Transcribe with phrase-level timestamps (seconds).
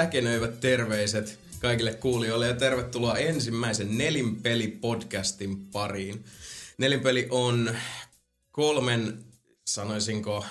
[0.00, 6.24] säkenöivät terveiset kaikille kuulijoille ja tervetuloa ensimmäisen Nelinpeli-podcastin pariin.
[6.78, 7.76] Nelinpeli on
[8.50, 9.24] kolmen,
[9.66, 10.44] sanoisinko,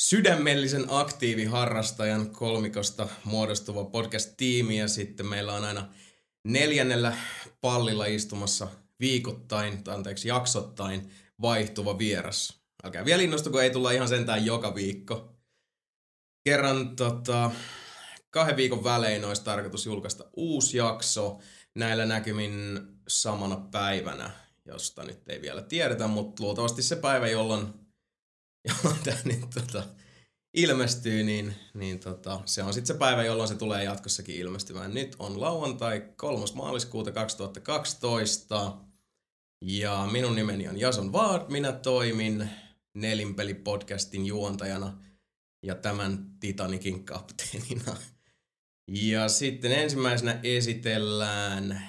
[0.00, 5.88] sydämellisen aktiiviharrastajan kolmikosta muodostuva podcast-tiimi ja sitten meillä on aina
[6.44, 7.16] neljännellä
[7.60, 8.68] pallilla istumassa
[9.00, 11.10] viikoittain, tai anteeksi jaksottain
[11.42, 12.60] vaihtuva vieras.
[12.84, 15.34] Älkää vielä innostuko, ei tulla ihan sentään joka viikko.
[16.44, 17.50] Kerran tota,
[18.30, 21.38] kahden viikon välein olisi tarkoitus julkaista uusi jakso
[21.74, 24.30] näillä näkymin samana päivänä,
[24.64, 27.66] josta nyt ei vielä tiedetä, mutta luultavasti se päivä, jolloin,
[28.68, 29.82] jolloin tämä nyt tota,
[30.54, 34.94] ilmestyy, niin, niin tota, se on sitten se päivä, jolloin se tulee jatkossakin ilmestymään.
[34.94, 36.44] Nyt on lauantai 3.
[36.54, 38.76] maaliskuuta 2012
[39.64, 42.50] ja minun nimeni on Jason Vaad, minä toimin
[42.94, 44.98] Nelinpeli-podcastin juontajana
[45.62, 47.96] ja tämän Titanikin kapteenina.
[48.92, 51.82] Ja sitten ensimmäisenä esitellään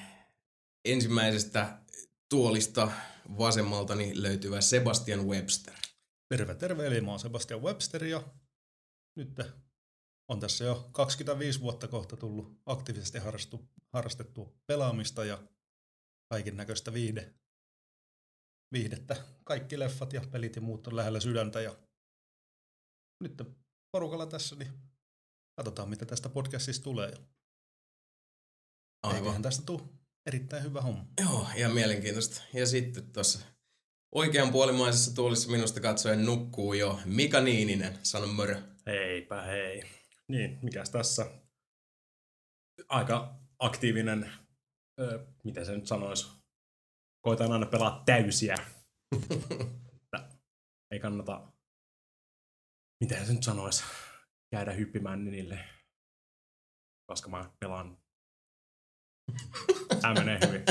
[0.86, 1.82] ensimmäisestä
[2.30, 2.92] tuolista
[3.38, 5.74] vasemmaltani löytyvä Sebastian Webster.
[6.30, 6.88] Terve, terve.
[6.88, 8.24] Eli mä oon Sebastian Webster ja
[9.16, 9.40] nyt
[10.28, 15.44] on tässä jo 25 vuotta kohta tullut aktiivisesti harrastu, harrastettua pelaamista ja
[16.30, 17.34] kaiken näköistä viihde,
[18.72, 19.16] viihdettä.
[19.44, 21.76] Kaikki leffat ja pelit ja muut on lähellä sydäntä ja
[23.24, 23.42] nyt
[23.92, 24.91] porukalla tässä, niin
[25.64, 27.14] katsotaan mitä tästä podcastista tulee.
[29.04, 29.18] Aivan.
[29.18, 29.82] Eiköhän tästä tule
[30.26, 31.06] erittäin hyvä homma.
[31.22, 32.42] Joo, ihan mielenkiintoista.
[32.54, 33.40] Ja sitten tuossa
[34.12, 38.00] oikean puolimaisessa tuolissa minusta katsoen nukkuu jo Mika Niininen.
[38.04, 38.62] Sano mörö.
[38.86, 39.84] Heipä hei.
[40.28, 41.32] Niin, mikäs tässä?
[42.90, 44.32] Aika aktiivinen,
[45.00, 46.28] ö, miten se nyt sanoisi,
[47.22, 48.56] koitan aina pelaa täysiä.
[50.92, 51.52] ei kannata,
[53.00, 53.84] miten se nyt sanoisi,
[54.52, 55.60] käydä hyppimään niille,
[57.10, 57.98] koska mä pelaan.
[60.02, 60.64] Tämä menee hyvin.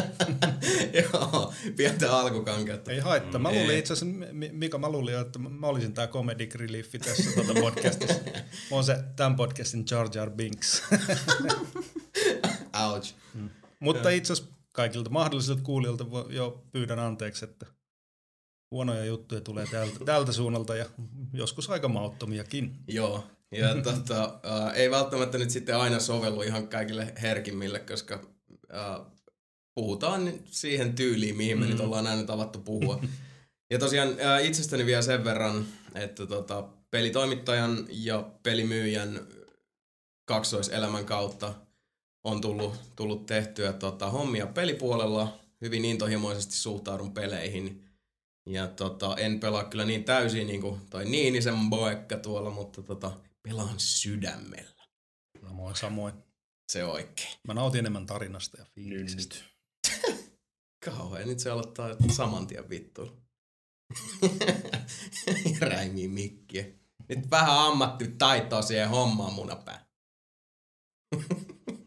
[1.02, 2.92] Joo, pientä alkukankeutta.
[2.92, 3.40] Ei haittaa.
[3.40, 4.16] Mä luulin itse asiassa,
[4.52, 8.20] Mika, mä luulin, että mä olisin tää comedic reliefi tässä tuota podcastissa.
[8.70, 10.82] Mä oon se tämän podcastin Jar Jar Binks.
[12.86, 13.14] Ouch.
[13.34, 13.50] Mm.
[13.80, 17.66] Mutta itse asiassa kaikilta mahdollisilta kuulijoilta jo pyydän anteeksi, että
[18.70, 20.86] huonoja juttuja tulee tältä, tältä suunnalta ja
[21.32, 22.76] joskus aika mauttomiakin.
[22.88, 28.20] Joo, ja tota, äh, ei välttämättä nyt sitten aina sovellu ihan kaikille herkimmille, koska
[28.74, 29.06] äh,
[29.74, 31.70] puhutaan siihen tyyliin, mihin me mm.
[31.70, 33.00] nyt ollaan näin tavattu puhua.
[33.70, 39.20] Ja tosiaan äh, itsestäni vielä sen verran, että tota, pelitoimittajan ja pelimyyjän
[40.24, 41.54] kaksoiselämän kautta
[42.24, 45.38] on tullut, tullut tehtyä tota, hommia pelipuolella.
[45.60, 47.84] Hyvin intohimoisesti suhtaudun peleihin.
[48.46, 53.12] Ja tota, en pelaa kyllä niin täysin niin kuin toi Niinisen boekka tuolla, mutta tota,
[53.42, 54.84] pelaan sydämellä.
[55.42, 56.14] No moi samoin.
[56.72, 57.38] Se oikein.
[57.46, 59.36] Mä nautin enemmän tarinasta ja fiiliksistä.
[60.84, 63.22] Kauhean, nyt se aloittaa saman tien vittu.
[65.60, 66.66] Räimii mikkiä.
[67.08, 69.86] Nyt vähän ammattitaitoa siihen hommaan munapää.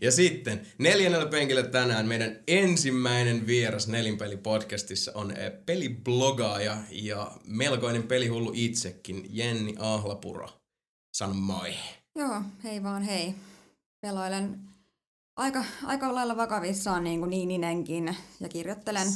[0.00, 8.52] ja sitten neljännellä penkillä tänään meidän ensimmäinen vieras Nelinpeli-podcastissa on eh, peliblogaaja ja melkoinen pelihullu
[8.54, 10.48] itsekin, Jenni Ahlapuro.
[11.16, 11.74] Sano moi.
[12.14, 13.34] Joo, hei vaan hei.
[14.00, 14.60] Peloilen
[15.36, 19.08] aika, aika lailla vakavissaan niin kuin Niininenkin ja kirjoittelen,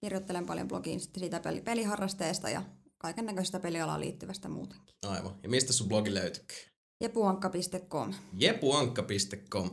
[0.00, 2.62] kirjoittelen paljon blogiin siitä peli, peliharrasteesta ja
[2.98, 4.94] kaiken näköistä pelialaan liittyvästä muutenkin.
[5.06, 5.34] Aivan.
[5.42, 6.44] Ja mistä sun blogi löytyy?
[7.00, 8.14] Jepuankka.com.
[8.38, 9.70] Jepuankka.com.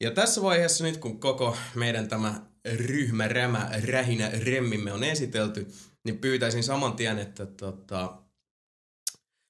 [0.00, 2.42] Ja tässä vaiheessa nyt, kun koko meidän tämä
[2.74, 5.72] ryhmä, rämä, rähinä, remmimme on esitelty,
[6.04, 8.22] niin pyytäisin saman tien, että tota,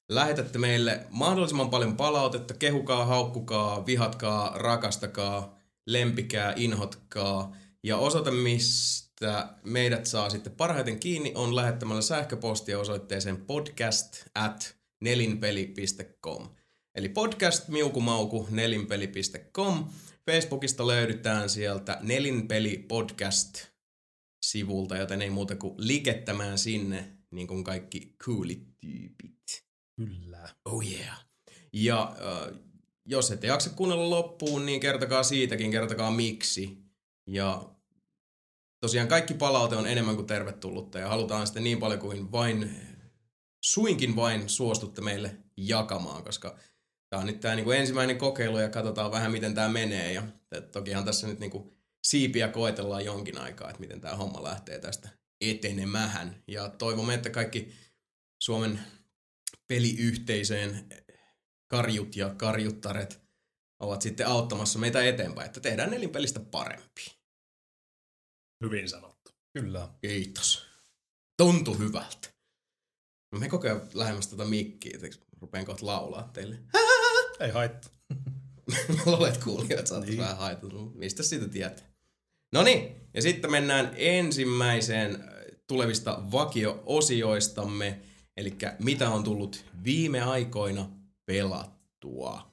[0.08, 7.56] lähetätte meille mahdollisimman paljon palautetta, kehukaa, haukkukaa, vihatkaa, rakastakaa, lempikää, inhotkaa.
[7.82, 16.48] Ja osoite, mistä meidät saa sitten parhaiten kiinni, on lähettämällä sähköpostia osoitteeseen podcast at nelinpeli.com.
[16.94, 19.84] Eli podcast miukumauku nelinpeli.com.
[20.30, 23.66] Facebookista löydetään sieltä nelinpeli podcast
[24.46, 29.64] sivulta, joten ei muuta kuin likettämään sinne, niin kuin kaikki coolit tyypit.
[29.96, 30.48] Kyllä.
[30.64, 31.26] Oh yeah.
[31.72, 32.58] Ja äh,
[33.06, 36.78] jos ette jaksa kuunnella loppuun, niin kertokaa siitäkin, kertokaa miksi.
[37.26, 37.70] Ja
[38.80, 42.76] tosiaan kaikki palaute on enemmän kuin tervetullutta ja halutaan sitten niin paljon kuin vain,
[43.64, 46.58] suinkin vain suostutte meille jakamaan, koska
[47.12, 50.12] tämä on nyt tämä niinku ensimmäinen kokeilu ja katsotaan vähän miten tämä menee.
[50.12, 50.22] Ja
[50.72, 51.72] tokihan tässä nyt niinku
[52.04, 55.08] siipiä koetellaan jonkin aikaa, että miten tämä homma lähtee tästä
[55.40, 56.42] etenemähän.
[56.46, 57.72] Ja toivomme, että kaikki
[58.42, 58.80] Suomen
[59.68, 60.88] peliyhteisöjen
[61.68, 63.20] karjut ja karjuttaret
[63.80, 67.06] ovat sitten auttamassa meitä eteenpäin, että tehdään nelinpelistä parempi.
[68.64, 69.30] Hyvin sanottu.
[69.52, 69.88] Kyllä.
[70.00, 70.66] Kiitos.
[71.36, 72.28] Tuntuu hyvältä.
[73.32, 74.98] No me koko ajan lähemmäs tätä mikkiä,
[75.42, 76.56] että rupeen kohta laulaa teille.
[77.40, 77.90] Ei haittaa.
[79.06, 80.18] Luulet kuulijat saatais niin.
[80.18, 80.76] vähän haitata.
[80.94, 81.86] Mistä siitä tietää?
[82.52, 85.28] No niin, ja sitten mennään ensimmäiseen äh,
[85.66, 88.00] tulevista vakio-osioistamme,
[88.36, 90.90] eli mitä on tullut viime aikoina
[91.26, 92.51] pelattua.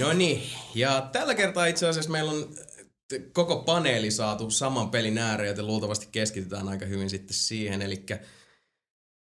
[0.00, 0.42] No niin,
[0.74, 2.54] ja tällä kertaa itse asiassa meillä on
[3.32, 7.82] koko paneeli saatu saman pelin ääreen, joten luultavasti keskitytään aika hyvin sitten siihen.
[7.82, 8.06] Eli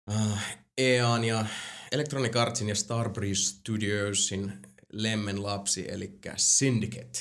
[0.09, 0.37] uh,
[0.77, 1.45] EAN ja
[1.91, 4.53] Electronic Artsin ja Starbreeze Studiosin
[4.93, 7.19] lemmen lapsi, eli Syndicate.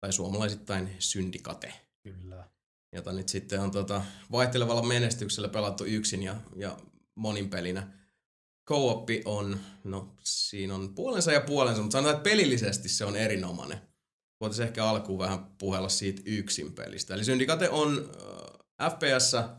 [0.00, 1.72] Tai suomalaisittain Syndikate.
[2.02, 2.48] Kyllä.
[2.92, 4.02] Jota nyt sitten on tota,
[4.32, 6.76] vaihtelevalla menestyksellä pelattu yksin ja, ja
[7.14, 7.97] monin pelinä.
[8.68, 13.88] Co-oppi on, no siinä on puolensa ja puolensa, mutta sanotaan, että pelillisesti se on erinomainen
[14.40, 17.14] voitaisiin ehkä alkuun vähän puhella siitä yksin pelistä.
[17.14, 18.10] Eli Syndicate on
[18.80, 19.50] äh, FPS, äh,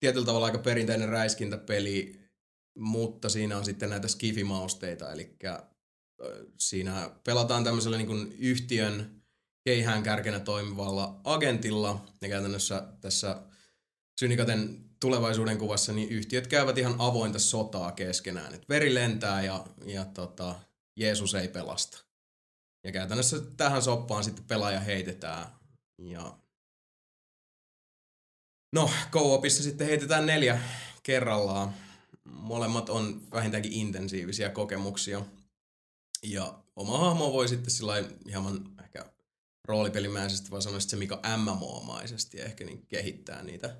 [0.00, 2.20] tietyllä tavalla aika perinteinen räiskintäpeli,
[2.78, 5.58] mutta siinä on sitten näitä skifimausteita, eli äh,
[6.58, 9.22] siinä pelataan tämmöisellä niin kuin yhtiön
[9.64, 13.42] keihään kärkenä toimivalla agentilla, ja käytännössä tässä
[14.20, 18.54] Syndicaten tulevaisuuden kuvassa niin yhtiöt käyvät ihan avointa sotaa keskenään.
[18.54, 20.54] Et veri lentää ja, ja tota,
[20.96, 22.04] Jeesus ei pelasta.
[22.84, 25.46] Ja käytännössä tähän soppaan sitten pelaaja heitetään.
[25.98, 26.38] Ja
[28.72, 30.60] no, co-opissa sitten heitetään neljä
[31.02, 31.74] kerrallaan.
[32.24, 35.22] Molemmat on vähintäänkin intensiivisiä kokemuksia.
[36.22, 37.94] Ja oma hahmo voi sitten sillä
[38.26, 39.12] hieman ehkä
[39.64, 43.76] roolipelimäisesti, vai sanoisit se mikä MMO-maisesti ehkä niin kehittää niitä.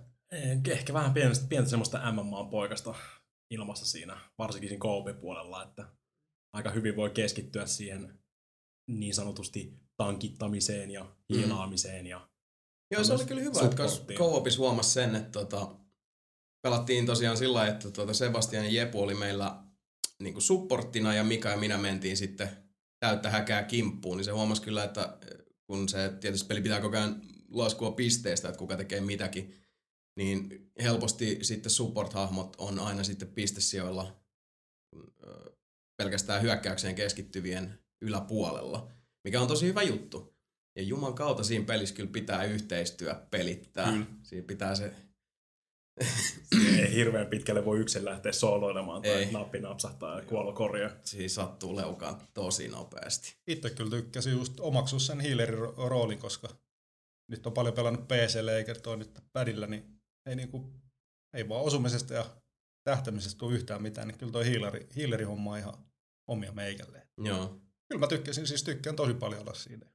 [0.68, 2.94] Ehkä vähän pientä, pientä semmoista MMO-poikasta
[3.50, 5.88] ilmassa siinä, varsinkin siinä puolella, että
[6.52, 8.18] aika hyvin voi keskittyä siihen
[8.86, 11.36] niin sanotusti tankittamiseen ja mm.
[11.36, 12.06] hiilaamiseen.
[12.06, 12.28] Ja
[12.90, 13.84] Joo, se oli kyllä hyvä, että
[14.14, 15.76] co-opis huomasi sen, että tota,
[16.62, 19.62] pelattiin tosiaan sillä että tota Sebastian ja Jepu oli meillä
[20.18, 22.50] niin kuin supporttina ja Mika ja minä mentiin sitten
[23.00, 25.18] täyttä häkää kimppuun, niin se huomasi kyllä, että
[25.66, 29.61] kun se tietysti peli pitää koko ajan laskua pisteestä, että kuka tekee mitäkin,
[30.16, 34.22] niin helposti sitten support-hahmot on aina sitten pistesijoilla
[35.96, 38.92] pelkästään hyökkäykseen keskittyvien yläpuolella,
[39.24, 40.32] mikä on tosi hyvä juttu.
[40.76, 43.92] Ja Juman kautta siinä pelissä kyllä pitää yhteistyö pelittää.
[43.92, 44.06] Mm.
[44.22, 44.94] Siinä pitää se...
[46.78, 49.32] ei hirveän pitkälle voi yksin lähteä sooloilemaan tai ei.
[49.32, 50.90] nappi napsahtaa ja kuolo korjaa.
[51.04, 53.36] Siinä sattuu leukaan tosi nopeasti.
[53.46, 56.48] Itse kyllä tykkäsin just omaksua sen healerin roolin, koska
[57.28, 59.91] nyt on paljon pelannut PClle eikä toi nyt pädillä, niin
[60.26, 60.72] ei, niinku,
[61.32, 62.24] ei vaan osumisesta ja
[62.84, 65.74] tähtämisestä tule yhtään mitään, niin kyllä toi healeri, healeri homma on ihan
[66.26, 67.06] omia meikälle.
[67.18, 67.60] Joo.
[67.88, 69.86] Kyllä mä tykkäsin, siis tykkään tosi paljon olla siinä.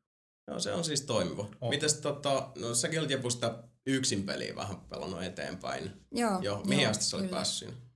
[0.47, 1.49] Joo, se on siis toimiva.
[1.61, 1.69] On.
[1.69, 5.91] Mites tota, no säkin olit joku sitä yksin peliä vähän pelannut eteenpäin.
[6.11, 6.39] Joo.
[6.41, 7.87] Joo, mihin joo, asti sä olit päässyt siinä?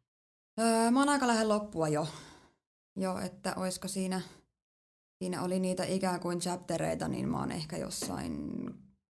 [0.59, 2.07] Öö, mä oon aika lähellä loppua jo.
[2.95, 4.21] Joo, että oisko siinä,
[5.23, 8.51] siinä oli niitä ikään kuin chaptereita, niin mä oon ehkä jossain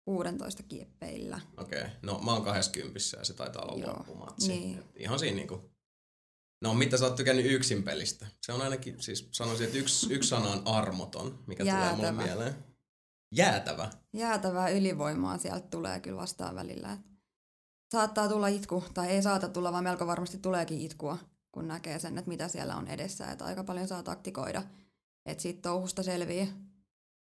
[0.06, 1.42] 16 kieppeillä.
[1.58, 1.92] Okei, okay.
[2.02, 4.48] no mä oon 20 ja se taitaa olla loppumatsi.
[4.48, 4.84] Niin.
[4.96, 5.72] ihan siinä niinku
[6.62, 8.28] No mitä sä oot tykännyt yksin pelistä?
[8.42, 11.96] Se on ainakin, siis sanoisin, että yksi, yksi sana on armoton, mikä Jäätävä.
[11.96, 12.56] tulee mulle mieleen.
[13.32, 13.90] Jäätävä.
[14.14, 16.98] Jäätävää ylivoimaa sieltä tulee kyllä vastaan välillä.
[17.92, 21.18] Saattaa tulla itku, tai ei saata tulla, vaan melko varmasti tuleekin itkua,
[21.52, 23.32] kun näkee sen, että mitä siellä on edessä.
[23.32, 24.64] Että aika paljon saa taktikoida,
[25.26, 26.50] että siitä touhusta selvii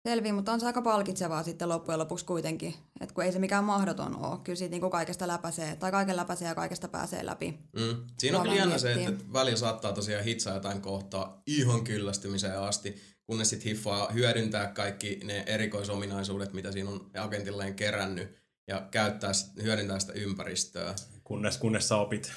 [0.09, 2.75] selvii, mutta on se aika palkitsevaa sitten loppujen lopuksi kuitenkin.
[3.01, 4.39] Että kun ei se mikään mahdoton ole.
[4.45, 7.59] Kyllä siitä niin kaikesta läpäisee, tai kaiken läpäisee ja kaikesta pääsee läpi.
[7.73, 8.05] Mm.
[8.19, 12.97] Siinä on kyllä jännä se, että välillä saattaa tosiaan hitsaa jotain kohtaa ihan kyllästymiseen asti,
[13.27, 19.33] kunnes sitten hiffaa hyödyntää kaikki ne erikoisominaisuudet, mitä siinä on agentilleen kerännyt, ja käyttää,
[19.63, 20.95] hyödyntää sitä ympäristöä.
[21.25, 22.33] Kunnes, kunnes sä opit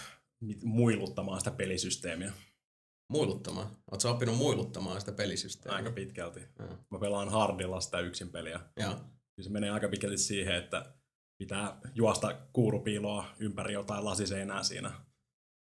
[0.63, 2.31] muiluttamaan sitä pelisysteemiä.
[3.09, 3.67] Muiluttamaan?
[3.91, 5.77] Oletko oppinut muiluttamaan sitä pelisysteemiä?
[5.77, 6.39] Aika pitkälti.
[6.39, 6.65] Ja.
[6.91, 8.59] Mä pelaan hardilla sitä yksin peliä.
[8.79, 8.99] Ja.
[9.41, 10.93] Se menee aika pitkälti siihen, että
[11.37, 14.91] pitää juosta kuurupiiloa ympäri jotain lasiseinää siinä,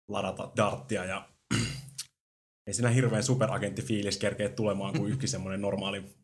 [0.08, 1.28] ladata darttia ja
[2.66, 6.16] ei siinä hirveän superagenttifiilis kerkeä tulemaan, kuin yksi semmoinen normaali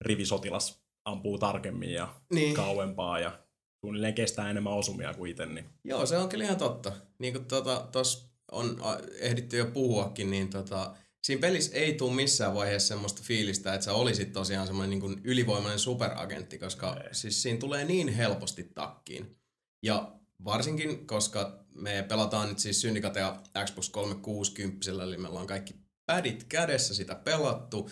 [0.00, 2.54] rivisotilas ampuu tarkemmin ja niin.
[2.54, 3.38] kauempaa ja
[3.84, 5.46] suunnilleen kestää enemmän osumia kuin itse.
[5.46, 5.70] Niin.
[5.84, 6.92] Joo, se on kyllä ihan totta.
[7.18, 8.80] Niin kuin tuota, tuossa on
[9.18, 13.92] ehditty jo puhuakin, niin tota, siinä pelissä ei tule missään vaiheessa semmoista fiilistä, että sä
[13.92, 17.14] olisit tosiaan semmoinen niin ylivoimainen superagentti, koska ei.
[17.14, 19.36] siis siinä tulee niin helposti takkiin.
[19.82, 25.74] Ja varsinkin, koska me pelataan nyt siis Syndikatea Xbox 360, eli meillä on kaikki
[26.06, 27.90] pädit kädessä sitä pelattu.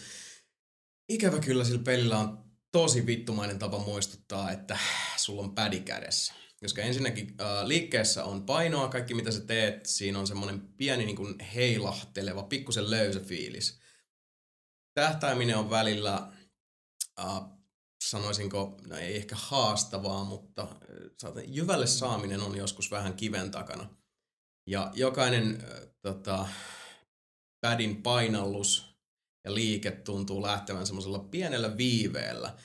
[1.08, 4.78] Ikävä kyllä sillä pelillä on tosi vittumainen tapa muistuttaa, että
[5.16, 6.41] sulla on pädi kädessä.
[6.62, 11.16] Koska ensinnäkin äh, liikkeessä on painoa, kaikki mitä sä teet, siinä on semmoinen pieni niin
[11.16, 13.80] kuin heilahteleva, pikkusen löysä fiilis.
[14.94, 16.32] Tähtäiminen on välillä,
[17.20, 17.40] äh,
[18.04, 23.96] sanoisinko, no ei ehkä haastavaa, mutta äh, jyvälle saaminen on joskus vähän kiven takana.
[24.66, 26.48] Ja jokainen äh, tota,
[27.60, 28.96] pädin painallus
[29.44, 32.56] ja liike tuntuu lähtevän semmoisella pienellä viiveellä.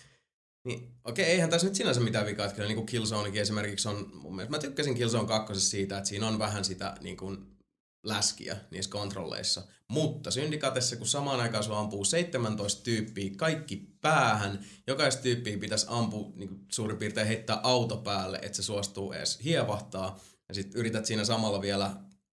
[0.67, 4.11] Niin, okei, eihän tässä nyt sinänsä mitään vikaa, että kyllä niin kuin Killzonekin esimerkiksi on,
[4.13, 7.57] mun mielestä mä tykkäsin Killzone 2 siitä, että siinä on vähän sitä niin kuin
[8.03, 9.63] läskiä niissä kontrolleissa.
[9.89, 16.31] Mutta Syndikatessa, kun samaan aikaan sulla ampuu 17 tyyppiä, kaikki päähän, jokaista tyyppiä pitäisi ampua
[16.35, 20.19] niin kuin suurin piirtein heittää auto päälle, että se suostuu edes hievahtaa.
[20.49, 21.95] Ja sitten yrität siinä samalla vielä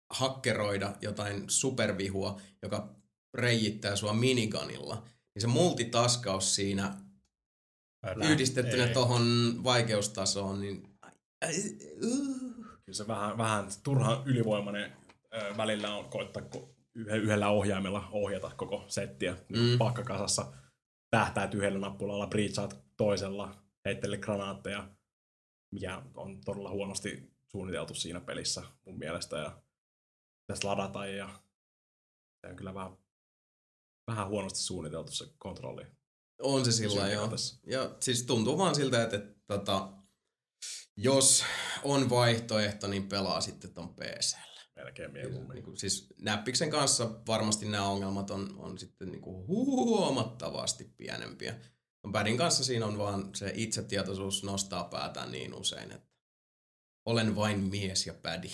[0.09, 2.95] hakkeroida jotain supervihua, joka
[3.33, 5.03] reijittää sua miniganilla.
[5.35, 7.06] Niin se multitaskaus siinä
[8.03, 8.25] Älä.
[8.29, 9.23] yhdistettynä tuohon
[9.63, 10.97] vaikeustasoon, niin...
[12.85, 14.93] Kyllä se vähän, vähän turhan ylivoimainen
[15.57, 16.43] välillä on koittaa
[16.95, 19.77] yhdellä ohjaimella ohjata koko settiä niin mm.
[19.77, 20.53] pakkakasassa.
[21.11, 24.89] Tähtäät yhdellä nappulalla, breachaat toisella, heittele granaatteja,
[25.71, 29.37] mikä on todella huonosti suunniteltu siinä pelissä mun mielestä.
[29.37, 29.61] Ja
[30.47, 31.29] pitäisi ladata ja
[32.41, 32.97] se on kyllä vähän,
[34.07, 35.96] vähän huonosti suunniteltu se kontrolli.
[36.41, 37.31] On se sillä joo.
[37.67, 39.93] Ja siis tuntuu vaan siltä, että, että, tota,
[40.97, 41.43] jos
[41.83, 44.47] on vaihtoehto, niin pelaa sitten ton PCllä.
[44.75, 45.55] Melkein mieluummin.
[45.55, 51.55] Niin kuin, siis näppiksen kanssa varmasti nämä ongelmat on, on sitten niin kuin huomattavasti pienempiä.
[52.11, 56.07] Padin kanssa siinä on vaan se itsetietoisuus nostaa päätään niin usein, että
[57.05, 58.49] olen vain mies ja pädi.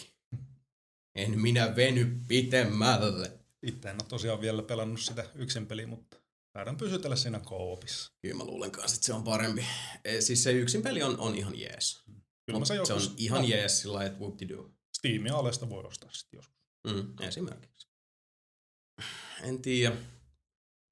[1.15, 3.39] En minä veny pitemmälle.
[3.61, 6.17] Itse en ole tosiaan vielä pelannut sitä yksin peliä, mutta
[6.53, 8.11] taidan pysytellä siinä koopissa.
[8.21, 9.65] Kyllä mä luulen kanssa, että se on parempi.
[10.05, 12.03] E, siis se yksin peli on, on ihan jees.
[12.45, 13.05] Kyllä mä se, joskus...
[13.05, 13.47] se on ihan no.
[13.47, 14.71] jees sillä lailla, että whoop do.
[14.97, 16.63] Steamin alesta voi ostaa sitten joskus.
[16.87, 17.87] Mm, esimerkiksi.
[19.43, 19.95] En tiedä.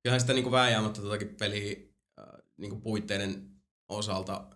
[0.04, 1.78] Kyllähän sitä niinku vääjäämättä totakin peliä
[2.20, 2.26] äh,
[2.58, 3.52] niinku puitteiden
[3.90, 4.50] osalta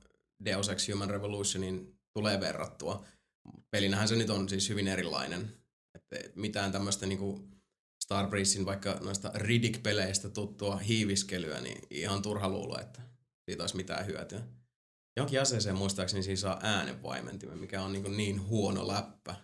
[0.46, 3.06] Deus Ex Human Revolutionin tulee verrattua.
[3.72, 5.58] Pelinähän se nyt on siis hyvin erilainen.
[5.94, 7.48] Että mitään tämmöistä niinku
[8.06, 13.02] Starbreezein vaikka noista Riddick-peleistä tuttua hiiviskelyä, niin ihan turha luulla, että
[13.46, 14.42] siitä olisi mitään hyötyä.
[15.18, 19.36] Jonkin aseeseen muistaakseni siinä saa äänenvaimentimen, mikä on niin, niin huono läppä.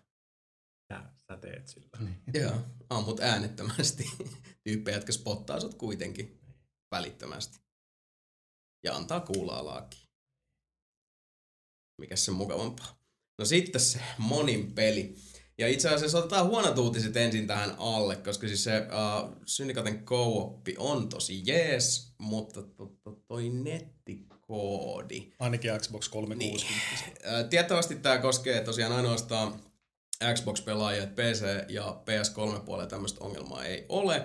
[0.94, 1.90] Sä, sä teet sillä.
[2.42, 4.12] Joo, ammut äänettömästi
[4.64, 6.42] tyyppejä, jotka spottaa sut kuitenkin
[6.92, 7.60] välittömästi.
[8.84, 10.10] Ja antaa kuulaa laaki.
[12.02, 13.00] Mikäs se mukavampaa.
[13.40, 15.16] No sitten se monin peli.
[15.62, 20.60] Ja itse asiassa otetaan huonot uutiset ensin tähän alle, koska siis se uh, Syndikaten co
[20.78, 25.32] on tosi jees, mutta to, to, toi nettikoodi...
[25.40, 26.36] Ainakin Xbox 360.
[26.38, 26.56] Niin.
[27.44, 29.60] Uh, tiettävästi tämä koskee tosiaan ainoastaan
[30.34, 34.24] Xbox-pelaajia, että PC ja PS3-puolella tämmöistä ongelmaa ei ole,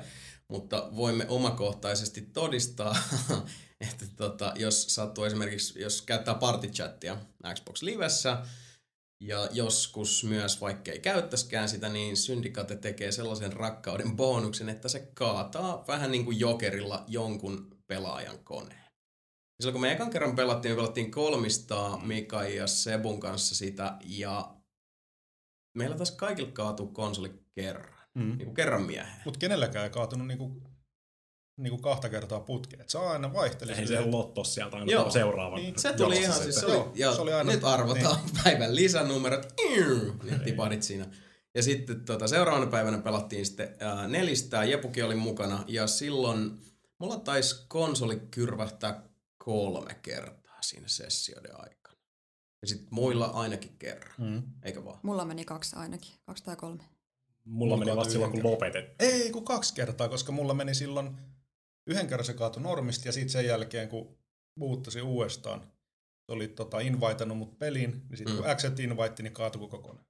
[0.49, 2.97] mutta voimme omakohtaisesti todistaa,
[3.90, 7.16] että tota, jos sattuu esimerkiksi, jos käyttää partychattia
[7.55, 8.38] Xbox Livessä,
[9.20, 15.11] ja joskus myös, vaikka ei käyttäskään sitä, niin Syndicate tekee sellaisen rakkauden bonuksen, että se
[15.14, 18.87] kaataa vähän niin kuin jokerilla jonkun pelaajan koneen.
[19.61, 24.56] Silloin kun me ekan kerran pelattiin, me pelattiin kolmistaa Mika ja Sebun kanssa sitä, ja
[25.75, 27.96] meillä taas kaikilla kaatuu konsoli kerran.
[28.14, 28.23] Mm.
[28.23, 29.23] Niin kuin kerran miehen.
[29.25, 30.62] Mutta kenelläkään ei kaatunut niin kuin
[31.57, 32.83] niin kuin kahta kertaa putkeen.
[32.83, 33.73] Et se aina vaihteli.
[33.73, 35.11] Ei se lotto sieltä aina joo.
[35.11, 35.61] seuraavan.
[35.61, 35.79] Niin.
[35.79, 38.45] Se tuli ihan siis, se oli, joo, se oli aina, nyt arvotaan niin.
[38.45, 39.47] päivän lisänumerot,
[40.25, 41.07] niin tiparit siinä.
[41.55, 46.61] Ja sitten tota, seuraavana päivänä pelattiin sitten ää, nelistä, Jepuki oli mukana, ja silloin
[46.99, 49.03] mulla taisi konsoli kyrvähtää
[49.39, 51.97] kolme kertaa siinä sessioiden aikana.
[52.63, 54.43] Ja sitten muilla ainakin kerran, mm.
[54.63, 55.01] eikö vaan?
[55.03, 56.83] Mulla meni kaksi ainakin, kaksi tai kolme.
[57.45, 59.13] Mulla, mulla meni vasta silloin, kun lopetettiin.
[59.13, 61.17] Ei, kun kaksi kertaa, koska mulla meni silloin
[61.87, 64.19] yhden kerran se kaatui normista ja sitten sen jälkeen, kun
[64.59, 65.61] muuttasi uudestaan,
[66.26, 68.43] se oli tota, invitannut mut peliin, niin sitten mm.
[68.43, 70.07] kun accept invite, niin kaatui kokonaan.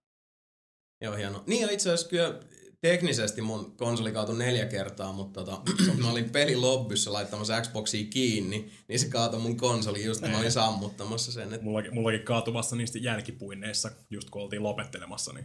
[1.01, 1.45] Joo, hieno.
[1.47, 2.41] Niin ja itse asiassa kyllä
[2.81, 5.63] teknisesti mun konsoli kaatui neljä kertaa, mutta tota,
[6.03, 10.53] mä olin pelilobbyssä laittamassa Xboxia kiinni, niin se kaatui mun konsoli just kun mä olin
[10.53, 11.53] sammuttamassa sen.
[11.53, 11.65] Että...
[11.65, 15.45] Mullakin, mullakin kaatui vasta niistä jälkipuinneissa, just kun oltiin lopettelemassa, niin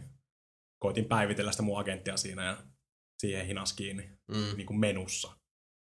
[0.78, 2.56] koitin päivitellä sitä mun agenttia siinä ja
[3.18, 4.56] siihen hinas kiinni Mm.
[4.56, 5.36] niin kuin menussa.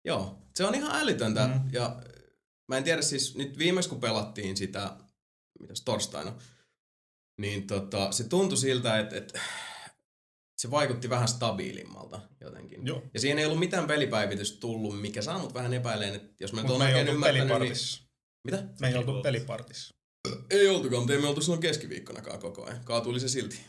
[0.05, 1.47] Joo, se on ihan älytöntä.
[1.47, 1.69] Mm.
[1.71, 2.01] Ja
[2.67, 4.97] mä en tiedä siis, nyt viimeis kun pelattiin sitä,
[5.59, 6.35] mitäs torstaina,
[7.37, 9.39] niin tota, se tuntui siltä, että, että
[10.57, 12.87] se vaikutti vähän stabiilimmalta jotenkin.
[12.87, 13.03] Joo.
[13.13, 16.61] Ja siihen ei ollut mitään pelipäivitystä tullut, mikä saa mut vähän epäileen, että jos mä
[16.61, 17.47] nyt me ei oikein oltu ymmärtänyt, niin...
[17.47, 18.03] pelipartissa.
[18.43, 18.63] Mitä?
[18.79, 19.93] Me ei oltu pelipartissa.
[20.49, 22.83] Ei oltukaan, mutta ei me oltu silloin keskiviikkonakaan koko ajan.
[22.83, 23.59] Kaatuli se silti.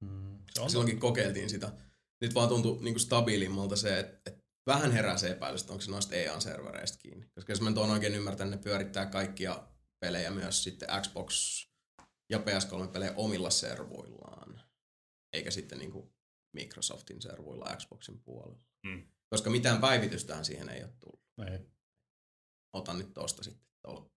[0.00, 0.38] Mm.
[0.54, 1.72] Se on Silloinkin kokeiltiin sitä.
[2.20, 4.37] Nyt vaan tuntui niinku stabiilimmalta se, että, että
[4.68, 7.26] vähän herää se epäilys, että onko se noista EA-servereistä kiinni.
[7.34, 9.68] Koska jos mä nyt oon oikein ymmärtänyt, ne pyörittää kaikkia
[10.00, 11.64] pelejä myös sitten Xbox
[12.30, 14.60] ja PS3-pelejä omilla servuillaan.
[15.32, 16.12] Eikä sitten niinku
[16.56, 18.58] Microsoftin servuilla Xboxin puolella.
[18.86, 19.08] Mm.
[19.30, 21.22] Koska mitään päivitystähän siihen ei ole tullut.
[21.52, 21.58] Ei.
[22.72, 24.12] Otan nyt tosta sitten tolkku.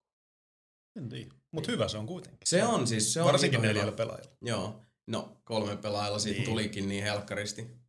[0.97, 1.35] En tiedä.
[1.51, 2.39] Mutta hyvä se on kuitenkin.
[2.45, 4.37] Se on siis, se on Varsinkin neljällä pelaajalla.
[4.41, 4.81] Joo.
[5.07, 6.45] No, kolme pelaajalla siitä Niin.
[6.45, 6.51] niin.
[6.51, 7.80] tulikin niin helkkaristi.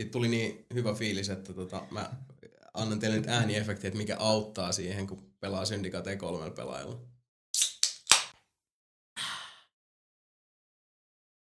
[0.00, 2.10] Sitten tuli niin hyvä fiilis, että tota, mä
[2.74, 7.00] annan teille nyt ääniefekti, että mikä auttaa siihen, kun pelaa Syndicate kolmella pelaajalla.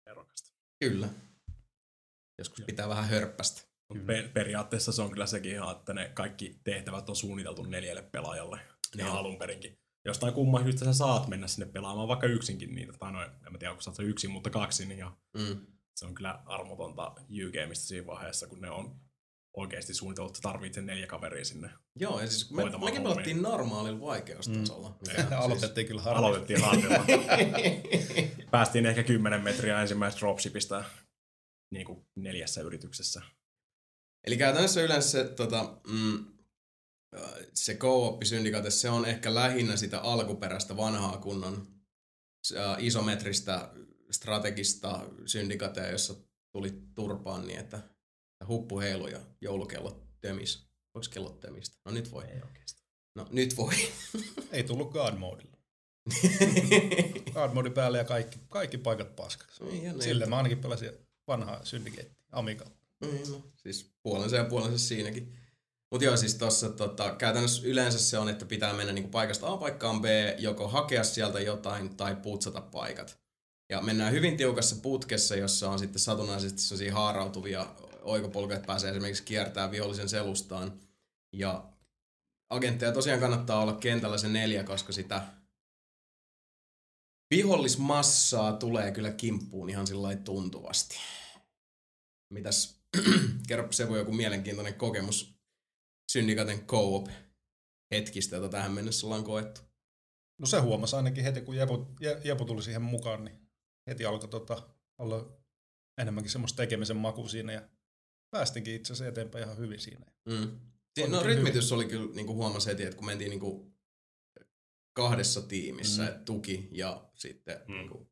[0.10, 0.50] Erokasta.
[0.80, 1.10] Kyllä.
[2.38, 3.62] Joskus pitää vähän hörppästä.
[4.06, 8.60] Per- periaatteessa se on kyllä sekin ihan, että ne kaikki tehtävät on suunniteltu neljälle pelaajalle
[8.95, 9.17] ihan Joo.
[9.17, 9.80] alun perinkin.
[10.06, 13.58] Jostain kumman syystä sä saat mennä sinne pelaamaan vaikka yksinkin niitä, tai no, en mä
[13.58, 15.79] tiedä, onko sä yksin, mutta kaksin, ja Mm.
[16.00, 19.00] Se on kyllä armotonta U-gameista siinä vaiheessa, kun ne on
[19.54, 21.70] oikeasti suunniteltu, että tarvitsee neljä kaveria sinne.
[21.96, 24.90] Joo, ja siis me, mekin pelattiin normaalilla vaikeustasolla.
[24.90, 25.24] Mm.
[25.32, 26.20] Ja aloitettiin kyllä harmi.
[26.20, 27.06] Aloitettiin hardilla.
[28.52, 30.84] Päästiin ehkä 10 metriä ensimmäisestä dropshipista
[31.72, 33.22] niin kuin neljässä yrityksessä.
[34.28, 36.26] Eli käytännössä yleensä se, tota, mm,
[37.54, 41.68] se co-op syndikate, se on ehkä lähinnä sitä alkuperäistä vanhaa kunnon
[42.56, 43.70] äh, isometristä
[44.12, 46.15] strategista syndikatea, jossa
[46.52, 47.80] tuli turpaan niin, että
[48.48, 50.69] huppu heilu ja joulukellot tömis.
[50.95, 51.78] Voiko kellot tömistä?
[51.86, 52.24] No nyt voi.
[52.24, 52.88] Ei oikeastaan.
[53.15, 53.74] No nyt voi.
[54.52, 55.58] Ei tullut God Modella.
[57.34, 59.63] God Mode päälle ja kaikki, kaikki paikat paskaksi.
[59.63, 60.91] Niin, ja ne- Sille mä ainakin pelasin
[61.28, 62.65] vanhaa Syndicate Amiga.
[63.02, 65.36] Niin, no, siis puolensa ja puolensa siinäkin.
[65.91, 69.58] Mutta joo, siis tossa tota, käytännössä yleensä se on, että pitää mennä niinku paikasta A
[69.58, 70.06] paikkaan B,
[70.38, 73.19] joko hakea sieltä jotain tai putsata paikat.
[73.69, 79.71] Ja mennään hyvin tiukassa putkessa, jossa on sitten satunnaisesti sellaisia haarautuvia oikopolkuja, pääsee esimerkiksi kiertää
[79.71, 80.79] vihollisen selustaan.
[81.34, 81.73] Ja
[82.49, 85.27] agentteja tosiaan kannattaa olla kentällä se neljä, koska sitä
[87.36, 90.97] vihollismassaa tulee kyllä kimppuun ihan sillä tuntuvasti.
[92.34, 92.82] Mitäs,
[93.47, 95.39] kerro Sevu joku mielenkiintoinen kokemus
[96.12, 97.08] Syndikaten co-op
[97.91, 99.62] hetkistä, jota tähän mennessä ollaan koettu.
[100.39, 103.49] No se huomasi ainakin heti, kun Jepu, Je- Jepu tuli siihen mukaan, niin
[103.89, 105.39] heti alkoi tota, olla
[105.97, 107.69] enemmänkin semmoista tekemisen maku siinä ja
[108.32, 110.06] päästinkin itse asiassa eteenpäin ihan hyvin siinä.
[110.25, 110.60] Mm.
[110.95, 113.73] Si- On no rytmitys oli kyllä, niin kuin huomasi heti, että kun mentiin niin kuin
[114.93, 116.17] kahdessa tiimissä, Mm.
[116.17, 116.25] mm.
[116.25, 117.73] tuki ja sitten Mm.
[117.73, 118.10] niin kuin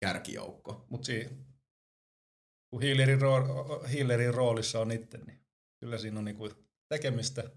[0.00, 0.86] kärkijoukko.
[0.90, 1.30] Mutta siinä,
[2.70, 3.42] kun healerin, rool,
[3.92, 5.40] healerin roolissa on itse, niin
[5.80, 6.50] kyllä siinä on niinku
[6.88, 7.50] tekemistä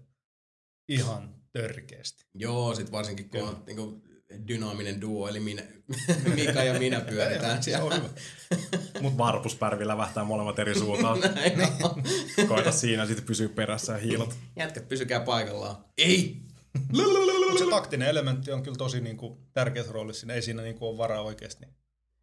[0.88, 2.24] ihan törkeästi.
[2.34, 3.50] Joo, sit varsinkin kun Kyllä.
[3.50, 4.02] on niin kuin
[4.48, 5.62] dynaaminen duo, eli minä,
[6.34, 7.94] Mika ja minä pyöritään Se on siellä.
[7.94, 8.08] hyvä.
[9.00, 11.20] Mut varpuspärvi lävähtää molemmat eri suuntaan.
[11.34, 12.02] Näin on.
[12.48, 14.34] Koita siinä sitten pysyä perässä ja hiilot.
[14.56, 15.76] Jätkät, pysykää paikallaan.
[15.98, 16.36] Ei!
[17.50, 20.20] Mut se taktinen elementti on kyllä tosi niinku tärkeässä roolissa.
[20.20, 21.74] Siinä ei siinä niinku ole varaa oikeasti niin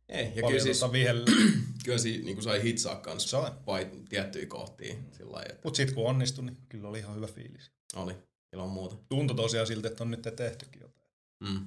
[0.09, 1.25] Ei, ja kyllä siis, vihellä.
[1.85, 3.51] kyllä siinä niin kuin sai hitsaa kanssa Sai.
[3.67, 7.71] vai tiettyjä kohtia lailla, että Mutta sitten kun onnistui, niin kyllä oli ihan hyvä fiilis.
[7.95, 8.13] oli
[8.53, 8.95] ilman muuta.
[9.09, 11.09] Tuntui tosiaan siltä, että on nyt tehtykin jotain.
[11.43, 11.65] Mm.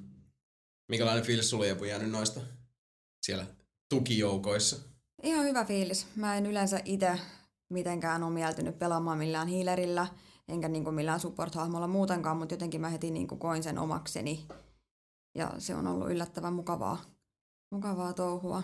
[0.89, 2.41] Minkälainen fiilis sulla Jepu jäänyt noista
[3.27, 3.47] siellä
[3.89, 4.77] tukijoukoissa?
[5.23, 6.07] Ihan hyvä fiilis.
[6.17, 7.21] Mä en yleensä itse
[7.71, 10.07] mitenkään ole mieltynyt pelaamaan millään hiilerillä,
[10.49, 14.47] enkä niinku millään support-hahmolla muutenkaan, mutta jotenkin mä heti niinku koin sen omakseni.
[15.35, 17.03] Ja se on ollut yllättävän mukavaa,
[17.73, 18.63] mukavaa touhua.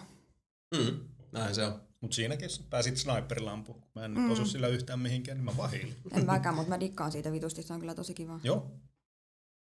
[0.77, 1.01] Mm.
[1.33, 1.81] Näin se on.
[2.01, 3.81] Mutta siinäkin pääsit sniperilampuun.
[3.81, 4.31] Kun mä en Mm.
[4.31, 5.97] osu sillä yhtään mihinkään, niin mä vaan hiilin.
[6.13, 8.41] En mäkään, mutta mä dikkaan siitä vitusti, se on kyllä tosi kiva.
[8.45, 8.71] Joo.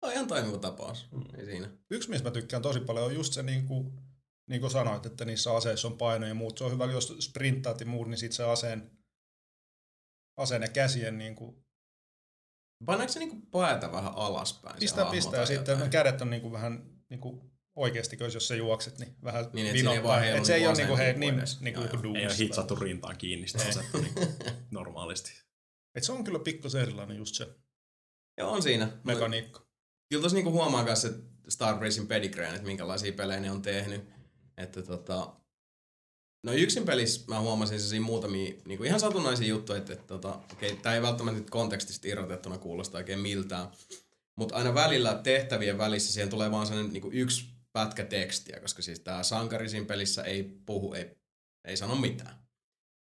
[0.02, 1.08] On ihan toimiva tapaus.
[1.38, 1.70] Ei siinä.
[1.90, 3.92] Yksi, mistä mä tykkään tosi paljon, on just se, niin kuin,
[4.50, 6.58] niin kuin sanoit, että niissä aseissa on paino ja muut.
[6.58, 8.90] Se on hyvä, jos sprinttaat ja muut, niin sit se aseen,
[10.36, 11.64] aseen ja käsien niin kuin,
[12.86, 14.76] Painaako se niinku päätä vähän alaspäin?
[14.80, 15.46] pistää, pistää.
[15.46, 15.90] sitten jotain?
[15.90, 20.24] kädet on niin kuin vähän niin kuin oikeasti, jos sä juokset, niin vähän Niin, vinottaa.
[20.24, 22.14] Et se ei niinku ole niin kuin, hei, niin, niin Joo, joku.
[22.16, 23.70] Ei ole hitsattu rintaan kiinni sitä Ei.
[23.70, 24.14] asetta niin
[24.70, 25.42] normaalisti.
[25.94, 27.48] Et se on kyllä pikkusen erilainen just se
[28.38, 28.98] Joo, on siinä.
[29.04, 29.67] mekaniikka.
[30.08, 31.14] Kyllä tossa niinku huomaa myös se
[31.48, 34.08] Star Racing pedigreen, että minkälaisia pelejä ne on tehnyt.
[34.56, 35.38] Että tota,
[36.42, 40.40] No yksin pelissä mä huomasin siinä muutamia niin kuin ihan satunnaisia juttuja, että, että tota,
[40.52, 43.68] okei, tää ei välttämättä nyt kontekstista irrotettuna kuulosta oikein miltään.
[44.36, 48.82] Mutta aina välillä tehtävien välissä siihen tulee vaan sellainen niin kuin yksi pätkä tekstiä, koska
[48.82, 51.16] siis tää sankari siinä pelissä ei puhu, ei,
[51.64, 52.34] ei sano mitään.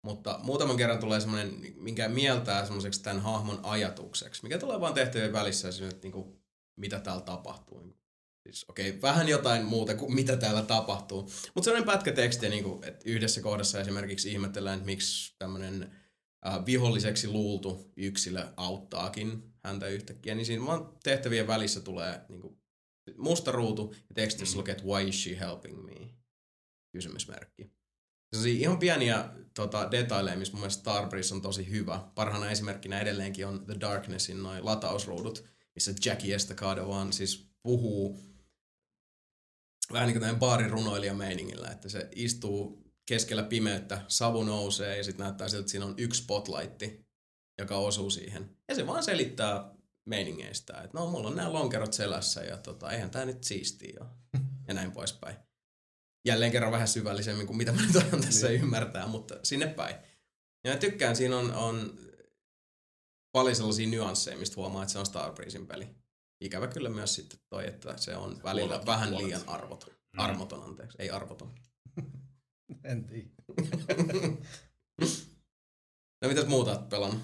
[0.04, 5.34] Mutta muutaman kerran tulee semmoinen, minkä mieltää semmoiseksi tämän hahmon ajatukseksi, mikä tulee vaan tehtävien
[5.34, 6.37] välissä, että niin kuin,
[6.78, 7.98] mitä täällä tapahtuu.
[8.44, 11.22] Siis, okei, okay, vähän jotain muuta kuin mitä täällä tapahtuu.
[11.22, 15.92] Mutta sellainen pätkä tekstiä, niin kuin, että yhdessä kohdassa esimerkiksi ihmetellään, että miksi tämmöinen
[16.48, 22.58] äh, viholliseksi luultu yksilö auttaakin häntä yhtäkkiä, niin siinä vaan tehtävien välissä tulee niin kuin,
[23.18, 24.60] musta ruutu ja tekstissä mm.
[24.60, 26.10] lukee, että why is she helping me?
[26.92, 27.72] Kysymysmerkki.
[28.36, 32.00] Se ihan pieniä tota, detaileja, missä mun mielestä Starbreeze on tosi hyvä.
[32.16, 38.20] Parhaana esimerkkinä edelleenkin on The Darknessin noin latausruudut, missä Jackie Estacado vaan siis puhuu
[39.94, 45.24] vähän niin kuin baarin runoilija meiningillä, että se istuu keskellä pimeyttä, savu nousee ja sitten
[45.24, 47.06] näyttää siltä, että siinä on yksi spotlightti,
[47.60, 48.58] joka osuu siihen.
[48.68, 49.72] Ja se vaan selittää
[50.06, 54.10] meiningeistä, että no mulla on nämä lonkerot selässä ja tota, eihän tää nyt siistiä ole.
[54.68, 55.36] Ja näin poispäin.
[56.28, 58.62] Jälleen kerran vähän syvällisemmin kuin mitä mä nyt tässä niin.
[58.62, 59.96] ymmärtää, mutta sinne päin.
[60.64, 62.00] Ja mä tykkään, siinä on, on
[63.32, 65.96] paljon sellaisia nyansseja, mistä huomaa, että se on Starbreezein peli.
[66.42, 69.26] Ikävä kyllä myös sitten toi, että se on välillä puolet, vähän puolet.
[69.26, 69.90] liian arvoton.
[69.90, 70.20] Mm.
[70.20, 71.56] Armoton, anteeksi, ei arvoton.
[72.84, 73.30] en tiedä.
[76.22, 77.22] no mitäs muuta oot pelannut?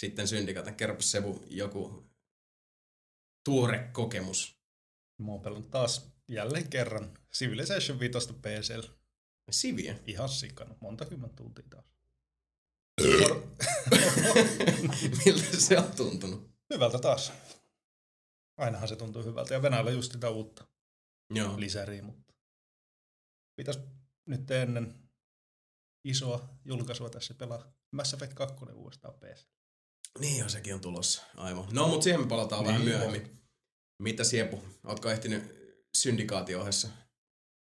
[0.00, 0.74] Sitten syndikaten.
[0.74, 2.10] Kerropa Sebu joku
[3.44, 4.60] tuore kokemus.
[5.18, 8.94] Mä oon pelannut taas jälleen kerran Civilization 5 PCllä.
[9.50, 9.98] Siviä?
[10.06, 10.74] Ihan sikana.
[10.80, 11.84] Monta kymmentä tuntia taas.
[15.24, 16.50] Miltä se on tuntunut?
[16.74, 17.32] Hyvältä taas.
[18.56, 19.54] Ainahan se tuntuu hyvältä.
[19.54, 20.66] Ja Venäjällä just sitä uutta
[21.34, 21.60] Joo.
[21.60, 22.34] lisäriä, mutta
[23.56, 23.80] pitäisi
[24.26, 25.10] nyt ennen
[26.04, 29.46] isoa julkaisua tässä pelaa Mass Effect 2 uudestaan PC.
[30.18, 31.22] Niin joo, sekin on tulossa.
[31.36, 31.64] Aivan.
[31.72, 33.22] No, mutta siihen me palataan niin, vähän myöhemmin.
[33.22, 33.40] On.
[34.02, 35.42] Mitä Siepu, ootko ehtinyt
[35.96, 36.88] syndikaatio-ohessa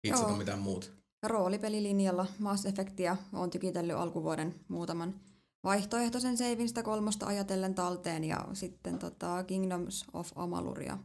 [0.07, 0.87] hitsata mitään muuta?
[1.23, 5.19] Roolipelilinjalla Mass Effectia on tykitellyt alkuvuoden muutaman
[5.63, 10.97] vaihtoehtoisen seivinstä kolmosta ajatellen talteen ja sitten tota Kingdoms of Amaluria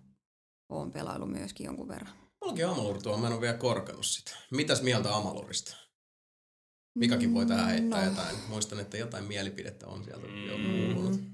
[0.68, 2.12] on pelailu myöskin jonkun verran.
[2.40, 4.31] Mullakin Amalur tuo, mä en ole vielä korkannut sitä.
[4.50, 5.77] Mitäs mieltä Amalurista?
[6.94, 8.11] Mikakin voi tähän heittää no.
[8.11, 8.37] jotain.
[8.48, 11.20] Muistan, että jotain mielipidettä on sieltä jo kuulunut.
[11.20, 11.31] Mm.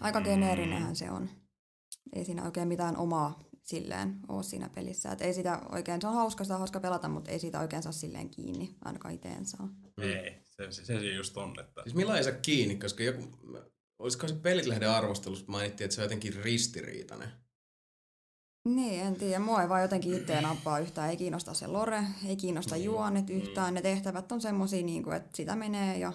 [0.00, 1.30] Aika geneerinenhän se on.
[2.12, 5.12] Ei siinä oikein mitään omaa silleen ole siinä pelissä.
[5.12, 7.82] Et ei sitä oikein, se on hauska, sitä on hauska pelata, mutta ei siitä oikein
[7.82, 9.68] saa silleen kiinni, ainakaan itse saa.
[10.02, 11.54] Ei, se, se, se just on.
[11.60, 11.82] Että...
[11.82, 13.22] Siis millä ei saa kiinni, koska joku,
[13.98, 17.28] olisiko se Pelitlehden arvostelussa mainittiin, että se on jotenkin ristiriitainen.
[18.64, 19.38] Niin, en tiedä.
[19.38, 21.10] Mua ei vaan jotenkin itse nappaa yhtään.
[21.10, 22.84] Ei kiinnosta se lore, ei kiinnosta niin.
[22.84, 23.74] juonet yhtään.
[23.74, 26.12] Ne tehtävät on semmosia, niin kuin, että sitä menee ja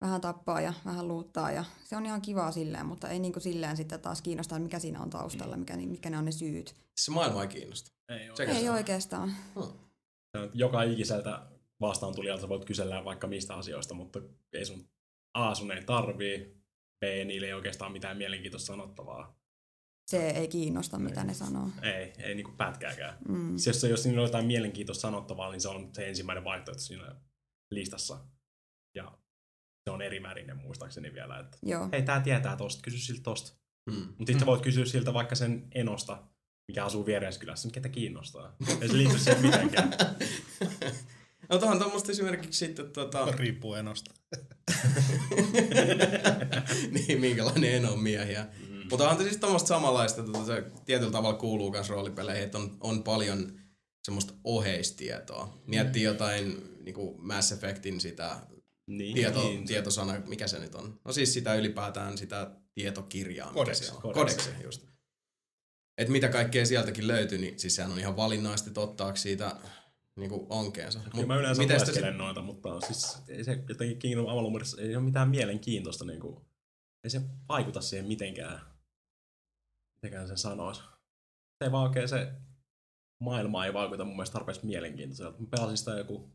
[0.00, 3.42] vähän tappaa ja vähän luuttaa ja se on ihan kivaa silleen, mutta ei niin kuin
[3.42, 6.74] silleen sitten taas kiinnostaa, mikä siinä on taustalla, mikä, mitkä ne on ne syyt.
[6.96, 7.90] Se maailma ei kiinnosta.
[8.08, 9.34] Ei, ei oikeastaan.
[9.54, 9.72] Hmm.
[10.54, 11.42] Joka ikiseltä
[11.80, 14.20] vastaan tulijalta voit kysellä vaikka mistä asioista, mutta
[14.52, 14.88] ei sun
[15.34, 16.62] A sun ei tarvii,
[17.00, 19.40] B niille ei oikeastaan mitään mielenkiintoista sanottavaa.
[20.06, 21.68] Se ei kiinnosta, mitä ne sanoo.
[21.82, 23.18] Ei, ei niinku pätkääkään.
[23.28, 23.52] Mm.
[23.66, 27.14] Jos, jos niillä on jotain mielenkiintoista sanottavaa, niin se on se ensimmäinen vaihtoehto siinä
[27.70, 28.18] listassa.
[28.94, 29.18] Ja
[29.90, 31.88] se on erimärinen muistaakseni vielä, että Joo.
[31.92, 33.52] hei, tää tietää tosta, kysy siltä tosta.
[33.86, 33.94] Mm.
[33.94, 36.22] Mutta sitten voit kysyä siltä vaikka sen enosta,
[36.68, 38.56] mikä asuu viereiskylässä, ketä kiinnostaa.
[38.80, 39.90] Ei se liity siihen mitenkään.
[41.48, 43.32] no tuohon tuommoista esimerkiksi sitten tota...
[43.32, 44.14] Riippuu enosta.
[46.94, 48.46] niin, minkälainen eno on miehiä.
[48.68, 48.82] Mm.
[48.90, 53.02] Mutta on siis tuommoista samanlaista, että se tietyllä tavalla kuuluu myös roolipeleihin, että on, on
[53.02, 53.52] paljon
[54.04, 55.58] semmoista oheistietoa.
[55.66, 56.06] Miettii mm.
[56.06, 58.40] jotain niin kuin Mass Effectin sitä
[58.90, 61.00] niin, tieto, niin, tietosana, mikä se nyt on?
[61.04, 63.52] No siis sitä ylipäätään sitä tietokirjaa.
[63.52, 63.92] Kodeksi.
[63.92, 64.86] Kodeksi, just.
[65.98, 69.56] Et mitä kaikkea sieltäkin löytyy, niin siis sehän on ihan valinnaisesti ottaako siitä
[70.16, 71.00] niin kuin onkeensa.
[71.14, 72.18] Mut, mä yleensä lueskelen se...
[72.18, 76.04] noita, mutta siis ei se jotenkin Kingdom Avalumurissa ei ole mitään mielenkiintoista.
[76.04, 76.36] Niin kuin,
[77.04, 78.60] ei se vaikuta siihen mitenkään.
[79.96, 80.80] Mitenkään sen sanoisi.
[81.58, 82.32] Se ei vaan oikein se
[83.20, 85.38] maailma ei vaikuta mun mielestä tarpeeksi mielenkiintoiselta.
[85.38, 86.30] Mä pelasin sitä joku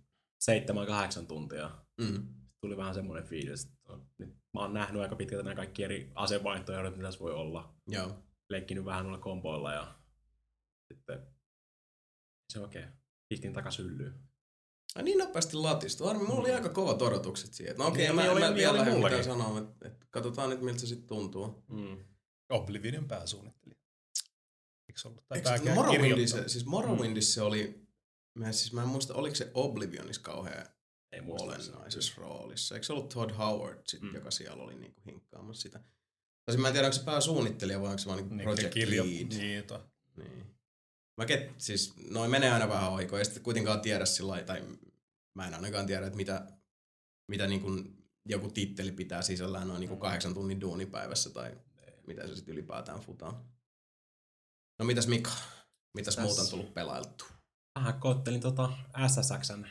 [1.22, 1.72] 7-8 tuntia.
[2.02, 6.12] Mm tuli vähän semmoinen fiilis, että nyt mä oon nähnyt aika pitkältä nämä kaikki eri
[6.16, 7.76] asevaihtoehdot, mitä se voi olla.
[7.88, 8.24] Joo.
[8.50, 9.96] Leikkinyt vähän noilla komboilla ja
[10.94, 11.20] sitten
[12.54, 12.98] se oikein okay.
[13.30, 14.14] pistin takas hyllyyn.
[14.96, 16.08] Ai niin nopeasti latistu.
[16.08, 16.56] Armi, mulla oli mm.
[16.56, 17.78] aika kovat odotukset siihen.
[17.78, 20.80] No okei, okay, niin, mä, mä vielä lähden mitään sanoa, että, että katsotaan nyt miltä
[20.80, 21.64] se sitten tuntuu.
[21.68, 21.98] Mm.
[22.50, 23.80] Oblivionin pääsuunnittelija.
[24.90, 25.28] Eikö se ollut?
[25.28, 27.34] Tai Eikö Morrowindissa, siis Morrowindissa mm.
[27.34, 27.88] se oli,
[28.34, 30.66] mä, siis mä en muista, oliko se Oblivionissa kauhean
[31.16, 31.70] Ei muistaakseni.
[31.74, 32.76] olennaisessa roolissa.
[32.76, 34.16] Eikö se ollut Todd Howard, sit, Mm.
[34.16, 35.80] joka siellä oli niinku hinkkaamassa sitä?
[36.46, 39.04] Tosin mä en tiedä, onko se pääsuunnittelija vai onko se vaan niinku Niin, project kirjo,
[39.06, 39.28] lead.
[39.38, 39.90] Niin, to.
[40.18, 40.46] Niin.
[41.18, 44.64] Mä ket, siis, noin menee aina vähän oiko, ei sitten kuitenkaan tiedä sillä lailla- tai
[45.36, 46.48] mä en ainakaan tiedä, että mitä,
[47.28, 51.58] mitä niin kuin joku titteli pitää sisällään noin niin kuin kahdeksan tunnin duunipäivässä tai
[52.08, 53.46] mitä se sitten ylipäätään futaa.
[54.80, 55.32] No mitäs Mika?
[55.94, 57.26] Mitäs Tässä- muuta on tullut pelailtu?
[57.80, 58.70] Vähän koettelin tota
[59.08, 59.66] SSXn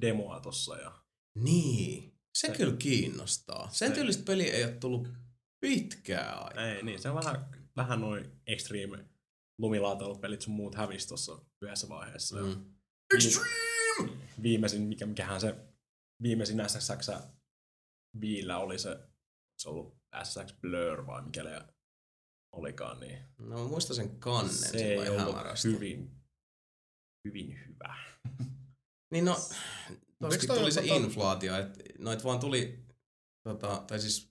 [0.00, 1.02] demoa tossa ja
[1.38, 3.70] Niin, se, Se- kyllä kiinnostaa.
[3.70, 5.08] Sen Se- tyylistä peliä ei ole tullut
[5.60, 6.64] pitkään aikaa.
[6.66, 9.04] ei, niin, se on vähän, vähän noin extreme
[9.58, 12.38] lumilaatailupelit sun muut hävis tossa yhdessä vaiheessa.
[12.38, 12.74] Ja Mm.
[13.14, 13.50] Extreme!
[14.42, 15.56] Viimeisin, mikä, mikähän se
[16.22, 17.08] viimeisin SSX
[18.20, 18.98] viillä oli se,
[19.58, 21.64] se ollut SSX Blur vai mikä
[22.52, 25.68] olikaan, niin No mä muistan sen kannen se ei ollut hämärästi.
[25.68, 26.10] hyvin,
[27.28, 27.94] hyvin hyvä.
[29.10, 29.32] Niin no,
[29.90, 32.78] Eikö toskin toi tuli se tota- inflaatio, että noit vaan tuli,
[33.42, 34.30] tota, tai siis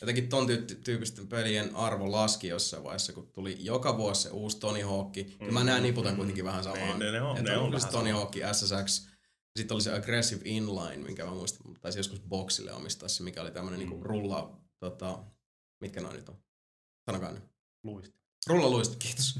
[0.00, 4.58] jotenkin ton tyy- tyyppisten pelien arvo laski jossain vaiheessa, kun tuli joka vuosi se uusi
[4.60, 5.12] Tony Hawk.
[5.12, 6.16] Kyllä mä Mm, näen niputan mm.
[6.16, 6.98] kuitenkin vähän samaa.
[6.98, 8.10] Ne- ne- ne on- Että ne on se vähän Tony.
[8.12, 9.06] Hawk, SSX,
[9.58, 13.50] sitten oli se Aggressive Inline, minkä mä muistan, taisi joskus boxille omistaa se, mikä oli
[13.50, 13.86] tämmönen Mm.
[13.88, 15.24] niinku rulla, tota,
[15.80, 16.42] mitkä noin nyt on?
[17.10, 17.42] Sanokaa nyt.
[17.82, 18.21] Luisti.
[18.46, 19.38] Rulla luisti, kiitos.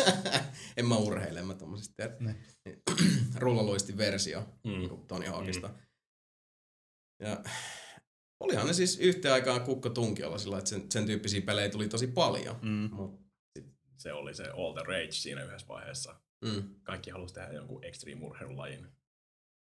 [0.76, 2.34] en mä urheile, en mä tommosista tiedä.
[3.38, 4.70] Rulla luisti versio Mm.
[4.70, 5.74] niinku Tony Hawkista.
[7.22, 7.44] Ja
[8.40, 12.06] olihan ne siis yhteen aikaan kukko tunkiolla sillä, että sen, sen tyyppisiä pelejä tuli tosi
[12.06, 12.56] paljon.
[12.62, 12.88] Mm.
[12.92, 13.20] Mut,
[13.96, 16.20] Se oli se All the Rage siinä yhdessä vaiheessa.
[16.44, 18.86] mm, Kaikki halusi tehdä jonkun extreme urheilulajin.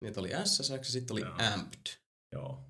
[0.05, 1.33] niitä oli SSX ja sitten oli Joo.
[1.55, 1.87] Amped.
[2.33, 2.69] Joo.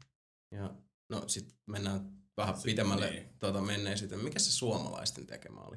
[0.54, 0.74] Ja
[1.10, 3.28] no sit mennään vähän Sitten pitemmälle niin.
[3.38, 4.24] tuota menneisyyteen.
[4.24, 5.76] Mikä se suomalaisten tekemä oli?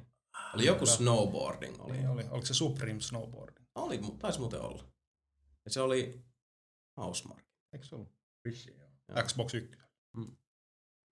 [0.56, 0.96] Oli joku Hyvä.
[0.98, 1.82] snowboarding.
[1.82, 2.24] Oli, Niin oli.
[2.30, 3.58] Oliko se Supreme Snowboard?
[3.76, 4.84] oli taisi muuten olla.
[5.66, 6.22] Ja se oli
[6.98, 7.46] Housemark.
[7.74, 8.12] Eikö se ollut?
[9.10, 9.24] Joo.
[9.24, 9.72] Xbox 1.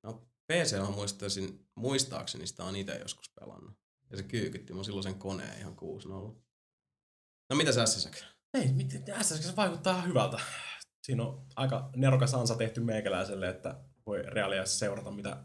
[0.02, 3.74] No PC on muistaisin, muistaakseni sitä on itse joskus pelannut.
[4.10, 8.24] Ja se kyykytti mun silloin sen koneen ihan 6 No mitä sä SSX?
[8.54, 10.40] Ei, miten SSX vaikuttaa hyvältä.
[11.02, 15.36] Siinä on aika nerokas ansa tehty meikäläiselle, että voi reaaliassa seurata, mitä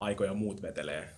[0.00, 1.14] aikoja muut vetelee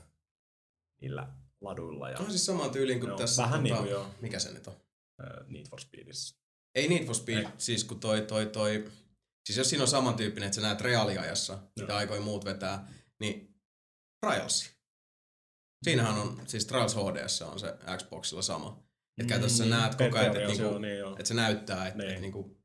[1.00, 1.28] niillä
[1.60, 3.42] laduilla ja On siis samaan tyyliin kuin Joo, tässä.
[3.42, 4.06] vähän niin kuin joo.
[4.20, 4.74] Mikä se nyt on?
[5.48, 6.36] Need for Speedissä.
[6.74, 7.48] Ei Need for Speed, Ei.
[7.58, 8.90] siis kun toi, toi, toi...
[9.46, 11.98] Siis jos siinä on samantyyppinen, että sä näet reaaliajassa, mitä Joo.
[11.98, 12.88] aikoja muut vetää,
[13.20, 13.54] niin
[14.26, 14.70] Trials.
[15.84, 18.82] Siinähän on, siis Trials HDS on se Xboxilla sama.
[19.18, 22.08] Että käytännössä sä näet koko ajan, että, niinku, niin että se näyttää, että, Niin.
[22.08, 22.58] että niinku,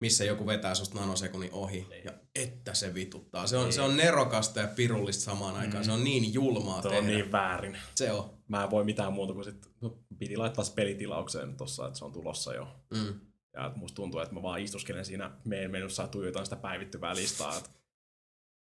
[0.00, 1.86] missä joku vetää susta nanosekunnin ohi.
[1.90, 2.04] Niin.
[2.04, 3.46] Ja että se vituttaa.
[3.46, 3.72] Se on, Niin.
[3.72, 5.82] se on nerokasta ja pirullista samaan aikaan.
[5.82, 5.86] Mm.
[5.86, 6.98] Se on niin julmaa Tuo tehdä.
[7.06, 7.78] on niin väärin.
[7.94, 8.36] Se on.
[8.48, 12.04] Mä en voi mitään muuta kuin sit, no, piti laittaa se pelitilaukseen tossa, että se
[12.04, 12.68] on tulossa jo.
[12.94, 13.20] Mm.
[13.54, 17.14] Ja että musta tuntuu, että mä vaan istuskelen siinä meidän menussa ja tuijotan sitä päivittyvää
[17.14, 17.56] listaa.
[17.58, 17.70] Että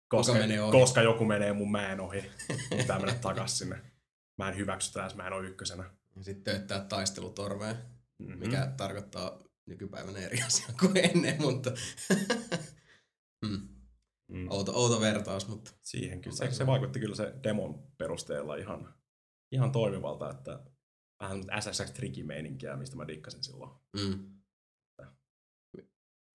[0.08, 0.72] koska, menee ohi?
[0.80, 3.82] koska joku menee mun mäen ohi, niin pitää mennä takas sinne.
[4.38, 5.84] Mä en hyväksy jos mä en ole ykkösenä.
[6.16, 7.76] Ja sitten tööttää taistelutorvea,
[8.20, 8.40] Mm-hmm.
[8.40, 11.72] mikä tarkoittaa nykypäivänä eri asia kuin ennen, mutta
[13.46, 13.70] mm.
[14.32, 14.48] Mm.
[14.50, 16.36] outo, outo vertaus, mutta Siihen kyllä.
[16.36, 18.94] Se, se vaikutti kyllä se demon perusteella ihan,
[19.52, 20.64] ihan toimivalta, että
[21.22, 24.40] vähän SSX trikimeininkiä, mistä mä dikkasin silloin mm.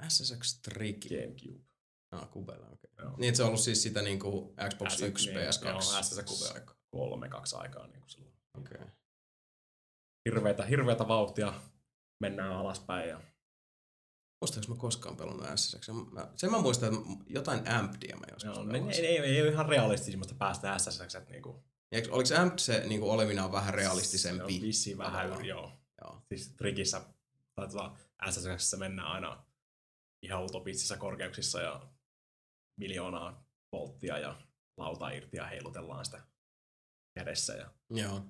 [0.08, 1.08] SSX Tricky.
[1.08, 1.64] Gamecube.
[2.12, 2.90] Ah, Kubella, okei.
[2.92, 3.04] Okay.
[3.04, 3.16] Joo.
[3.16, 5.68] Niin, että se on ollut siis sitä niinku Xbox SS 1, niin, PS2.
[5.68, 6.76] joo, SSX Kube-aika.
[6.90, 8.34] kolme, kaksi aikaa niin kuin silloin.
[8.58, 8.78] Okei.
[8.78, 8.88] Okay.
[10.28, 11.60] Hirveätä, hirveätä vauhtia
[12.24, 13.20] mennään alaspäin ja
[14.40, 15.88] Muistaaks mä koskaan pelannut SSX?
[16.12, 19.50] Mä, sen mä muistan, että jotain Ampdia mä joskus Joo, ne, ei, ei, ei, ole
[19.50, 24.42] ihan realistisimmasta päästä SSX, niinku, eikö- Oliko Amped se niinku olevinaan vähän se realistisempi?
[24.42, 25.44] on vissiin vähän tavallaan?
[25.44, 25.72] joo.
[26.02, 26.22] Joo.
[26.28, 27.00] Siis trikissä,
[27.54, 27.92] tai tota,
[28.30, 29.44] SSXssä mennään aina
[30.22, 31.88] ihan utopistisissa korkeuksissa ja
[32.80, 34.42] miljoonaa volttia ja
[34.76, 36.22] lauta irti ja heilutellaan sitä
[37.14, 37.54] kädessä.
[37.54, 38.20] Ja, Joo.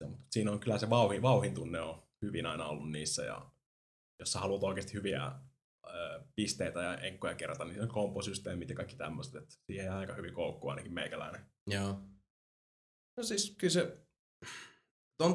[0.00, 3.50] ja, mutta siinä on kyllä se vauhin, vauhin tunne on hyvin aina ollut niissä ja
[4.20, 5.32] jos sä haluat oikeasti hyviä
[5.86, 10.34] ö, pisteitä ja enkkoja kerätä, niin on komposysteemit ja kaikki tämmöiset, että siihen aika hyvin
[10.34, 11.46] koukkuu ainakin meikäläinen.
[11.66, 12.02] Joo.
[13.16, 13.98] No siis kyllä se,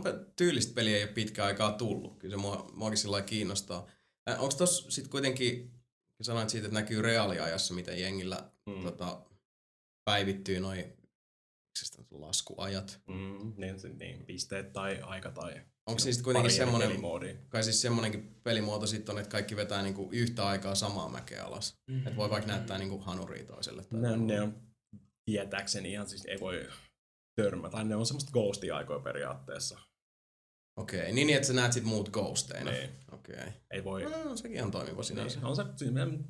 [0.04, 2.20] pe- tyylistä peliä ei ole pitkään aikaa tullut.
[2.20, 3.88] Kyllä se mua, muakin sillä kiinnostaa.
[4.30, 5.72] Äh, Onko tossa sit kuitenkin,
[6.22, 8.84] sanoit siitä, että näkyy reaaliajassa, miten jengillä Mm.
[8.84, 9.26] tota,
[10.06, 13.02] päivittyy noi miksi sitä nyt on, laskuajat.
[13.08, 17.38] Mm, niin, niin, pisteet tai aika tai Onko se sitten kuitenkin semmoinen, pelimoodi.
[17.50, 21.78] kai siis semmonenkin pelimuoto sitten on, että kaikki vetää niinku yhtä aikaa samaa mäkeä alas.
[21.88, 21.98] Mm.
[21.98, 23.84] Että voi vaikka näyttää niinku hanuria toiselle.
[23.84, 24.62] Tai Ne, ne on
[25.26, 26.68] tietääkseni ihan siis ei voi
[27.42, 27.72] törmätä.
[27.72, 29.80] Tai ne on semmoista ghostia aikoja periaatteessa.
[30.78, 31.12] Okei, okay.
[31.12, 32.72] niin että sä näet sit muut ghosteina.
[32.72, 32.90] Niin.
[33.12, 33.36] Okei.
[33.36, 33.52] Okay.
[33.72, 34.04] Ei voi...
[34.04, 35.40] No, sekin on toimiva sinänsä.
[35.40, 35.64] Niin, on se,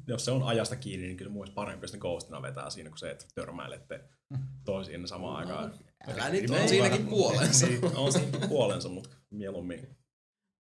[0.08, 2.98] jos se on ajasta kiinni, niin kyllä mun parempi, jos ne ghostina vetää siinä, kun
[2.98, 4.04] se, että törmäilette
[4.66, 5.74] toisiin samaan aikaan.
[6.08, 7.68] Älä nyt on siinäkin puolensa.
[7.68, 9.88] niin, on siinä puolensa, mutta mieluummin.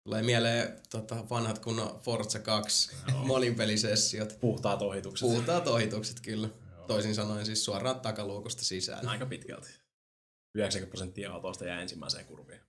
[0.03, 4.37] Tulee mieleen tota, vanhat kunnon Forza 2 moninpelisessiot.
[4.41, 5.27] Puhtaat ohitukset.
[5.29, 6.49] Puhtaat ohitukset, kyllä.
[6.71, 6.87] Joo.
[6.87, 9.07] Toisin sanoen siis suoraan takaluukosta sisään.
[9.07, 9.69] Aika pitkälti.
[10.55, 12.59] 90 prosenttia autoista jää ensimmäiseen kurviin.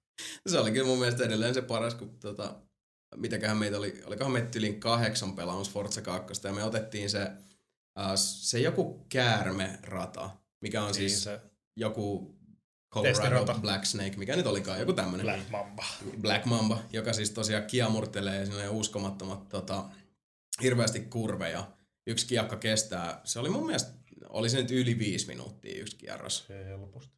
[0.46, 2.54] Se oli kyllä mun mielestä edelleen se paras, kun tota,
[3.16, 7.22] mitäköhän meitä oli, olikohan meitä yli kahdeksan pelaamassa Forza 2, ja me otettiin se,
[7.98, 11.40] uh, se joku käärme-rata, mikä on niin siis se.
[11.76, 12.33] joku
[12.94, 13.54] Colorado.
[13.60, 15.26] Black Snake, mikä nyt olikaan, joku tämmönen.
[15.26, 15.84] Black Mamba.
[16.20, 19.84] Black Mamba, joka siis tosiaan kiamurtelee ja uskomattomat tota,
[20.62, 21.70] hirveästi kurveja.
[22.06, 23.92] Yksi kiekka kestää, se oli mun mielestä,
[24.28, 26.44] oli se nyt yli viisi minuuttia yksi kierros.
[26.46, 27.12] Se helposti.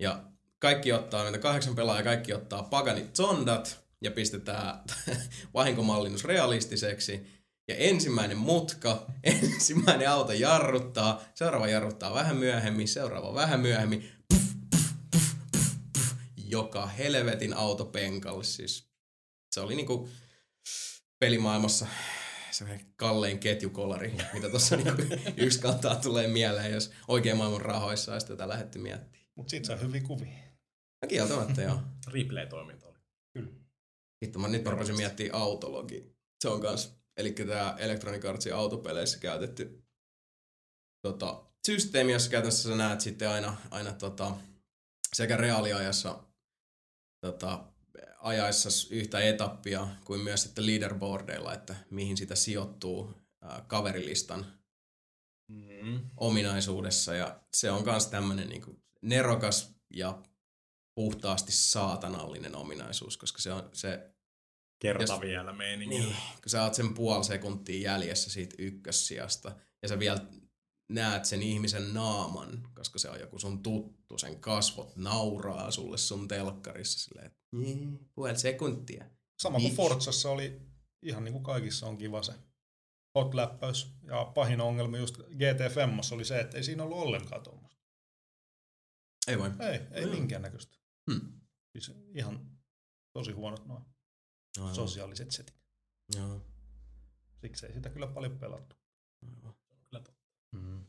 [0.00, 0.22] Ja
[0.58, 4.80] kaikki ottaa, meitä kahdeksan pelaajaa, kaikki ottaa Paganit Zondat ja pistetään
[5.54, 7.42] vahinkomallinnus realistiseksi.
[7.68, 14.42] Ja ensimmäinen mutka, ensimmäinen auto jarruttaa, seuraava jarruttaa vähän myöhemmin, seuraava vähän myöhemmin, puff,
[16.52, 18.44] joka helvetin auto penkalle.
[18.44, 18.88] Siis
[19.54, 20.08] se oli niinku
[21.18, 21.86] pelimaailmassa
[22.50, 25.02] se kallein ketjukolari, mitä tuossa niinku
[25.44, 29.28] yksi kantaa tulee mieleen, jos oikein maailman rahoissa olisi tätä lähdetty miettimään.
[29.34, 30.38] Mutta sit saa hyviä kuvia.
[31.02, 31.80] No kieltämättä joo.
[32.14, 32.98] Replay-toiminta oli.
[33.34, 33.52] Kyllä.
[34.24, 36.16] Hitto, mä nyt rupesin miettimään autologi.
[36.42, 39.84] Se on kans, eli tämä Electronic Artsin autopeleissä käytetty
[41.02, 44.36] tota, systeemi, jossa käytännössä sä näet sitten aina, aina tota,
[45.12, 46.24] sekä reaaliajassa
[47.22, 47.64] tota,
[48.18, 54.46] ajaessa yhtä etappia kuin myös sitten leaderboardeilla, että mihin sitä sijoittuu ää, kaverilistan
[55.48, 56.00] mm.
[56.16, 57.14] ominaisuudessa.
[57.14, 60.22] Ja se on myös tämmöinen niin nerokas ja
[60.94, 64.08] puhtaasti saatanallinen ominaisuus, koska se on se...
[64.78, 65.98] Kerta jos, vielä meininki.
[65.98, 70.26] Niin, kun sä oot sen puoli sekuntia jäljessä siitä ykkössijasta ja sä vielä
[70.88, 76.28] näet sen ihmisen naaman, koska se on joku sun tuttu, sen kasvot nauraa sulle sun
[76.28, 77.40] telkkarissa silleen, että
[78.14, 79.04] puoli sekuntia.
[79.42, 80.62] Sama kuin Forzassa oli,
[81.02, 82.32] ihan niin kuin kaikissa on kiva se
[83.18, 83.94] hot-läppäys.
[84.02, 87.82] Ja pahin ongelma just GT Femmassa oli se, että ei siinä ollut ollenkaan tuommoista.
[89.26, 89.50] Ei voi.
[89.60, 90.76] Ei, ei minkäännäköistä.
[91.10, 91.40] Hmm.
[91.72, 92.58] Siis ihan
[93.12, 93.84] tosi huonot noin
[94.58, 94.74] Aivan.
[94.74, 95.62] sosiaaliset setit.
[96.16, 96.40] Joo.
[97.40, 98.76] Siksi ei sitä kyllä paljon pelattu.
[99.26, 99.54] Aivan.
[99.90, 100.28] Kyllä totta.
[100.56, 100.86] Hmm.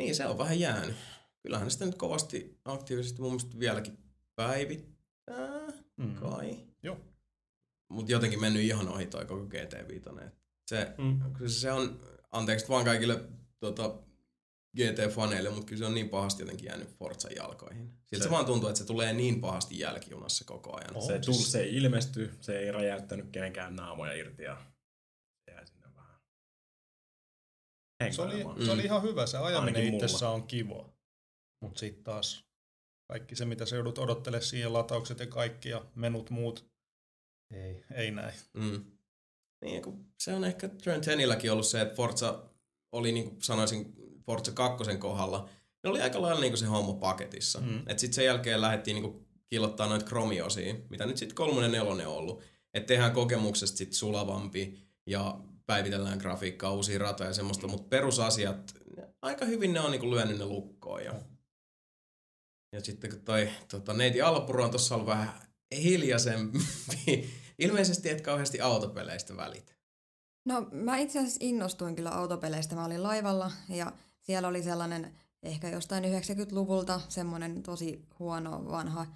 [0.00, 0.96] Niin, se on vähän jäänyt.
[1.42, 3.98] Kyllähän sitä nyt kovasti aktiivisesti mun mielestä vieläkin
[4.34, 6.14] päivittää, mm.
[6.14, 6.58] kai.
[6.82, 6.96] Joo.
[7.88, 10.30] Mut jotenkin mennyt ihan ohi toi koko GT5.
[10.66, 11.20] Se, mm.
[11.46, 12.00] se on,
[12.32, 13.24] anteeksi vaan kaikille
[13.58, 13.94] tota,
[14.76, 17.92] GT-faneille, mutta kyllä se on niin pahasti jotenkin jäänyt Forzan jalkoihin.
[18.06, 20.96] Siltä se, se vaan tuntuu, että se tulee niin pahasti jälkijunassa koko ajan.
[20.96, 21.26] Oh, se, siis...
[21.26, 24.56] tull, se ei ilmesty, se ei räjäyttänyt kenenkään naamoja irti ja
[25.44, 26.20] se jäi sinne vähän
[28.10, 28.64] se oli, mm.
[28.64, 30.88] se oli ihan hyvä, se ajaminen itsessä on kiva.
[31.60, 32.44] Mutta sitten taas
[33.08, 36.70] kaikki se, mitä se joudut odottelemaan siihen, lataukset ja kaikki ja menut muut,
[37.50, 38.34] ei, ei näin.
[38.54, 38.84] Mm.
[39.64, 42.42] Niin, kun se on ehkä Trent Henilläkin ollut se, että Forza
[42.92, 43.94] oli, niin kuin sanoisin,
[44.26, 45.48] Forza 2 kohdalla,
[45.84, 47.60] ne oli aika lailla niin kuin se homma paketissa.
[47.60, 47.78] Mm.
[47.78, 52.08] Että sitten sen jälkeen lähdettiin niin kuin kilottaa noita kromiosia, mitä nyt sitten kolmonen nelonen
[52.08, 52.42] on ollut.
[52.74, 55.40] Että tehdään kokemuksesta sitten sulavampi ja
[55.70, 58.74] päivitellään grafiikkaa, uusia ratoja ja semmoista, mutta perusasiat,
[59.22, 61.04] aika hyvin ne on niin kuin lyönyt ne lukkoon.
[61.04, 61.14] Ja,
[62.72, 65.32] ja sitten kun toi tota, neiti Alpuro on tuossa ollut vähän
[65.82, 66.58] hiljaisempi,
[67.58, 69.72] ilmeisesti et kauheasti autopeleistä välitä.
[70.44, 72.74] No mä itse asiassa innostuin kyllä autopeleistä.
[72.74, 79.06] Mä olin laivalla ja siellä oli sellainen ehkä jostain 90-luvulta semmoinen tosi huono vanha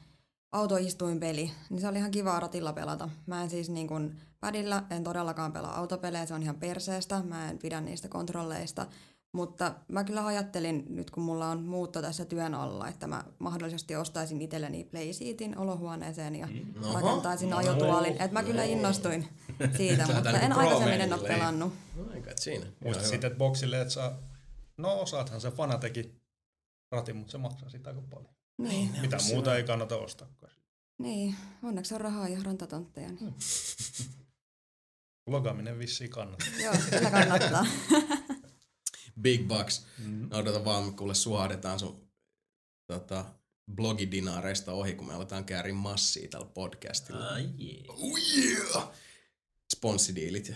[0.53, 3.09] autoistuinpeli, niin se oli ihan kiva ratilla pelata.
[3.27, 7.51] Mä en siis niin kuin padilla, en todellakaan pelaa autopelejä, se on ihan perseestä, mä
[7.51, 8.87] en pidä niistä kontrolleista,
[9.33, 13.97] mutta mä kyllä ajattelin nyt, kun mulla on muutto tässä työn alla, että mä mahdollisesti
[13.97, 16.85] ostaisin itselleni playseatin olohuoneeseen ja mm.
[16.85, 17.01] Oho.
[17.01, 18.13] rakentaisin no, ajotuolin.
[18.13, 19.29] Että mä kyllä innostuin
[19.77, 21.73] siitä, mutta en aikaisemmin en ole pelannut.
[21.97, 22.05] No,
[22.37, 22.67] siinä.
[22.81, 24.19] Muista sitten, että boksille, että saa,
[24.77, 26.21] no osaathan se Fanatekin
[26.93, 28.35] ratin, mutta se maksaa sitä aika paljon.
[28.59, 28.91] Niin.
[29.01, 30.29] Mitä muuta ei kannata ostaa.
[30.99, 33.09] Niin, onneksi on rahaa ja rantatontteja.
[33.13, 33.35] Niin.
[35.27, 35.33] Hmm.
[35.35, 36.49] Logaaminen vissiin kannattaa.
[36.63, 37.67] Joo, kyllä kannattaa.
[39.23, 39.87] Big bucks.
[39.99, 40.29] Mm.
[40.33, 42.11] Odota vaan, kuule suhahdetaan sun
[42.87, 43.25] tota,
[43.75, 47.29] blogidinaareista ohi, kun me aletaan käärin massia tällä podcastilla.
[47.29, 47.85] Ah, yeah.
[47.89, 48.91] Oh yeah!
[49.77, 50.53] Sponssidiilit.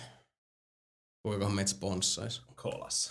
[1.22, 2.42] Kuinkahan meitä sponssais?
[2.62, 3.10] Kolas.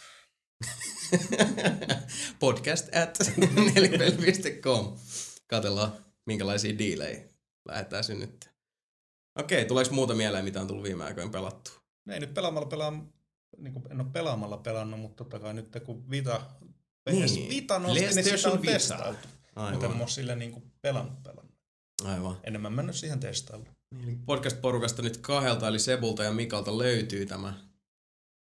[2.39, 3.17] Podcast at
[3.75, 4.97] nelipeli.com.
[5.47, 7.23] Katellaan, minkälaisia diilejä
[7.67, 8.46] lähdetään synnyttää.
[9.39, 11.71] Okei, tuleeko muuta mieleen, mitä on tullut viime aikoina pelattu?
[12.09, 12.91] Ei nyt pelaamalla pelaa,
[13.57, 16.41] niin kuin en ole pelaamalla pelannut, mutta totta kai nyt kun Vita,
[17.11, 18.73] Niin, Vita nosti, niin sitä on Vita.
[18.73, 19.27] testailtu.
[19.71, 21.55] Mutta en ole sille niin kuin pelannut pelannut.
[22.05, 22.37] Aivan.
[22.43, 23.67] Enemmän mennyt siihen testailuun.
[24.05, 27.53] Niin, Podcast-porukasta nyt kahdelta, eli Sebulta ja Mikalta löytyy tämä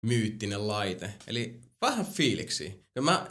[0.07, 1.15] myyttinen laite.
[1.27, 2.85] Eli vähän fiiliksi.
[2.95, 3.27] Ja mä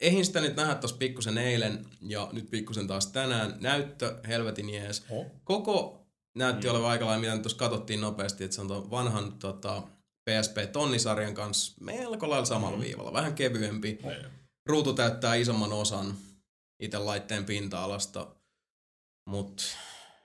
[0.00, 3.56] ehin sitä nyt nähdä tuossa pikkusen eilen ja nyt pikkusen taas tänään.
[3.60, 5.04] Näyttö, helvetin jees.
[5.10, 5.26] Oh.
[5.44, 6.70] Koko näytti mm.
[6.70, 9.82] olevan aika lailla, mitä nyt tuossa katsottiin nopeasti, että se on tuon vanhan tota,
[10.30, 12.82] PSP-tonnisarjan kanssa melko lailla samalla mm.
[12.82, 13.12] viivalla.
[13.12, 13.98] Vähän kevyempi.
[14.02, 14.12] Oh.
[14.66, 16.16] Ruutu täyttää isomman osan
[16.80, 18.36] itse laitteen pinta-alasta,
[19.26, 19.62] mutta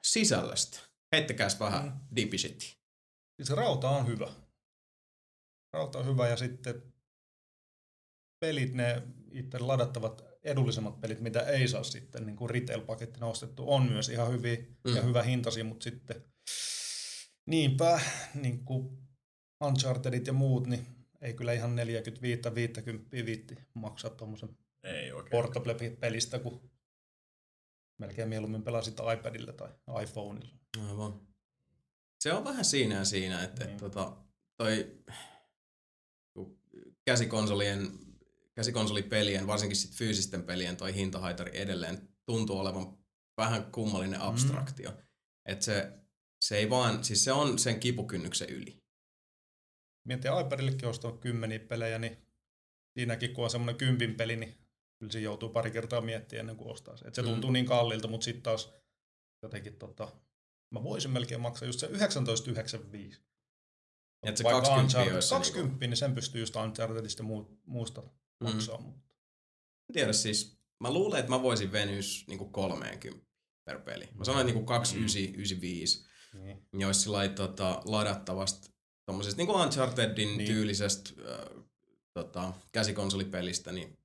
[0.02, 0.80] sisällöstä.
[1.12, 2.30] Heittäkääs vähän mm.
[2.40, 4.34] Siis se rauta on hyvä.
[5.74, 6.94] Rauta on hyvä ja sitten
[8.40, 13.92] pelit, ne itse ladattavat edullisemmat pelit, mitä ei saa sitten niin kuin retail-pakettina ostettu, on
[13.92, 14.96] myös ihan hyviä mm.
[14.96, 16.24] ja hyvä hintasi, mutta sitten
[17.46, 18.00] niinpä
[18.34, 18.98] niin kuin
[19.64, 20.88] Unchartedit ja muut, niin
[21.22, 21.76] ei kyllä ihan
[23.22, 24.58] 45-50 viitti maksaa tuommoisen
[25.32, 26.72] portable-pelistä, kun
[28.00, 29.70] melkein mieluummin pelasit iPadilla tai
[30.04, 30.56] iPhoneilla.
[30.90, 31.28] Aivan.
[32.24, 33.70] Se on vähän siinä ja siinä, että Niin.
[33.70, 33.80] niin.
[33.80, 34.18] tota,
[34.58, 34.98] toi
[37.06, 37.92] käsikonsolien,
[38.56, 42.98] käsikonsolipelien, varsinkin sit fyysisten pelien toi hintahaitari edelleen tuntuu olevan
[43.38, 44.92] vähän kummallinen abstraktio.
[44.92, 44.98] Mm.
[45.46, 45.92] Että se,
[46.44, 48.84] se ei vaan, siis se on sen kipukynnyksen yli.
[50.08, 52.18] Miettii iPadillekin ostaa kymmeniä pelejä, niin
[53.00, 54.58] siinäkin kun on semmoinen kympin peli, niin
[55.00, 57.06] kyllä se joutuu pari kertaa miettimään ennen kuin ostaa se.
[57.06, 57.28] Et se Mm.
[57.28, 58.74] tuntuu niin kalliilta, mutta sitten taas
[59.44, 60.14] jotenkin tota,
[60.72, 63.18] mä voisin melkein maksaa just se 19,95.
[64.24, 68.04] Et se Vaikka 20 Uncharted- olisi se 20, niin sen pystyy just Unchartedista ja
[68.44, 68.78] muusta Mm.
[68.78, 68.82] maksaa.
[68.82, 69.04] Mutta
[69.90, 73.26] En tiedä siis, mä luulen, että mä voisin venyä niinku 30
[73.66, 74.10] per peli.
[74.16, 76.06] Mä sanoin niinku 2995.
[76.34, 76.68] niin.
[76.72, 78.70] niin olisi sillä tota, ladattavasta
[79.06, 80.38] tommosesta niin Unchartedin Niin.
[80.38, 80.48] niin.
[80.48, 81.64] tyylisestä äh,
[82.14, 83.98] tota, käsikonsolipelistä, niin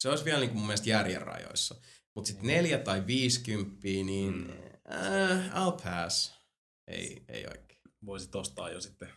[0.00, 1.74] se olisi vielä niin kuin mun mielestä järjen rajoissa.
[2.14, 2.56] Mutta sitten Niin.
[2.56, 4.50] neljä tai viisikymppiä, niin Mm.
[4.94, 6.34] äh, I'll pass.
[6.86, 7.80] Ei, ei oikein.
[8.06, 9.08] Voisit ostaa jo sitten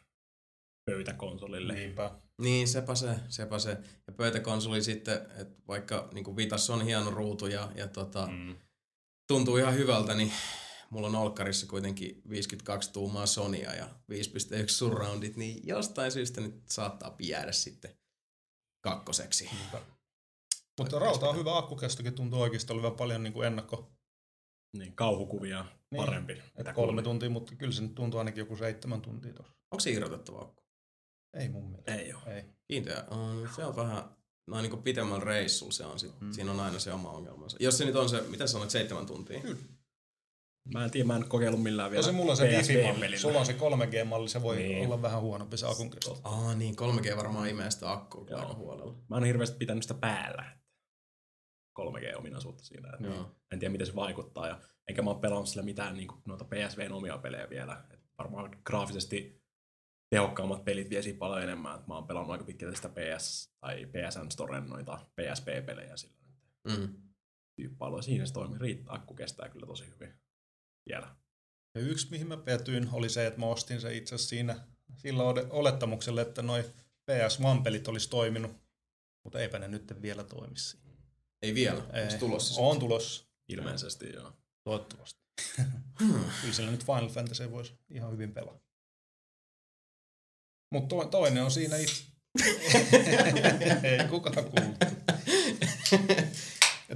[0.91, 1.73] pöytäkonsolille.
[1.73, 2.11] Niinpä.
[2.41, 3.77] Niin, sepä se, sepä se.
[4.07, 8.55] Ja pöytäkonsoli sitten, että vaikka niin kuin Vitas on hieno ruutu ja, ja tota, mm.
[9.27, 10.31] Tuntuu ihan hyvältä, niin
[10.89, 17.15] mulla on Olkkarissa kuitenkin 52 tuumaa Sonia ja 5.1 surroundit, niin jostain syystä nyt saattaa
[17.19, 17.97] jäädä sitten
[18.83, 19.49] kakkoseksi.
[19.53, 19.81] Niinpä.
[20.79, 23.91] Mutta rauta on hyvä akkukestokin, tuntuu oikeasti olevan paljon niin kuin ennakko.
[24.77, 26.41] Niin, kauhukuvia Niin, parempi.
[26.55, 29.53] Et kolme tuntia, mutta kyllä se nyt tuntuu ainakin joku seitsemän tuntia tuossa.
[29.71, 30.66] Onko se irrotettava akku?
[31.39, 31.95] Ei mun mielestä.
[31.95, 32.21] Ei oo.
[32.27, 32.43] Ei.
[32.67, 33.03] Kiinteä.
[33.09, 34.03] On, se on vähän,
[34.47, 36.27] noin niin pitemmällä reissulla se on sit, Mm.
[36.27, 36.33] mm.
[36.33, 37.57] siinä on aina se oma ongelmansa.
[37.59, 39.39] Jos se nyt on se, mitä sanoit, seitsemän tuntia?
[39.41, 39.57] Kyllä.
[40.73, 43.17] Mä en tiedä, mä en kokeillut millään vielä Tosi mulla on se Wi-Fi-malli.
[43.17, 44.85] Sulla on se 3G-malli, se voi Niin.
[44.85, 46.21] olla vähän huonompi se akun kesto.
[46.23, 48.93] Aa niin, 3G varmaan imee sitä akkua kyllä aika huolella.
[49.09, 50.57] Mä oon hirveästi pitänyt sitä päällä.
[51.79, 52.89] 3G-ominaisuutta siinä.
[52.93, 53.35] että Joo.
[53.51, 54.47] En tiedä, miten se vaikuttaa.
[54.47, 54.59] Ja
[54.89, 57.83] enkä mä oon pelannut sillä mitään niin noita PSVn omia pelejä vielä.
[57.93, 59.36] Et varmaan graafisesti
[60.09, 61.83] tehokkaammat pelit vie siitä paljon enemmän.
[61.87, 66.77] Mä oon pelannut aika pitkälti sitä PS tai PSN Storen noita PSP-pelejä sillä nyt.
[66.77, 66.93] Mm.
[67.55, 68.01] Tyyppailu.
[68.01, 68.59] Siinä se toimii.
[68.59, 70.13] Riittää, akku kestää kyllä tosi hyvin
[70.89, 71.15] vielä.
[71.75, 75.23] Ja yksi, mihin mä petyin, oli se, että mä ostin se itse asiassa siinä sillä
[75.49, 76.63] olettamuksella, että noi
[77.11, 78.51] PS1-pelit olisi toiminut.
[79.23, 80.87] Mutta eipä ne nyt vielä toimi siinä.
[81.41, 81.83] Ei vielä.
[81.93, 82.03] Ei.
[82.03, 82.61] Onko tulossa?
[82.61, 83.25] On tulossa.
[83.47, 84.33] Ilmeisesti joo.
[84.63, 85.19] Toivottavasti.
[85.99, 86.23] Hmm.
[86.41, 88.59] Kyllä sillä nyt Final Fantasy voisi ihan hyvin pelaa.
[90.71, 92.03] Mutta to, toinen on siinä itse...
[93.83, 94.77] Ei kukaan kuullut.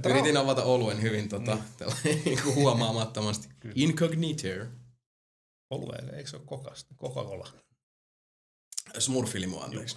[0.10, 1.62] Yritin avata oluen hyvin tota, Mm.
[1.78, 3.48] tällainen niinku huomaamattomasti.
[3.60, 3.72] Kyllä.
[3.78, 4.48] Incognito.
[5.70, 6.94] Olue, eikö se ole kokasta?
[6.94, 7.48] Coca-Cola.
[8.98, 9.96] Smurfilimu, anteeksi.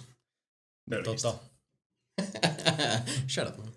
[1.04, 1.34] Tota,
[3.28, 3.72] Shut up, man.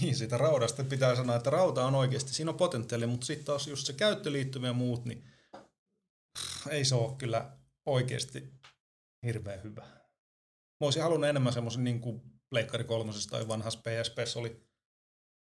[0.00, 3.66] niin, siitä raudasta pitää sanoa, että rauta on oikeasti, siinä on potentiaalia, mutta sitten taas
[3.66, 5.24] just se käyttöliittymä ja muut, niin
[6.70, 7.50] ei se ole kyllä
[7.86, 8.52] oikeasti
[9.26, 9.82] hirveän hyvä.
[10.80, 14.62] Mä olisin halunnut enemmän semmoisen niin kuin Pleikkari kolmosessa tai vanhassa PSPssä oli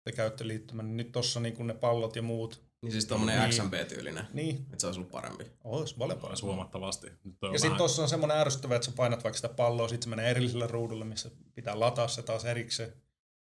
[0.09, 3.51] se käyttöliittymä, niin nyt tossa niin kuin ne pallot ja muut, Niin siis tommonen Niin.
[3.51, 4.27] XMP-tyylinen.
[4.33, 5.45] niin Että se olisi ollut parempi.
[5.65, 6.43] olisi paljon parempi.
[6.43, 7.07] huomattavasti.
[7.25, 10.03] Nyt on Ja sitten tuossa on semmoinen ärsyttävä, että sä painat vaikka sitä palloa, sitten
[10.11, 12.93] se menee erilliselle ruudulle, missä pitää lataa se taas erikseen.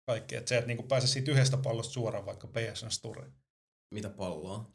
[0.07, 3.32] Kaikki, että se et niinku pääse siitä yhdestä pallosta suoraan vaikka PSN Storeen.
[3.95, 4.72] Mitä palloa?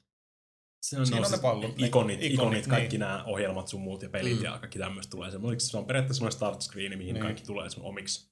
[0.83, 2.99] Se on, Siinä on no, ne pallot, Ikonit, ne- ikonit, ikonit, kaikki niin.
[2.99, 4.43] nämä ohjelmat sun muut ja pelit Mm.
[4.43, 5.31] ja kaikki tämmöistä tulee.
[5.31, 7.23] Se, se se on periaatteessa semmoinen start screen, mihin Niin.
[7.23, 8.31] kaikki tulee sun omiksi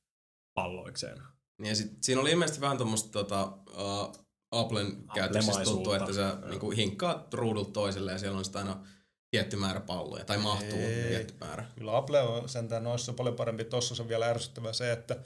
[0.54, 1.18] palloikseen.
[1.62, 6.14] Niin ja sit, siinä oli ilmeisesti vähän tuommoista tota, uh, Applen käytössä siis tuttu, että
[6.14, 8.88] sä niinku hinkkaat ruudulta toiselle ja siellä on sitten aina
[9.32, 11.10] tietty määrä palloja, tai mahtuu Ei.
[11.10, 11.66] tietty määrä.
[11.76, 13.66] Kyllä Apple on sentään noissa paljon parempi.
[13.66, 15.24] Tuossa on vielä ärsyttävää se, että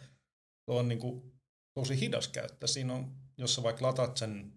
[0.65, 1.33] tuo on niinku
[1.79, 2.67] tosi hidas käyttää.
[2.67, 4.53] Siinä on, jos sä vaikka lataat sen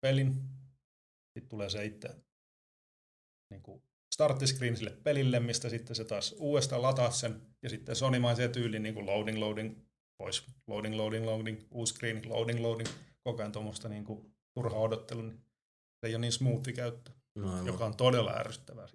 [0.00, 0.42] pelin,
[1.36, 2.14] sitten tulee se itse
[3.50, 3.82] niinku
[4.14, 8.94] starttiscreen sille pelille, mistä sitten se taas uudestaan lataa sen, ja sitten sonimaiseen tyyliin niin
[8.94, 9.78] kuin loading, loading,
[10.18, 12.88] pois, loading, loading, loading, uusi screen, loading, loading,
[13.24, 15.38] koko ajan tuommoista niin kuin turhaa odottelu, niin
[16.00, 18.88] se ei ole niin smoothi käyttö, no, joka on todella ärsyttävää.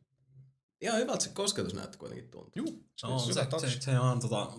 [0.81, 2.51] Ihan hyvältä se kosketusnäyttö kuitenkin tuntuu.
[2.55, 4.51] Juu, se on, se, se, se on tota,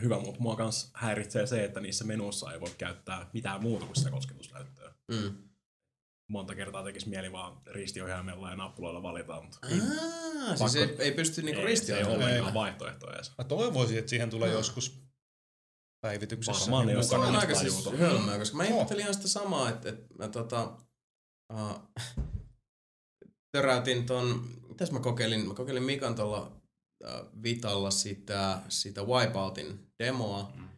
[0.00, 3.96] hyvä, mutta mua kans häiritsee se, että niissä menuissa ei voi käyttää mitään muuta kuin
[3.96, 4.94] sitä kosketusnäyttöä.
[5.08, 5.53] Mm
[6.28, 11.12] monta kertaa tekisi mieli vaan ristiohjaimella ja nappuloilla valita, mutta Aa, pakko, siis ei, ei
[11.12, 12.30] pysty niinku ristiohjaimella.
[12.30, 13.32] Ei ole vaihtoehtoja edes.
[13.38, 14.56] Mä toivoisin, että siihen tulee no.
[14.56, 15.04] joskus
[16.00, 16.60] päivityksessä.
[16.60, 20.14] Varmaan niin se on aika siis hölmöä, koska mä ihmettelin ihan sitä samaa, että, että
[20.18, 20.76] mä tota,
[21.52, 21.82] uh,
[23.52, 26.52] töräytin ton, mitäs mä kokeilin, mä kokeilin Mikan tuolla
[27.04, 30.52] uh, Vitalla sitä, sitä Wipeoutin demoa.
[30.54, 30.68] Mm.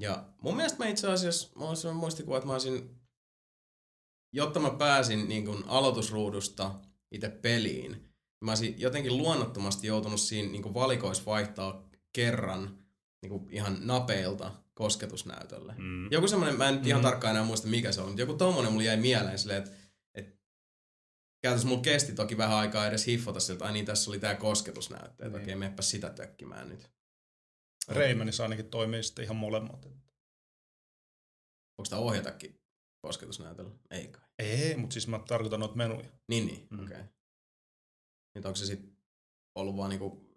[0.00, 3.01] Ja mun mielestä mä itse asiassa, mä olisin muistikuva, että mä olisin
[4.32, 6.74] jotta mä pääsin niin kuin aloitusruudusta
[7.10, 8.12] itse peliin,
[8.44, 12.78] mä olisin jotenkin luonnottomasti joutunut siinä niin valikois vaihtaa kerran
[13.22, 15.74] niin ihan napeilta kosketusnäytölle.
[15.78, 16.12] Mm.
[16.12, 17.04] Joku semmoinen, mä en nyt ihan mm.
[17.04, 19.76] tarkkaan enää muista mikä se on, mutta joku tommonen mulla jäi mieleen silleen, että
[20.14, 20.40] et,
[21.42, 24.34] käytännössä mulla kesti toki vähän aikaa edes hiffota siltä, että ai niin tässä oli tää
[24.34, 26.90] kosketusnäyttö, että okei, meppä sitä tökkimään nyt.
[27.88, 29.84] Raymanissa ainakin toimii sitten ihan molemmat.
[31.78, 32.61] Onko tämä ohjatakin
[33.02, 33.70] kosketusnäytöllä?
[33.90, 34.22] Ei kai.
[34.38, 36.08] Ei, mutta siis mä tarkoitan noita menuja.
[36.28, 36.84] Niin, niin, mm.
[36.84, 36.96] okei.
[36.96, 37.08] Okay.
[38.34, 38.96] Nyt onko se sitten
[39.54, 40.32] ollut vaan niinku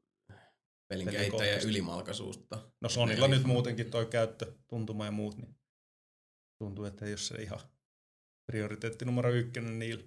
[0.88, 2.72] pelin kehittäjän ylimalkaisuutta?
[2.82, 5.56] No Sonilla nyt muutenkin toi käyttö, tuntuma ja muut, niin
[6.64, 7.60] tuntuu, että ei ole se ihan
[8.52, 10.04] prioriteetti numero ykkönen niillä.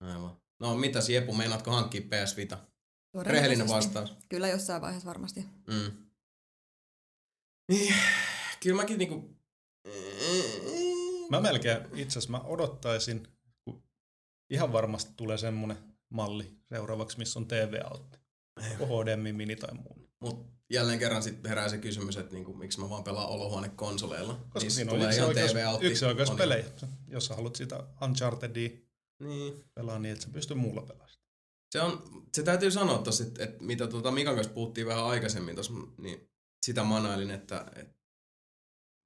[0.00, 0.40] Aivan.
[0.60, 2.58] No mitä Siepu, meinaatko hankkia PS Vita?
[3.22, 4.16] Rehellinen vastaus.
[4.28, 5.40] Kyllä jossain vaiheessa varmasti.
[5.66, 6.10] Mm.
[7.68, 7.94] Niin,
[8.62, 9.36] kyllä mäkin niinku...
[11.30, 13.28] Mä melkein itse asiassa mä odottaisin,
[13.64, 13.82] kun
[14.50, 15.76] ihan varmasti tulee semmonen
[16.08, 18.18] malli seuraavaksi, missä on TV-autti.
[18.60, 20.10] HDMI mini tai muu.
[20.20, 24.34] Mut jälleen kerran sitten herää se kysymys, että niinku, miksi mä vaan pelaan olohuonekonsoleilla.
[24.34, 26.64] Koska niin siinä on yksi oikeus, yksi oikeus pelejä,
[27.08, 28.70] jos sä haluat sitä Unchartedia
[29.20, 29.64] niin.
[29.74, 31.10] pelaa niin, että sä pystyy muulla pelaamaan.
[31.70, 32.02] Se, on,
[32.34, 36.30] se täytyy sanoa tossa, että, että mitä tuota Mikan kanssa puhuttiin vähän aikaisemmin tossa, niin
[36.66, 37.99] sitä manailin, että, että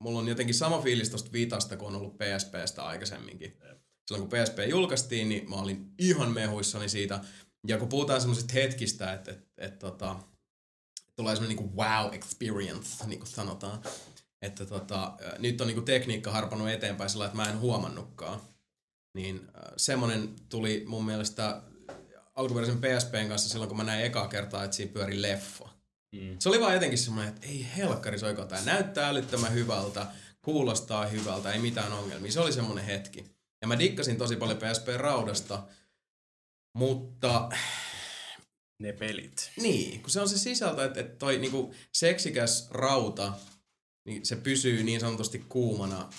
[0.05, 3.59] mulla on jotenkin sama fiilis tosta Vitasta, kun on ollut PSPstä aikaisemminkin.
[4.07, 7.21] Silloin kun PSP julkaistiin, niin mä olin ihan mehuissani siitä.
[7.67, 10.17] Ja kun puhutaan semmoisista hetkistä, että, että, että, että tota,
[11.17, 13.83] tulee semmoinen niin wow experience, niin kuin sanotaan.
[14.43, 18.41] Että tota, nyt on niin kuin tekniikka harpannut eteenpäin sillä että mä en huomannutkaan.
[19.15, 21.63] Niin semmoinen tuli mun mielestä
[22.35, 25.74] alkuperäisen PSPn kanssa silloin, kun mä näin ekaa kertaa, että siinä pyöri leffa.
[26.21, 26.37] Mm.
[26.39, 30.07] Se oli vaan jotenkin semmoinen, että ei helkkari soiko, tämä näyttää älyttömän hyvältä,
[30.43, 32.33] kuulostaa hyvältä, ei mitään ongelmia.
[32.33, 33.25] Se oli semmoinen hetki.
[33.63, 35.63] Ja mä dikkasin tosi paljon PSP-raudasta,
[36.75, 37.49] mutta...
[38.83, 39.51] Ne pelit.
[39.61, 43.33] Niin, kun se on se sisältö, että, että toi niinku seksikäs rauta,
[44.07, 46.11] niin se pysyy niin sanotusti kuumana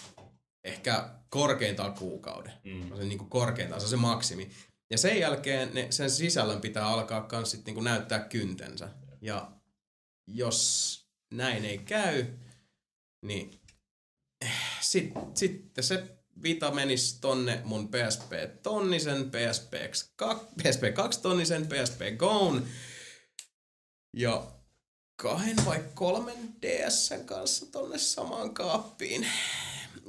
[0.64, 2.54] ehkä korkeintaan kuukauden.
[2.64, 2.88] Mm.
[2.88, 4.50] Se on niinku korkeintaan, se on se maksimi.
[4.92, 8.90] Ja sen jälkeen ne, sen sisällön pitää alkaa sit niinku näyttää kyntensä.
[9.22, 9.52] Ja
[10.28, 11.00] jos
[11.34, 12.26] näin ei käy,
[13.22, 13.62] niin
[14.82, 18.32] sitten sit se Vita menisi tonne mun PSP
[18.64, 19.74] tonnisen, PSP,
[20.16, 22.68] 2, PSP 2 tonnisen, PSP Goon
[24.14, 24.48] ja
[25.16, 29.28] kahden vai kolmen DSn kanssa tonne samaan kaappiin.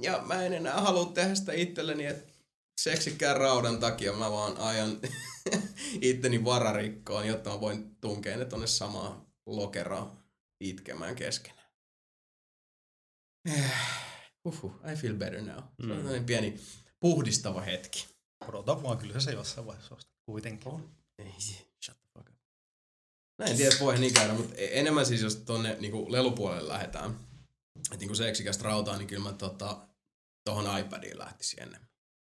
[0.02, 2.32] Ja mä en enää halua tehdä sitä itselleni, että
[2.80, 5.00] seksikään raudan takia mä vaan ajan
[6.00, 10.16] itteni vararikkoon, jotta mä voin tunkea ne tonne samaan lokeroa
[10.60, 11.66] itkemään keskenään.
[14.44, 15.62] Uhuh, I feel better now.
[15.86, 16.26] Se on mm.
[16.26, 16.60] pieni
[17.00, 18.06] puhdistava hetki.
[18.48, 20.68] Odota vaan, kyllä se jossain vaiheessa on kuitenkin.
[20.68, 20.96] On.
[21.18, 21.32] Ei,
[21.84, 22.36] shut the fuck up.
[23.38, 27.10] Näin en tiedä, voi niin käydä, mutta e- enemmän siis jos tonne niinku lelupuolelle lähdetään,
[27.76, 29.88] että niinku seksikästä rautaa, niin kyllä mä tota,
[30.44, 31.90] tohon iPadiin lähtisin enemmän.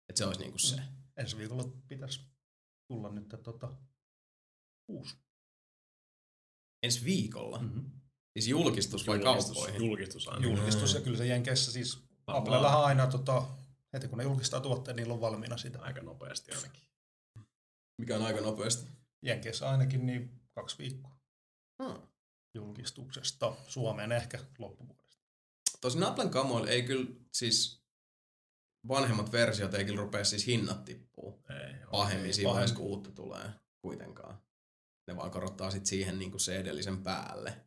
[0.09, 0.75] Että se olisi niinku se.
[0.75, 0.83] Mm.
[1.17, 2.21] Ensi viikolla pitäisi
[2.87, 3.73] tulla nyt tota,
[4.87, 5.15] uusi
[6.85, 7.59] Ensi viikolla?
[7.59, 7.91] Mm-hmm.
[8.33, 9.87] Siis julkistus vai julkistus, kauppoihin?
[9.87, 10.47] Julkistus aina.
[10.47, 13.47] Julkistus ja kyllä se Jenkeissä siis Applellahan aina tota,
[13.93, 15.81] heti kun ne julkistaa tuotteen, niillä on valmiina sitä.
[15.81, 16.83] Aika nopeasti ainakin.
[17.97, 18.91] Mikä on aika nopeasti?
[19.21, 21.17] Jenkeissä ainakin niin kaksi viikkoa.
[21.83, 22.01] Hmm.
[22.53, 23.55] Julkistuksesta.
[23.67, 25.23] Suomeen ehkä loppuvuodesta.
[25.81, 27.81] Tosin Applen kamoilla ei kyllä siis
[28.87, 33.49] vanhemmat versiot ei kyllä rupea siis hinnat tippuu Ei, pahemmin siinä vaiheessa, kun uutta tulee
[33.81, 34.44] kuitenkaan.
[35.07, 37.65] Ne vaan korottaa sit siihen niin kuin se edellisen päälle.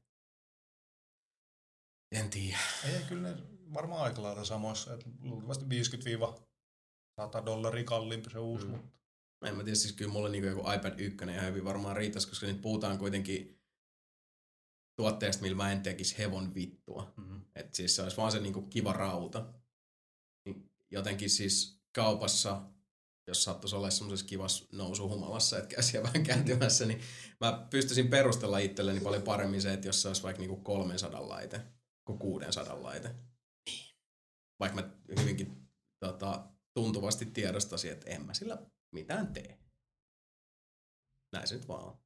[2.12, 2.58] En tiedä.
[2.84, 3.36] Ei, kyllä ne
[3.74, 4.94] varmaan aika lailla samoissa.
[4.94, 8.72] Et luultavasti 50-100 dollaria kalliimpi se uusi, Mm.
[8.72, 8.98] mutta
[9.48, 12.46] En mä tiedä, siis kyllä mulle niin joku iPad 1 ihan hyvin varmaan riittäisi, koska
[12.46, 13.60] nyt puhutaan kuitenkin
[14.96, 17.12] tuotteesta, millä mä en tekisi hevon vittua.
[17.16, 17.40] mm.
[17.54, 19.54] Että siis se olisi vaan se niinku kiva rauta.
[20.46, 22.62] Niin jotenkin siis kaupassa,
[23.30, 27.00] jos sattuisi olla semmoisessa kivassa nousuhumalassa, että käy siellä vähän kääntymässä, niin
[27.40, 31.60] mä pystyisin perustella itselleni paljon paremmin se, että jos se olisi vaikka niinku 300 laite
[32.08, 33.14] kuin 600 laite.
[34.60, 35.68] Vaikka mä hyvinkin
[36.00, 38.58] tota, tuntuvasti tiedostaisin, että en mä sillä
[38.92, 39.58] mitään tee.
[41.32, 41.98] Näin se nyt vaan on.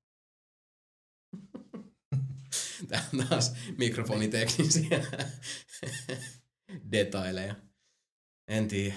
[2.89, 5.07] Tää on taas mikrofoniteknisiä
[6.93, 7.55] detaileja.
[8.49, 8.95] En tiedä.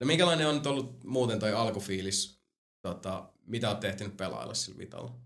[0.00, 2.40] No minkälainen on nyt ollut muuten toi alkufiilis?
[2.82, 5.18] Tota, mitä oot tehtynyt pelailla sillä vitalla?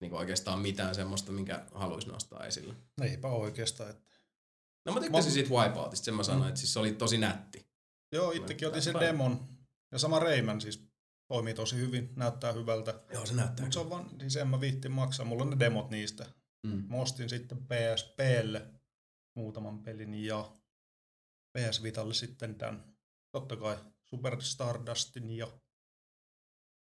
[0.00, 2.74] Niin oikeastaan mitään semmoista, minkä haluaisi nostaa esille.
[3.02, 3.90] eipä oikeastaan.
[3.90, 4.16] Että...
[4.86, 6.48] No mä tykkäsin Mä- siitä Wipeoutista, sen mä sanoin, Mm.
[6.48, 7.66] että siis se oli tosi nätti.
[8.12, 9.48] Joo, itsekin otin sen demon.
[9.92, 10.84] Ja sama Rayman siis
[11.28, 13.00] toimii tosi hyvin, näyttää hyvältä.
[13.12, 13.60] Joo, se näyttää.
[13.64, 15.26] Mutta se on vaan, siis en mä viitti maksaa.
[15.26, 16.26] Mulla on ne demot niistä.
[16.66, 16.84] Mm.
[16.88, 18.66] Mä ostin sitten PSPlle
[19.36, 20.52] muutaman pelin ja
[21.58, 22.96] PS Vitalle sitten tämän,
[23.32, 23.76] totta kai
[24.10, 25.46] Super Stardustin ja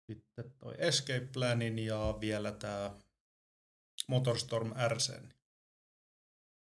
[0.07, 2.95] sitten toi Escape Planin ja vielä tää
[4.09, 5.13] Motorstorm RC.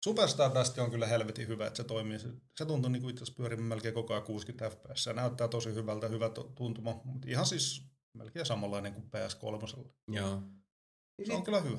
[0.04, 2.18] Super Stardust on kyllä helvetin hyvä, että se toimii.
[2.18, 5.04] Se, tuntuu niin itse asiassa pyörimään melkein koko ajan 60 fps.
[5.04, 7.82] Se näyttää tosi hyvältä, hyvä tuntuma, mutta ihan siis
[8.14, 9.88] melkein samanlainen kuin PS3.
[10.08, 10.42] Joo.
[11.26, 11.78] Se on kyllä hyvä.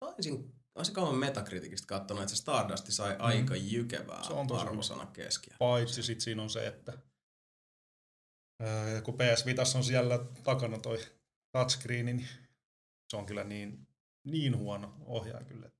[0.00, 4.24] Olisin, olisin kauan Metacriticistä katsonut, että se Stardust sai aika jykevää Mm.
[4.24, 5.56] Se on tosi arvosana keskiä.
[5.58, 6.98] Paitsi sit siinä on se, että
[8.62, 10.98] ää, kun PS Vitassa on siellä takana toi
[11.52, 12.28] touchscreeni, niin
[13.10, 13.86] se on kyllä niin,
[14.24, 15.70] niin huono ohjaa kyllä.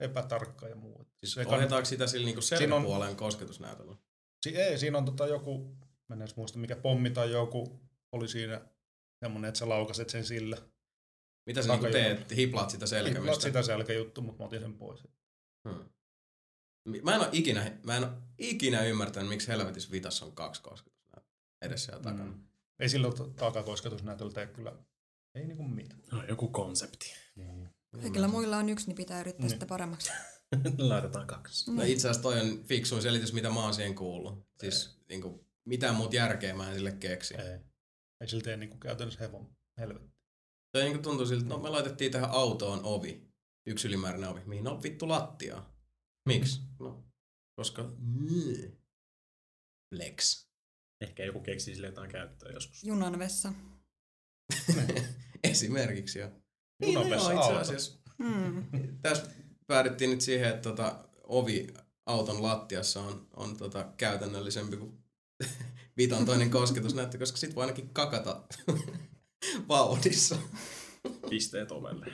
[0.00, 1.06] Epätarkka ja muu.
[1.20, 3.96] Siis Se kann- ohjataanko sitä sillä niinku Siinä on- selkäpuolen kosketusnäytöllä?
[4.42, 5.76] Si- ei, siinä on tota joku,
[6.08, 7.80] mä en edes muista mikä pommi tai joku
[8.12, 8.60] oli siinä
[9.24, 10.56] semmonen, että sä laukaset sen sillä.
[11.46, 12.36] Mitä sä niinku teet?
[12.36, 13.18] Hiplaat sitä Selkämistä.
[13.20, 13.42] selkämistä?
[13.48, 15.00] Sitä selkäjuttu, mutta mä otin sen pois.
[15.68, 15.84] Hmm.
[17.02, 21.32] Mä en ole ikinä, mä en ole ikinä ymmärtänyt, miksi helvetissä Vitassa on kaksi kosketusnäyttöä
[21.62, 22.24] edessä ja takana.
[22.32, 22.44] Mm.
[22.80, 24.72] Ei sillä ole takakosketusnäytöllä tee kyllä,
[25.34, 26.02] ei niinku mitään.
[26.12, 27.14] No, joku konsepti.
[27.36, 27.68] Niin.
[28.02, 29.50] Kaikilla muilla on yksi, niin pitää yrittää Niin.
[29.50, 30.12] sitä paremmaksi.
[30.78, 31.72] Laitetaan kaksi.
[31.74, 34.46] No itse asiassa toi on fiksuin selitys, mitä mä oon siihen kuullut.
[34.60, 37.34] Siis niinku, mitään muut järkeä mä en sille keksi.
[37.34, 37.58] Ei.
[38.20, 40.11] Ei sillä tee niinku käytännössä hevon helvetti.
[40.72, 43.28] Toi niinku tuntuu siltä, että no me laitettiin tähän autoon ovi.
[43.66, 44.40] Yksi ylimääräinen ovi.
[44.46, 45.76] Mihin on vittu lattiaa?
[46.28, 46.60] Miksi?
[46.80, 47.04] No,
[47.56, 47.82] koska...
[47.98, 48.72] Mm.
[49.94, 50.46] Flex.
[51.00, 52.84] Ehkä joku keksii sille jotain käyttöä joskus.
[52.84, 53.52] Junan vessa.
[55.44, 56.30] Esimerkiksi jo.
[56.80, 57.58] Niin, no itse auto.
[57.58, 57.98] asiassa.
[58.18, 58.68] Mm.
[59.02, 59.30] Tässä
[59.66, 61.74] päädyttiin nyt siihen, että tota, ovi
[62.06, 64.98] auton lattiassa on, on tota, käytännöllisempi kuin
[65.96, 68.42] vitan toinen kosketusnäyttö, koska sit voi ainakin kakata
[69.68, 70.36] vauhdissa.
[71.30, 72.06] Pisteet ovelle.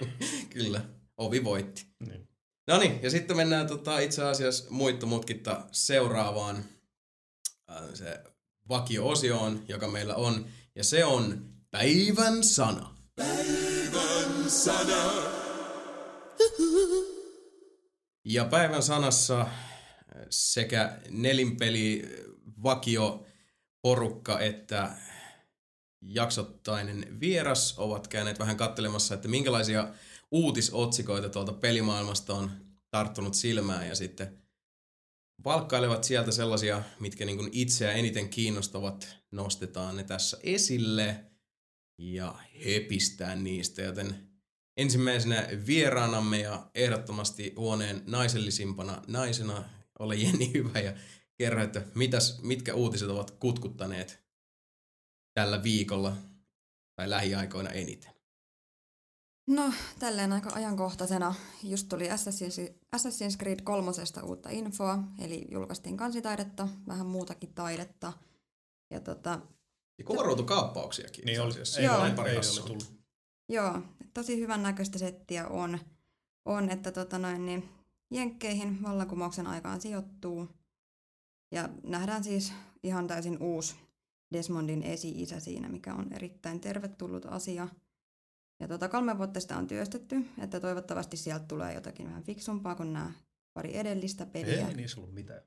[0.50, 0.80] Kyllä,
[1.16, 1.86] ovi voitti.
[2.06, 2.28] Niin.
[2.66, 6.64] No niin, ja sitten mennään tota, itse asiassa muitto mutkitta seuraavaan
[7.70, 8.24] äh, se
[8.68, 12.94] vakio-osioon, joka meillä on, ja se on päivän sana.
[13.16, 15.22] Päivän sana.
[18.24, 19.48] Ja päivän sanassa äh,
[20.30, 22.10] sekä nelinpeli äh,
[22.62, 23.26] vakio
[23.82, 24.96] porukka että
[26.00, 29.88] jaksottainen vieras ovat käyneet vähän kattelemassa, että minkälaisia
[30.30, 32.50] uutisotsikoita tuolta pelimaailmasta on
[32.90, 34.38] tarttunut silmään ja sitten
[35.44, 41.24] valkkailevat sieltä sellaisia, mitkä niin kuin itseä eniten kiinnostavat, nostetaan ne tässä esille
[41.98, 42.34] ja
[42.64, 44.28] höpistää niistä, joten
[44.76, 49.64] ensimmäisenä vieraanamme ja ehdottomasti huoneen naisellisimpana naisena
[49.98, 50.92] ole Jenni hyvä ja
[51.38, 54.27] kerro, että mitäs, mitkä uutiset ovat kutkuttaneet
[55.38, 56.12] tällä viikolla
[56.96, 58.12] tai lähiaikoina eniten.
[59.46, 62.08] No, tälleen aika ajankohtaisena just tuli
[62.96, 63.90] Assassin's, Creed 3
[64.24, 68.12] uutta infoa, eli julkaistiin kansitaidetta, vähän muutakin taidetta.
[68.90, 69.40] Ja tota,
[69.98, 72.00] Ja kuvaruutukaappauksiakin Niin oli, ei, Joo.
[72.00, 72.92] oli, pari ei oli tullut.
[73.48, 73.82] joo,
[74.14, 75.78] tosi hyvän näköistä settiä on,
[76.44, 77.68] on että tota noin, niin
[78.10, 80.48] Jenkkeihin vallankumouksen aikaan sijoittuu.
[81.52, 83.87] Ja nähdään siis ihan täysin uusi
[84.32, 87.68] Desmondin esi-isä siinä, mikä on erittäin tervetullut asia.
[88.60, 92.92] Ja tota, kolme vuotta sitä on työstetty, että toivottavasti sieltä tulee jotakin vähän fiksumpaa kuin
[92.92, 93.12] nämä
[93.54, 94.68] pari edellistä peliä.
[94.68, 95.42] Ei niissä ollut mitään.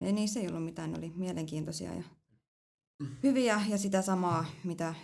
[0.00, 2.02] Ei niissä ei ollut mitään, ne oli mielenkiintoisia ja
[3.22, 4.94] hyviä ja sitä samaa, mitä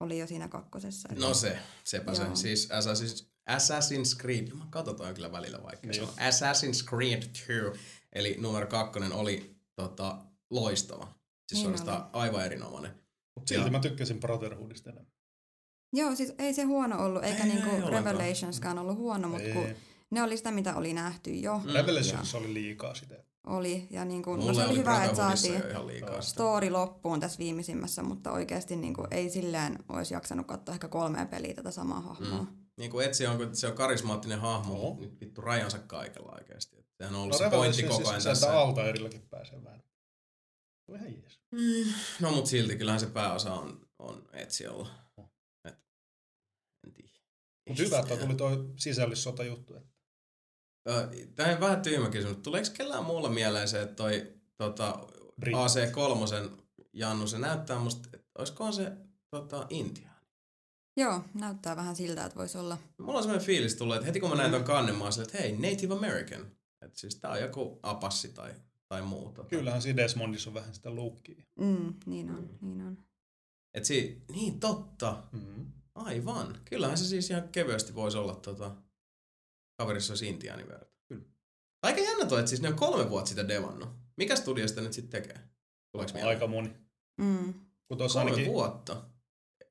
[0.00, 1.08] oli jo siinä kakkosessa.
[1.18, 2.26] No se, sepä se.
[2.34, 5.94] Siis Assassin's, Assassin's Creed, mä katsotaan kyllä välillä vaikka Niin.
[5.94, 6.08] se on.
[6.08, 10.18] Assassin's Creed 2, eli numero kakkonen oli tota,
[10.50, 11.17] loistava.
[11.48, 12.92] Siis Niin suorastaan aivan erinomainen.
[13.34, 15.12] Mutta silti mä tykkäsin Brotherhoodista enemmän.
[15.92, 17.90] Joo, siis ei se huono ollut, eikä Ei, niinku ei.
[17.90, 19.66] Revelationskaan ollut huono, mutta kun
[20.10, 21.58] ne oli sitä, mitä oli nähty jo.
[21.58, 21.72] Mm.
[21.72, 23.24] Revelations oli liikaa sitä.
[23.46, 25.62] Oli, ja niin kuin, no se oli oli hyvä, että saatiin
[26.20, 31.26] story loppuun tässä viimeisimmässä, mutta oikeasti niin kuin, ei silleen olisi jaksanut katsoa ehkä kolmea
[31.26, 32.42] peliä tätä samaa hahmoa.
[32.42, 32.46] Mm.
[32.76, 36.86] Niin kuin Etsi on, kun se on karismaattinen hahmo, mutta nyt vittu rajansa kaikella oikeasti.
[36.98, 38.46] Sehän on ollut No se pointti koko ajan siis tässä.
[38.46, 39.82] sieltä Altairillakin pääsee vähän.
[40.86, 41.37] Se on ihan jees.
[41.52, 44.90] Mm, No mut silti kyllähän se pääosa on, on Etsialla.
[45.64, 45.74] Et,
[46.86, 47.12] en tiedä.
[47.68, 49.74] Mutta hyvä, että tuli toi sisällissota juttu.
[49.76, 49.98] Että
[51.34, 52.36] Tämä on vähän tyhmä kysymys.
[52.36, 55.06] Tuleeko kellään muulla mieleen se, että toi tota,
[55.40, 55.58] Britti.
[55.58, 56.50] AC3
[56.92, 58.92] Jannu, se näyttää musta, että olisikohan se
[59.30, 60.08] tota, Intia?
[60.96, 62.78] Joo, näyttää vähän siltä, että voisi olla.
[62.98, 65.38] Mulla on semmoinen fiilis tullut, että heti kun mä näin ton kannen, mä oon että
[65.38, 66.40] hei, Native American.
[66.84, 68.54] Että siis tää on joku apassi tai,
[68.88, 69.32] tai muu.
[69.32, 69.48] Tota.
[69.48, 71.44] Kyllähän siinä Desmondissa on vähän sitä luukkia.
[71.58, 72.98] Mm, niin on, niin on.
[73.74, 75.22] Et si- niin totta.
[75.32, 75.66] Mm-hmm.
[75.94, 76.60] Aivan.
[76.64, 78.76] Kyllähän se siis ihan kevyesti voisi olla tota,
[79.78, 80.96] kaverissa olisi Intiaanin verta.
[81.08, 81.24] Kyllä.
[81.82, 83.88] Aika jännä toi, että siis ne on kolme vuotta sitä devannut.
[84.16, 85.40] Mikä studio sitä nyt sitten tekee?
[85.92, 86.34] Tuleeko mieleen?
[86.34, 86.68] Aika moni.
[87.20, 87.52] Mm.
[87.88, 88.46] Kun Kolme ainakin...
[88.46, 89.04] vuotta.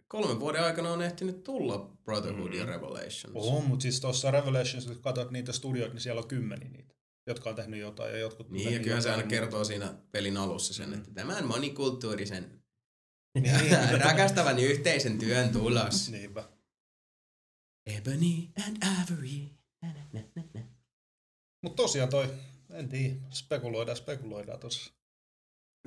[0.07, 2.69] Kolmen vuoden aikana on ehtinyt tulla Brotherhood ja Mm.
[2.69, 3.31] Revelations.
[3.35, 6.93] On, mutta siis tuossa Revelations, kun katsot niitä studioita, niin siellä on kymmeni niitä,
[7.27, 8.49] jotka on tehnyt jotain ja jotkut...
[8.49, 12.57] Niin, ja kyllähän se aina kertoo siinä pelin alussa sen, että tämän monikulttuurisen
[13.41, 14.01] Niin.
[14.05, 16.09] rakastavan yhteisen työn tulos.
[16.11, 16.49] Niinpä.
[17.85, 19.57] Ebony and Ivory.
[21.63, 22.33] Mutta tosiaan toi,
[22.69, 24.93] en tiedä, spekuloidaan, spekuloidaan tuossa.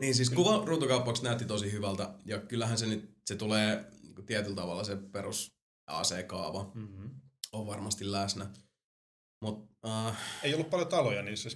[0.00, 4.56] Niin siis kuva ruutukauppaukset näytti tosi hyvältä ja kyllähän se nyt, se tulee niin tietyllä
[4.56, 5.52] tavalla se perus
[5.86, 7.10] AC-kaava Mm-hmm.
[7.52, 8.50] on varmasti läsnä.
[9.40, 11.50] Mutta uh, Ei ollut paljon taloja niissä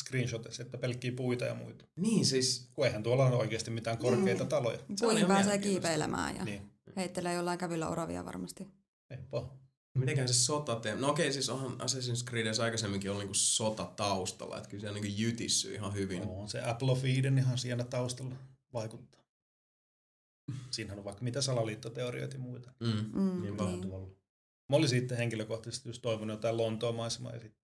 [0.00, 1.84] screenshoteissa, että pelkkiä puita ja muita.
[1.96, 4.78] niin siis, Kun eihän tuolla ole oikeasti mitään korkeita taloja.
[4.78, 8.68] Se on Puihin ihan pääsee kiipeilemään ja Niin, heittelee jollain kävyllä oravia varmasti.
[9.10, 9.58] ei paha.
[9.98, 10.94] mitenkään se sota tee...
[10.96, 15.14] No okei, siis onhan Assassin's Creedessä aikaisemminkin ollut niinku sota taustalla, että kyllä se niinku
[15.16, 16.22] jytissyy ihan hyvin.
[16.28, 18.34] On se Apple of Eden ihan siinä taustalla
[18.72, 19.22] vaikuttaa.
[20.70, 22.72] Siinähän on vaikka mitä salaliittoteorioita ja muita.
[22.80, 23.20] Mm.
[23.20, 23.64] Mm, Niinpä.
[23.64, 24.21] niin.
[24.68, 27.62] Mä olisin sitten henkilökohtaisesti just toivonut jotain Lontoon maisemaa ja sitten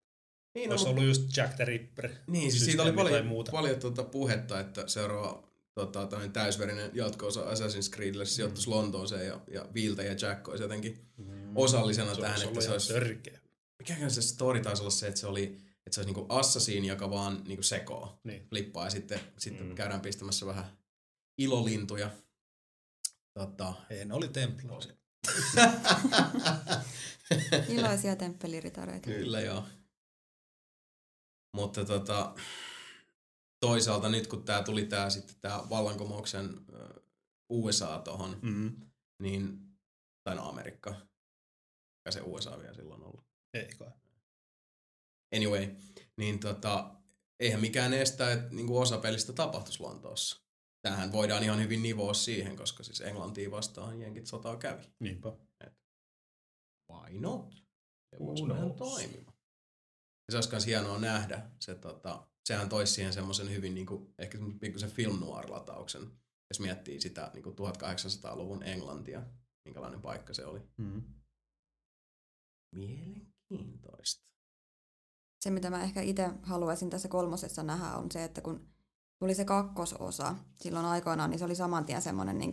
[0.55, 2.11] Niin, no, olisi mut- ollut just Jack the Ripper.
[2.27, 3.53] Niin, siis siitä oli paljon, muuta.
[3.53, 9.67] paljon tuota puhetta, että seuraava tota, täysverinen jatko-osa Assassin's Creedille se sijoittuisi Lontooseen ja, ja
[9.75, 11.53] Vilta ja Jack olisi jotenkin Mm.
[11.57, 12.93] osallisena se tähän, olisi että se olisi...
[12.93, 13.41] törkeä.
[13.79, 15.45] Mikäkään se story taisi olla se, että se oli
[15.87, 18.47] että se olisi niinku assasiin, joka vaan niinku sekoo, Niin.
[18.49, 19.75] flippaa ja sitten, sitten Mm.
[19.75, 20.65] käydään pistämässä vähän
[21.39, 22.11] ilolintuja.
[23.35, 24.93] Tota, Ei, ne oli templaisia.
[27.69, 29.07] Iloisia temppeliritareita.
[29.11, 29.64] Kyllä joo.
[31.57, 32.35] Mutta tota,
[33.61, 36.55] toisaalta nyt kun tää tuli tää sitten tää vallankumouksen
[37.49, 38.77] USA tohon, Mm.
[39.19, 39.59] niin,
[40.25, 40.91] tai no Amerikka,
[42.05, 43.25] kai se USA vielä silloin ollut.
[43.55, 43.91] Ei kai.
[45.37, 45.69] Anyway,
[46.16, 46.95] niin tota,
[47.41, 50.41] eihän mikään estä, että niinku osa pelistä tapahtuisi Lontoossa.
[50.83, 54.83] Tähän voidaan ihan hyvin nivoa siihen, koska siis Englantiin vastaan jenkit sotaa kävi.
[55.01, 55.33] Niinpä.
[56.93, 57.55] Why not?
[58.11, 59.22] Se voisi vähän toimia.
[60.29, 61.51] Ja se olisi myös hienoa nähdä.
[61.61, 66.11] Se, tota, sehän toisi siihen semmoisen hyvin niinku, ehkä semmoisen pikkusen film noir-latauksen,
[66.51, 69.22] jos miettii sitä niinku 1800-luvun Englantia,
[69.64, 70.61] minkälainen paikka se oli.
[70.76, 71.03] Mm.
[72.74, 74.29] Mielenkiintoista.
[75.41, 78.78] Se, mitä mä ehkä itse haluaisin tässä kolmosessa nähdä, on se, että kun
[79.19, 82.53] tuli se kakkososa silloin aikoinaan, niin se oli saman tien semmoinen niin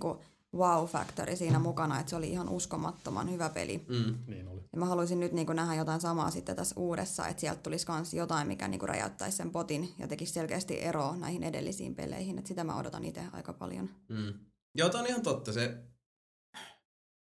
[0.55, 3.85] wow-factori siinä mukana, että se oli ihan uskomattoman hyvä peli.
[3.87, 4.17] Mm.
[4.27, 4.61] Niin oli.
[4.73, 8.13] Ja mä haluaisin nyt niin nähdä jotain samaa sitten tässä uudessa, että sieltä tulisi myös
[8.13, 12.39] jotain, mikä niin räjäyttäisi sen potin ja tekisi selkeästi eroa näihin edellisiin peleihin.
[12.39, 13.89] Et sitä mä odotan itse aika paljon.
[14.09, 14.33] Mm.
[14.75, 15.53] Joo, tää on ihan totta.
[15.53, 15.83] Se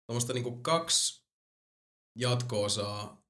[0.07, 1.29] tuommoista niinku kaksi
[2.19, 3.23] jatko-osaa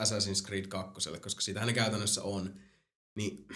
[0.00, 2.60] Assassin's Creed 2, koska siitähän ne käytännössä on,
[3.16, 3.48] niin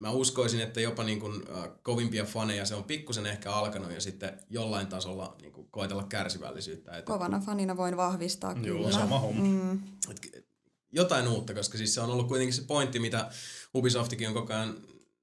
[0.00, 4.00] mä uskoisin, että jopa niin kuin, äh, kovimpia faneja se on pikkusen ehkä alkanut ja
[4.00, 6.90] sitten jollain tasolla niin kuin, koetella kärsivällisyyttä.
[6.90, 8.92] Että, Kovana fanina voin vahvistaa Joo, kyllä.
[8.92, 9.44] sama homma.
[9.44, 10.46] Mm, et,
[10.92, 13.30] jotain uutta, koska siis se on ollut kuitenkin se pointti, mitä
[13.74, 14.76] Ubisoftikin on koko ajan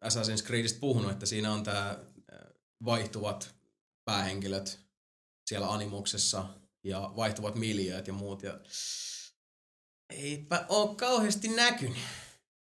[0.05, 1.99] Assassin's Creedistä puhunut, että siinä on tämä
[2.85, 3.55] vaihtuvat
[4.05, 4.79] päähenkilöt
[5.45, 6.45] siellä animuksessa
[6.83, 8.43] ja vaihtuvat miljööt ja muut.
[8.43, 8.59] Ja
[10.09, 11.97] eipä ole kauheasti näkynyt.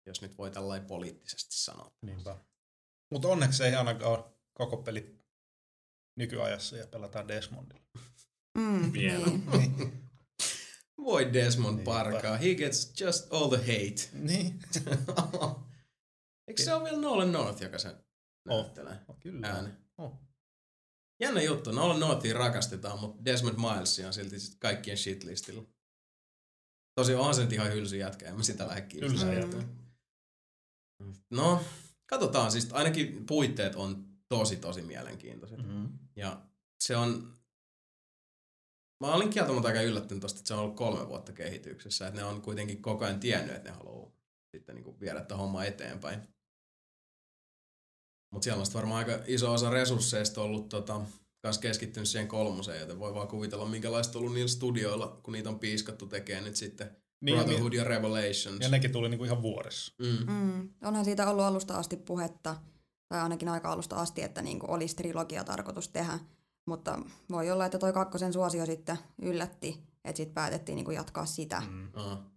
[0.09, 1.91] Jos nyt voi tällainen poliittisesti sanoa.
[2.01, 2.37] Niinpä.
[3.11, 5.19] Mutta onneksi ei ainakaan ole koko peli
[6.15, 7.81] nykyajassa ja pelataan Desmondilla.
[8.57, 9.25] Mm, Vielä.
[9.27, 10.03] Niin.
[10.97, 11.91] Voi Desmond Niinpä.
[11.91, 12.37] parkaa.
[12.37, 14.09] He gets just all the hate.
[14.13, 14.59] Niin.
[16.47, 17.95] Eikö se ole vielä Nolan North, joka se
[18.45, 19.47] näyttelee Oh, kyllä.
[19.47, 19.69] ääni?
[19.97, 20.19] Oh.
[21.19, 21.71] Jännä juttu.
[21.71, 25.63] Nolan Northia rakastetaan, mutta Desmond Miles on silti sit kaikkien shitlistillä.
[26.95, 29.29] Tosi onhan se nyt ihan hylsy jätkä, en mä sitä lähde kiinnostaa.
[31.29, 31.61] No,
[32.05, 32.51] katsotaan.
[32.51, 35.57] Siis ainakin puitteet on tosi, tosi mielenkiintoiset.
[35.57, 35.89] Mm-hmm.
[36.15, 36.41] Ja
[36.79, 37.39] se on...
[38.99, 42.07] Mä olin kieltämättä aika yllättynyt tosta, että se on ollut kolme vuotta kehityksessä.
[42.07, 44.11] Että ne on kuitenkin koko ajan tiennyt, että ne haluaa
[44.51, 46.19] sitten niin viedä tätä hommaa eteenpäin.
[48.33, 51.01] Mutta siellä on varmaan aika iso osa resursseista ollut tota,
[51.41, 55.49] kans keskittynyt siihen kolmoseen, joten voi vaan kuvitella, minkälaista on ollut niillä studioilla, kun niitä
[55.49, 58.57] on piiskattu tekemään nyt sitten Niin, Brotherhood niin, ja Revelations.
[58.59, 59.93] ja nekin tuli niinku ihan vuodessa.
[59.99, 60.33] Mm.
[60.33, 60.69] Mm.
[60.83, 62.55] Onhan siitä ollut alusta asti puhetta,
[63.09, 66.19] tai ainakin aika alusta asti, että niinku olisi trilogia tarkoitus tehdä.
[66.65, 66.99] Mutta
[67.31, 71.61] voi olla, että toi kakkosen suosio sitten yllätti, että sitten päätettiin niinku jatkaa sitä.
[71.69, 71.89] Mm.
[71.93, 72.29] Aa.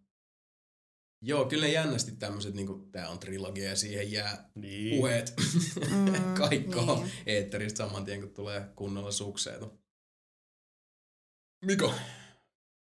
[1.25, 4.97] Joo, kyllä jännästi tämmöiset, niinku, tää on trilogia ja siihen jää Niin.
[4.97, 5.35] puheet
[5.91, 6.13] Mm,
[6.49, 7.11] kaikkoon niin.
[7.27, 9.69] eetteristä saman tien, kun tulee kunnolla sukseita.
[11.65, 11.95] Miko,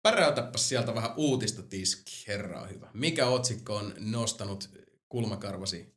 [0.05, 2.90] päräytäpäs sieltä vähän uutista tiski, herra on hyvä.
[2.94, 4.70] Mikä otsikko on nostanut
[5.09, 5.94] kulmakarvasi?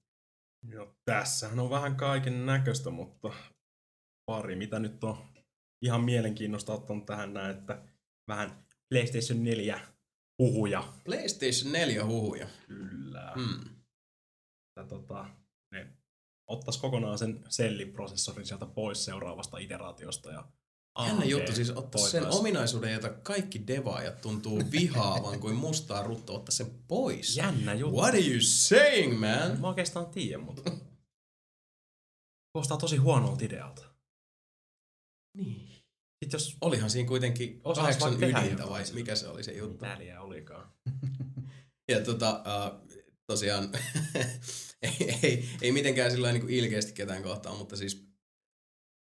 [0.69, 3.33] Joo, tässähän on vähän kaiken näköistä, mutta
[4.25, 5.17] pari, mitä nyt on
[5.81, 7.81] ihan mielenkiinnosta ottanut tähän näin, että
[8.27, 9.79] vähän PlayStation 4
[10.39, 10.93] huhuja.
[11.03, 12.47] PlayStation 4 huhuja.
[12.67, 13.31] Kyllä.
[13.35, 13.69] Hmm.
[14.67, 15.29] Että tota,
[15.71, 15.87] ne
[16.47, 20.47] ottais kokonaan sen selliprosessorin sieltä pois seuraavasta iteraatiosta ja
[20.99, 26.35] Jännä AMD juttu, siis ottaa sen ominaisuuden, jota kaikki devaajat tuntuu vihaavan kuin mustaa rutto,
[26.35, 27.37] ottaa sen pois.
[27.37, 27.95] Jännä juttu.
[27.95, 29.61] What are you saying, man?
[29.61, 30.71] Mä oikeastaan tiedä, mutta
[32.53, 33.85] kuulostaa tosi huonolta idealta.
[35.37, 35.67] Niin.
[36.23, 39.85] Sitten jos Olihan siinä kuitenkin kahdeksan ydintä vai mikä se oli se juttu?
[39.85, 40.71] väliä olikaan.
[41.91, 42.87] Ja tota, uh,
[43.27, 43.69] tosiaan
[44.81, 48.06] ei, ei, ei mitenkään sillä niin ilkeästi ketään kohtaan, mutta siis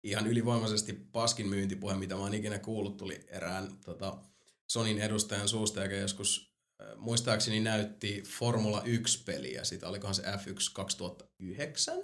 [0.04, 4.18] ihan ylivoimaisesti paskin myyntipuhe, mitä mä oon ikinä kuullut, tuli erään tota,
[4.68, 6.54] Sonin edustajan suusta, joka joskus
[6.98, 9.64] muistaakseni näytti Formula 1-peliä.
[9.64, 11.98] Sitä olikohan se F1 2009?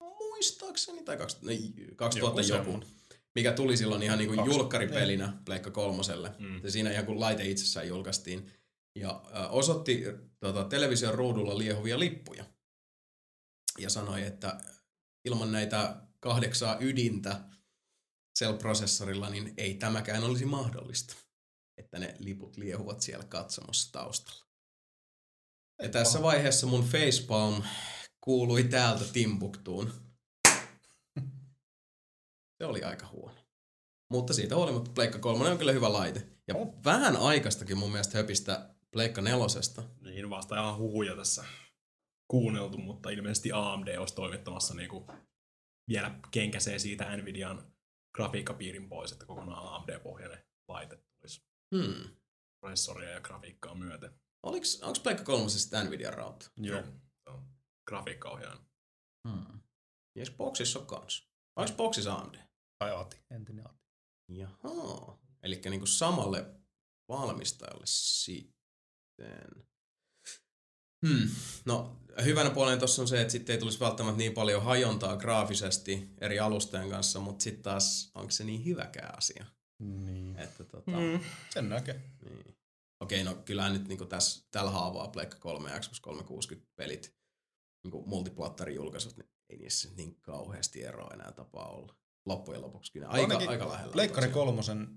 [0.00, 2.64] Muistaakseni, tai 2000, no, 2000 Joku joku.
[2.64, 2.88] semmonen.
[3.34, 6.32] Mikä tuli silloin ihan niinku Kaksi- julkkaripelinä Pleikka kolmoselle.
[6.38, 6.60] Mm.
[6.64, 8.50] Ja siinä ihan kun laite itsessään julkaistiin.
[8.94, 10.04] Ja äh, osoitti
[10.40, 12.44] tota, television ruudulla liehuvia lippuja.
[13.78, 14.60] Ja sanoi, että
[15.24, 17.40] ilman näitä kahdeksaa ydintä
[18.38, 21.14] Cell-prosessorilla, niin ei tämäkään olisi mahdollista.
[21.76, 24.44] Että ne liput liehuvat siellä katsomossa taustalla.
[25.82, 27.62] Ja tässä vaiheessa mun facepalm
[28.20, 29.92] kuului täältä Timbuktuun.
[32.58, 33.36] Se oli aika huono.
[34.10, 36.26] Mutta siitä huolimatta Pleikka 3 on kyllä hyvä laite.
[36.48, 36.74] Ja Oh.
[36.84, 39.82] vähän aikastakin mun mielestä höpistä Pleikka nelosesta.
[40.00, 41.44] Niin vasta ihan huhuja tässä
[42.28, 45.06] kuunneltu, mutta ilmeisesti AMD olisi toimittamassa niinku
[45.90, 47.72] vielä kenkäsee siitä Nvidian
[48.14, 51.42] grafiikkapiirin pois, että kokonaan AMD-pohjainen laite tulisi
[51.76, 52.16] Hmm.
[52.60, 54.20] prosessoria ja grafiikkaa myöten.
[54.42, 56.50] Oliks, onks Pleikka 3 sitten Nvidia rauta?
[56.56, 56.82] Joo.
[56.82, 57.46] Se on
[57.88, 58.60] grafiikkaohjaaja.
[59.28, 59.60] Hmm.
[60.14, 61.28] Ja eikö Boxissa ole kans?
[61.56, 62.34] Onks Boxissa AMD?
[62.78, 63.80] Tai Ati, entinen Ati.
[64.28, 65.18] Jaha.
[65.42, 66.54] Eli niinku samalle
[67.08, 69.68] valmistajalle sitten.
[71.06, 71.28] Hmm.
[71.64, 76.08] No, hyvänä puolena tuossa on se, että sitten ei tulisi välttämättä niin paljon hajontaa graafisesti
[76.20, 79.44] eri alustojen kanssa, mutta sitten taas onko se niin hyväkään asia?
[79.78, 80.36] Niin.
[80.38, 81.20] Että tota, Mm.
[81.50, 82.00] Sen näkee.
[82.24, 82.56] niin.
[83.00, 87.14] Okei, no kyllähän nyt niinku tässä, tällä haavaa Pleikka 3 ja Xbox 360 pelit,
[87.84, 91.94] niinku multiplattarin julkaisut, niin ei niissä niin kauheasti eroa enää tapaa olla.
[92.26, 93.92] Loppujen lopuksi kyllä aika, aika lähellä.
[93.92, 94.88] Pleikkari kolmosen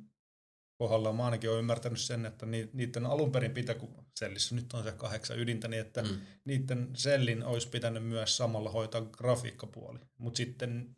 [0.77, 4.73] kohdalla mä ainakin olen ymmärtänyt sen, että ni, niiden alun perin pitää, kun sellissä nyt
[4.73, 6.19] on se kahdeksan ydintä, niin että mm.
[6.45, 9.99] Niiden sellin olisi pitänyt myös samalla hoitaa grafiikkapuoli.
[10.17, 10.95] Mutta sitten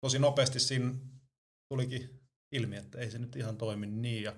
[0.00, 0.94] tosi nopeasti siinä
[1.68, 2.20] tulikin
[2.52, 4.22] ilmi, että ei se nyt ihan toimi niin.
[4.22, 4.36] Ja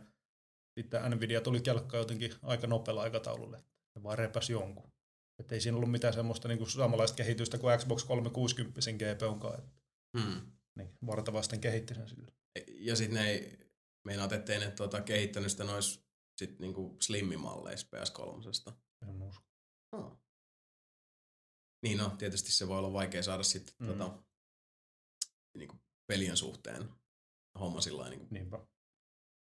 [0.80, 3.64] sitten Nvidia tuli kelkkaan jotenkin aika nopealla aikataululle.
[3.94, 4.92] Se vaan repäs jonkun.
[5.38, 9.58] Että ei siinä ollut mitään semmoista niinku samanlaista kehitystä kuin Xbox 360 GPUnkaan.
[9.58, 9.70] että
[10.16, 10.52] Mm.
[10.78, 12.32] Niin, vartavasten kehitti sen sillä.
[12.68, 13.63] Ja sitten ne ei,
[14.04, 16.04] meinaat, ettei ne tuota, kehittänyt sitä nois
[16.38, 18.72] sit niinku slimmimalleissa PS3.
[19.08, 19.44] En usko.
[19.92, 20.18] Oh.
[21.82, 23.86] Niin no, tietysti se voi olla vaikea saada sitten Mm.
[23.86, 23.98] mm.
[23.98, 24.22] tota,
[25.56, 25.76] niinku
[26.06, 26.88] pelien suhteen
[27.60, 28.66] homma sillä niin Niinpä.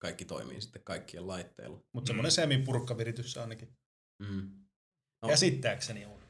[0.01, 1.83] kaikki toimii sitten kaikkien laitteilla.
[1.93, 3.77] Mutta semmoinen semipurkkaviritys se ainakin
[4.23, 4.65] Mm.
[5.21, 5.27] No.
[5.29, 6.21] käsittääkseni on.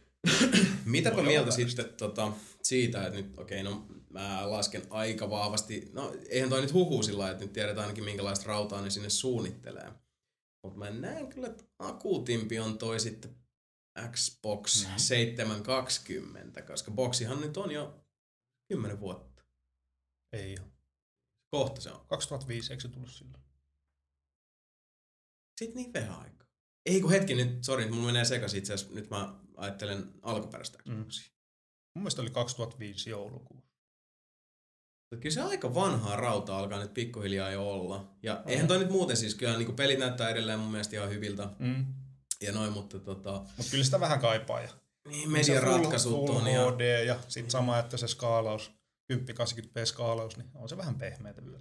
[0.85, 2.31] Mitäpä mieltä sitten tota,
[2.63, 3.87] siitä, että nyt, okei, no
[4.17, 8.47] mä lasken aika vahvasti, no eihän toi nyt huhu sillä että nyt tiedetään ainakin minkälaista
[8.47, 9.91] rautaa ne sinne suunnittelee.
[10.63, 13.35] Mutta mä näen kyllä, että akuutimpi on toi sitten
[14.11, 14.97] Xbox Mhm.
[14.97, 18.05] 720, koska boksihan nyt on jo
[18.69, 19.43] 10 vuotta.
[20.33, 20.67] Ei ole.
[21.51, 22.05] Kohta se on.
[22.07, 23.43] 2005, eikö se tullut silloin?
[25.59, 26.47] Sitten niin vähän aikaa.
[26.85, 28.95] Ei kun hetki nyt, sori, nyt mulla menee sekaisin itse asiassa.
[28.95, 30.93] Nyt mä ajattelen alkuperäistä Mm.
[30.93, 31.31] Xboxia.
[31.95, 33.63] Mun mielestä oli 2005 joulukuu.
[35.11, 38.15] Mutta Kyllä se aika vanhaa rautaa alkaa nyt pikkuhiljaa jo olla.
[38.23, 38.49] Ja Mm.
[38.51, 41.49] eihän toi nyt muuten siis, kyllä niin pelit näyttää edelleen mun mielestä ihan hyviltä.
[41.59, 41.85] Mm.
[42.41, 44.61] Ja noin, mutta tota, Mutta kyllä sitä vähän kaipaa.
[44.61, 44.69] Ja
[45.07, 48.71] niin median ratkaisut full, on full ja HD ja sitten sama, että se skaalaus,
[49.13, 51.59] 1080p skaalaus, niin on se vähän pehmeätä vielä.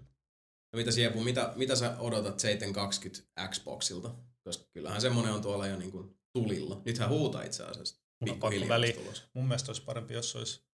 [0.73, 4.15] Ja mitä Siepu, mitä, mitä sä odotat 720 Xboxilta?
[4.45, 6.83] Koska kyllähän semmonen on tuolla jo niin kuin tulilla.
[6.85, 8.03] Nythän huutaa itse asiassa.
[8.21, 8.97] Mun on pakko väliin.
[9.35, 10.67] Mun mielestä olisi parempi, jos se olisi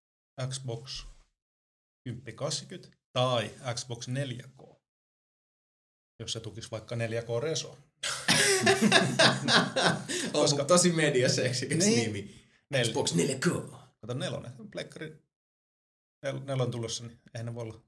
[0.48, 1.04] Xbox
[2.04, 4.76] 1080 tai Xbox 4K.
[6.20, 7.70] Jos se tukisi vaikka 4K Reso.
[10.34, 11.98] on Koska- tosi mediaseksikäs Niin.
[12.12, 12.42] nimi.
[12.74, 13.76] Nel- Xbox 4K.
[14.00, 15.22] Kato nelonen, plekkari
[16.22, 17.80] nel, nelon tulossa, niin eihän ne voi olla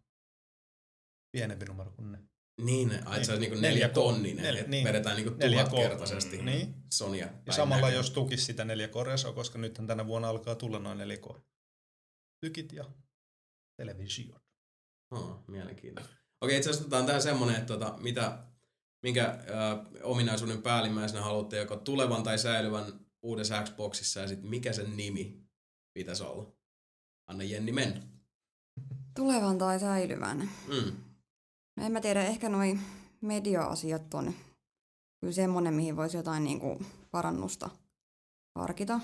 [1.32, 2.18] pienempi numero kuin ne.
[2.60, 4.84] Niin, ai se on niinku Neljä- neljä- tonninen, neljä- niin.
[4.84, 6.42] vedetään niinku tuhatkertaisesti K.
[6.42, 6.74] Niin.
[6.92, 7.28] Sonia.
[7.46, 11.40] Ja samalla jos tukisi sitä 4K Reso, koska nyt tänä vuonna alkaa tulla noin 4K
[12.40, 12.84] tykit ja
[13.76, 14.40] televisio.
[15.10, 16.14] Oh, mielenkiintoista.
[16.40, 18.38] Okei, itse asiassa otetaan tähän semmonen, että tota, mitä,
[19.02, 19.38] minkä äh,
[20.02, 22.84] ominaisuuden päällimmäisenä haluatte joko tulevan tai säilyvän
[23.22, 25.44] uudessa Xboxissa ja sitten mikä sen nimi
[25.94, 26.52] pitäisi olla?
[27.26, 28.00] Anna Jenni mennä.
[29.16, 30.50] Tulevan tai säilyvän.
[30.68, 30.92] Mm.
[31.76, 32.78] No en mä tiedä, ehkä noi
[33.20, 34.34] media-asiat on
[35.20, 37.70] kyllä semmonen, mihin voisi jotain niinku parannusta
[38.54, 39.00] harkita.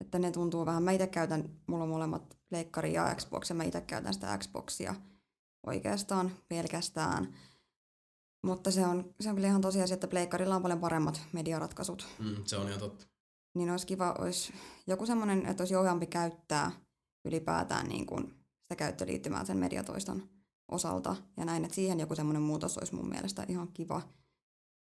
[0.00, 3.64] Että ne tuntuu vähän, mä itse käytän, mulla on molemmat pleikkari ja Xbox, ja mä
[3.64, 4.94] itse käytän sitä Xboxia
[5.66, 7.34] oikeastaan pelkästään.
[8.42, 12.06] Mutta se on, se on kyllä ihan tosiasia, että pleikkarilla on paljon paremmat mediaratkaisut.
[12.18, 13.06] Mm, se on ihan totta.
[13.54, 14.52] Niin olisi kiva, olisi
[14.86, 16.72] joku semmoinen, että olisi jouheampi käyttää
[17.24, 20.28] ylipäätään niin kuin sitä käyttöliittymää sen mediatoiston
[20.68, 21.16] osalta.
[21.36, 24.02] Ja näin, että siihen joku semmoinen muutos olisi mun mielestä ihan kiva.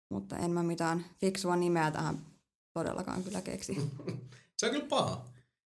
[0.10, 2.26] Mutta en mä mitään fiksua nimeä tähän
[2.74, 3.78] todellakaan kyllä keksi.
[4.58, 5.26] se on kyllä paha.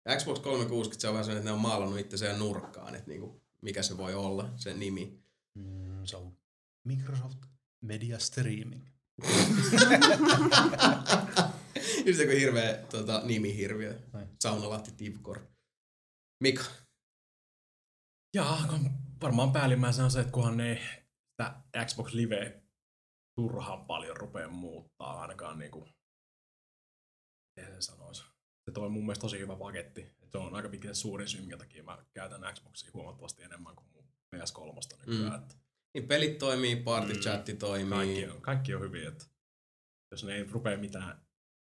[0.05, 3.43] Ja Xbox 360 se on vähän sellainen, että ne on maalannut itseään nurkkaan, että niinku,
[3.63, 5.23] mikä se voi olla, se nimi.
[5.55, 6.37] Mm, se on
[6.85, 7.39] Microsoft
[7.81, 8.87] Media Streaming.
[12.07, 14.01] Just joku hirveä tota, nimihirviö.
[14.41, 15.41] Saunalahti Tivkor.
[16.43, 16.65] Mika.
[18.35, 18.91] Jaa, kun
[19.23, 20.81] varmaan päällimmäisenä on se, että kunhan ne
[21.31, 21.55] sitä
[21.87, 22.63] Xbox Live
[23.37, 25.89] turhaan paljon rupeaa muuttaa ainakaan niinku,
[27.57, 28.34] miten se sanoisi.
[28.65, 30.01] Se toi mun mielestä tosi hyvä paketti.
[30.01, 33.87] Et se on aika pitkä suurin syy, minkä takia mä käytän Xboxia huomattavasti enemmän kuin
[33.95, 34.05] mun
[34.37, 35.41] PS3 nykyään.
[35.41, 35.49] Mm.
[35.95, 37.91] Niin pelit toimii, party chatti toimii.
[37.91, 39.25] Kaikki on, kaikki on hyvin, että
[40.11, 41.27] jos ne ei rupea mitään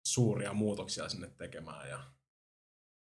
[0.08, 2.04] suuria muutoksia sinne tekemään ja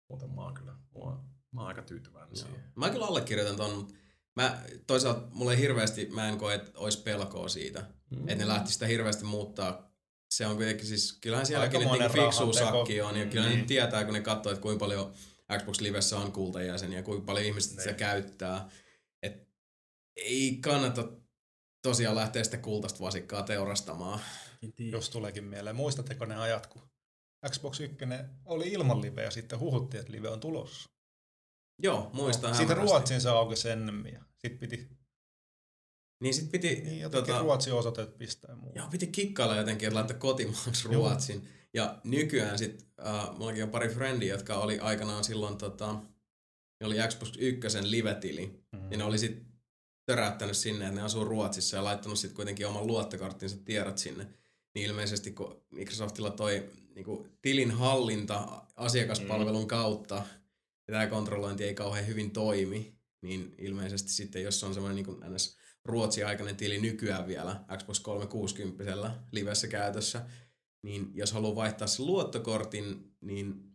[0.09, 2.45] muuten mä oon kyllä, mä oon, mä oon aika tyytyväinen Joo.
[2.45, 2.63] siihen.
[2.75, 3.93] Mä kyllä allekirjoitan ton, mutta
[4.35, 8.17] mä, toisaalta mulle ei hirveästi, mä en koe, että olisi pelkoa siitä, mm.
[8.17, 9.90] että ne lähti sitä hirveästi muuttaa.
[10.31, 12.77] Se on kuitenkin siis, kyllähän sielläkin nyt niinku fiksuu rahanteko.
[12.77, 13.49] sakki on, ja kyllä Mm.
[13.51, 15.13] ne nyt tietää, kun ne katsoo, että kuinka paljon
[15.59, 17.95] Xbox Livessä on kultajäseniä, ja kuinka paljon ihmiset sitä Niin.
[17.95, 18.69] käyttää.
[19.23, 19.47] Et
[20.15, 21.07] ei kannata
[21.81, 24.19] tosiaan lähteä sitä kultaista vasikkaa teurastamaan.
[24.91, 25.75] Jos tuleekin mieleen.
[25.75, 26.81] Muistatteko ne ajat, kun
[27.49, 27.97] Xbox 1
[28.45, 30.89] oli ilman liveä ja sitten huhuttiin, että live on tulossa.
[31.83, 32.91] Joo, muistan Siitä hämärästi.
[32.95, 34.89] Ruotsin se aukesi ennemmin ja sitten piti,
[36.21, 38.71] Niin sit piti, niin jotenkin tota, Ruotsin osoitteet pistää muu.
[38.75, 40.93] Joo, piti kikkailla jotenkin, että laittaa kotimaaksi Joo.
[40.93, 41.47] Ruotsin.
[41.73, 45.93] Ja nykyään sit, uh, mullakin on pari frendiä, jotka oli aikanaan silloin, tota,
[46.79, 48.63] ne oli Xbox 1 live-tili.
[48.71, 48.91] Mm.
[48.91, 49.43] Ja ne oli sit
[50.05, 54.27] töräyttänyt sinne, että ne asuu Ruotsissa ja laittanut sit kuitenkin oman luottokorttinsa tiedot sinne.
[54.75, 60.15] Niin ilmeisesti kun Microsoftilla toi niinku, tilin hallinta asiakaspalvelun kautta,
[60.87, 65.57] ja tämä kontrollointi ei kauhean hyvin toimi, niin ilmeisesti sitten, jos on semmoinen niin ns.
[65.85, 70.25] Ruotsi-aikainen tili nykyään vielä Xbox 360 livessä käytössä,
[70.83, 73.71] niin jos haluaa vaihtaa sen luottokortin, niin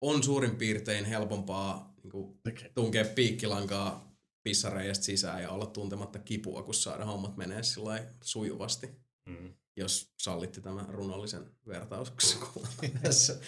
[0.00, 2.40] on suurin piirtein helpompaa niin kuin,
[2.74, 9.54] tunkea piikkilankaa pissareijasta sisään ja olla tuntematta kipua, kun saada hommat menee sillä sujuvasti, Mm.
[9.76, 12.68] jos sallitte tämän runollisen vertauskuvan
[13.02, 13.40] tässä.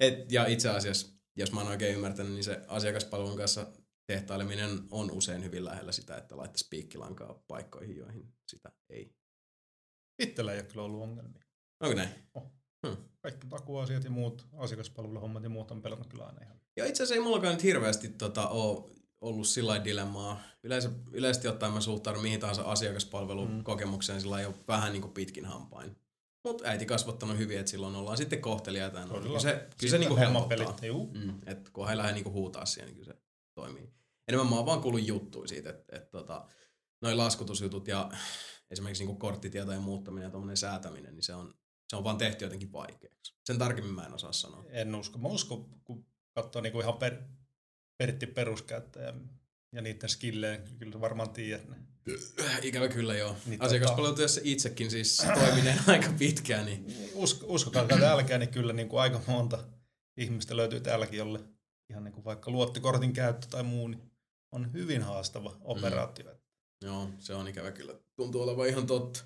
[0.00, 1.06] Et, ja itse asiassa,
[1.36, 3.66] jos mä oon oikein ymmärtänyt, niin se asiakaspalvelun kanssa
[4.08, 9.14] tehtaileminen on usein hyvin lähellä sitä, että laittaisi piikkilankaa paikkoihin, joihin sitä ei.
[10.18, 11.44] Itsellä ei ole kyllä ollut ongelmia.
[11.80, 12.08] Onko näin?
[12.34, 12.52] Oh.
[12.86, 12.96] Hmm.
[13.20, 16.60] Kaikki takuasiat ja muut asiakaspalveluhommat ja muut on pelannut kyllä aina ihan.
[16.76, 18.90] Ja itse asiassa ei mullakaan nyt hirveästi tota, ole
[19.20, 20.40] ollut sillä dilemmaa.
[20.62, 25.96] Yleensä, yleisesti ottaen mä suhtaudun mihin tahansa asiakaspalvelukokemukseen sillä jo vähän niin kuin pitkin hampain.
[26.44, 29.06] Mutta äiti kasvattanut hyvin, että silloin ollaan sitten kohteliaita.
[29.06, 30.76] No, kyllä se, kyllä se niinku helpottaa.
[31.12, 33.20] Mm, että kun he lähde niinku huutaa siihen, niin kyllä se
[33.54, 33.97] toimii.
[34.28, 36.46] Enemmän mä oon vaan kuullut juttuja siitä, että, että tota,
[37.02, 38.10] noin laskutusjutut ja
[38.70, 41.54] esimerkiksi niinku korttitietojen muuttaminen ja tuommoinen säätäminen, niin se on,
[41.88, 43.34] se on vaan tehty jotenkin vaikeaksi.
[43.44, 44.64] Sen tarkemmin mä en osaa sanoa.
[44.68, 45.18] En usko.
[45.18, 47.22] Mä uskon, kun katsoo niinku ihan per,
[47.98, 49.14] Pertti peruskäyttäjä
[49.72, 51.76] ja niiden skillejä, kyllä varmaan tiedät ne.
[52.62, 53.36] Ikävä kyllä joo.
[53.46, 54.50] Niin, Asiakaspalvelutyössä tota...
[54.50, 56.66] itsekin siis toimineen aika pitkään.
[56.66, 57.10] Niin...
[57.14, 59.64] Usko, uskokaa täälläkään, niin kyllä niin kuin aika monta
[60.16, 61.40] ihmistä löytyy täälläkin, jolle
[61.90, 64.10] ihan niin kuin vaikka luottikortin käyttö tai muu, niin
[64.52, 66.24] on hyvin haastava operaatio.
[66.24, 66.38] Mm.
[66.82, 67.94] Joo, se on ikävä kyllä.
[68.16, 69.20] Tuntuu olevan ihan totta.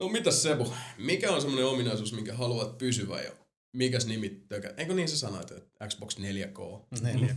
[0.00, 3.32] No mitäs Sebu, mikä on semmoinen ominaisuus, minkä haluat pysyvä ja
[3.72, 4.74] mikäs nimi tökä?
[4.76, 7.00] Eikö niin sä sanoit, että Xbox 4K?
[7.00, 7.36] 4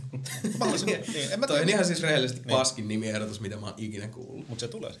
[0.86, 2.56] niin, en mä Toi on ihan siis rehellisesti niin.
[2.56, 4.48] paskin nimiehdotus, mitä mä oon ikinä kuullut.
[4.48, 4.92] Mut se tulee.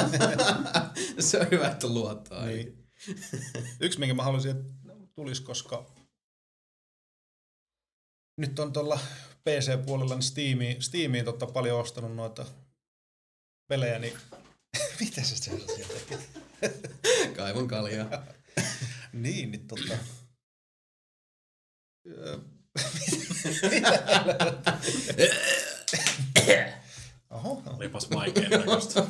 [1.18, 2.46] se on hyvä, että luottaa.
[2.46, 2.88] Niin.
[3.80, 4.72] Yksi, minkä mä haluaisin, että
[5.14, 5.94] tulisi, koska
[8.36, 9.00] nyt on tuolla
[9.44, 12.46] PC-puolella niin Steamiin, Steamiin totta paljon ostanut noita
[13.68, 14.18] pelejä, niin
[15.00, 16.18] miten se sieltä tekee?
[17.36, 18.22] Kaivon kaljaa.
[19.12, 19.94] niin, niin tota...
[27.30, 27.62] Oho.
[27.66, 29.04] Olipas vaikea näköistä.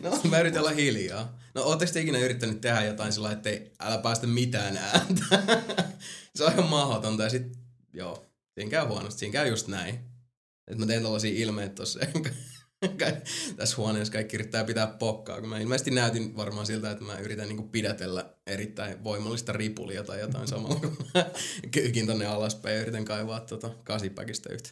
[0.00, 1.38] No, mä yritän olla hiljaa.
[1.54, 5.24] No, ootteko te ikinä yrittänyt tehdä jotain sillä että ei älä päästä mitään ääntä?
[6.36, 7.58] se on ihan mahdotonta ja sit,
[7.92, 9.94] joo, siinä käy huonosti, siinä käy just näin.
[10.70, 12.00] Että mä teen tällaisia ilmeitä tossa
[13.56, 17.48] tässä huoneessa kaikki yrittää pitää pokkaa, kun mä ilmeisesti näytin varmaan siltä, että mä yritän
[17.48, 21.26] niinku pidätellä erittäin voimallista ripulia tai jotain samalla, kun mä
[21.70, 24.70] kyykin tonne alaspäin ja yritän kaivaa tota kasipäkistä yhtä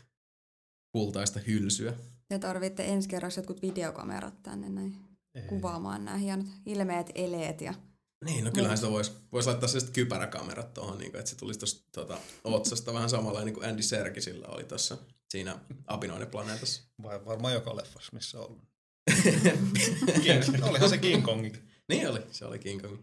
[0.92, 1.92] kultaista hylsyä.
[2.30, 4.96] Ja tarvitte ensi kerrassa jotkut videokamerat tänne näin
[5.34, 5.42] Ei.
[5.42, 7.74] kuvaamaan nämä hienot ilmeet, eleet ja
[8.24, 11.90] niin, no kyllähän sitä voisi vois laittaa sellaiset kypäräkamerat tuohon, niin että se tulisi tuosta
[11.92, 14.98] tuota, otsasta vähän samalla niin kuin Andy Serkisillä oli tuossa
[15.28, 16.82] siinä Apinoiden planeetassa.
[17.02, 18.62] Vai varmaan joka leffassa, missä on ollut.
[20.68, 21.54] Olihan se King Kong.
[21.88, 22.98] niin oli, se oli King Kong.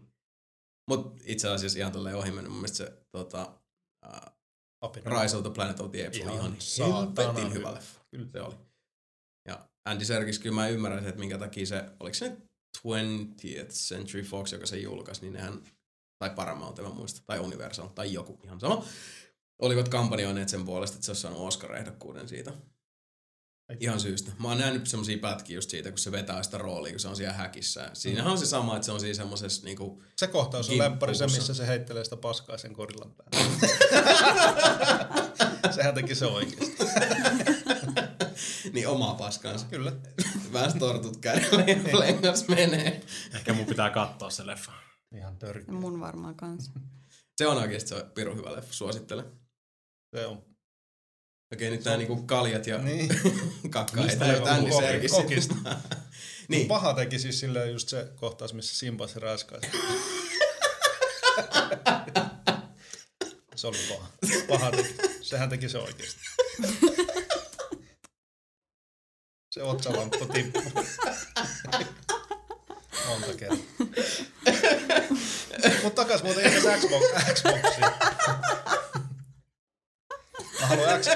[0.88, 3.60] Mutta itse asiassa ihan tolleen ohi mennyt, mun mielestä se tota,
[4.06, 4.92] uh,
[5.22, 8.00] Rise of the Planet of the Apes ihan oli ihan helvetin hyvä leffa.
[8.10, 8.28] Kyllä.
[8.32, 8.54] Se oli.
[9.48, 12.47] Ja Andy Serkis, kyllä mä ymmärrän, että minkä takia se, oliko se nyt
[12.78, 15.62] 20th Century Fox, joka se julkaisi, niin nehän,
[16.18, 18.84] tai Paramount, en muista, tai Universal, tai joku ihan sama,
[19.58, 22.52] olivat kampanjoineet sen puolesta, että se olisi saanut Oscar-ehdokkuuden siitä.
[23.80, 24.32] Ihan syystä.
[24.38, 27.16] Mä oon nähnyt semmosia pätkiä just siitä, kun se vetää sitä roolia, kun se on
[27.16, 27.90] siellä häkissä.
[27.92, 30.02] Siinähän on se sama, että se on siinä semmoisessa niinku...
[30.16, 33.68] Se kohtaus on läppäri se, missä se heittelee sitä paskaa sen korillan päälle.
[35.74, 36.76] Sehän teki se oikeasti.
[38.72, 39.66] niin omaa paskansa.
[39.66, 39.92] Kyllä.
[40.52, 43.02] Vähän tortut kädellä ja flengas menee.
[43.34, 44.72] Ehkä mun pitää katsoa se leffa.
[45.16, 45.74] Ihan törkeä.
[45.74, 46.70] Mun varmaan kanssa.
[47.38, 49.24] Se on oikeasti se on pirun hyvä leffa, suosittelen.
[50.16, 50.42] Se on.
[51.54, 53.08] Okei, nyt nämä niinku kaljat ja niin.
[53.70, 55.54] kakka ei tänne Serkistä.
[56.48, 56.68] niin.
[56.68, 59.66] Paha teki siis silleen just se kohtaus, missä Simba se raskaisi.
[63.56, 64.08] se oli paha.
[64.48, 64.94] Paha teki.
[65.22, 66.20] Sehän teki se oikeasti.
[69.58, 70.62] Se otsalamppu tippui.
[73.08, 73.58] Monta kertaa.
[75.82, 77.02] Mutta takas muuten itse Xbox,
[77.34, 77.80] Xboxiin.
[80.60, 81.06] Mä haluan X...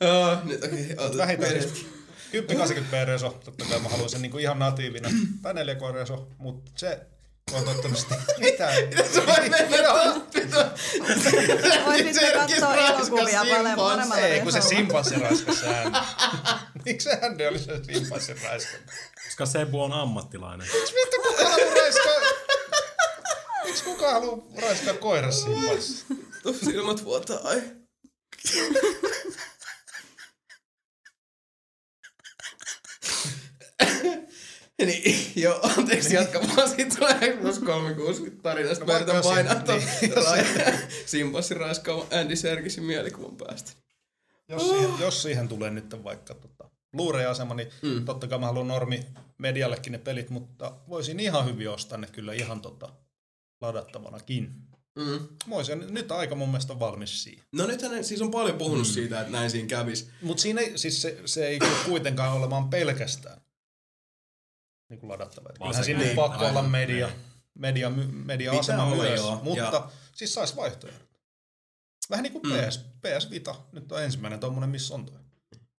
[0.00, 1.86] Oh, nyt okei, okay, Vähintään siis
[2.32, 5.08] 1080p reso, totta kai mä haluan sen niinku ihan natiivina.
[5.42, 7.00] Tai 4K reso, mutta se
[7.52, 8.74] on toivottavasti mitään.
[9.12, 9.78] Se voi mennä
[10.14, 10.64] toppito.
[11.86, 15.98] Voi sitten katsoa elokuvia paljon paremmalla Ei, kun se simpanssi raskas säännö.
[16.86, 18.80] Miksi hände oli se simpanssi raskas?
[19.24, 20.68] Koska Sebu on ammattilainen.
[20.74, 22.20] Miksi vittu kukaan haluaa raiskaa?
[23.64, 26.04] Miksi kukaan haluaa raiskaa koira simpanssi?
[26.42, 27.62] Tuossa silmät vuotaa, ai.
[34.86, 36.68] niin, joo, anteeksi, jatka vaan.
[36.68, 38.84] Sitten tulee plus 360 tarinasta.
[38.84, 40.12] No, mä yritän painaa tuon niin,
[41.06, 43.72] Simpassin raiskaavan Andy Serkisin mielikuvan päästä.
[44.48, 44.68] Jos, oh.
[44.68, 48.04] siihen, jos siihen tulee nyt vaikka tota, Blu-ray-asema, niin mm.
[48.04, 49.06] totta kai mä haluan normi
[49.38, 52.92] mediallekin ne pelit, mutta voisin ihan hyvin ostaa ne kyllä ihan tota,
[53.60, 54.62] ladattavanakin.
[54.94, 55.28] Mm.
[55.46, 57.44] Moisen, nyt aika mun mielestä on valmis siihen.
[57.52, 58.92] No nythän siis on paljon puhunut mm.
[58.92, 60.10] siitä, että näin siinä kävisi.
[60.22, 63.40] Mutta siinä ei, siis se, se ei kuitenkaan olemaan pelkästään
[64.88, 65.48] niin kuin ladattava.
[65.48, 67.10] Kyllähän sinne niin, pakko aivan, olla media.
[67.54, 67.90] Media,
[68.24, 69.40] media-asema myös, joo.
[69.42, 71.06] mutta Ja- siis saisi vaihtoehdot.
[72.10, 72.52] Vähän niin kuin Mm.
[72.68, 75.18] PS, PS Vita, nyt on ensimmäinen tommonen, missä on toi.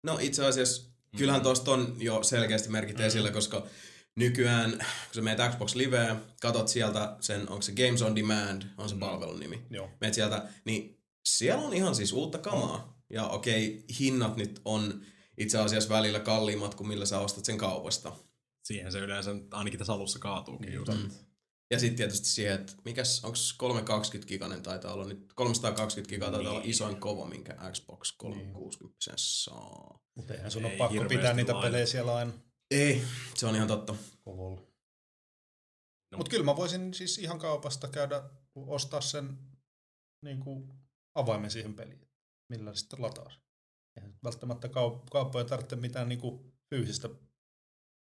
[0.03, 3.67] No itse asiassa kyllähän tuosta on jo selkeästi merkit esillä, koska
[4.15, 8.89] nykyään, kun sä meet Xbox Liveen, katot sieltä sen, onko se Games on Demand, on
[8.89, 9.61] se palvelun nimi.
[9.69, 9.89] Joo.
[10.01, 12.97] Meet sieltä, niin siellä on ihan siis uutta kamaa.
[13.09, 15.01] Ja okei, hinnat nyt on
[15.37, 18.11] itse asiassa välillä kalliimmat kuin millä sä ostat sen kaupasta.
[18.63, 20.93] Siihen se yleensä ainakin tässä alussa kaatuukin just.
[20.93, 21.09] Mm.
[21.71, 26.51] Ja sitten tietysti siihen, että mikäs, onko 320 giganen taitaa olla nyt, 320 gigaa taitaa
[26.51, 30.06] olla isoin kova, minkä Xbox 360 saa.
[30.17, 31.67] Mutta eihän sun Ei ole pakko pitää niitä laina.
[31.67, 32.31] pelejä siellä aina
[32.71, 33.03] Ei,
[33.35, 33.95] se on ihan totta.
[34.23, 34.61] kololla.
[36.11, 36.17] No.
[36.17, 38.23] Mutta kyllä mä voisin siis ihan kaupasta käydä
[38.55, 39.37] ostaa sen
[40.25, 40.73] niin kuin
[41.15, 42.07] avaimen siihen peliin,
[42.49, 43.29] millä se sitten lataa.
[43.29, 43.41] sen.
[43.97, 47.09] Eihän välttämättä kaup- kauppojen tarvitse mitään niin kuin fyysistä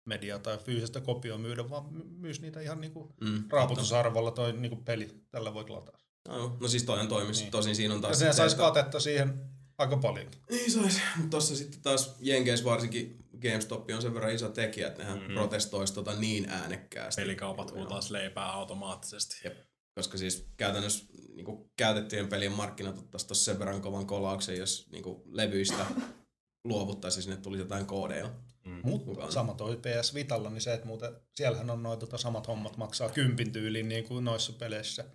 [0.07, 4.53] mediaa tai fyysistä kopioa myydä, vaan my- myys niitä ihan niin kuin Mm, raaputusarvolla toi
[4.53, 5.23] niin kuin peli.
[5.31, 5.99] Tällä voit lataa.
[6.27, 6.57] No, joo.
[6.61, 7.41] no siis toinen toimisi.
[7.41, 7.51] Niin.
[7.51, 8.19] Tosin siinä on Ja taas...
[8.19, 10.41] sehän sit saisi se, että- katetta siihen aika paljonkin.
[10.49, 15.03] Niin sais, mutta tossa sitten taas Jenkeissä varsinkin GameStop on sen verran iso tekijä, että
[15.03, 15.27] nehän Mm.
[15.27, 15.33] mm.
[15.33, 17.21] protestoisi tota niin äänekkäästi.
[17.21, 19.41] Pelikaupat huutaa leipää automaattisesti.
[19.43, 19.57] Jep.
[19.95, 21.05] Koska siis käytännössä
[21.35, 25.85] niin käytettyjen pelien markkinat ottaisi tossa sen verran kovan kolauksen, jos niin levyistä
[26.69, 28.29] luovuttaisiin sinne tulisi jotain koodeja.
[28.65, 28.79] Mm.
[28.83, 29.31] Mutta Mukaan.
[29.31, 33.09] sama toi PS Vitalla, niin se, että muuten, siellähän on noin tota samat hommat maksaa
[33.09, 35.05] kympin tyyliin niin kuin noissa peleissä.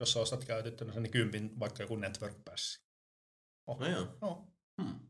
[0.00, 2.81] Jos sä ostat käytettynä sen, niin kympin vaikka joku network passi.
[3.66, 3.78] Oh.
[3.80, 4.18] No joo.
[4.20, 4.48] No.
[4.82, 5.00] Hmm.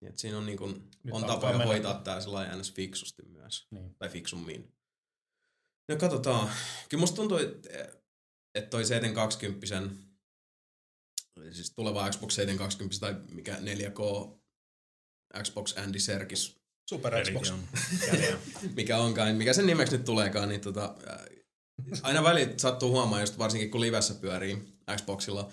[0.00, 0.58] Niin, siinä on, niin
[1.04, 1.66] Nyt on tapoja mennä.
[1.66, 2.72] hoitaa tää sellainen ns.
[2.72, 3.66] fiksusti myös.
[3.70, 3.94] Niin.
[3.94, 4.74] Tai fiksummin.
[5.88, 6.50] No katsotaan.
[6.88, 7.68] Kyllä musta tuntuu, että
[8.54, 9.66] et toi 720
[11.52, 14.38] siis tuleva Xbox 720 tai mikä 4K
[15.42, 17.52] Xbox Andy Serkis, Super Xbox.
[18.76, 20.94] Mikä onkaan, mikä sen nimeksi nyt tuleekaan, niin tota,
[22.02, 25.52] aina välit sattuu huomaan, just varsinkin kun livessä pyörii Xboxilla,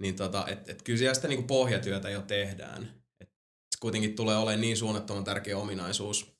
[0.00, 3.02] niin tota, että et kyllä siellä sitä niinku pohjatyötä jo tehdään.
[3.20, 3.28] Et
[3.74, 6.34] se kuitenkin tulee olemaan niin suunnattoman tärkeä ominaisuus.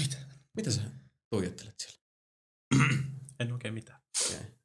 [0.00, 0.16] Mitä?
[0.56, 0.80] Mitä sä
[1.30, 1.98] tuijottelet siellä?
[3.40, 4.00] En oikein mitään.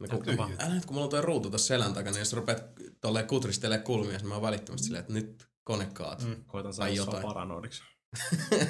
[0.04, 0.30] Okay.
[0.36, 2.64] No, kun, älä nyt, kun mulla on toi ruutu tuossa selän takana, niin jos rupeat
[3.02, 6.28] tolleen kutristelemaan kulmia, niin mä oon välittömästi silleen, että nyt kone kaatuu.
[6.28, 6.44] Mm.
[6.46, 7.24] Koitan saada jotain.
[7.24, 7.84] paranoidiksi.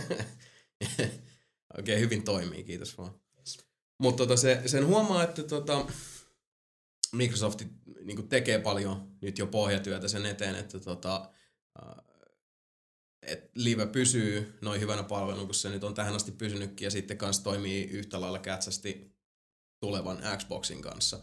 [1.79, 3.21] Okei, hyvin toimii, kiitos vaan.
[3.99, 5.85] Mutta tota, se, sen huomaa, että tota,
[7.15, 7.61] Microsoft
[8.03, 11.31] niin tekee paljon nyt jo pohjatyötä sen eteen, että tota,
[13.21, 17.17] et Live pysyy noin hyvänä palveluna, kun se nyt on tähän asti pysynytkin, ja sitten
[17.17, 19.15] kanssa toimii yhtä lailla kätsästi
[19.79, 21.19] tulevan Xboxin kanssa.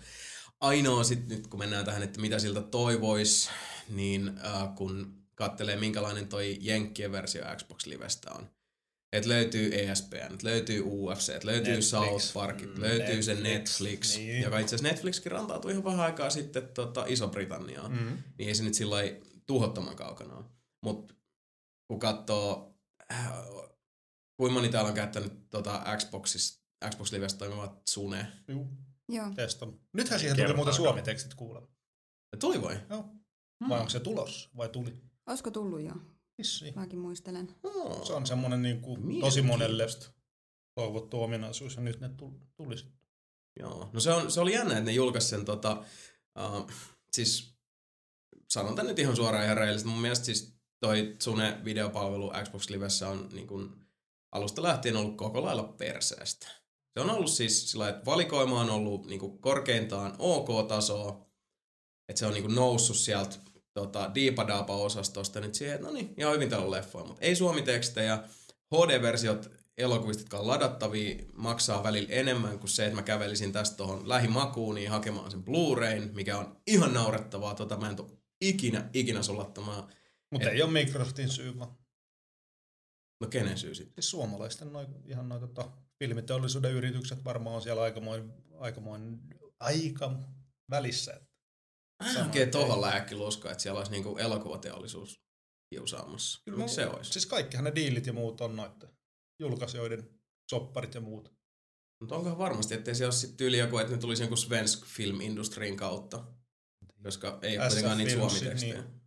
[0.60, 3.51] Ainoa sitten nyt, kun mennään tähän, että mitä siltä toivois,
[3.89, 8.51] niin äh, kun kattelee minkälainen toi Jenkkien versio Xbox Livestä on,
[9.13, 11.91] et löytyy ESPN, et löytyy UFC, et löytyy Netflix.
[11.91, 14.43] South Park, mm, löytyy se Netflix, Netflix, niin.
[14.43, 17.93] joka itse asiassa Netflixkin rantautui ihan vähän aikaa sitten tota, Iso-Britanniaan.
[17.93, 18.23] Mm.
[18.39, 18.97] Niin ei se nyt sillä
[19.47, 20.45] tuhottoman kaukana ole.
[20.85, 21.15] Mutta
[21.89, 22.75] kun katsoo,
[23.13, 23.33] äh,
[24.37, 28.27] kuinka moni täällä on käyttänyt tota Xboxis, Xbox Livestä toimivat Sune.
[28.49, 28.69] Juu,
[29.09, 29.27] Joo.
[29.93, 31.69] Nythän siihen tuli muuten suomi-tekstit kuulemma.
[32.41, 32.81] Tuli vai?
[32.91, 33.03] Joo.
[33.03, 33.69] Hmm.
[33.69, 34.51] Vai onko se tulos?
[34.57, 34.95] Vai tuli?
[35.27, 35.93] Olisiko tullut jo?
[36.39, 36.74] Vissiin.
[36.77, 37.55] Mäkin muistelen.
[37.62, 38.06] Oh.
[38.06, 39.86] Se on semmoinen niin kuin tosi monelle
[40.74, 42.98] toivottu ominaisuus ja nyt ne tul- tuli sitten.
[43.60, 45.85] Joo, no se, on, se oli jännä, että ne julkaisi sen tota,
[46.39, 46.70] uh,
[47.12, 47.55] siis
[48.48, 49.89] sanon tän nyt ihan suoraan ihan reilisesti.
[49.89, 53.86] Mun mielestä siis toi Sune videopalvelu Xbox Livessä on niin kun,
[54.32, 56.47] alusta lähtien ollut koko lailla perseestä.
[56.94, 61.27] Se on ollut siis sillä että valikoima on ollut niin kuin korkeintaan OK-tasoa,
[62.09, 63.36] että se on niin kuin noussut sieltä
[63.81, 68.19] tota, diipadaapa-osastosta nyt siihen, että no niin, ihan hyvin täällä on leffoja, mutta ei suomitekstejä.
[68.75, 74.09] HD-versiot elokuvista, jotka on ladattavia, maksaa välillä enemmän kuin se, että mä kävelisin tästä tuohon
[74.09, 77.55] lähimakuuniin hakemaan sen Blu-rayn, mikä on ihan naurettavaa.
[77.55, 79.89] Tota, mä en tuu ikinä, ikinä sulattamaan.
[80.31, 81.79] Mutta Et- ei ole Microsoftin syy, vaan
[83.21, 83.95] No kenen syy sitten?
[84.03, 89.19] siis suomalaisten noi, ihan noita tota, filmiteollisuuden yritykset varmaan on siellä aikamoin, aikamoin
[89.61, 90.13] aika
[90.71, 91.21] välissä.
[92.05, 92.51] Mä en oikein
[92.81, 95.20] läkkiluska, että siellä olisi niinku elokuvateollisuus
[95.75, 96.43] kiusaamassa.
[96.45, 97.12] Kyllä Miksi se olisi?
[97.12, 98.89] Siis kaikkihan ne diilit ja muut on noiden
[99.41, 100.20] julkaisijoiden
[100.51, 101.33] sopparit ja muut.
[102.01, 105.20] Mutta onkohan varmasti, ettei se ole sitten tyyli joku, että ne tulisi jonkun Svensk Film
[105.20, 106.25] Industriin kautta.
[107.03, 108.75] Koska ei ole kuitenkaan niitä suomitekstejä.
[108.83, 109.01] niin.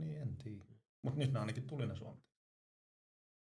[0.00, 0.64] Niin, en tiedä.
[1.02, 2.24] Mutta nyt ne ainakin tuli ne suomit.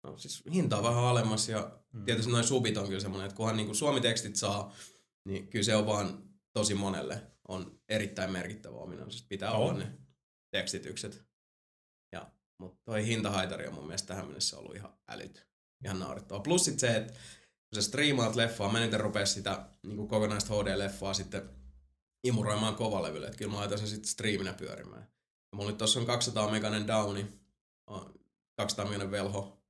[0.05, 2.05] No, siis hinta on vähän alemmas ja Mm.
[2.05, 4.75] tietysti noin subit on kyllä semmoinen, että kunhan niinku suomitekstit saa,
[5.29, 9.27] niin kyllä se on vaan tosi monelle on erittäin merkittävä ominaisuus.
[9.29, 9.63] Pitää On.
[9.63, 9.93] olla ne
[10.51, 11.25] tekstitykset.
[12.13, 15.47] Ja, mutta toi hintahaitari on mun mielestä tähän mennessä ollut ihan älyt.
[15.85, 16.41] Ihan naurettava.
[16.41, 21.15] Plus sit se, että kun sä striimaat leffaa, mä en rupea sitä niin kokonaista HD-leffaa
[21.15, 21.51] sitten
[22.25, 25.03] imuroimaan kovalevylle, että kyllä mä laitan sen sitten striiminä pyörimään.
[25.53, 27.27] Ja mulla nyt tossa on 200 meganen downi,
[28.57, 29.63] 200 meganen velho,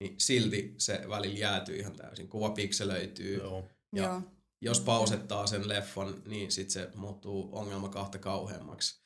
[0.00, 2.28] niin silti se välillä jäätyy ihan täysin.
[2.28, 3.36] Kuva pikselöityy.
[3.36, 3.68] Joo.
[3.96, 4.22] Ja Joo.
[4.60, 9.00] Jos pausettaa sen leffon, niin sit se muuttuu ongelma kahta kauheammaksi.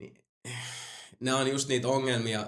[0.00, 0.24] Niin,
[1.20, 2.46] nämä on just niitä ongelmia,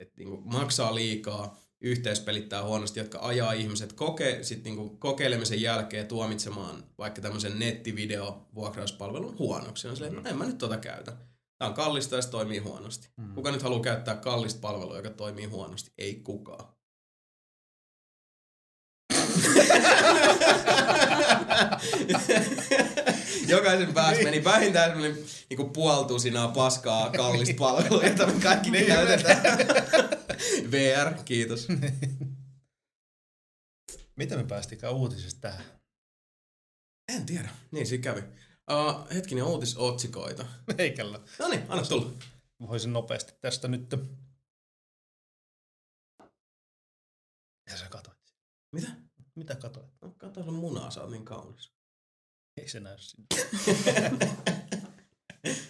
[0.00, 6.84] että niinku maksaa liikaa, yhteispelittää huonosti, jotka ajaa ihmiset koke, sit niinku kokeilemisen jälkeen tuomitsemaan
[6.98, 9.88] vaikka tämmöisen nettivideo-vuokrauspalvelun huonoksi.
[9.88, 11.16] On silleen, että no, en mä nyt tota käytä.
[11.58, 13.08] Tämä on kallista ja se toimii huonosti.
[13.16, 13.34] Mm.
[13.34, 15.92] Kuka nyt haluaa käyttää kallista palvelua, joka toimii huonosti?
[15.98, 16.72] Ei kukaan.
[23.48, 29.42] Jokaisen päässä meni vähintään semmoinen niin puoltusinaa paskaa kallista palvelua, jota me kaikki Niin, käytetään.
[30.72, 31.68] VR, kiitos.
[34.16, 35.64] Miten me päästikään uutisista tähän?
[37.08, 37.48] En tiedä.
[37.70, 38.20] Niin siinä kävi.
[38.20, 40.46] Uh, hetkinen uutisotsikoita.
[40.78, 41.20] Meikällä.
[41.38, 42.12] No niin, anna tulla.
[42.68, 43.94] Voisin nopeasti tästä nyt.
[47.70, 48.18] Ja sä katoit.
[48.72, 48.88] Mitä?
[49.34, 49.97] Mitä katoit?
[50.48, 51.72] Sun munaa, sä oot niin kaunis.
[52.60, 53.26] Ei se näy sinne.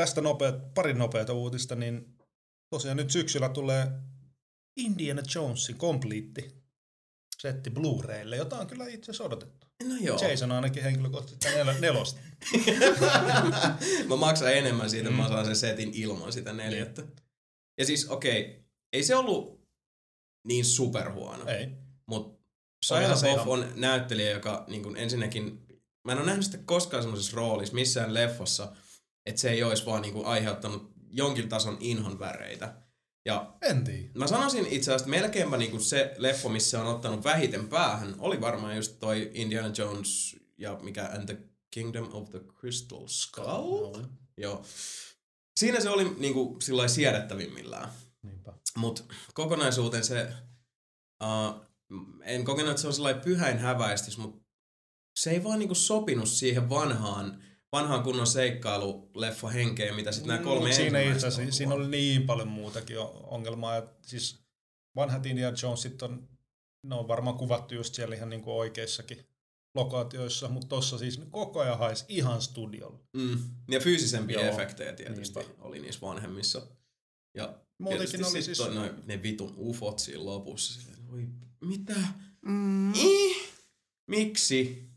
[0.00, 2.18] Tästä nopeat, pari nopeata uutista, niin
[2.74, 3.86] tosiaan nyt syksyllä tulee
[4.76, 6.50] Indiana Jonesin Complete
[7.38, 9.66] setti Blu-raylle, jota on kyllä itse asiassa odotettu.
[9.84, 10.18] No joo.
[10.18, 12.20] Jason ainakin henkilökohtaisesti nel- nelosta.
[14.08, 15.16] mä maksan enemmän siitä, mm.
[15.16, 17.02] mä saan sen setin ilman sitä neljättä.
[17.78, 19.68] Ja siis okei, okay, ei se ollut
[20.46, 21.46] niin superhuono.
[21.46, 21.68] Ei.
[22.06, 22.43] Mutta
[22.88, 25.66] Shia ihan- on näyttelijä, joka niin kun ensinnäkin,
[26.04, 28.72] mä en ole nähnyt sitä koskaan semmoisessa roolissa missään leffassa,
[29.26, 32.74] että se ei olisi vaan niin kun aiheuttanut jonkin tason inhon väreitä.
[33.26, 34.10] Ja En tiedä.
[34.14, 38.40] mä sanoisin itse asiassa, että melkeinpä niin se leffa, missä on ottanut vähiten päähän, oli
[38.40, 41.38] varmaan just toi Indiana Jones ja mikä And the
[41.70, 43.46] Kingdom of the Crystal Skull.
[43.46, 44.64] No, Joo.
[45.56, 47.88] Siinä se oli niinku sillä siedettävimmillään.
[48.22, 48.52] niinpä.
[48.76, 49.02] Mutta
[49.34, 50.28] kokonaisuuteen se,
[51.22, 51.60] uh,
[52.22, 54.44] en kokenut, että se on sellainen pyhäin häväistys, mutta
[55.16, 57.42] se ei vaan niinku sopinut siihen vanhaan,
[57.72, 62.26] vanhaan kunnon seikkailuleffa henkeen, mitä sitten nämä kolme Mut siinä, itse on siinä oli niin
[62.26, 63.76] paljon muutakin ongelmaa.
[63.76, 64.44] Et siis
[64.96, 66.28] vanhat Indiana Jonesit on,
[66.82, 69.26] ne on varmaan kuvattu just siellä ihan niinku oikeissakin
[69.74, 72.98] lokaatioissa, mutta tossa siis ne koko ajan haisi ihan studiolla.
[73.12, 73.38] Mm.
[73.70, 74.52] Ja fyysisempiä Joo.
[74.52, 75.54] efektejä tietysti Niinpä.
[75.60, 76.66] oli niissä vanhemmissa.
[77.34, 78.62] Ja Muutenkin oli siis...
[79.06, 80.80] ne vitun ufot siinä lopussa.
[81.14, 81.28] Voi,
[81.60, 81.94] mitä?
[82.42, 82.94] Mm.
[82.94, 83.52] Ih,
[84.10, 84.88] miksi?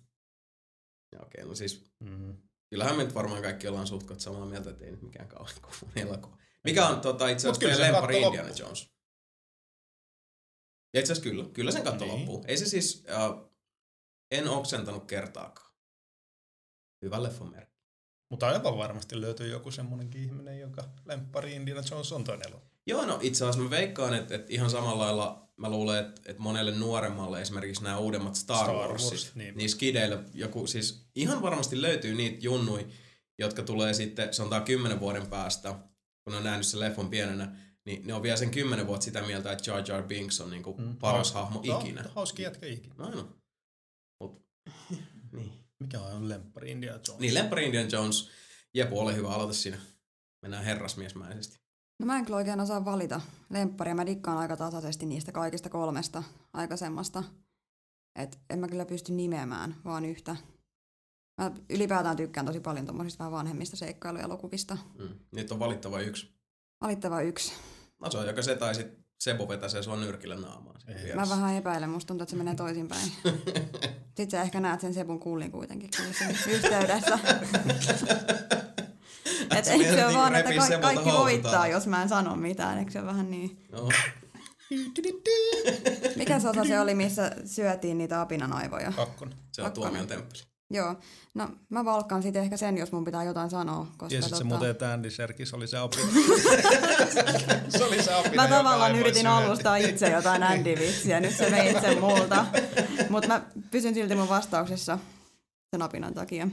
[1.11, 2.37] Ja okei, no siis Mm.
[2.69, 6.07] kyllähän me nyt varmaan kaikki ollaan suht samaa mieltä, että ei nyt mikään kauhean kuvainen
[6.07, 6.37] elokuva.
[6.63, 8.67] Mikä on tota, itse asiassa kyllä teidän sen lempari katto Indiana loppuun.
[8.67, 8.87] Jones?
[10.93, 12.17] Ja itse asiassa kyllä, kyllä sen katto Niin.
[12.19, 12.43] loppuu.
[12.47, 13.49] Ei se siis, äh,
[14.31, 15.73] en oksentanut kertaakaan.
[17.05, 17.77] Hyvä leffan merkki.
[18.31, 22.66] Mutta aivan varmasti löytyy joku semmonenkin ihminen, jonka lemppari Indiana Jones on toinen elo.
[22.87, 26.41] Joo, no itse asiassa mä veikkaan, että, että ihan samalla lailla mä luulen, että, että
[26.41, 29.57] monelle nuoremmalle esimerkiksi nämä uudemmat Star, Star Star Wars, Warsit, niin.
[29.57, 32.87] niin skideille joku, siis ihan varmasti löytyy niitä junnui,
[33.39, 35.75] jotka tulee sitten, sanotaan kymmenen vuoden päästä,
[36.23, 37.55] kun on nähnyt sen leffon pienenä,
[37.85, 40.75] niin ne on vielä sen kymmenen vuotta sitä mieltä, että Jar Jar Binks on niinku
[40.77, 40.95] Mm.
[40.97, 42.05] paras Haus- hahmo No, ikinä.
[42.15, 42.95] Hauski jätkä ikinä.
[42.97, 43.27] No.
[44.21, 44.45] Mut,
[45.37, 45.51] niin.
[45.79, 47.19] Mikä on lemppari Indiana Jones?
[47.19, 48.29] Niin, Lemppari Indiana Jones.
[48.73, 49.77] Jepu, ole hyvä, aloita siinä.
[50.41, 51.59] Mennään herrasmiesmäisesti.
[51.99, 53.95] No mä en kyllä oikein osaa valita lempparia.
[53.95, 57.23] Mä dikkaan aika tasaisesti niistä kaikista kolmesta aikaisemmasta.
[58.15, 60.35] Et en mä kyllä pysty nimeämään vaan yhtä.
[61.37, 64.77] Mä ylipäätään tykkään tosi paljon tommosista vähän vanhemmista seikkailuelokuvista.
[64.99, 65.09] Mm.
[65.31, 66.33] Nyt on valittava yksi.
[66.81, 67.53] Valittava yksi.
[67.99, 68.87] No se on joko se tai sit
[69.19, 70.81] Sebo vetäsee sua nyrkillä naamaan.
[71.15, 73.11] Mä vähän epäilen, musta tuntuu, että se menee toisinpäin.
[74.17, 77.19] Sitten sä ehkä näet sen Sebun kullin kuitenkin kyllä sen yhteydessä.
[79.55, 82.77] Et Sä eikö se ole vaan, että ka- kaikki voittaa, jos mä en sano mitään.
[82.77, 83.65] Eikö se ole vähän niin?
[83.71, 83.89] Joo.
[86.15, 88.91] Mikä se osa se oli, missä syötiin niitä apinanaivoja?
[88.91, 89.37] Kakkonen.
[89.51, 90.41] Se on tuomion temppeli.
[90.71, 90.95] Joo.
[91.33, 93.85] No mä valkkaan sitten ehkä sen, jos mun pitää jotain sanoa.
[93.85, 96.07] Koska Tiesit se tota, muuten, että Andy Serkis oli se apina.
[97.77, 99.27] se oli se apina, Mä tavallaan yritin syötiin.
[99.27, 102.45] alustaa itse jotain Andy-vitsiä, nyt se veit sen multa.
[103.09, 103.41] Mutta mä
[103.71, 104.99] pysyn silti mun vastauksessa
[105.71, 106.47] sen apinan takia.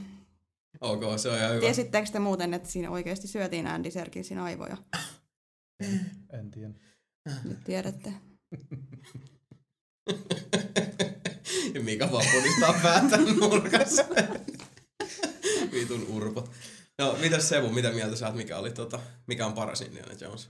[0.81, 1.59] Ok, se on ihan hyvä.
[1.59, 4.77] Tiesittekö te muuten, että siinä oikeasti syötiin Andy Serkisin aivoja?
[6.39, 6.73] En tiedä.
[7.43, 8.13] Nyt tiedätte.
[11.73, 14.05] ja Mika vaan punistaa päätä nurkassa.
[15.71, 16.49] Vitun urpo.
[16.99, 20.49] No, mitäs Sebu, mitä mieltä sä oot, mikä, oli, tota, mikä on paras Indiana Jones?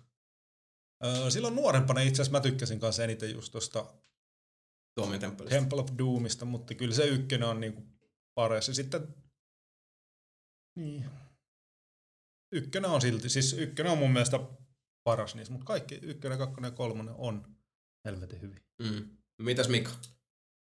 [1.06, 3.86] Öö, silloin nuorempana itse asiassa mä tykkäsin kanssa eniten just tosta
[4.96, 5.60] Tuomiotemppelistä.
[5.60, 7.84] Temple of Doomista, mutta kyllä se ykkönen on niinku
[8.36, 8.68] paras.
[8.68, 9.08] Ja sitten,
[10.76, 11.06] niin,
[12.52, 14.40] ykkönen on silti, siis ykkönen on mun mielestä
[15.04, 17.56] paras niistä, mutta kaikki ykkönen, kakkonen ja kolmonen on
[18.06, 18.66] helvetin hyvin.
[18.82, 19.18] Mm.
[19.42, 19.92] Mitäs Mika?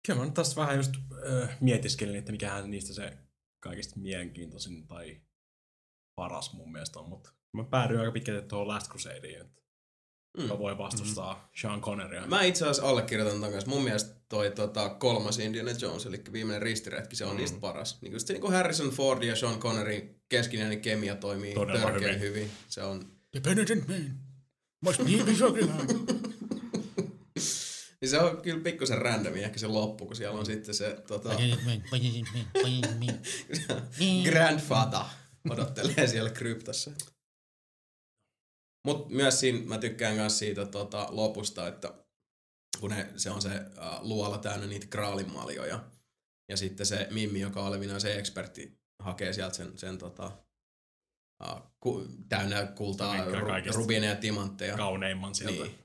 [0.07, 3.17] Kyllä mä nyt tässä vähän just äh, mietiskelin, että mikähän niistä se
[3.59, 5.21] kaikista mielenkiintoisin tai
[6.15, 9.61] paras mun mielestä on, mutta mä päädyin aika pitkälti tuohon Last Crusadeen, että
[10.37, 10.49] mm.
[10.49, 11.39] voi vastustaa mm.
[11.61, 12.27] Sean Conneria.
[12.27, 13.69] Mä itse asiassa allekirjoitan ton kanssa.
[13.69, 17.37] Mun mielestä toi tota, kolmas Indiana Jones, eli viimeinen ristiretki, se on mm.
[17.37, 18.01] niistä paras.
[18.01, 22.35] Niin just niin kuin Harrison Ford ja Sean Connerin keskinäinen kemia toimii Todella törkeän hyvin.
[22.35, 22.51] hyvin.
[22.67, 23.05] Se on...
[23.31, 24.31] The penitent man
[24.81, 25.05] must be.
[28.01, 31.29] Niin se on kyllä pikkusen randomi ehkä se loppu, kun siellä on sitten se tota,
[34.29, 35.05] grandfather
[35.49, 36.91] odottelee siellä kryptassa.
[38.85, 41.93] Mut myös siinä mä tykkään myös siitä tota, lopusta, että
[42.79, 45.83] kun ne, se on se äh, luola täynnä niitä kraalinmaljoja.
[46.49, 50.31] Ja sitten se Mimmi, joka on Levinan se ekspertti, hakee sieltä sen, sen tota,
[51.47, 54.77] äh, ku, täynnä kultaa, ru, rubiineja ja timantteja.
[54.77, 55.63] Kauneimman sieltä.
[55.63, 55.75] Niin.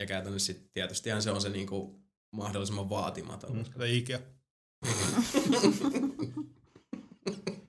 [0.00, 2.00] Ja käytännössä sitten tietystihän se on se niinku
[2.32, 3.56] mahdollisimman vaatimaton.
[3.56, 4.20] Mm, tai Ikea.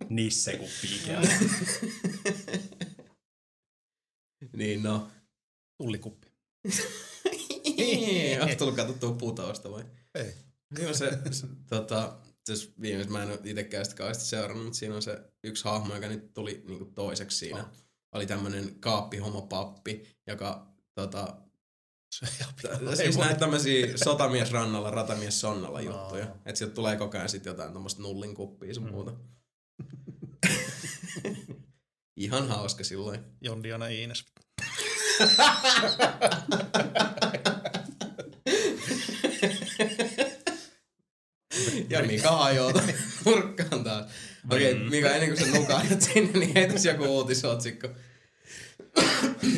[0.10, 1.22] Nisse kuin piikeä.
[4.54, 5.08] niin no.
[5.78, 6.28] Tullikuppi.
[8.42, 9.84] Onko tullut katsottua putousta vai?
[10.16, 10.34] Ei.
[10.76, 14.80] Siinä on se, se tota, siis viimeis, mä en ole itsekään sitä kauheasti seurannut, mutta
[14.80, 17.60] siinä on se yksi hahmo, joka nyt tuli niinku toiseksi siinä.
[17.60, 17.72] Ah.
[18.12, 21.38] Oli tämmönen kaappihomopappi, joka tota,
[22.96, 26.26] siis näitä tämmösiä sotamies rannalla, ratamies sonnalla juttuja.
[26.46, 28.92] Että sieltä tulee koko ajan sit jotain tämmöistä nullin kuppia sun Mm.
[28.92, 29.14] muuta.
[32.18, 33.20] Ihan hauska silloin.
[33.42, 34.26] Jondiana Iines.
[41.90, 42.74] Ja Mika hajoaa
[43.26, 44.12] nurkkaan taas.
[44.52, 47.88] Okei, okay, Mika, ennen kuin sä nukahdut sinne, niin heitäs joku uutisotsikko.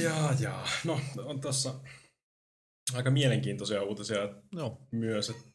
[0.03, 0.67] jaa, jaa.
[0.84, 1.73] No, on tossa
[2.93, 4.17] aika mielenkiintoisia uutisia
[4.55, 4.88] Joo.
[4.91, 5.29] myös.
[5.29, 5.47] että-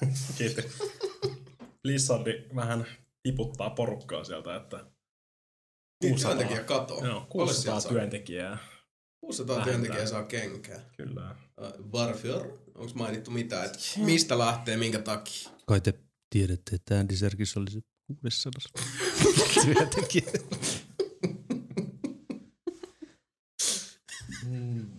[0.38, 0.64] Kiitos.
[1.82, 2.86] Blizzardi vähän
[3.22, 4.84] tiputtaa porukkaa sieltä, että
[6.02, 6.96] Niin, työntekijä katoo.
[6.96, 7.92] Joo, Paljon 600 sieltä saa?
[7.92, 8.58] työntekijää.
[9.20, 9.72] 600 Vähentää.
[9.74, 10.80] työntekijää saa kenkää.
[10.96, 11.36] Kyllä.
[11.60, 12.46] Uh, Varför?
[12.74, 15.50] Onko mainittu mitään, että mistä lähtee, minkä takia?
[15.66, 15.94] Kai te
[16.30, 17.80] tiedätte, että Andy Serkis oli se
[18.20, 18.62] 600
[19.64, 20.32] työntekijä.
[24.46, 24.90] Mm.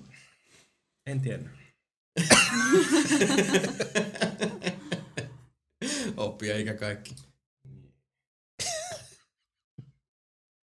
[1.05, 1.49] En tiedä.
[6.17, 7.15] Oppia eikä kaikki.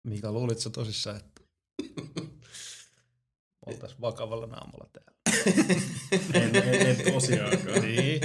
[0.07, 1.36] Mika, luulit sä tosissaan, että
[3.73, 5.17] oltais vakavalla naamalla täällä?
[6.33, 7.81] En, en, en tosiaankaan.
[7.81, 8.21] Niin.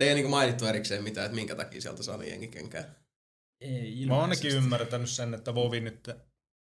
[0.00, 2.94] Ei ole niinku mainittu erikseen mitään, että minkä takia sieltä saa niin jengi kenkää.
[3.60, 6.10] Ei Mä oon ainakin ymmärtänyt sen, että Vovi nyt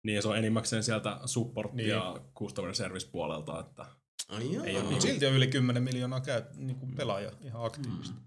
[0.06, 1.88] Niin, ja se on enimmäkseen sieltä support- Niin.
[1.88, 3.86] ja customer service puolelta, että
[4.28, 4.64] Ai joo.
[4.64, 8.20] Ei Mut niinku- silti on yli 10 miljoonaa käy, niin kuin pelaaja ihan aktiivisesti.
[8.20, 8.26] Mm.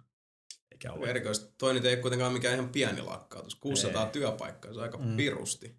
[0.72, 1.10] eikä ole.
[1.10, 1.52] erikoista.
[1.58, 3.56] Toi nyt ei kuitenkaan mikään ihan pieni lakkautus.
[3.56, 4.12] 600 Ei.
[4.12, 5.16] työpaikkaa, se on aika Mm.
[5.18, 5.76] pirusti.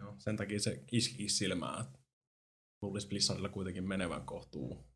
[0.00, 1.98] Joo, sen takia se iski silmään, että
[2.86, 4.86] luulisi Blizzardilla kuitenkin menevän kohtuu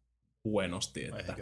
[0.45, 1.37] huenosti, että.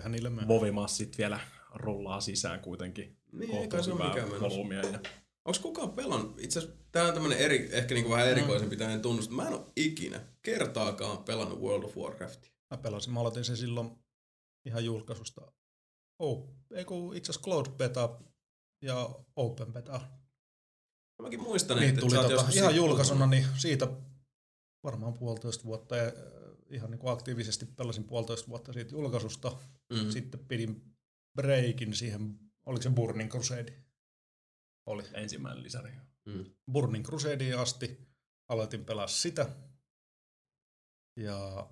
[0.48, 1.40] Vovimassit vielä
[1.74, 4.80] rullaa sisään kuitenkin Niin, kohtuu hyvää volyymia.
[4.86, 5.00] Ja
[5.44, 6.40] Onko kukaan pelannut?
[6.40, 9.30] Itse asiassa tää on tämmönen eri, ehkä niinku vähän erikoisempi tämmöinen tunnus.
[9.30, 12.52] Mä en ole ikinä kertaakaan pelannut World of Warcraftia.
[12.70, 13.90] Mä pelasin, mä aloitin sen silloin
[14.66, 15.52] ihan julkaisusta.
[16.18, 18.18] Oh, ei kun itse asiassa Cloud Beta
[18.82, 20.00] ja Open Beta.
[21.22, 23.88] Mäkin muistan, Niin että tuli tota, ihan julkaisuna, niin siitä
[24.84, 26.12] varmaan puolitoista vuotta ja
[26.70, 29.58] ihan niin kuin aktiivisesti pelasin puolitoista vuotta siitä julkaisusta.
[29.92, 30.10] Mm.
[30.10, 30.82] Sitten pidin
[31.36, 33.72] breakin siihen, oliko se Burning Crusade?
[34.86, 35.02] Oli.
[35.14, 35.92] ensimmäinen lisäri.
[36.26, 36.44] Mm.
[36.72, 38.08] Burning Crusadeen asti.
[38.48, 39.48] Aloitin pelaa sitä.
[41.16, 41.68] Ja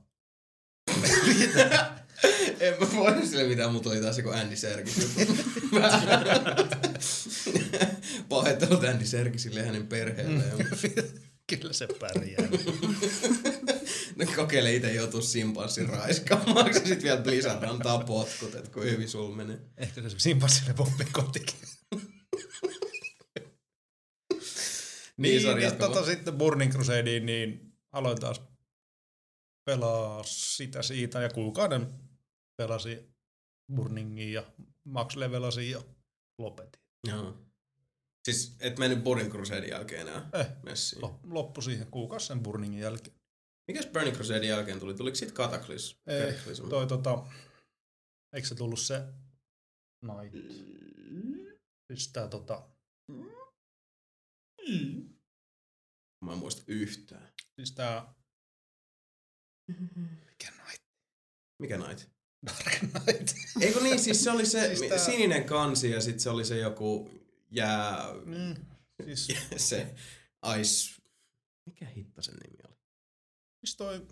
[2.60, 5.16] en mä voi sille mitään, mutta oli taas joku Andy Serkis.
[8.28, 10.68] Pahoittelut Andy Serkisille ja hänen perheelleen.
[11.51, 12.48] kyllä se pärjää.
[14.37, 19.35] Kokeile itse joutua simpanssin raiskaamaksi ja sit vielä Blizzard antaa potkut, että kun hyvin sul
[19.35, 19.59] menee.
[19.77, 21.59] Ehkä se Simpassille pommi kotikin.
[25.19, 28.41] Niin, sori, niin tota, sitten Burning Crusadeen, niin aloin taas
[29.65, 31.95] pelaa sitä siitä ja kuukauden
[32.57, 32.99] pelasi
[33.75, 34.45] Burningin ja
[34.85, 35.83] max levelasin ja
[36.39, 36.81] lopetin.
[37.09, 37.47] Joo.
[38.25, 41.03] Siis et mennyt Burning Crusadein jälkeen enää Eh, messiin.
[41.03, 43.16] lo- loppu siihen kuukausi sen Burningin jälkeen.
[43.69, 44.95] Mikäs Burning Crusadein jälkeen tuli?
[44.95, 45.99] Tuliko sit Cataclysm?
[46.07, 46.33] Ei,
[46.69, 47.27] toi tota,
[48.33, 49.03] eikö se tullut se
[50.01, 50.47] Knight.
[51.93, 52.69] Siis tää tota,
[56.25, 57.29] Mä en muista yhtään.
[57.57, 58.15] siis tää...
[60.29, 60.85] Mikä Knight?
[61.59, 62.09] Mikä Knight?
[62.47, 63.35] Dark Knight.
[63.63, 66.45] Eikö niin, siis se oli se Siis siis tää- sininen kansi ja sitten se oli
[66.45, 67.11] se joku
[67.51, 67.99] jää...
[68.25, 68.55] Mm,
[69.05, 69.27] siis,
[69.69, 69.95] se
[70.61, 71.03] Ice...
[71.67, 72.57] Mikä hitto sen nimi
[73.67, 74.07] siis toi...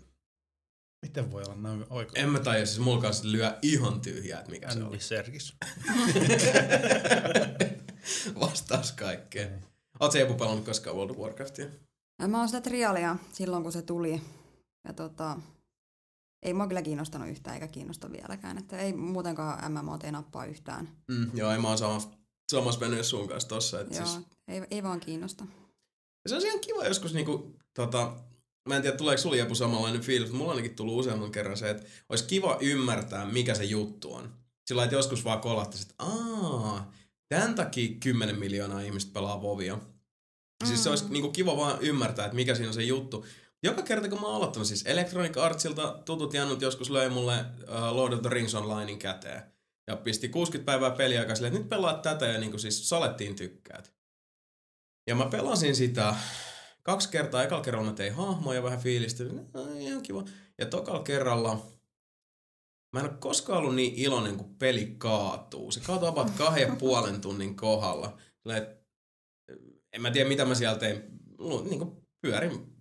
[1.01, 2.25] Miten voi olla näin oikein?
[2.25, 4.85] En mä tajua, siis mulla kanssa lyö ihan tyhjää, että mikä se oli.
[4.85, 5.55] Andy Serkis.
[8.39, 9.65] Vastaus kaikkeen.
[9.99, 11.65] Oot sä Epu pelannut koskaan World of Warcraftia?
[12.19, 14.21] Ja mä oon sitä trialia silloin, kun se tuli.
[14.87, 15.39] Ja tota,
[16.43, 18.57] ei mua kyllä kiinnostanut yhtään eikä kiinnosta vieläkään.
[18.57, 20.89] Että ei muutenkaan MMO ei nappaa yhtään.
[21.07, 22.09] Mm, joo, ei mä oon samassa,
[22.51, 23.81] samassa veneessä sun kanssa tossa.
[23.81, 25.45] Et Joo, siis, ei, ei vaan kiinnosta.
[26.23, 28.13] ja se on ihan kiva joskus niinku, tota,
[28.69, 31.57] mä en tiedä tuleeko sulla joku samanlainen fiilis, mutta mulla on ainakin tullut useamman kerran
[31.57, 34.33] se, että olisi kiva ymmärtää, mikä se juttu on.
[34.67, 36.87] Sillä että joskus vaan kolahtaisi, että aah,
[37.29, 39.75] tämän takia 10 miljoonaa ihmistä pelaa Vovia.
[39.75, 40.67] Mm.
[40.67, 43.25] Siis se olisi niinku kiva vaan ymmärtää, että mikä siinä on se juttu.
[43.63, 47.95] Joka kerta kun mä oon aloittanut, siis Electronic Artsilta tutut jannut joskus löi mulle uh,
[47.95, 49.41] Lord of the Rings Onlinein käteen.
[49.87, 53.93] Ja pisti 60 päivää peliaikaa silleen, että nyt pelaat tätä ja niinku siis salettiin tykkäät.
[55.07, 56.15] Ja mä pelasin sitä
[56.85, 57.43] kaksi kertaa.
[57.43, 59.35] Ekalla kerralla mä tein hahmoja vähän fiilistelin.
[59.53, 60.25] No, ihan kiva.
[60.57, 61.65] Ja tokalla kerralla
[62.93, 65.71] mä en ole koskaan ollut niin iloinen, kun peli kaatuu.
[65.71, 68.17] Se kaatuu about kahden ja puolen tunnin kohdalla.
[68.41, 68.85] Silleen, et,
[69.93, 71.03] en mä tiedä, mitä mä siellä tein.
[71.69, 71.91] Niin kuin
[72.21, 72.75] pyörin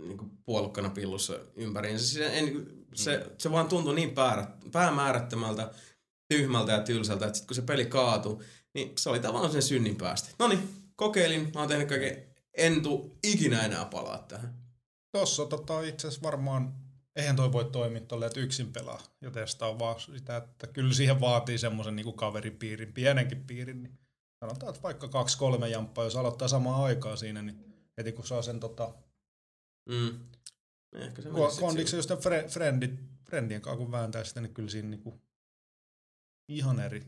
[0.00, 2.06] niin kuin puolukkana pillussa ympäriinsä.
[2.06, 5.70] Se, en, se, se vaan tuntui niin päärät, päämäärättömältä,
[6.28, 8.38] tyhmältä ja tylsältä, että sit kun se peli kaatui,
[8.74, 10.28] niin se oli tavallaan sen synnin päästä.
[10.38, 14.54] No niin, kokeilin, mä oon tehnyt kaiken, en tuu ikinä enää palaa tähän.
[15.12, 16.74] Tossa tota, itse asiassa varmaan,
[17.16, 21.20] eihän toi voi toimia tolleen, että yksin pelaa ja testaa vaan sitä, että kyllä siihen
[21.20, 23.98] vaatii semmoisen niin kaveripiirin, pienenkin piirin, niin
[24.40, 28.42] sanotaan, että vaikka kaksi kolme jamppaa, jos aloittaa samaan aikaa siinä, niin heti kun saa
[28.42, 28.94] sen tota,
[29.88, 30.18] Mm.
[30.92, 31.28] Ehkä se
[31.60, 35.20] kondiksi just fre, friendit, friendien kanssa kun vääntää sitä, niin kyllä siinä niinku
[36.48, 37.02] ihan eri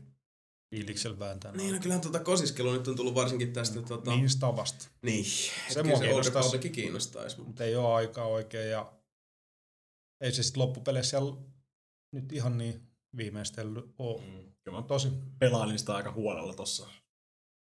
[0.75, 1.51] fiiliksellä vääntää.
[1.51, 3.79] Niin, no kyllähän tuota kosiskelu nyt on tullut varsinkin tästä.
[3.79, 3.87] no.
[3.87, 4.87] Tota, niin stavasta.
[5.01, 5.25] niin.
[5.69, 6.69] Se mua se kiinnostaisi.
[6.69, 7.35] Kiinnostaisi.
[7.37, 7.47] Mutta.
[7.49, 8.93] mutta ei ole aikaa oikein ja
[10.21, 11.41] ei se sitten loppupeleissä siellä
[12.13, 12.87] nyt ihan niin
[13.17, 14.21] viimeistellyt ole.
[14.21, 14.53] Mm.
[14.63, 15.09] Kyllä mä Tosi.
[15.39, 16.87] pelailin sitä aika huolella tossa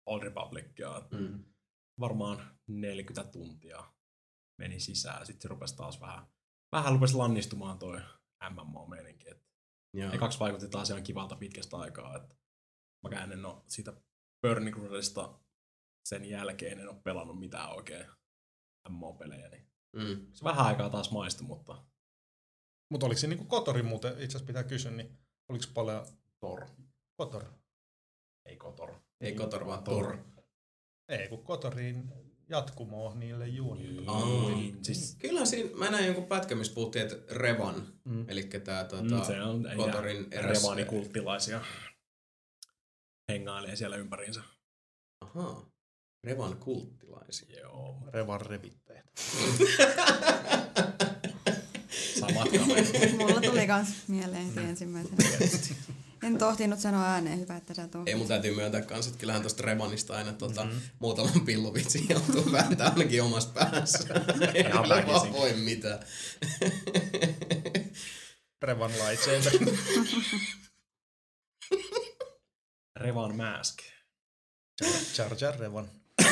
[0.06, 0.98] Old Republicia.
[0.98, 1.44] että Mm.
[2.00, 3.84] Varmaan 40 tuntia
[4.60, 5.26] meni sisään.
[5.26, 6.28] Sitten se rupesi taas vähän,
[6.72, 8.02] vähän rupesi lannistumaan toi
[8.50, 9.30] MMO-meininki.
[9.32, 9.46] Et
[9.94, 10.14] Joo.
[10.14, 12.16] Ekaksi vaikutti taas ihan kivalta pitkästä aikaa.
[12.16, 12.38] Et
[13.10, 13.94] mäkään en ole siitä
[14.48, 15.40] Burning Crusadesta
[16.10, 18.06] sen jälkeen en ole pelannut mitään oikein
[18.90, 19.50] MMO-pelejä.
[19.50, 19.66] Niin
[19.96, 20.28] Mm.
[20.34, 21.84] se vähän aikaa taas maistui, mutta
[22.92, 25.18] Mutta oliko se niinku Kotori muuten, itse asiassa pitää kysyä, niin
[25.50, 26.06] oliko paljon
[26.40, 26.66] Tor.
[27.18, 27.44] Kotor?
[28.46, 28.94] Ei Kotor.
[29.22, 30.18] Ei Kotor, vaan Tor.
[31.10, 32.12] Ei, kun Kotoriin
[32.50, 34.04] jatkumo niille juunille.
[34.08, 34.26] Aa.
[34.50, 38.30] Niin, siis Kyllä siinä, mä näin jonkun pätkän, missä puhuttiin, että Revan, Mm.
[38.30, 41.62] eli tää Mm, tota, se on Kotorin eräs- revaanikulttilaisia
[43.30, 44.42] hengailee siellä ympäriinsä.
[45.22, 45.66] Ahaa,
[46.24, 47.60] Revan kulttilaisia.
[47.60, 47.98] Joo.
[48.14, 49.06] Revan revittäjät.
[52.20, 52.48] Samat.
[53.18, 55.18] Mulla tuli kans mieleen se ensimmäisenä.
[56.24, 58.08] En tohtinut sanoa ääneen, hyvä, että sä tohtit.
[58.08, 60.82] Ei mun täytyy myöntää kans, että kyllähän tosta Revanista aina tota, mm-hmm.
[61.00, 64.08] muutaman pilluvitsi joutuu vääntää ainakin omassa päässä.
[64.54, 65.34] Ei vaan väkisinkin.
[65.34, 66.00] voi mitään.
[68.62, 69.54] Revan lightsaber.
[72.96, 73.80] Revan Mask.
[75.18, 75.90] Jar Jar Revan.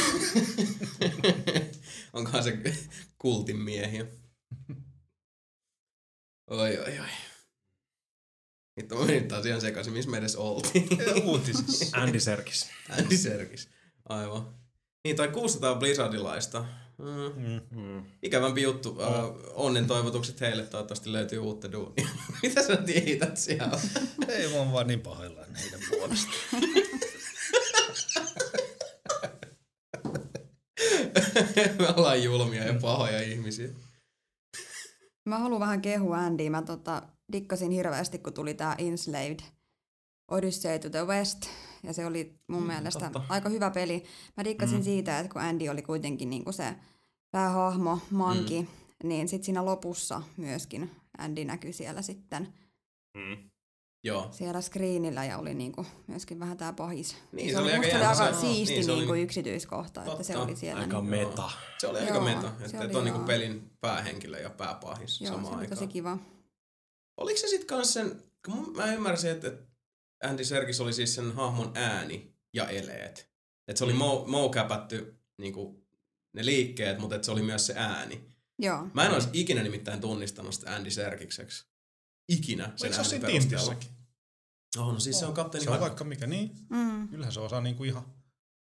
[2.14, 2.58] Onkohan se
[3.18, 4.06] kultin miehiä?
[6.48, 7.08] Oi, oi, oi.
[8.76, 10.88] Nyt on mennyt taas ihan sekaisin, missä me edes oltiin.
[11.24, 11.98] Uutisissa.
[11.98, 12.70] Andy Serkis.
[12.90, 13.70] Andy Serkis.
[14.10, 14.56] Aivan.
[15.04, 16.66] Niin, tai 600 Blizzardilaista.
[17.04, 17.44] Mm.
[17.48, 17.62] Mm.
[17.82, 18.04] Mm.
[18.24, 18.90] Ikävämpi juttu.
[18.90, 18.98] Uh,
[19.54, 20.64] onnen toivotukset heille.
[20.64, 22.08] Toivottavasti löytyy uutta duunia.
[22.44, 23.80] Mitä sä tiedät siellä?
[24.28, 26.32] Ei mä oon vaan niin pahoillaan heidän puolesta.
[31.80, 33.70] me ollaan julmia ja pahoja ihmisiä.
[35.30, 36.50] Mä haluan vähän kehua Andyä.
[36.50, 37.02] Mä tota,
[37.32, 39.40] dikkasin hirveästi, kun tuli tää Enslaved
[40.32, 41.38] Odyssey to the West.
[41.84, 43.22] Ja se oli mun Mm, mielestä totta.
[43.30, 44.04] aika hyvä peli.
[44.38, 44.84] Mä dikkasin Mm.
[44.84, 46.76] siitä, että kun Andy oli kuitenkin niinku se
[47.34, 49.08] päähahmo, manki, mm.
[49.08, 52.54] niin sit siinä lopussa myöskin Andy näkyi siellä sitten
[53.18, 53.50] Mm.
[54.04, 54.28] Joo.
[54.32, 57.16] siellä screenillä ja oli niinku myöskin vähän tää pahis.
[57.32, 59.14] Niin, se, se oli oli, aika musta oli aika Se- siisti niin, se oli- niinku
[59.14, 60.48] yksityiskohta, että se Totta.
[60.48, 60.82] oli siellä.
[60.82, 61.52] Aika Niin, meta.
[61.78, 62.42] Se oli aika Joo, meta.
[62.60, 65.74] se Että, oli että on niinku pelin päähenkilö ja pääpahis joo, se samaan oli tosi
[65.80, 65.90] aikaan.
[65.94, 66.18] kiva.
[67.18, 69.64] Oliko se sitten kans sen, kun mä ymmärsin, että, että
[70.24, 73.30] Andy Serkis oli siis sen hahmon ääni ja eleet.
[73.68, 75.83] Et se oli mo- mocapätty niinku,
[76.34, 78.24] ne liikkeet, mutta et se oli myös se ääni.
[78.60, 78.88] Joo.
[78.94, 81.66] Mä en olisi ikinä nimittäin tunnistanut sitä Andy Serkikseksi.
[82.30, 83.76] Ikinä sen Eikö se äänen siinä perusteella.
[84.78, 86.52] Oh, no siis se on kapteeni Se on vaikka mikä niin.
[86.70, 87.08] Mm.
[87.08, 88.06] Kyllähän se osaa niinku ihan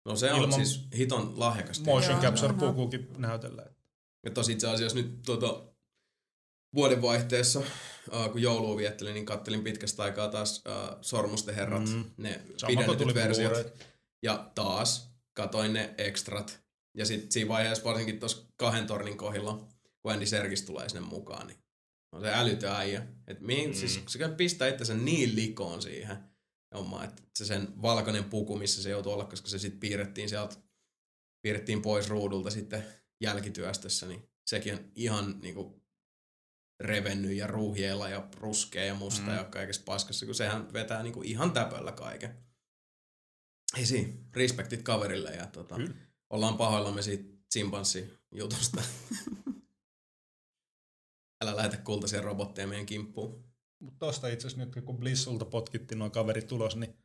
[0.05, 1.79] No se on ilman- siis hiton lahjakas.
[1.85, 3.65] motion capture pukuukin näytellä.
[4.25, 5.63] Ja tosi itse asiassa nyt tuota,
[6.75, 7.59] vuodenvaihteessa,
[8.15, 12.03] äh, kun joulua viettelin, niin kattelin pitkästä aikaa taas äh, Sormusten herrat, Mm.
[12.17, 13.73] ne Sama pidennetyt versiot.
[14.23, 16.62] Ja taas katoin ne ekstrat.
[16.97, 19.67] Ja sitten siinä vaiheessa varsinkin tuossa kahden tornin kohdilla,
[20.01, 21.57] kun Andy Serkis tulee sinne mukaan, niin
[22.11, 23.07] on se älytön äijä.
[23.27, 23.75] Et mihin, mm.
[23.75, 26.17] siis, se käy pistää itsensä niin likoon siihen
[26.75, 30.55] hommaan, että se sen valkoinen puku, missä se joutuu olla, koska se sitten piirrettiin sieltä,
[31.41, 32.85] piirrettiin pois ruudulta sitten
[33.21, 35.83] jälkityöstössä, niin sekin on ihan niinku
[36.79, 39.29] revennyt ja ruuhjeilla ja ruskea ja musta Mm.
[39.29, 39.35] mm.
[39.35, 42.37] ja kaikessa paskassa, kun sehän vetää niinku ihan täpöllä kaiken.
[43.77, 45.95] Ei siinä, respektit kaverille ja tota, Kyllä.
[46.33, 48.83] Ollaan pahoillamme siitä chimpanssi-jutusta.
[51.43, 53.43] Älä lähetä kultaisia robotteja meidän kimppuun.
[53.79, 56.97] Mutta tosta itse asiassa nyt kun Blissulta potkittiin noin kaverit tulos, niin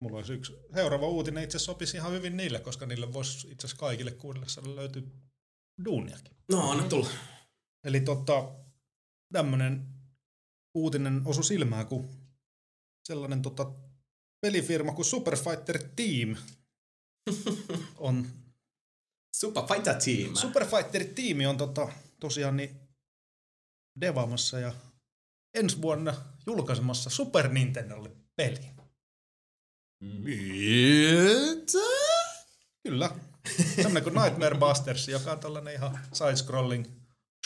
[0.00, 3.80] mulla olisi yksi seuraava uutinen itse sopisi ihan hyvin niille, koska niille voisi itse asiassa
[3.80, 5.12] kaikille kuudelle saada löytyy
[5.84, 6.36] duuniakin.
[6.50, 7.08] No, anna tulla.
[7.84, 8.54] Eli tota,
[9.32, 9.86] tämmönen
[10.74, 12.08] uutinen osu silmään, kun
[13.08, 13.72] sellainen tota,
[14.40, 16.36] pelifirma kuin Super Fighter Team
[18.08, 18.26] on
[19.36, 20.34] Super Fighter Team.
[20.36, 21.88] Super Fighter Team on tota,
[22.20, 22.80] tosiaan niin
[24.00, 24.72] devaamassa ja
[25.54, 26.14] ensi vuonna
[26.46, 28.70] julkaisemassa Super Nintendolle peli.
[30.00, 31.78] Mitä?
[32.82, 33.10] Kyllä.
[33.74, 36.86] Semmoinen kuin Nightmare Busters, joka on tällainen ihan side-scrolling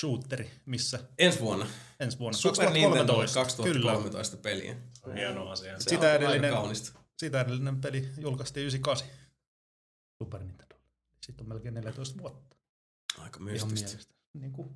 [0.00, 1.66] shooteri, missä Ensi vuonna.
[2.00, 4.42] ensi vuonna Super Nintendo 2013 Kyllä.
[4.42, 4.76] peliä.
[5.14, 5.80] Hieno asia.
[5.80, 6.98] Se Sitä on edellinen- aika kaunista.
[7.18, 9.08] Sitä edellinen peli julkaistiin 98
[10.22, 10.73] Super Nintendo.
[11.26, 12.56] Sitten on melkein 14 vuotta.
[13.18, 14.14] Aika mystistä.
[14.34, 14.74] Niin kuin,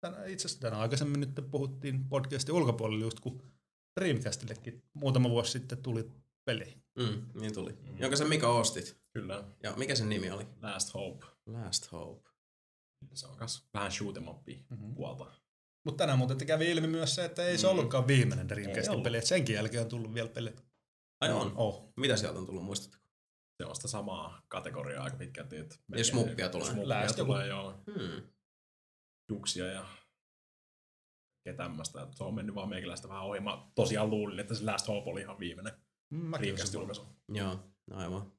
[0.00, 3.42] tänä, itse asiassa tänä aikaisemmin nyt puhuttiin podcastin ulkopuolella just kun
[4.00, 6.10] Dreamcastillekin muutama vuosi sitten tuli
[6.44, 6.76] peli.
[6.98, 7.72] Mm, niin tuli.
[7.72, 7.98] Mm.
[7.98, 8.96] Jonka sä Mika ostit.
[9.12, 9.44] Kyllä.
[9.62, 10.46] Ja mikä sen nimi oli?
[10.62, 11.26] Last Hope.
[11.46, 12.30] Last Hope.
[13.14, 14.94] Se on kas vähän shoot em upia Mhm.
[14.94, 15.26] puolta.
[15.84, 17.70] Mutta tänään muuten kävi ilmi myös se, että ei se Mm.
[17.70, 19.22] ollutkaan viimeinen Ei Dreamcastin peli.
[19.26, 20.52] senkin jälkeen on tullut vielä peli.
[21.20, 21.52] Ai on.
[21.56, 21.92] Oh.
[21.96, 23.04] Mitä sieltä on tullut, muistatteko?
[23.58, 25.56] Se on sitä samaa kategoriaa aika pitkälti.
[25.56, 26.66] Että Jos muppia tulee.
[26.66, 27.82] Jos muppia tulee, joo.
[27.86, 28.22] Hmm.
[29.32, 29.86] Duksia ja
[31.46, 32.06] ja tämmöistä.
[32.10, 33.40] Se on mennyt vaan meikäläistä vähän ohi.
[33.40, 35.72] Mä tosiaan luulin, että se Last Hope oli ihan viimeinen
[36.10, 37.06] Mäkin Dreamcast olisin julkaisu.
[37.28, 37.58] Joo,
[37.90, 38.32] aivan.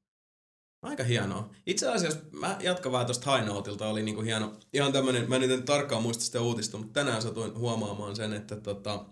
[0.82, 1.50] Aika hienoa.
[1.66, 5.52] Itse asiassa mä jatkan vähän tosta High Noteilta, oli niinku hieno, ihan tämmönen, mä nyt
[5.52, 9.06] en tarkkaan muista sitä uutista, mutta tänään satuin huomaamaan sen, että tota,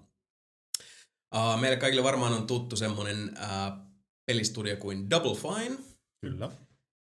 [1.36, 3.88] uh, meille kaikille varmaan on tuttu semmonen uh,
[4.26, 5.78] pelistudio kuin Double Fine,
[6.32, 6.50] Kyllä.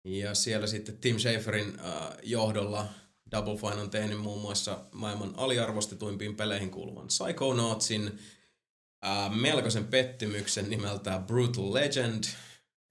[0.04, 2.86] ja siellä sitten Tim Schaferin uh, johdolla
[3.32, 8.20] Double Fine on tehnyt muun muassa maailman aliarvostetuimpiin peleihin kuuluvan Psychonautsin,
[9.06, 12.24] uh, melkoisen pettymyksen nimeltään Brutal Legend.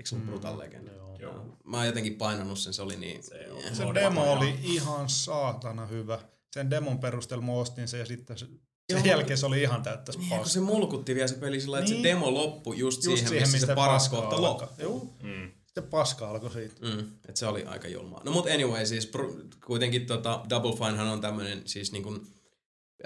[0.01, 0.89] Eikö se Mm, Brutal Legend?
[0.89, 1.17] joo.
[1.21, 1.57] Joo.
[1.65, 3.23] Mä oon jotenkin painanut sen, se oli niin...
[3.23, 3.75] Se on-.
[3.77, 4.33] Se demo vapaa.
[4.39, 6.19] oli ihan saatana hyvä.
[6.53, 8.47] Sen demon perusteella mä ostin sen ja sitten se,
[8.91, 9.01] Joo.
[9.01, 10.49] sen jälkeen se oli ihan täyttä Niin, kun paskaa.
[10.53, 12.03] se mulkutti vielä se peli sillä, että Niin.
[12.03, 14.69] se demo loppui just, Just siihen, siihen, missä mistä se paras kohta loppui.
[14.79, 15.17] Joo.
[15.23, 15.51] Mm.
[15.77, 16.75] Sitten paska alkoi siitä.
[16.87, 18.23] Mm, et se oli aika julmaa.
[18.25, 22.27] No mut anyway, siis pr- kuitenkin tota, Double Finehan on tämmönen siis niin kuin,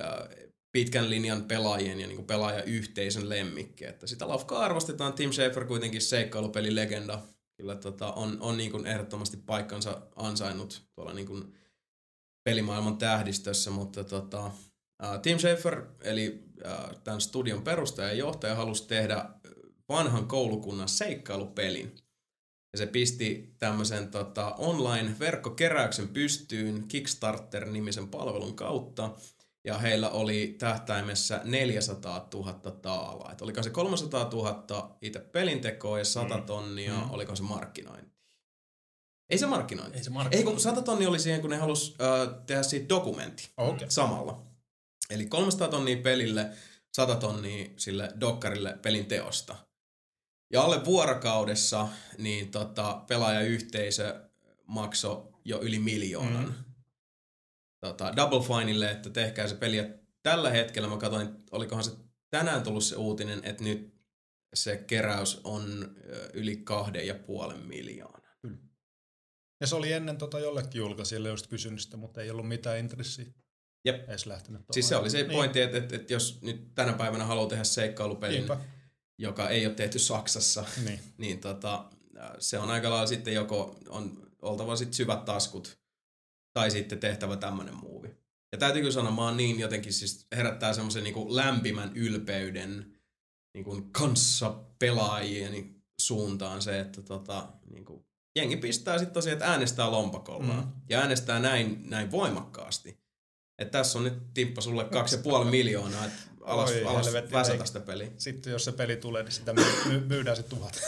[0.01, 0.29] äh,
[0.73, 3.85] pitkän linjan pelaajien ja niin kuin pelaajayhteisön lemmikki.
[3.85, 5.13] Että sitä lafkaa arvostetaan.
[5.13, 7.23] Tim Schafer kuitenkin seikkailupeli legenda.
[7.57, 11.55] Kyllä tota, on, on niin kuin ehdottomasti paikkansa ansainnut tuolla niin kuin
[12.45, 14.47] pelimaailman tähdistössä, mutta tota,
[15.05, 19.25] äh, Tim Schafer, eli äh, tämän studion perustaja ja johtaja, halusi tehdä
[19.89, 21.95] vanhan koulukunnan seikkailupelin.
[22.73, 29.11] Ja se pisti tämmöisen tota, online-verkkokeräyksen pystyyn Kickstarter-nimisen palvelun kautta.
[29.65, 32.53] Ja heillä oli tähtäimessä 400 000
[32.83, 33.33] taalaa.
[33.33, 36.43] Et oliko se 300 000 itse pelintekoa ja 100 Mm.
[36.43, 37.11] tonnia, Mm.
[37.11, 38.11] oliko se markkinointi?
[39.31, 39.99] Ei se markkinointi.
[39.99, 40.51] Ei se Ei markkinointi.
[40.53, 43.51] kun 100 tonnia oli siihen, kun ne halus äh, tehdä siitä dokumentti.
[43.57, 43.87] Okay.
[43.91, 44.43] samalla.
[45.11, 46.51] Eli 300 tonnia pelille,
[46.93, 49.57] 100 tonnia sille dokkarille pelin teosta.
[50.52, 54.31] Ja alle vuorokaudessa niin tota, pelaajayhteisö
[54.66, 56.55] maksoi jo yli miljoonan Mm.
[57.81, 59.77] tota, Double Fineille, että tehkää se peli.
[59.77, 59.85] Ja
[60.22, 61.90] tällä hetkellä mä katsoin, olikohan se
[62.31, 63.94] tänään tullut se uutinen, että nyt
[64.55, 65.97] se keräys on
[66.32, 68.20] yli kahden ja puolen miljoonaa.
[69.60, 73.24] Ja se oli ennen tota jollekin julkaisijalle just kysynyt sitä, mutta ei ollut mitään intressiä.
[73.85, 74.09] Jep.
[74.09, 75.31] Edes lähtenyt Siis se oli se niin.
[75.31, 78.59] pointti, että, että, että jos nyt tänä päivänä haluaa tehdä seikkailupelin, Niinpä.
[79.21, 81.01] Joka ei ole tehty Saksassa, Niin.
[81.19, 81.85] niin tota,
[82.39, 85.79] se on aika lailla sitten joko on oltava sit syvät taskut
[86.53, 88.09] tai sitten tehtävä tämmönen muuvi.
[88.53, 93.01] Ja täytyy kyllä sanoa, mä oon niin jotenkin siis herättää semmoisen niin lämpimän ylpeyden
[93.55, 98.05] niin kuin kanssa pelaajien suuntaan se, että tota, niin kuin,
[98.37, 100.65] jengi pistää sitten tosiaan, että äänestää lompakollaan.
[100.65, 100.73] Mm.
[100.89, 103.01] Ja äänestää näin, näin voimakkaasti.
[103.59, 107.32] Että tässä on nyt Timppa sulle kaksi ja puoli miljoonaa, että alas, Oi, alas helvetti,
[107.32, 108.10] väsätä sitä peliä.
[108.18, 110.81] Sitten jos se peli tulee, niin sitä my- my- myydään se tuhat.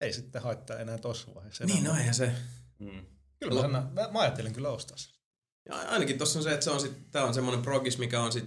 [0.00, 1.64] Ei sitten haittaa enää tuossa vaiheessa.
[1.64, 2.32] Niin, no eihän se.
[2.78, 3.06] Mm.
[3.40, 5.12] Kyllä mä, mä, mä ajattelin kyllä ostaa sen.
[5.68, 8.32] Ja ainakin tuossa on se, että se on sit, tää on semmoinen progis, mikä on
[8.32, 8.44] sit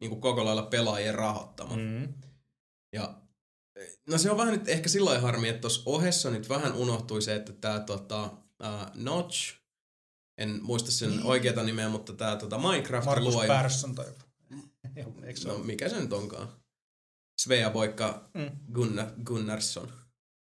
[0.00, 1.76] niinku koko lailla pelaajien rahoittama.
[1.76, 2.14] Mm.
[2.92, 3.14] Ja
[4.08, 7.34] no se on vähän nyt ehkä sillä harmi, että tuossa ohessa nyt vähän unohtui se,
[7.34, 9.54] että tää tota, uh, Notch,
[10.38, 11.22] en muista sen Niin.
[11.24, 13.54] oikeata nimeä, mutta tää tota Minecraft Markus luoja.
[13.62, 14.21] Persson tai joku.
[14.96, 15.64] Eikö se No ole?
[15.64, 16.48] mikä se nyt onkaan?
[17.42, 18.50] Svea Boikka Mm.
[18.72, 19.92] Gunnar, Gunnarsson.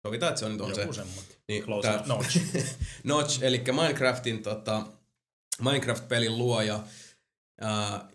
[0.06, 0.96] Sovitaan, että se on nyt on Joku se.
[1.04, 1.32] semmoinen.
[1.48, 2.02] Niin, Close tää-.
[2.06, 2.40] Notch.
[3.04, 4.86] Notch, eli Minecraftin tota,
[5.60, 6.80] Minecraft-pelin luoja
[7.60, 8.08] ää,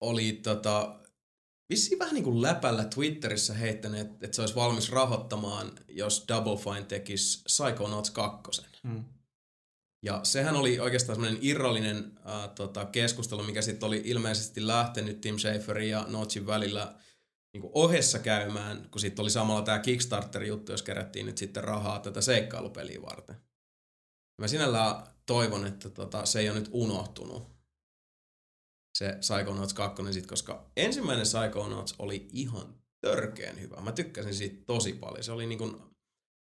[0.00, 1.00] oli tota,
[1.68, 6.56] vissiin vähän niin kuin läpällä Twitterissä heittänyt, että, että se olisi valmis rahoittamaan, jos Double
[6.56, 8.62] Fine tekisi Psychonauts 2.
[8.82, 9.04] Mm.
[10.02, 15.38] Ja sehän oli oikeastaan semmoinen irrallinen ää, tota, keskustelu, mikä sitten oli ilmeisesti lähtenyt Tim
[15.38, 16.94] Schaferin ja Notchin välillä
[17.52, 21.98] niin kuin ohessa käymään, kun sitten oli samalla tämä Kickstarter-juttu, jos kerättiin nyt sitten rahaa
[21.98, 23.36] tätä seikkailupeliä varten.
[24.40, 27.60] Mä sinällään toivon, että tota, se ei ole nyt unohtunut,
[28.98, 33.80] se Psychonauts 2, sit, koska ensimmäinen Psychonauts oli ihan törkeen hyvä.
[33.80, 35.24] Mä tykkäsin siitä tosi paljon.
[35.24, 35.76] Se oli niin kuin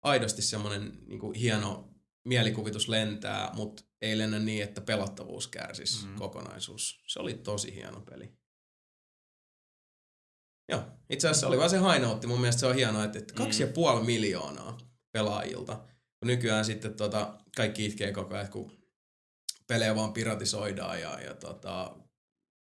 [0.03, 1.94] aidosti semmoinen niin hieno
[2.25, 6.15] mielikuvitus lentää, mutta ei lennä niin, että pelattavuus kärsisi mm.
[6.15, 7.03] kokonaisuus.
[7.07, 8.33] Se oli tosi hieno peli.
[10.69, 12.27] Joo, itse asiassa oli vaan se hainoutti.
[12.27, 14.79] Mun mielestä se on hienoa, että, kaksi ja puoli miljoonaa
[15.13, 15.77] pelaajilta.
[16.21, 18.73] Kun nykyään sitten tota, kaikki itkee koko ajan, kun
[19.67, 21.97] pelejä vaan piratisoidaan ja, ja tota,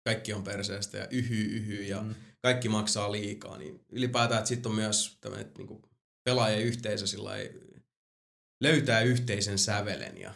[0.04, 2.16] kaikki on perseestä ja yhy, yhy ja Mm.
[2.42, 5.82] kaikki maksaa liikaa, niin ylipäätään, että sitten on myös tämmöinen niin
[6.24, 7.65] pelaajien yhteisö sillä lailla
[8.62, 10.34] löytää yhteisen sävelen ja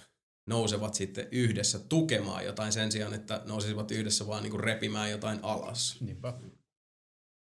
[0.47, 5.97] nousevat sitten yhdessä tukemaan jotain sen sijaan, että nousisivat yhdessä vaan niin repimään jotain alas.
[6.01, 6.33] Niinpä.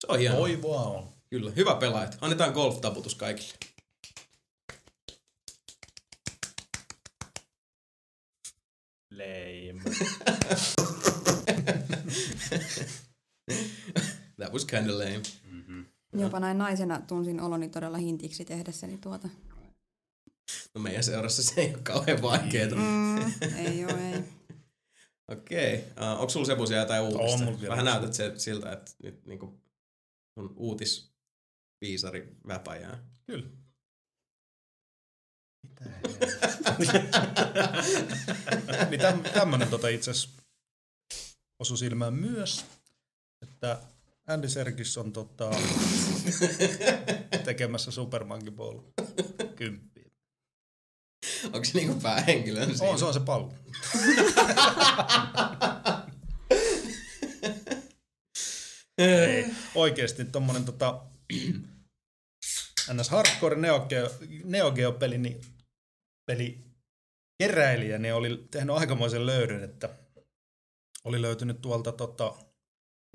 [0.00, 0.38] Se on hienoa.
[0.38, 1.08] Toivoa on.
[1.30, 2.18] Kyllä, hyvä pelaajat.
[2.20, 3.54] Annetaan golf-taputus kaikille.
[9.10, 9.82] Lame.
[14.36, 15.22] That was kinda lame.
[15.50, 15.86] Mm-hmm.
[16.12, 19.28] Jopa näin naisena tunsin oloni todella hintiksi tehdessäni tuota.
[20.74, 22.76] No meidän seurassa se ei ole kauhean vaikeeta.
[22.76, 23.18] Mm,
[23.56, 24.24] ei oo, ei.
[25.32, 25.74] Okei.
[25.74, 26.12] Okay.
[26.12, 27.46] Uh, onko sulla siellä jotain uutista?
[27.46, 27.60] On.
[27.68, 29.60] Vähän näytät se, siltä, että nyt niinku
[30.34, 33.04] sun uutisviisari väpäjää.
[33.26, 33.46] Kyllä.
[36.78, 37.06] Mitä
[38.90, 40.42] niin täm, tämmönen tota itse asiassa
[41.58, 42.64] osui silmään myös,
[43.42, 43.82] että
[44.26, 45.50] Andy Serkis on tota,
[47.44, 48.80] tekemässä Super Monkey Ball
[49.56, 49.97] 10.
[51.44, 52.92] Onko se niinku päähenkilön siinä?
[52.92, 53.54] On, se on se pallo.
[58.98, 61.04] Ei, oikeesti tommonen tota,
[62.94, 63.08] ns.
[63.08, 64.10] hardcore Neo Geo,
[64.44, 65.40] Neo Geo peli, niin,
[66.26, 66.64] peli
[67.38, 69.88] keräilijä, niin oli tehnyt aikamoisen löydön, että
[71.04, 72.34] oli löytynyt tuolta tota,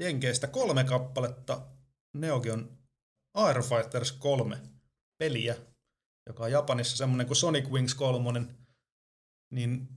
[0.02, 1.68] Jenkeistä kolme kappaletta
[2.18, 2.78] Neo Geon
[3.34, 4.58] Air Fighters 3
[5.18, 5.56] peliä,
[6.28, 8.46] joka on Japanissa semmonen kuin Sonic Wings 3,
[9.52, 9.88] niin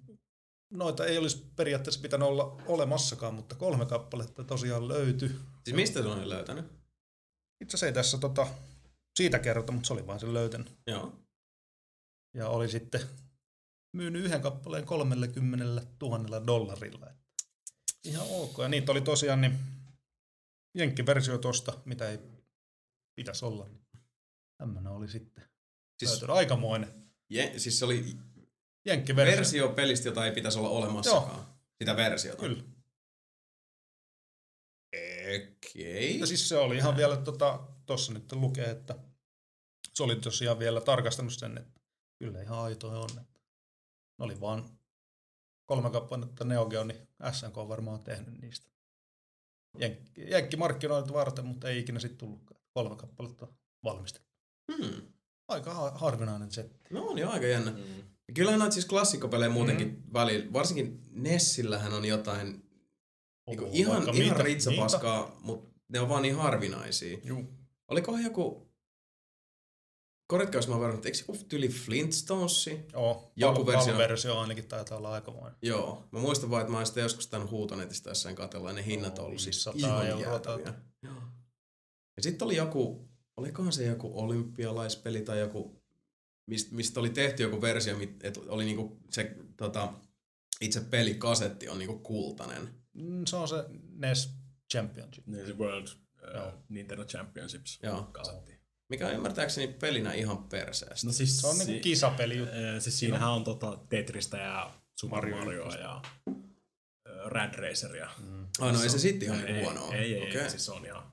[0.70, 5.28] noita ei olisi periaatteessa pitänyt olla olemassakaan, mutta kolme kappaletta tosiaan löytyi.
[5.64, 6.64] Siis mistä sun on löytänyt?
[7.60, 8.46] Itse asiassa ei tässä tota,
[9.18, 10.72] siitä kerrota, mutta se oli vaan sen löytänyt.
[10.86, 11.12] Joo.
[12.34, 13.00] Ja oli sitten
[13.96, 17.06] myynyt yhden kappaleen 30 000 dollarilla.
[18.04, 18.58] Ihan ok.
[18.58, 19.58] Ja niitä oli tosiaan niin
[20.74, 22.18] jenkkiversio tosta, mitä ei
[23.16, 23.66] pitäisi olla.
[24.58, 25.44] Tämmönen oli sitten
[25.98, 26.36] Siis, löytynyt.
[26.36, 28.16] Aikamoinen je, siis se oli
[28.85, 29.36] jenkkiversio.
[29.36, 31.47] versio pelistä, jota ei pitäisi olla olemassakaan.
[31.78, 32.40] Sitä versiota.
[32.40, 32.62] Kyllä.
[35.36, 36.20] Okei.
[36.20, 38.98] Ja siis se oli ihan vielä, tota, tossa nyt lukee, että
[39.94, 41.81] se oli tosiaan vielä tarkastanut sen, että
[42.18, 43.10] kyllä ihan aitoja on.
[43.10, 43.40] Että
[44.18, 44.78] ne oli vaan
[45.66, 48.70] kolme kappaletta Neo Geo, niin SNK on varmaan tehnyt niistä.
[49.78, 52.60] Jenkki, jenkkimarkkinoita varten, mutta ei ikinä sitten tullutkaan.
[52.74, 53.48] Kolme kappaletta
[53.85, 54.36] valmistettu.
[54.77, 55.15] Hmm.
[55.48, 56.70] Aika ha- harvinainen se.
[56.90, 57.70] No on jo aika jännä.
[57.70, 57.82] Mm.
[58.35, 60.12] Kyllähän noita siis klassikkopelejä muutenkin mm.
[60.12, 62.62] välillä, varsinkin Nessillähän on jotain
[63.47, 64.43] niinku Oo, ihan, ihan mitä.
[64.43, 67.18] ritsapaskaa, mutta ne on vaan niin harvinaisia.
[67.24, 67.44] Juu.
[67.89, 68.68] Olikohan joku,
[70.27, 72.81] korjatkaa jos mä varmaan, eikö joku tyli Flintstonesi?
[72.93, 74.39] Joo, Joku joku versio- versio.
[74.39, 75.55] ainakin taitaa olla aikamoinen.
[75.62, 78.85] Joo, mä muistan vaan, että mä oon sitä joskus tämän huutonetista jossain katella, ja ne
[78.86, 80.74] hinnat on ollut siis 500 ihan euroa jäätäviä.
[81.02, 81.14] Joo.
[82.16, 85.82] Ja sitten oli joku, olikohan se joku olympialaispeli tai joku,
[86.46, 89.92] mistä, mistä oli tehty joku versio, että oli niinku se tota,
[90.60, 92.68] itse pelikasetti on niinku kultainen.
[92.94, 94.30] Mm, Se on se NES
[94.72, 95.24] Championship.
[95.46, 98.02] Se World uh, Nintendo Championships Joo.
[98.12, 98.56] kasetti.
[98.88, 101.06] Mikä on ymmärtääkseni pelinä ihan perseestä.
[101.06, 102.54] No siis, Se on niinku kisapeli juttu.
[102.54, 106.32] Eh, Siis siinähän on tota Tetristä ja Super Mario Mario, ja ö,
[107.24, 108.10] Rad Raceria.
[108.18, 108.46] Mm.
[108.58, 109.94] Ai no ei se sitten ihan ei, niinku huonoa.
[109.94, 110.40] Ei, ei, Okei.
[110.40, 111.12] ei, siis se on ihan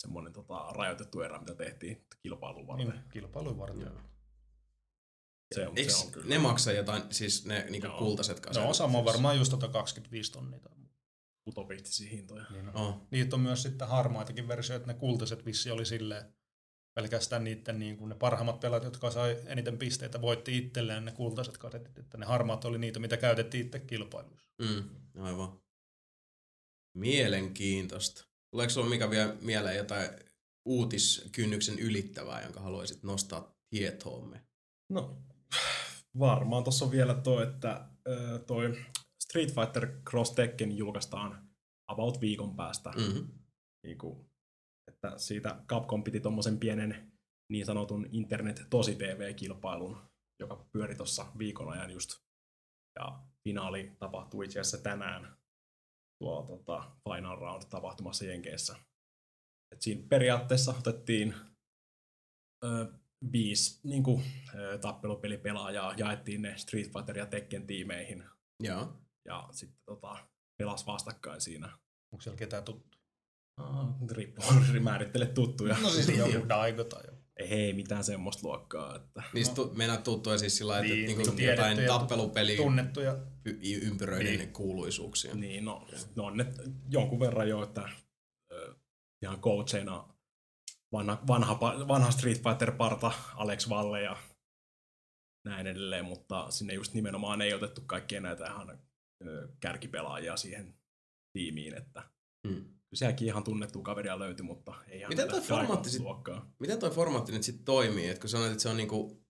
[0.00, 2.88] semmoinen tota, rajoitettu erä, mitä tehtiin kilpailun varten.
[2.88, 3.80] Niin, kilpailuun varten.
[3.80, 4.00] Joo.
[5.54, 6.26] Se, on, Eikö se on kyllä.
[6.26, 7.98] ne maksaa jotain, siis ne niinku Joo.
[7.98, 8.68] kultaiset kasetit?
[8.68, 10.60] on sama varmaan just tota 25 tonnia.
[10.60, 10.94] tai muuta.
[11.48, 12.44] utopistisia hintoja.
[12.50, 12.76] Niin on.
[12.76, 13.06] Oh.
[13.10, 16.24] Niitä on myös sitten harmaitakin versioita, että ne kultaiset vissi oli silleen,
[16.94, 21.58] pelkästään niiden niin kuin ne parhaimmat pelaajat, jotka sai eniten pisteitä, voitti itselleen ne kultaiset
[21.58, 24.50] kasetit, että ne harmaat oli niitä, mitä käytettiin itse kilpailuissa.
[24.58, 24.90] Mm,
[25.22, 25.60] aivan.
[26.94, 28.29] Mielenkiintoista.
[28.50, 30.10] Tuleeko sinulla mikä vielä mieleen jotain
[30.64, 34.44] uutiskynnyksen ylittävää, jonka haluaisit nostaa tietoomme?
[34.92, 35.22] No,
[36.18, 37.88] varmaan tuossa on vielä toi, että
[38.46, 38.84] toi
[39.22, 41.50] Street Fighter Cross Tekken julkaistaan
[41.88, 42.90] about viikon päästä.
[42.90, 43.28] Mm-hmm.
[43.86, 44.30] Niin kuin,
[44.88, 47.12] että siitä Capcom piti tommosen pienen
[47.52, 49.98] niin sanotun internet tosi TV-kilpailun,
[50.40, 52.10] joka pyöri tuossa viikon ajan just.
[52.98, 55.39] Ja finaali tapahtui itse asiassa tänään
[56.20, 58.76] tuo tota, Final Round tapahtumassa Jenkeissä.
[59.74, 61.34] Et siinä periaatteessa otettiin
[62.64, 62.92] ö,
[63.32, 64.24] viisi niin kuin,
[64.54, 68.24] ö, tappelupelipelaajaa, jaettiin ne Street Fighter ja Tekken tiimeihin
[68.62, 68.96] Joo.
[69.28, 70.28] ja sitten tota,
[70.62, 71.78] pelas vastakkain siinä.
[72.12, 72.98] Onko siellä ketään tuttu?
[73.60, 74.44] Ah, riippuu,
[74.80, 75.76] määrittele tuttuja.
[75.82, 77.19] No siis joku Daigo tai joku.
[77.40, 78.96] Ei hei, mitään semmoista luokkaa.
[78.96, 79.22] Että...
[79.34, 83.16] Niistä tu- meinaat tuttuja siis sillä lailla, että Niin, niinku jotain tappelupeli Tunnettuja.
[83.44, 84.52] y- ympyröiden Niin.
[84.52, 85.34] kuuluisuuksia.
[85.34, 86.46] Niin, no, no on ne
[86.90, 87.88] jonkun verran jo, että
[88.52, 88.74] ö,
[89.22, 90.08] ihan coacheina
[90.92, 94.16] vanha, vanha, vanha Street Fighter-parta Alex Valle ja
[95.46, 98.78] näin edelleen, mutta sinne just nimenomaan ei otettu kaikkia näitä ihan
[99.26, 100.74] ö, kärkipelaajia siihen
[101.32, 102.02] tiimiin, että
[102.46, 102.64] Mm.
[102.96, 106.52] Sielläkin ihan tunnettua kaveria löytyi, mutta ei ihan Miten toi formaatti sit- luokkaa.
[106.58, 108.08] Miten toi formaatti nyt sitten toimii?
[108.08, 109.22] Et kun sanoit, että se on niinku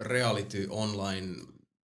[0.00, 1.36] reality online,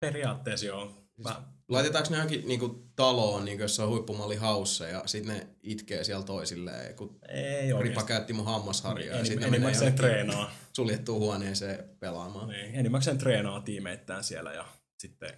[0.00, 1.08] Periaatteessa joo.
[1.16, 5.46] Mä, laitetaanko ne johonkin niinku taloon, niinku jos se on huippumalli haussa ja sitten ne
[5.62, 10.50] itkee siellä toisilleen, kun ei Ripa käytti mun hammasharjaa ja Enim, sitten enimmäkseen treenaa.
[10.76, 12.48] suljettuun huoneeseen pelaamaan.
[12.48, 14.66] Niin, enimmäkseen treenaa tiimeittäin siellä ja
[14.98, 15.30] sitten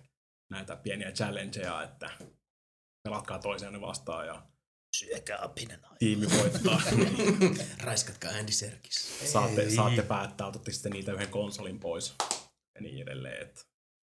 [0.50, 2.10] näitä pieniä challengeja, että
[3.08, 4.42] pelatkaa toisianne vastaan ja
[4.98, 6.82] Syökää apinen tiimi voittaa.
[7.84, 9.30] Raiskatkaa Andy Serkis.
[9.32, 9.70] saatte, Ei.
[9.70, 12.14] saatte päättää, otatte sitten niitä yhden konsolin pois
[12.74, 13.42] ja niin edelleen.
[13.42, 13.60] Että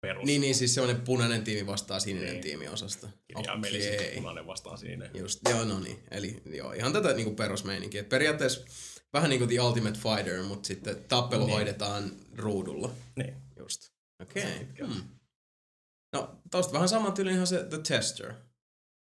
[0.00, 0.24] perus.
[0.24, 2.40] Niin, niin siis semmoinen punainen tiimi vastaa sininen Niin.
[2.42, 3.08] tiimi osasta.
[3.26, 4.14] Kirjaimellisesti okay.
[4.14, 5.10] punainen vastaan siinä.
[5.14, 6.02] Just, joo, no niin.
[6.10, 8.04] Eli joo, ihan tätä niinku perusmeininkiä.
[8.04, 8.60] Periaatteessa
[9.12, 11.54] vähän niin kuin The Ultimate Fighter, mutta sitten tappelu Niin.
[11.54, 12.90] hoidetaan ruudulla.
[13.16, 13.34] Niin.
[13.58, 13.90] Just.
[14.22, 14.42] Okei.
[14.42, 14.58] Okay.
[14.58, 14.94] Pitkälti.
[14.94, 15.02] Hmm.
[16.12, 18.34] No, tosta vähän saman tyylin se The Tester.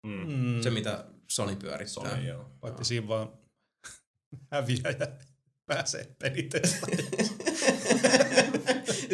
[0.06, 0.32] Mm.
[0.32, 0.62] Mm.
[0.62, 2.10] Se, mitä Sony pyörittää.
[2.10, 2.50] Sony, joo.
[2.60, 3.32] Paitsi siinä vaan
[4.52, 5.08] häviäjä
[5.66, 6.86] pääsee pelitestä.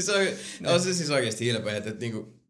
[0.04, 0.26] se on,
[0.74, 2.40] on se siis oikeasti hilpeä, että, että niinku,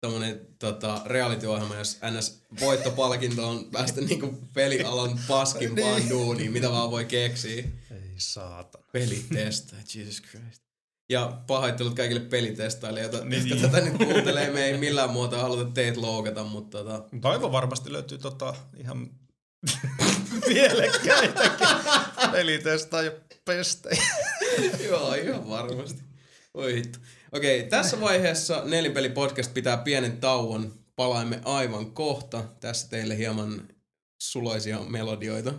[0.00, 6.10] tommonen tota, reality-ohjelma, jos NS-voittopalkinto on päästä niinku pelialan paskimpaan Niin.
[6.10, 7.64] duuniin, mitä vaan voi keksiä.
[7.90, 8.84] Ei saatana.
[8.92, 10.63] Pelitesta, Jesus Christ.
[11.10, 13.48] Ja pahoittelut kaikille pelitestailijoita, Niin.
[13.48, 14.50] jotka tätä nyt kuuntelee.
[14.50, 19.10] Me ei millään muotoa haluta teitä loukata, mutta tota, Mutta aivan varmasti löytyy tota ihan
[20.48, 21.66] mielekkäitäkin
[22.32, 23.12] pelitestaa ja
[23.44, 24.02] pestejä.
[24.88, 26.02] joo, ihan varmasti.
[26.54, 26.98] Oi hitto.
[27.32, 30.74] Okei, tässä vaiheessa Nelinpeli podcast pitää pienen tauon.
[30.96, 32.44] Palaamme aivan kohta.
[32.60, 33.68] Tässä teille hieman
[34.22, 35.54] suloisia melodioita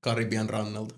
[0.00, 0.94] Karibian rannalta.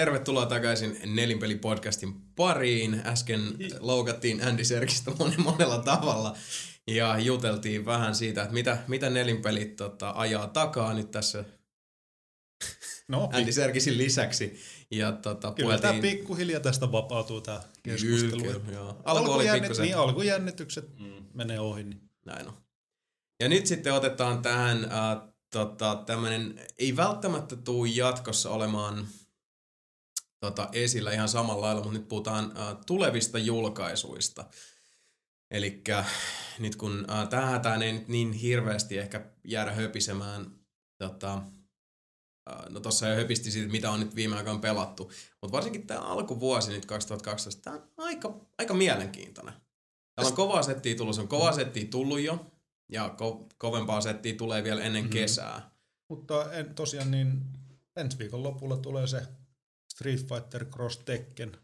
[0.00, 3.02] Tervetuloa takaisin Nelinpeli-podcastin pariin.
[3.06, 3.40] Äsken
[3.80, 5.10] loukattiin Andy Serkistä
[5.44, 6.36] monella tavalla
[6.86, 11.44] ja juteltiin vähän siitä, että mitä, mitä Nelinpelit tota, ajaa takaa nyt tässä
[13.08, 14.60] no, Andy Serkisin lisäksi.
[14.90, 15.90] Ja tota, kyllä puheltiin...
[15.90, 18.42] tämä pikkuhiljaa tästä vapautuu tämä keskustelu.
[18.42, 19.02] Kyllä, kyllä, joo.
[19.04, 19.44] Alku oli.
[19.80, 21.26] Niin, alkujännitykset mm.
[21.34, 21.84] menee ohi.
[21.84, 22.00] Niin.
[22.26, 22.54] Näin on.
[23.40, 29.06] Ja nyt sitten otetaan tähän äh, tota, tämmöinen, ei välttämättä tule jatkossa olemaan
[30.40, 34.44] tota, esillä ihan samalla lailla, mutta nyt puhutaan äh, tulevista julkaisuista.
[35.50, 35.82] Eli
[36.58, 37.28] nyt kun äh,
[37.60, 40.46] tähän ei nyt niin hirveästi ehkä jäädä höpisemään,
[40.98, 41.34] tota,
[42.50, 45.10] äh, no tuossa jo höpisti siitä, mitä on nyt viime aikoina pelattu,
[45.42, 49.54] mutta varsinkin tämä alkuvuosi nyt 2012, tämä on aika, aika mielenkiintoinen.
[50.14, 52.46] Täällä on kovaa settiä tullut, se on kovaa settiä tullut jo,
[52.88, 55.12] ja ko- kovempaa settiä tulee vielä ennen mm-hmm.
[55.12, 55.70] kesää.
[56.08, 57.42] Mutta en, tosiaan niin
[57.96, 59.22] ensi viikon lopulla tulee se
[60.00, 61.56] Street Fighter Cross Tekken.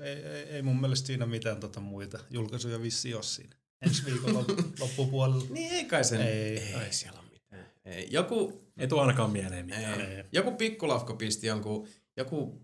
[0.00, 3.56] Ei, ei, ei mun mielestä siinä mitään tota muita julkaisuja vissi jos siinä.
[3.82, 4.34] Ensi viikon
[4.80, 5.44] loppupuolella.
[5.50, 6.20] niin ei kai sen.
[6.20, 7.66] Ei, ei, ei siellä ole mitään.
[7.84, 8.08] Ei.
[8.10, 10.00] Joku, ei tuo ainakaan mieleen mitään.
[10.00, 10.24] Ei.
[10.32, 12.62] Joku pikkulafko pisti jonkun, joku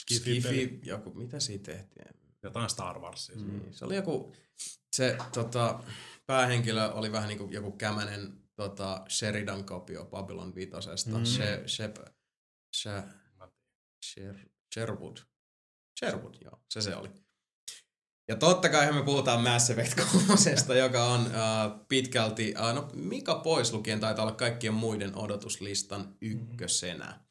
[0.00, 2.06] Skifi, Skifi joku, mitä siitä tehtiin?
[2.42, 3.32] Jotain Star Wars.
[3.34, 3.46] Mm.
[3.46, 4.32] Niin, se oli joku,
[4.96, 5.82] se tota,
[6.26, 10.70] päähenkilö oli vähän niin kuin joku kämänen tota, Sheridan-kopio Babylon 5.
[11.06, 11.24] Mm.
[11.24, 11.96] She, Shep,
[12.76, 13.02] She,
[14.04, 14.34] Sher,
[14.74, 15.16] Sherwood.
[15.98, 17.08] Sherwood, joo, se se oli.
[18.28, 19.94] Ja totta kai me puhutaan Mass Effect
[20.66, 26.16] 3, joka on uh, pitkälti, uh, no Mika pois lukien taitaa olla kaikkien muiden odotuslistan
[26.20, 27.24] ykkösenä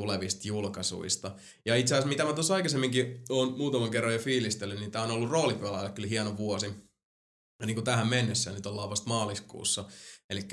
[0.00, 1.36] tulevista julkaisuista.
[1.64, 5.10] Ja itse asiassa mitä mä tuossa aikaisemminkin on muutaman kerran jo fiilistellyt, niin tämä on
[5.10, 6.66] ollut roolipelaajalle kyllä hieno vuosi.
[7.60, 9.84] Ja niin kuin tähän mennessä, nyt ollaan vasta maaliskuussa.
[10.30, 10.48] Eli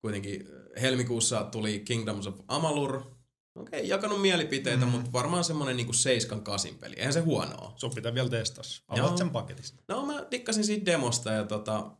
[0.00, 0.48] kuitenkin
[0.80, 3.17] helmikuussa tuli Kingdoms of Amalur,
[3.58, 4.90] Okei, okay, jakanut mielipiteitä, mm.
[4.90, 5.92] mutta varmaan semmonen niinku
[6.72, 6.94] 7-8 peli.
[6.96, 7.72] Eihän se huonoa.
[7.76, 8.64] Sun pitää vielä testaa.
[8.88, 9.82] Avaat sen paketista.
[9.88, 11.90] No mä dikkasin siitä demosta ja tota,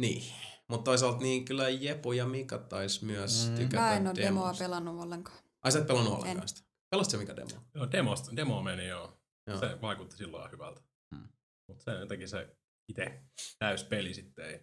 [0.00, 0.24] niin.
[0.68, 3.54] Mutta toisaalta niin kyllä Jepo ja Mika tais myös mm.
[3.54, 5.38] tykätä Mä en ole demoa pelannut ollenkaan.
[5.62, 6.62] Ai sä et pelannut ollenkaan sitä?
[6.90, 7.62] Pelasitko se mikä demo?
[7.74, 9.18] Joo, demosta, demo meni joo.
[9.46, 9.58] joo.
[9.58, 10.80] Se vaikutti silloin hyvältä.
[11.14, 11.28] Hmm.
[11.68, 12.56] Mutta se jotenkin se
[12.88, 13.22] itse
[13.58, 14.60] täyspeli sitten ei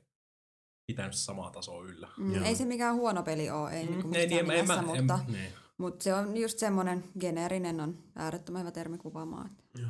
[0.87, 2.07] pitänyt samaa tasoa yllä.
[2.17, 5.19] Mm, ei se mikään huono peli ole, ei mm, niinku ei, niin, mielessä, en, mutta,
[5.27, 5.53] en, niin.
[5.81, 9.57] Mutta se on just semmoinen geneerinen on äärettömän hyvä termi kuvaamaan.
[9.77, 9.89] Joo.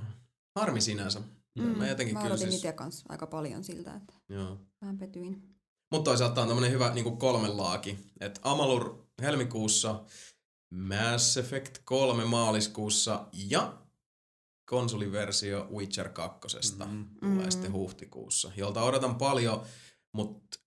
[0.56, 1.22] Harmi sinänsä.
[1.60, 2.56] Mm, mä jotenkin mä odotin siis...
[2.56, 4.58] itse kanssa aika paljon siltä, että Joo.
[4.82, 5.42] vähän petyin.
[5.92, 7.98] Mutta toisaalta on tämmöinen hyvä niin kolme laaki.
[8.20, 10.04] Että Amalur helmikuussa,
[10.74, 13.78] Mass Effect 3 maaliskuussa ja
[14.70, 16.58] konsoliversio Witcher 2.
[16.80, 17.06] Mm-hmm.
[17.20, 17.52] tulee mm.
[17.52, 19.66] sitten huhtikuussa, jolta odotan paljon,
[20.14, 20.60] mutta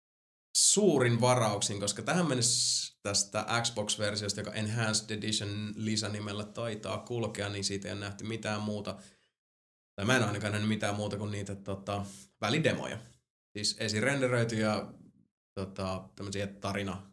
[0.56, 7.88] suurin varauksin, koska tähän mennessä tästä Xbox-versiosta, joka Enhanced Edition lisänimellä taitaa kulkea, niin siitä
[7.88, 8.98] ei ole nähty mitään muuta,
[9.96, 12.06] tai mä en ainakaan nähnyt mitään muuta kuin niitä tota,
[12.40, 12.98] välidemoja.
[13.56, 14.86] Siis esirenderöityjä
[15.54, 17.10] tota, tämmöisiä tarina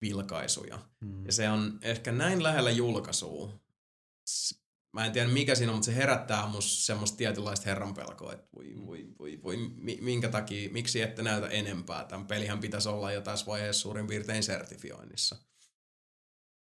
[0.00, 0.78] vilkaisuja.
[1.04, 1.26] Hmm.
[1.26, 3.52] Ja se on ehkä näin lähellä julkaisua.
[4.96, 8.74] Mä en tiedä mikä siinä on, mutta se herättää musta semmoista tietynlaista herranpelkoa, että voi,
[8.86, 9.56] voi, voi, voi,
[10.00, 12.04] minkä takia, miksi ette näytä enempää.
[12.04, 15.36] Tämän pelihän pitäisi olla jo tässä vaiheessa suurin piirtein sertifioinnissa.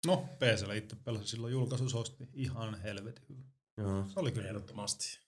[0.05, 1.97] No, PCllä itse pelasin silloin julkaisussa
[2.33, 3.41] ihan helvetin hyvä.
[3.77, 4.05] Joo.
[4.07, 5.19] Se oli kyllä ehdottomasti.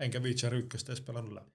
[0.00, 1.50] Enkä Witcher 1 edes pelannut läpi.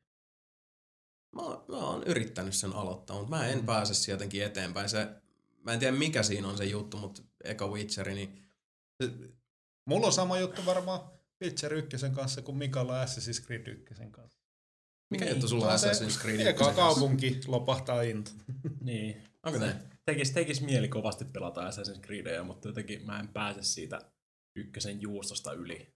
[1.35, 3.65] Mä, mä oon yrittänyt sen aloittaa, mutta mä en mm.
[3.65, 4.89] pääse sieltä jotenkin eteenpäin.
[4.89, 5.07] Se,
[5.63, 8.43] mä en tiedä mikä siinä on se juttu, mutta eka Witcheri, niin
[9.03, 9.11] se,
[9.87, 10.99] Mulla on sama juttu varmaan
[11.43, 14.39] Witcher 1 kanssa kuin Mikalla Assassin's Creed 1 kanssa.
[15.09, 18.31] Mikä niin, juttu sulla on Assassin's Creed 1 Eka kaupunki lopahtaa into.
[18.81, 19.23] niin.
[19.43, 19.75] Onko se?
[20.05, 24.01] Tekis, tekis mieli kovasti pelata Assassin's Creedia, mutta jotenkin mä en pääse siitä
[24.55, 25.93] ykkösen juustosta yli.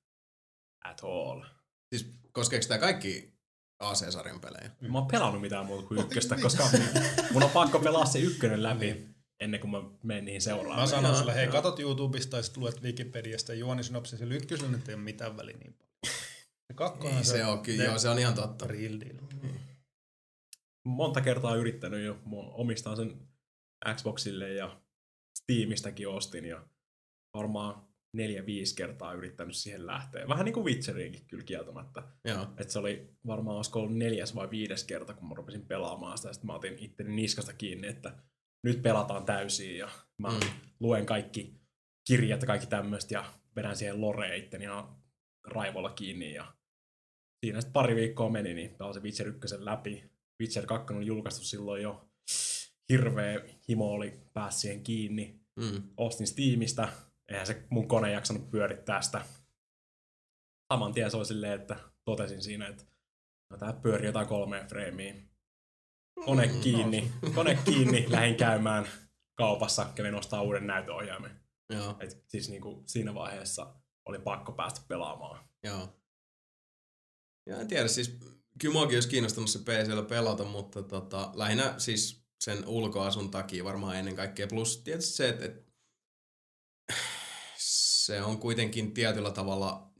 [0.85, 1.43] At all.
[1.89, 3.33] Siis koskeeko tämä kaikki
[3.79, 4.71] AC-sarjan pelejä?
[4.81, 6.69] Mä oon pelannut mitään muuta kuin ykköstä, koska
[7.31, 8.85] mun on pakko pelaa se ykkönen läpi.
[8.85, 9.10] Niin
[9.41, 10.79] ennen kuin mä menen niihin seuraamaan.
[10.79, 14.89] Mä sanon sulle, hei, katot YouTubesta tai sitten luet Wikipediasta ja Juoni Synopsisen lykkysellä nyt
[14.89, 15.91] ei ole mitään väliä niin paljon.
[16.67, 18.67] Se kakkonen niin, se, se on, kyllä, joo, se on ihan totta.
[18.67, 19.15] Real deal.
[19.43, 19.59] Mm.
[20.87, 22.13] Monta kertaa yrittänyt jo.
[22.13, 23.27] Mä omistan sen
[23.95, 24.81] Xboxille ja
[25.39, 26.65] Steamistäkin ostin ja
[27.33, 30.27] varmaan neljä-viisi kertaa yrittänyt siihen lähteä.
[30.27, 32.03] Vähän niin kuin Witcheriinkin kyllä kieltämättä.
[32.57, 36.33] että se oli varmaan olisiko ollut neljäs vai viides kerta, kun mä rupesin pelaamaan sitä.
[36.33, 38.13] Sitten mä otin itteni niskasta kiinni, että
[38.63, 40.49] nyt pelataan täysin ja mä mm.
[40.79, 41.61] luen kaikki
[42.07, 44.89] kirjat ja kaikki tämmöistä ja vedän siihen loreen itteni ja
[45.47, 46.53] raivolla kiinni ja
[47.45, 50.11] siinä sitten pari viikkoa meni, niin pelasin Witcher 1 läpi.
[50.41, 52.07] Witcher 2 oli julkaistu silloin jo.
[52.89, 53.39] Hirveä
[53.69, 55.41] himo oli pääsi siihen kiinni.
[55.55, 55.83] Mm.
[55.97, 56.87] Ostin Steamista
[57.31, 59.25] eihän se mun kone jaksanut pyörittää sitä.
[60.73, 61.75] Saman tien se oli silleen, että
[62.05, 62.83] totesin siinä, että
[63.49, 65.15] no tää pyörii jotain kolmea freimiä.
[66.25, 68.87] Kone kiinni, kone kiinni, lähdin käymään
[69.35, 71.39] kaupassa, kävin ostaa uuden näytöohjaimen.
[71.69, 73.75] Joo, Et siis niinku siinä vaiheessa
[74.05, 75.49] oli pakko päästä pelaamaan.
[75.63, 75.97] joo.
[77.45, 78.17] Ja en tiedä, siis
[78.59, 83.95] kyllä muakin olisi kiinnostunut se PCllä pelata, mutta tota, lähinnä siis sen ulkoasun takia varmaan
[83.95, 84.47] ennen kaikkea.
[84.47, 85.71] Plus tietysti se, että, että
[87.57, 89.91] se on kuitenkin tietyllä tavalla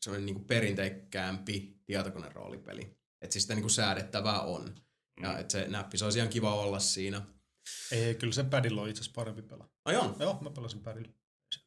[0.00, 2.98] semmoinen niin perinteikkäämpi tietokoneroolipeli.
[3.20, 4.74] Että siis sitä niin kuin säädettävää on.
[5.22, 5.38] Ja Mm.
[5.40, 7.22] että se näppis olisi ihan kiva olla siinä.
[7.92, 9.68] Ei, kyllä se padilla on itse asiassa parempi pelaa.
[9.84, 10.16] Ai on.
[10.20, 11.12] Joo, mä pelasin padilla.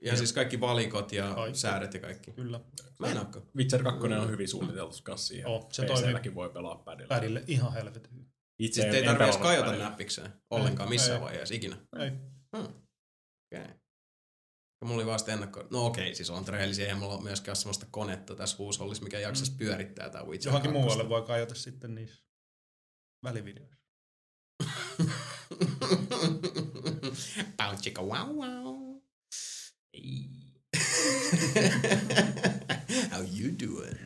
[0.01, 1.59] Ja siis kaikki valikot ja Kaikki.
[1.59, 2.31] säädet ja kaikki.
[2.31, 2.59] Kyllä.
[2.99, 3.41] Meinaatko?
[3.55, 5.47] Witcher 2 on hyvin suunniteltu kanssa siihen.
[5.47, 7.07] Oo, se PClläkin voi pelaa padilla.
[7.07, 8.27] Padille ihan helvetin hyvin.
[8.59, 11.23] Itse Siis en, ei en tarvitse kajota näppikseen ollenkaan missään ei.
[11.25, 11.77] vaiheessa ikinä.
[11.99, 12.09] Ei.
[12.57, 12.65] Hmm.
[13.53, 13.67] Okei.
[14.81, 15.67] Ja mulla oli vasta ennakko...
[15.71, 16.85] No okei, siis on rehellisiä.
[16.85, 20.81] Eihän mulla ole myöskään sellaista konetta tässä huushollissa, mikä jaksaisi pyörittää tää Witcher Johonkin 2.
[20.83, 22.23] muualle voi kajota sitten niissä
[23.23, 23.77] välivideoissa.
[27.57, 28.97] Bow chicka wow wow.
[33.11, 33.97] How you doing?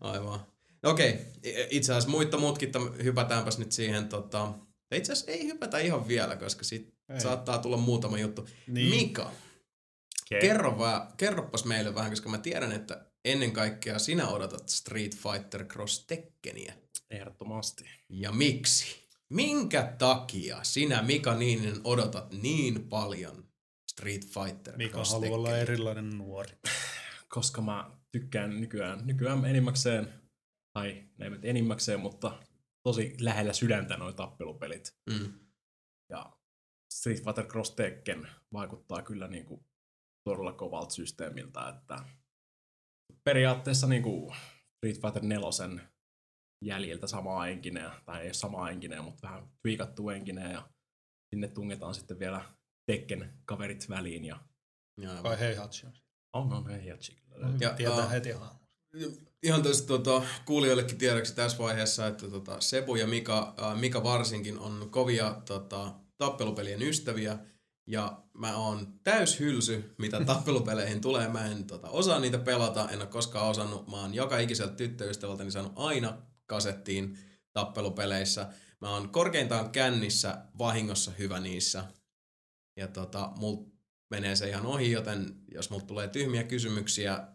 [0.00, 0.40] Aivan.
[0.82, 4.08] Okei, i- itse asiassa muita mutkitta hypätäänpäs nyt siihen.
[4.08, 4.54] Tota...
[4.94, 7.20] Itse asiassa ei hypätä ihan vielä, koska sit Ei.
[7.20, 8.48] saattaa tulla muutama juttu.
[8.66, 8.90] Niin.
[8.90, 9.32] Mika,
[10.26, 10.40] Okei.
[10.40, 15.64] kerro vaan, kerroppas meille vähän, koska mä tiedän, että ennen kaikkea sinä odotat Street Fighter
[15.64, 16.74] Cross Tekkeniä.
[17.12, 17.84] Ehdottomasti.
[18.08, 19.08] Ja miksi?
[19.30, 23.48] Minkä takia sinä, Mika Niininen, odotat niin paljon
[23.92, 26.58] Street Fighter Mika haluaa olla erilainen nuori.
[27.28, 30.12] Koska mä tykkään nykyään, nykyään enimmäkseen,
[30.72, 32.42] tai ei nyt enimmäkseen, mutta
[32.82, 34.96] tosi lähellä sydäntä noi tappelupelit.
[35.10, 35.32] Mm.
[36.10, 36.36] Ja
[36.94, 39.64] Street Fighter Cross Tekken vaikuttaa kyllä niinku
[40.24, 42.04] todella kovalta systeemiltä, että
[43.24, 44.34] periaatteessa niinku
[44.76, 45.91] Street Fighter 4
[46.66, 50.68] jäljiltä samaa enkinen, tai ei samaa enkinen, mutta vähän tweakattu enkinen, ja
[51.30, 52.44] sinne tungetaan sitten vielä
[52.86, 54.40] Tekken kaverit väliin, ja
[55.00, 55.92] Ja, Kai Heihachi on.
[56.32, 57.46] on, on, ei jatsi kyllä.
[57.46, 58.08] Ja, Ja, tietää aa.
[58.08, 58.58] heti hahmo.
[59.42, 64.58] ihan tuosta tota, kuulijoillekin tiedoksi tässä vaiheessa, että tota, Sebu ja Mika, äh, Mika varsinkin
[64.58, 67.38] on kovia tota, tappelupelien ystäviä.
[67.86, 71.28] Ja mä oon täys hylsy, mitä tappelupeleihin tulee.
[71.28, 73.88] Mä en tota, osaa niitä pelata, en ole koskaan osannut.
[73.88, 76.18] Mä oon joka ikiseltä tyttöystävältäni saanut aina
[76.52, 77.18] kasettiin
[77.52, 78.48] tappelupeleissä.
[78.80, 81.84] Mä oon korkeintaan kännissä vahingossa hyvä niissä.
[82.76, 83.56] Ja tota, mul
[84.10, 87.28] menee se ihan ohi, joten jos mulla tulee tyhmiä kysymyksiä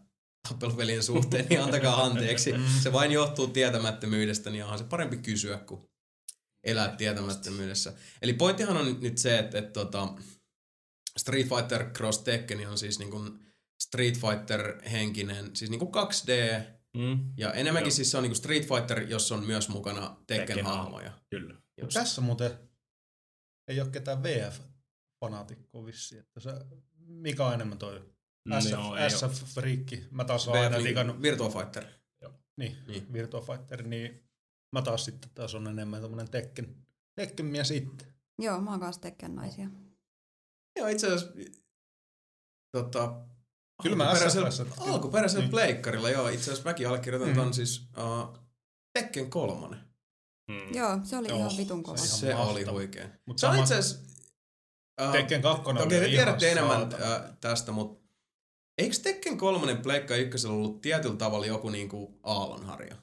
[0.48, 2.54] tappelupelien suhteen, niin antakaa anteeksi.
[2.82, 5.80] Se vain johtuu tietämättömyydestä, niin onhan se parempi kysyä kuin
[6.64, 7.92] elää tietämättömyydessä.
[8.22, 10.14] Eli pointtihan on nyt se, että, että tota,
[11.18, 13.38] Street Fighter Cross Tekken on siis niin kuin
[13.80, 16.62] Street Fighter-henkinen, siis niin kuin 2D,
[16.98, 17.94] Mm, ja enemmänkin Joo.
[17.96, 21.12] siis se on niin kuin Street Fighter, jossa on myös mukana Tekken-hahmoja.
[21.30, 21.54] kyllä.
[21.80, 21.94] Just.
[21.94, 22.50] Tässä muuten
[23.68, 26.50] ei ole ketään VF-fanaatikkoa vissi, että se,
[26.98, 28.10] mikä on enemmän toi
[28.60, 28.96] SF, joo, oo.
[29.08, 30.04] SF-friikki.
[30.10, 31.84] Mä taas oon aina VF, digannut, Virtua Fighter.
[32.24, 32.76] niin, Niin.
[32.86, 33.12] niin.
[33.12, 34.24] Virtua Fighter, niin
[34.72, 36.76] mä taas sitten taas on enemmän tämmönen Tekken,
[37.14, 38.06] Tekken mies itse.
[38.38, 39.70] Joo, mä oon kanssa Tekken naisia.
[40.78, 41.32] Joo, itse asiassa
[42.72, 43.26] tota,
[43.82, 44.48] Kyllä mä alkuperäisellä,
[44.78, 45.50] alkuperäisellä Niin.
[45.50, 47.38] pleikkarilla, joo, itse asiassa mäkin allekirjoitan Mhm.
[47.38, 48.38] ton siis uh,
[48.98, 49.80] Tekken kolmonen.
[50.50, 50.74] Mm.
[50.74, 51.96] Joo, se oli Joo, ihan vitun kova.
[51.96, 53.08] se ihan Se oli huikea.
[53.26, 54.08] Mut Se on sama- itse asiassa...
[55.02, 56.90] Uh, Tekken 2 oli Okei, te ihan tiedätte enemmän uh,
[57.40, 58.08] tästä, mutta
[58.78, 62.96] eikö Tekken kolmonen Pleikka ykkösellä ollut tietyllä tavalla joku niinku aallonharja?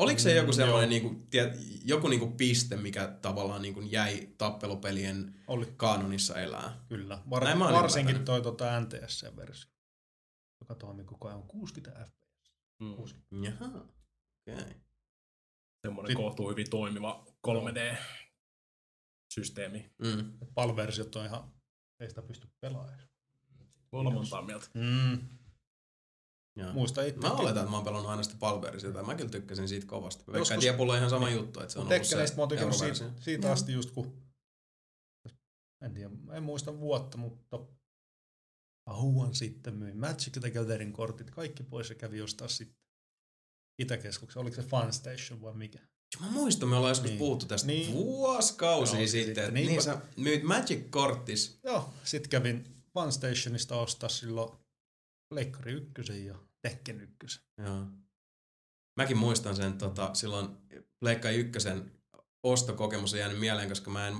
[0.00, 1.10] Oliko se Mm, joku sellainen joo.
[1.10, 1.54] niinku, tie,
[1.84, 6.84] joku niinku piste, mikä tavallaan niinku jäi tappelupelien Oli, kanonissa elää?
[6.88, 7.18] kyllä.
[7.30, 9.70] Var, varsinkin toi tota NTSC-versio,
[10.64, 12.52] joka toimii koko ajan 60 fps.
[12.80, 12.96] Mm.
[12.96, 13.46] 60.
[13.46, 13.80] Jaha, okei.
[14.54, 14.74] Okay.
[15.82, 19.90] Semmoinen Sit- kohtuu hyvin toimiva 3D-systeemi.
[19.98, 20.38] Mm.
[20.54, 21.52] PAL-versiot on ihan,
[22.00, 22.98] ei sitä pysty pelaamaan.
[23.92, 24.66] Voi olla montaa mieltä.
[24.74, 25.18] Mm.
[26.56, 26.72] Joo.
[26.72, 27.20] Muista itse.
[27.20, 29.02] Mä oletan, että mä oon pelannut aina sitä palversiota.
[29.02, 30.24] Mä kyllä tykkäsin siitä kovasti.
[30.26, 32.76] Veikkaan Joskus- Diablo on ihan sama juttu, että se on ollut se mä oon tykännyt
[32.76, 34.22] siitä, siitä asti just kun,
[35.82, 37.58] en tiedä, en muista vuotta, mutta
[38.86, 42.76] kauan sitten myin Magic the Gathering kortit kaikki pois ja kävi ostaa sitten
[43.78, 44.40] Itäkeskuksen.
[44.42, 45.78] Oliko se Fun Station vai mikä?
[46.20, 47.18] Mä muistan, me ollaan joskus Niin.
[47.18, 47.92] puhuttu tästä Niin.
[47.92, 49.34] vuosikausia Joo, sitten.
[49.34, 49.54] sitten.
[49.54, 49.70] Niinpä.
[49.70, 51.58] Niin sä myyt Magic-korttis.
[51.64, 54.58] Joo, sitten kävin Fun Stationista ostaa silloin
[55.34, 57.42] Leikkari ykkösen ja Tekken ykkösen.
[57.58, 57.86] Joo.
[58.96, 60.48] Mäkin muistan sen tota, silloin
[61.00, 61.92] Pleikka ykkösen
[62.42, 64.14] ostokokemus on jäänyt mieleen, koska mä en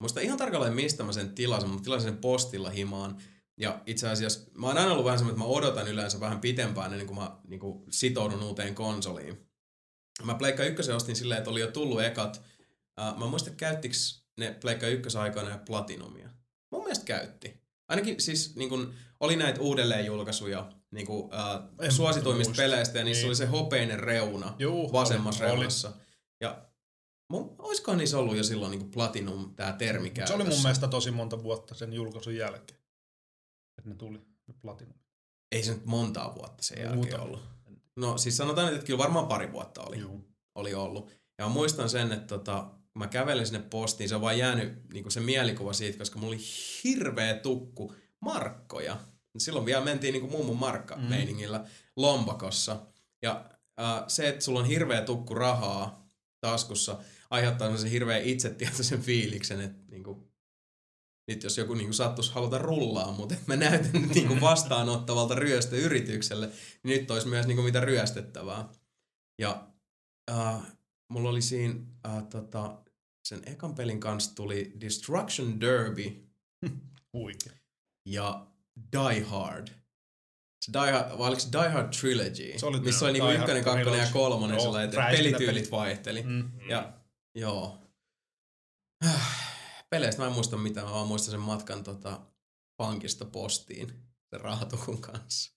[0.00, 3.22] muista ihan tarkalleen mistä mä sen tilasin, mutta tilasin sen postilla himaan.
[3.56, 6.92] Ja itse asiassa mä oon aina ollut vähän semmoinen, että mä odotan yleensä vähän pitempään
[6.92, 9.48] ennen kuin mä niin kuin sitoudun uuteen konsoliin.
[10.22, 12.42] Mä Pleikka 1 ostin silleen, että oli jo tullut ekat.
[13.00, 13.94] Uh, mä muistan, käyttikö
[14.38, 16.30] ne Pleikka 1 aikana ja Platinumia.
[16.70, 17.62] Mun mielestä käytti.
[17.88, 22.62] Ainakin siis niin kun, oli näitä uudelleenjulkaisuja niin kun, uh, suosituimmista muista.
[22.62, 23.28] peleistä ja niissä niin.
[23.28, 25.88] oli se hopeinen reuna Juu, vasemmassa oli, reunassa.
[25.88, 25.96] Oli.
[26.40, 26.66] Ja
[27.28, 30.36] mun, olisikohan niissä ollut jo silloin niin Platinum tämä termi käytössä?
[30.36, 32.81] Se oli mun mielestä tosi monta vuotta sen julkaisun jälkeen.
[33.82, 34.94] Että ne tuli, ne Platinum.
[35.52, 37.22] Ei se nyt montaa vuotta sen jälkeen Muuta.
[37.22, 37.40] ollut.
[37.96, 40.24] No siis sanotaan, että kyllä varmaan pari vuotta oli, Juu.
[40.54, 41.10] oli ollut.
[41.38, 44.92] Ja mä muistan sen, että tota, kun mä kävelin sinne postiin, se on vaan jäänyt
[44.92, 46.42] niin se mielikuva siitä, koska mulla oli
[46.84, 48.96] hirveä tukku markkoja.
[49.38, 51.08] Silloin vielä mentiin niin mummon markka mm.
[51.96, 52.86] lompakossa.
[53.22, 53.50] Ja
[53.80, 56.08] äh, se, että sulla on hirveä tukku rahaa
[56.40, 56.98] taskussa,
[57.30, 60.31] aiheuttaa sen hirveän itsetietoisen fiiliksen, että niin kuin,
[61.28, 66.50] nyt jos joku niin sattuisi haluta rullaa, mutta mä näytän nyt niin vastaanottavalta ryöstöyritykselle,
[66.82, 68.68] niin nyt olisi myös niin kuin mitä ryöstettävää.
[69.40, 69.66] Ja
[70.30, 70.62] äh,
[71.12, 71.74] mulla oli siinä
[72.06, 72.78] äh, tota,
[73.28, 76.28] sen ekan pelin kanssa tuli Destruction Derby.
[77.12, 77.52] Huikea.
[78.08, 78.46] Ja
[78.92, 79.68] Die Hard.
[80.64, 82.58] Se Die Hard, vai oliko se Die Hard Trilogy?
[82.58, 86.22] Se oli missä oli niinku ykkönen, kakkonen ja kolmonen, joo, että pelityylit vaihteli.
[86.22, 86.50] Mm.
[86.68, 86.92] Ja
[87.34, 87.78] joo.
[89.92, 92.26] Peleistä mä en muista mitään, mä vaan muistan sen matkan tota,
[92.76, 93.88] pankista postiin
[94.30, 95.52] sen rahatukun kanssa.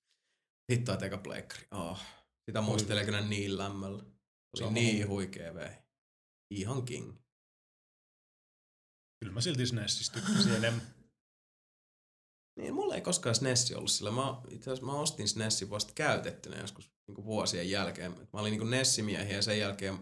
[0.71, 1.67] Hitto, että eka pleikkari.
[1.71, 1.99] Oh.
[2.45, 4.03] Sitä muistelee kyllä niin lämmöllä.
[4.59, 5.69] Oli niin huikea vei.
[6.49, 7.13] Ihan king.
[9.19, 10.87] Kyllä mä silti SNESistä tykkäsin enemmän.
[12.59, 14.11] Niin, mulla ei koskaan SNES ollut sillä.
[14.11, 18.11] Mä, itse asiassa mä ostin SNESin vasta käytettynä joskus niin vuosien jälkeen.
[18.11, 19.93] Mä olin niin Nessimiehiä ja sen jälkeen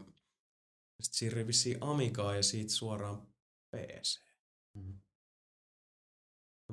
[1.02, 3.33] sitten siirryin vissiin Amigaa ja siitä suoraan
[3.74, 4.22] PC.
[4.78, 5.00] Mm-hmm.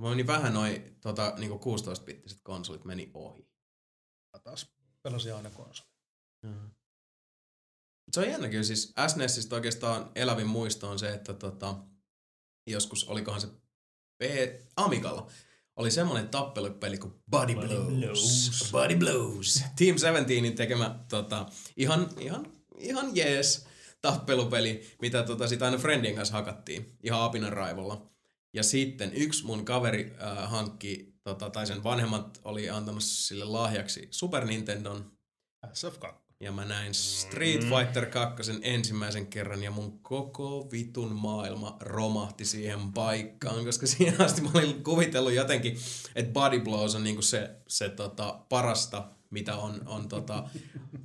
[0.00, 3.42] Mä menin vähän noin tota, niin 16-bittiset konsolit meni ohi.
[4.32, 5.90] Mä taas pelasin aina konsoli.
[6.42, 6.70] Mm.
[8.12, 11.76] Se on jännä kyllä, siis SNESistä oikeastaan elävin muisto on se, että tota,
[12.66, 13.48] joskus, olikohan se
[14.18, 15.30] P- Amigalla,
[15.76, 18.00] oli semmoinen tappelupeli kuin Body, Body Blows.
[18.00, 18.68] Blows.
[18.72, 19.62] Body Blows.
[19.76, 21.46] Team 17 tekemä tota,
[21.76, 23.66] ihan, ihan, ihan jees
[24.02, 28.10] tappelupeli, mitä tota, sitä aina Friendin kanssa hakattiin ihan apinan raivolla.
[28.54, 34.08] Ja sitten yksi mun kaveri äh, hankki, tota, tai sen vanhemmat oli antanut sille lahjaksi
[34.10, 35.12] Super Nintendon.
[35.66, 36.14] SF2.
[36.40, 42.92] Ja mä näin Street Fighter 2 ensimmäisen kerran ja mun koko vitun maailma romahti siihen
[42.92, 45.76] paikkaan, koska siihen asti mä olin kuvitellut jotenkin,
[46.14, 50.48] että Body Blows on niinku se, se tota parasta, mitä on, on tota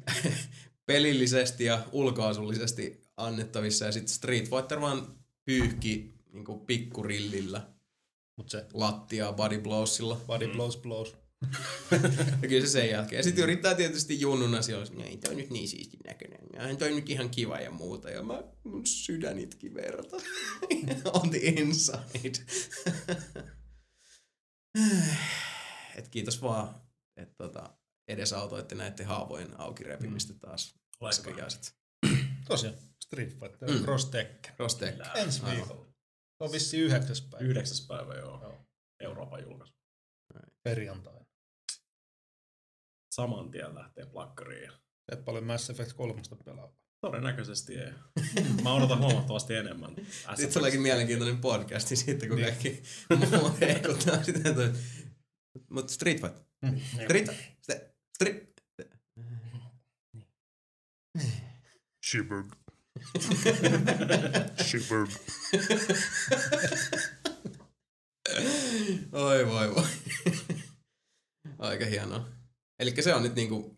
[0.85, 3.85] pelillisesti ja ulkoasullisesti annettavissa.
[3.85, 7.67] Ja sitten Street Fighter vaan pyyhki niinku pikkurillillä
[8.37, 8.65] Mut se.
[8.73, 10.21] lattiaa Body Blowsilla.
[10.27, 11.15] Body Blows Blows
[12.41, 13.19] ja kyllä se sen jälkeen.
[13.19, 16.39] Ja sitten yrittää tietysti junnuna siellä, ei toi nyt niin siisti näköinen.
[16.53, 18.09] Ja toi nyt ihan kiva ja muuta.
[18.09, 20.17] Ja mä, mun sydän itki verta.
[21.13, 22.39] On the inside.
[25.95, 26.75] Et kiitos vaan,
[27.17, 30.39] että tota, edesautoitte näiden haavojen auki repimistä mm.
[30.39, 30.75] taas.
[31.01, 31.75] Laskajaiset.
[32.47, 32.75] Tosiaan,
[33.05, 33.83] Street Fighter, mm.
[33.83, 34.55] Cross Tekken.
[34.55, 35.07] Cross Tekken.
[35.15, 35.85] Ensi viikolla.
[36.37, 37.45] Se on vissi yhdeksäs päivä.
[37.45, 38.41] Yhdeksäs päivä, joo.
[38.41, 38.65] joo.
[38.99, 39.73] Euroopan julkaisu.
[40.63, 41.25] Perjantai
[43.15, 44.71] saman tien lähtee plakkariin.
[45.11, 46.73] Et paljon Mass Effect 3 pelaa.
[47.01, 47.91] Todennäköisesti ei.
[48.63, 49.95] Mä odotan huomattavasti enemmän.
[50.35, 52.47] Sitten tuleekin mielenkiintoinen podcasti siitä, kun niin.
[52.47, 52.83] kaikki
[53.41, 54.39] muut heikuttaa sitä.
[55.69, 56.37] Mutta Street Fight.
[56.61, 56.79] Mm.
[57.03, 57.29] Street,
[58.15, 58.55] Street,
[62.05, 62.45] Shibberg.
[64.67, 65.09] Shibberg.
[69.11, 69.83] Oi voi voi.
[71.59, 72.25] Aika hienoa.
[72.79, 73.77] Eli se on nyt niinku...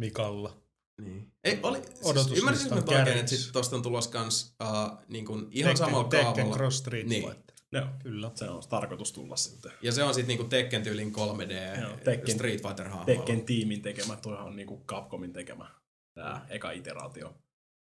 [0.00, 0.62] Mikalla.
[1.02, 1.32] Niin.
[1.44, 5.48] Ei, oli, siis ymmärsinkö mä oikein, että sit tosta on tulos kans uh, niin kuin
[5.50, 6.34] ihan Tekken, samalla kaavalla.
[6.34, 7.24] Tekken Cross Street niin.
[7.24, 7.45] Fighter.
[7.72, 8.30] Joo, kyllä.
[8.34, 9.72] Se on tarkoitus tulla sitten.
[9.82, 13.06] Ja se on sitten niinku Tekken tyylin 3D Joo, Tekken, Street Fighter hahmolla.
[13.06, 15.70] Tekken tiimin tekemä, tuohan on niinku Capcomin tekemä
[16.14, 17.42] tämä eka iteraatio.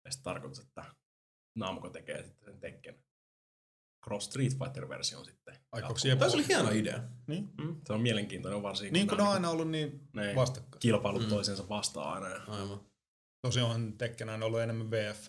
[0.04, 0.84] Ja sitten tarkoitus, että
[1.58, 3.04] Namco tekee sitten sen Tekken
[4.04, 5.56] Cross Street Fighter-versio sitten.
[5.72, 7.02] Aikoksi Tämä oli hieno idea.
[7.26, 7.50] Niin?
[7.58, 8.92] Mm, se on mielenkiintoinen varsinkin.
[8.92, 10.80] Niin kuin ne on aina ollut niin vastakkain.
[10.80, 11.28] Kilpailut mm.
[11.28, 12.28] toisensa vastaan aina.
[12.28, 12.42] Ja...
[12.48, 12.80] Aivan.
[13.42, 15.28] Tosiaan Tekken on ollut enemmän VF.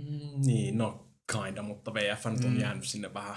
[0.00, 2.60] Mm, niin, no kinda, mutta VF nyt on mm.
[2.60, 3.36] jäänyt sinne vähän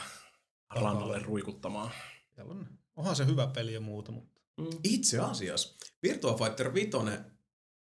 [0.76, 1.92] rannalle ruikuttamaan.
[2.38, 4.42] On, onhan se hyvä peli ja muuta, mutta...
[4.58, 4.68] Mm.
[4.84, 6.92] Itse asiassa Virtua Fighter 5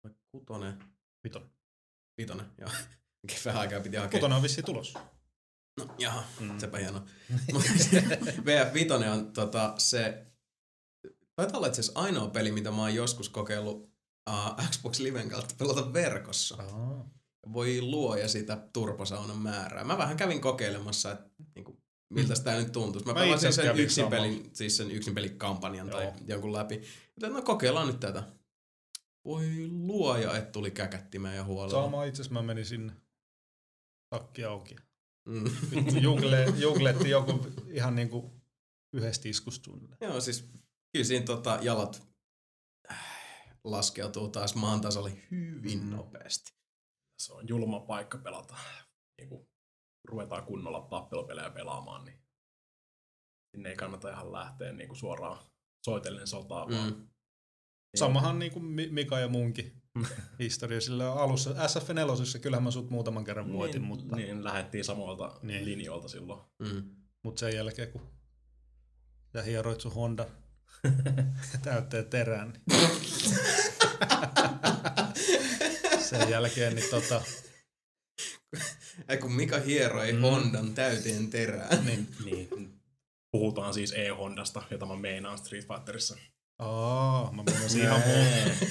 [0.03, 0.45] vai 6?
[1.23, 1.53] Vitonen.
[2.17, 2.69] Vitonen, joo.
[3.45, 4.19] Vähän aikaa piti hakea.
[4.19, 4.93] Kutonen on vissiin tulos.
[5.77, 6.59] No jaha, mm.
[6.59, 6.99] sepä hieno.
[8.47, 10.25] VF5 on tota, se,
[11.35, 13.91] taitaa olla itse asiassa ainoa peli, mitä mä oon joskus kokeillut
[14.29, 16.63] uh, Xbox Liven kautta pelata verkossa.
[16.63, 17.20] Oh.
[17.53, 19.83] Voi luoja sitä turposaunan määrää.
[19.83, 23.07] Mä vähän kävin kokeilemassa, että niinku, miltä sitä nyt tuntuisi.
[23.07, 25.99] Mä, mä pelasin sen yksin, pelin, siis sen yksin pelikampanjan Joo.
[25.99, 26.81] tai jonkun läpi.
[27.15, 28.23] Joten no kokeillaan nyt tätä.
[29.25, 31.83] Voi luoja, että tuli käkättimään ja huolella.
[31.83, 32.93] Sama itse asiassa mä menin sinne
[34.09, 34.75] takki auki.
[35.25, 35.45] Mm.
[36.01, 38.31] Jugle, jugletti joku ihan niinku
[38.93, 40.49] yhdessä iskusta Joo, siis
[40.93, 42.07] kyllä siinä tota, jalat
[43.63, 45.89] laskeutuu taas maan tasalle hyvin mm.
[45.89, 46.60] nopeasti.
[47.25, 48.55] Se on julma paikka pelata.
[49.17, 49.47] Niin kun
[50.07, 52.19] ruvetaan kunnolla tappelupelejä pelaamaan, niin
[53.51, 55.39] sinne ei kannata ihan lähteä niin kuin suoraan
[55.85, 56.73] soitellen sotaa, mm.
[56.75, 57.09] vaan
[57.97, 59.81] Samahan niin kuin Mika ja munkin
[60.39, 61.49] historia sillä alussa.
[61.49, 64.15] SF4, kyllähän mä sut muutaman kerran niin, voitin, mutta...
[64.15, 65.65] Niin, lähdettiin samoilta niin.
[65.65, 66.41] linjoilta silloin.
[66.59, 66.95] Mm.
[67.23, 68.01] Mutta sen jälkeen, kun
[69.33, 70.25] sä hieroit sun Honda
[71.63, 72.81] täytteen terään, niin...
[76.11, 77.21] sen jälkeen niin tota...
[79.09, 80.21] Ei kun Mika hieroi mm.
[80.21, 81.85] Hondan täyteen terään.
[81.85, 82.81] niin, niin.
[83.31, 86.17] Puhutaan siis E-Hondasta, jota mä meinaan Street Fighterissa.
[86.59, 88.65] Aa, mä meinasin ihan muuta.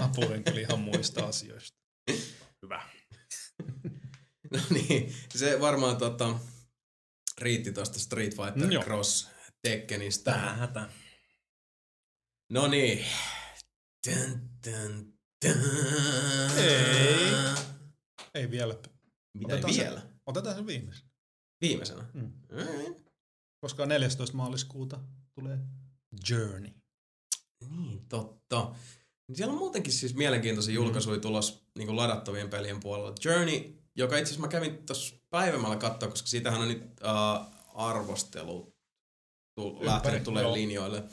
[0.00, 1.78] Mä puhuin kyllä ihan muista asioista.
[2.62, 2.82] Hyvä.
[4.52, 6.38] no niin, se varmaan tota,
[7.38, 9.30] riitti tuosta Street Fighter mm, Cross
[9.62, 10.30] Tekkenistä.
[10.32, 10.88] Tähän hätä.
[12.52, 13.06] No niin.
[14.06, 15.15] Dun, dun, dun.
[16.56, 17.26] Ei.
[18.34, 18.74] Ei vielä.
[19.38, 20.00] Mitä otetaan vielä?
[20.00, 21.08] Se, otetaan se viimeisenä.
[21.60, 22.04] Viimeisenä?
[22.14, 22.32] Mm.
[22.52, 22.94] Mm.
[23.60, 24.36] Koska 14.
[24.36, 25.00] maaliskuuta
[25.34, 25.58] tulee
[26.30, 26.70] Journey.
[27.70, 28.74] Niin, totta.
[29.34, 30.84] Siellä on muutenkin siis mielenkiintoisia mm.
[30.84, 33.14] julkaisuja tulos niin kuin ladattavien pelien puolella.
[33.24, 38.76] Journey, joka itse asiassa mä kävin tuossa päivämällä katsoa, koska siitähän on nyt uh, arvostelu
[39.80, 41.04] lähtenyt tulee linjoille.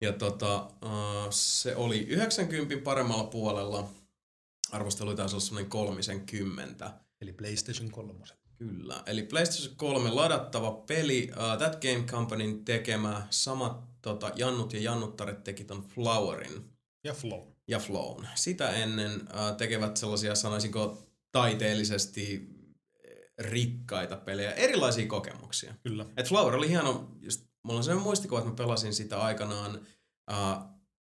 [0.00, 3.88] Ja tota, uh, se oli 90 paremmalla puolella.
[4.72, 6.94] Arvostelu taisi olla semmoinen 30.
[7.20, 8.12] Eli PlayStation 3.
[8.58, 11.30] Kyllä, eli PlayStation 3 ladattava peli.
[11.30, 16.70] Uh, That Game Companyn tekemä samat tota, Jannut ja Jannuttaret teki ton Flowerin.
[17.04, 17.42] Ja Flow.
[17.68, 18.26] Ja Flown.
[18.34, 22.48] Sitä ennen äh, tekevät sellaisia, sanoisinko, taiteellisesti
[23.38, 25.74] rikkaita pelejä, erilaisia kokemuksia.
[25.82, 26.06] Kyllä.
[26.16, 29.86] Et Flower oli hieno, just, mulla on sellainen muistikuva, että mä pelasin sitä aikanaan,
[30.32, 30.58] äh,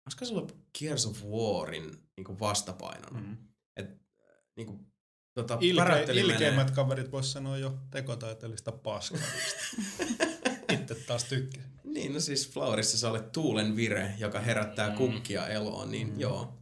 [0.05, 3.19] olisiko se ollut Gears of Warin niin vastapainona.
[3.19, 3.37] Mm-hmm.
[3.77, 3.89] Et,
[4.55, 4.93] niin kuin,
[5.33, 9.19] tota, Ilke, ilkeimmät kaverit vois sanoa jo tekotaiteellista paskaa.
[10.73, 11.73] Itse taas tykkäsin.
[11.83, 14.95] Niin, no siis Flowerissa sä olet tuulen vire, joka herättää mm.
[14.95, 16.19] kukkia eloon, niin mm.
[16.19, 16.53] joo.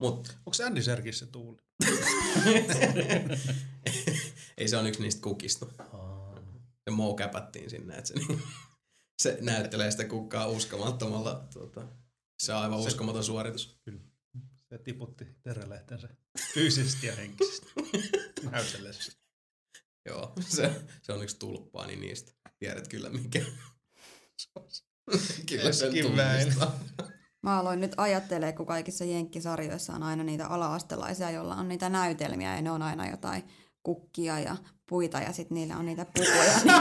[0.00, 0.36] Mut.
[0.46, 1.56] Onko Andy Serkis se tuuli?
[4.58, 5.66] Ei se on yksi niistä kukista.
[6.90, 8.42] Se mou käpättiin sinne, että se, niin,
[9.22, 11.48] se näyttelee sitä kukkaa uskomattomalla.
[11.52, 11.88] Tuota,
[12.38, 13.80] se on aivan se, uskomaton suoritus.
[13.84, 14.00] Kyllä.
[14.68, 16.08] Se tiputti terälehtensä
[16.54, 17.66] fyysisesti ja henkisesti
[18.50, 19.12] näytellessä.
[20.06, 23.44] Joo, se, se on yksi tulppaa, niin niistä tiedät kyllä mikä.
[25.48, 26.80] kyllä sen tunnistaa.
[27.42, 32.56] Mä aloin nyt ajattelemaan, kun kaikissa jenkkisarjoissa on aina niitä ala-astelaisia, joilla on niitä näytelmiä
[32.56, 33.44] ja ne on aina jotain
[33.82, 34.56] kukkia ja
[34.90, 36.80] puita ja sitten niillä on niitä pukuja.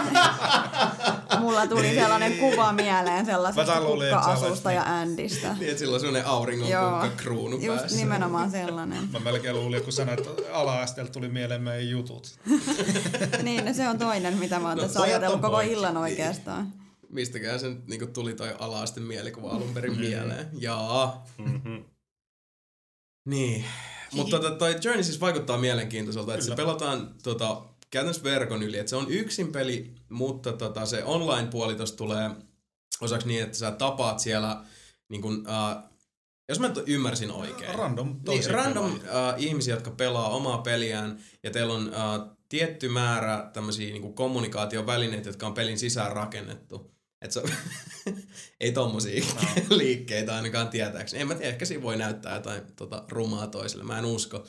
[1.40, 1.96] Mulla tuli niin.
[1.96, 5.54] sellainen kuva mieleen sellaisesta kukka-asusta ja Andistä.
[5.60, 7.98] Niin, että sillä on sellainen auringon kukka kruunu Just päässä.
[7.98, 9.10] nimenomaan sellainen.
[9.12, 12.40] Mä melkein luulin, kun sanoit, että ala-asteelta tuli mieleen meidän jutut.
[13.44, 16.02] niin, no se on toinen, mitä mä oon no, tässä ajatellut koko illan niin.
[16.02, 16.74] oikeastaan.
[17.10, 20.06] Mistäkään se niinku tuli toi ala-asten mielikuva alun perin mm-hmm.
[20.06, 20.48] mieleen.
[20.54, 21.26] Jaa.
[21.38, 21.84] Mm-hmm.
[23.26, 23.66] Niin.
[24.14, 27.62] Mutta tota, toi Journey siis vaikuttaa mielenkiintoiselta, että se pelataan tota,
[27.92, 28.78] käytännössä verkon yli.
[28.78, 32.30] Että se on yksin peli, mutta tota, se online-puoli tulee
[33.02, 34.64] osaksi niin, että sä tapaat siellä
[35.10, 35.90] niin kun, uh,
[36.50, 37.76] jos mä ymmärsin oikein.
[37.76, 39.00] Random, niin, random uh,
[39.38, 45.48] ihmisiä, jotka pelaa omaa peliään ja teillä on uh, tietty määrä tämmöisiä niin kommunikaatiovälineitä, jotka
[45.48, 46.99] on pelin sisään rakennettu.
[47.22, 47.44] Et se,
[48.60, 49.78] ei tommosia no.
[49.78, 51.22] liikkeitä ainakaan tietääkseni.
[51.22, 54.48] En mä tiedä, ehkä siinä voi näyttää jotain tota, rumaa toiselle, mä en usko.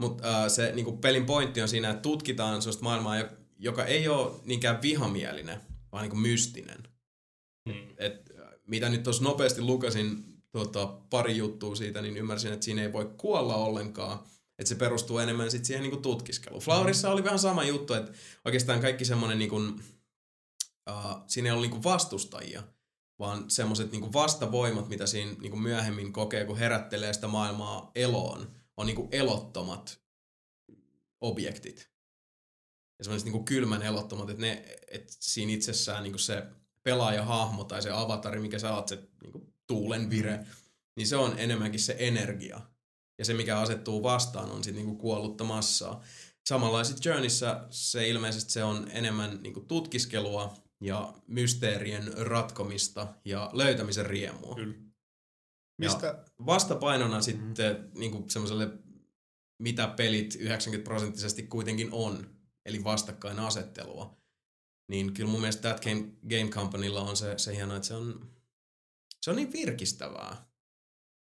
[0.00, 3.16] Mutta äh, se niinku, pelin pointti on siinä, että tutkitaan sellaista maailmaa,
[3.58, 5.60] joka ei ole niinkään vihamielinen,
[5.92, 6.82] vaan niinku mystinen.
[7.70, 7.86] Hmm.
[7.98, 8.34] Et,
[8.66, 13.10] mitä nyt tuossa nopeasti lukasin tota, pari juttua siitä, niin ymmärsin, että siinä ei voi
[13.16, 14.18] kuolla ollenkaan.
[14.58, 16.62] Että se perustuu enemmän sit siihen niinku tutkiskeluun.
[16.62, 18.12] Flowerissa oli vähän sama juttu, että
[18.44, 19.60] oikeastaan kaikki semmoinen niinku,
[20.90, 22.62] uh, siinä ei ollut niinku vastustajia,
[23.18, 28.86] vaan semmoiset niinku vastavoimat, mitä siinä niinku myöhemmin kokee, kun herättelee sitä maailmaa eloon, on
[28.86, 30.00] niinku elottomat
[31.20, 31.90] objektit.
[32.98, 36.46] ja semmoiset niin kylmän elottomat, että, ne, että siinä itsessään niin se
[36.82, 40.46] pelaajahahmo tai se avatari, mikä sä oot, se niin tuulen vire,
[40.96, 42.60] niin se on enemmänkin se energia.
[43.18, 46.02] Ja se, mikä asettuu vastaan, on sitten niin kuollutta massaa.
[46.82, 54.54] Sitten Journeyssä se ilmeisesti se on enemmän niin tutkiskelua ja mysteerien ratkomista ja löytämisen riemua.
[54.54, 54.74] Kyllä.
[55.78, 56.06] Mistä?
[56.06, 57.22] Ja vastapainona mm.
[57.22, 58.68] sitten niin semmoiselle,
[59.58, 62.30] mitä pelit 90 prosenttisesti kuitenkin on,
[62.66, 64.16] eli vastakkainasettelua,
[64.88, 68.30] niin kyllä mun mielestä That Game, Game Companylla on se, se hieno, että se on,
[69.22, 70.46] se on niin virkistävää,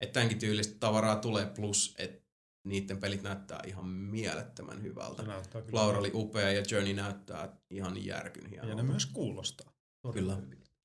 [0.02, 2.21] että tämänkin tyylistä tavaraa tulee plus, että
[2.64, 5.24] niiden pelit näyttää ihan mielettömän hyvältä.
[5.72, 8.72] Laura oli upea ja Journey näyttää ihan järkyn hienolta.
[8.72, 9.74] Ja ne myös kuulostaa.
[10.14, 10.38] Kyllä,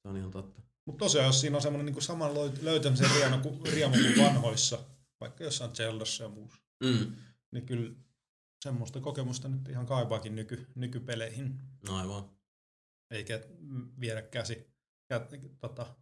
[0.02, 0.62] se on ihan totta.
[0.86, 4.78] Mutta tosiaan, jos siinä on semmoinen niin saman löytämisen riemu kuin, riemu kuin vanhoissa,
[5.20, 7.16] vaikka jossain Zeldassa ja muussa, mm.
[7.50, 7.94] niin kyllä
[8.64, 11.60] semmoista kokemusta nyt ihan kaipaakin nyky, nykypeleihin.
[11.88, 12.30] Aivan.
[13.10, 13.40] Eikä
[14.00, 14.66] viedä käsi,
[15.08, 15.26] kä,
[15.60, 15.96] tota,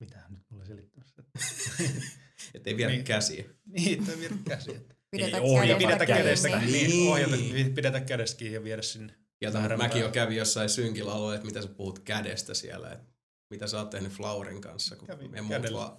[0.00, 1.22] mitä nyt mulle selittämässä?
[2.54, 3.44] että ei viedä niin, käsiä.
[3.66, 4.80] Niin, ei viedä käsiä.
[5.10, 6.72] Pidetä, ohja, pidetä kädestä, niin.
[6.72, 7.10] niin.
[7.10, 7.36] ohjata,
[7.74, 9.14] pidetä kädestä ja viedä sinne.
[9.40, 13.06] Ja tämän, mäkin jo kävin jossain synkillä alueella, että mitä sä puhut kädestä siellä, että
[13.50, 15.96] mitä sä oot tehnyt Flaurin kanssa, kun Kävin me muut vaan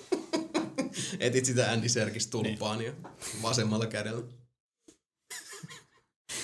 [1.20, 2.92] etit sitä Andy Serkis tulpaan niin.
[3.04, 3.10] ja
[3.42, 4.22] vasemmalla kädellä.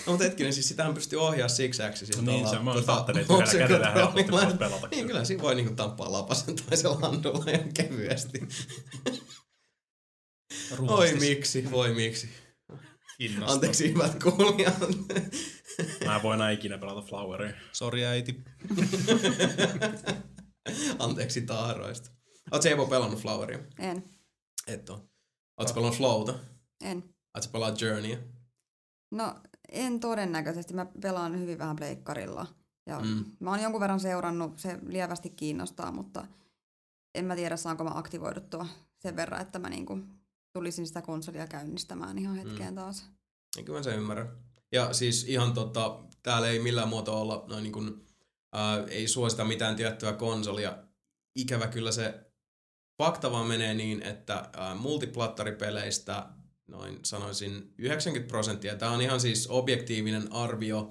[0.07, 1.83] No, mutta hetkinen, siis sitähän pystyy ohjaa siksi
[2.17, 4.89] No niin, se on tota, ajattelin, että yhdellä kädellä helposti voisi pelata.
[4.91, 8.49] Niin, kyllä siinä voi niinku tappaa lapasen toisella handulla ihan kevyesti.
[10.89, 12.29] Oi miksi, voi miksi.
[13.19, 13.53] Innosta.
[13.53, 14.79] Anteeksi hyvät kuulijat.
[16.05, 17.55] Mä en voi enää ikinä pelata Floweria.
[17.73, 18.45] Sori äiti.
[20.99, 22.11] Anteeksi taaroista.
[22.51, 23.59] Oletko Evo pelannut Floweria?
[23.79, 24.05] En.
[24.67, 25.09] Et oo.
[25.57, 26.35] Oletko pelannut Flowta?
[26.81, 27.15] En.
[27.35, 28.19] Oletko pelannut Journeyä?
[29.11, 29.35] No
[29.73, 30.75] en todennäköisesti.
[30.75, 32.47] Mä pelaan hyvin vähän pleikkarilla.
[32.87, 33.25] Ja mm.
[33.41, 36.27] mä oon jonkun verran seurannut, se lievästi kiinnostaa, mutta
[37.15, 38.67] en mä tiedä saanko mä aktivoiduttua
[38.99, 39.99] sen verran, että mä niinku
[40.53, 42.75] tulisin sitä konsolia käynnistämään ihan hetkeen mm.
[42.75, 43.11] taas.
[43.57, 44.29] Ja kyllä mä sen ymmärrän.
[44.73, 48.07] Ja siis ihan tota, täällä ei millään muotoa olla noin niin kuin,
[48.53, 50.79] ää, ei suosita mitään tiettyä konsolia.
[51.39, 52.33] Ikävä kyllä se
[53.03, 56.27] fakta vaan menee niin, että ää, multiplattaripeleistä
[56.69, 58.77] noin sanoisin 90 prosenttia.
[58.77, 60.91] Tämä on ihan siis objektiivinen arvio,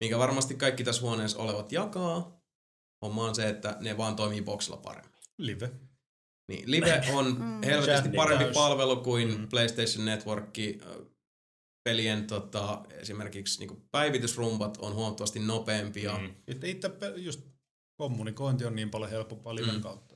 [0.00, 2.40] minkä varmasti kaikki tässä huoneessa olevat jakaa.
[3.02, 5.18] Homma on se, että ne vaan toimii boxilla paremmin.
[5.38, 5.70] Live.
[6.48, 7.62] Niin, Live on mm.
[7.62, 9.48] helvetisti parempi palvelu kuin mm.
[9.48, 10.58] PlayStation Network.
[11.84, 16.18] Pelien tota, esimerkiksi niin päivitysrumpat on huomattavasti nopeampia.
[16.18, 16.34] Mm.
[16.64, 17.40] Itse just
[17.96, 19.80] kommunikointi on niin paljon helpompaa Liven mm.
[19.80, 20.07] kautta.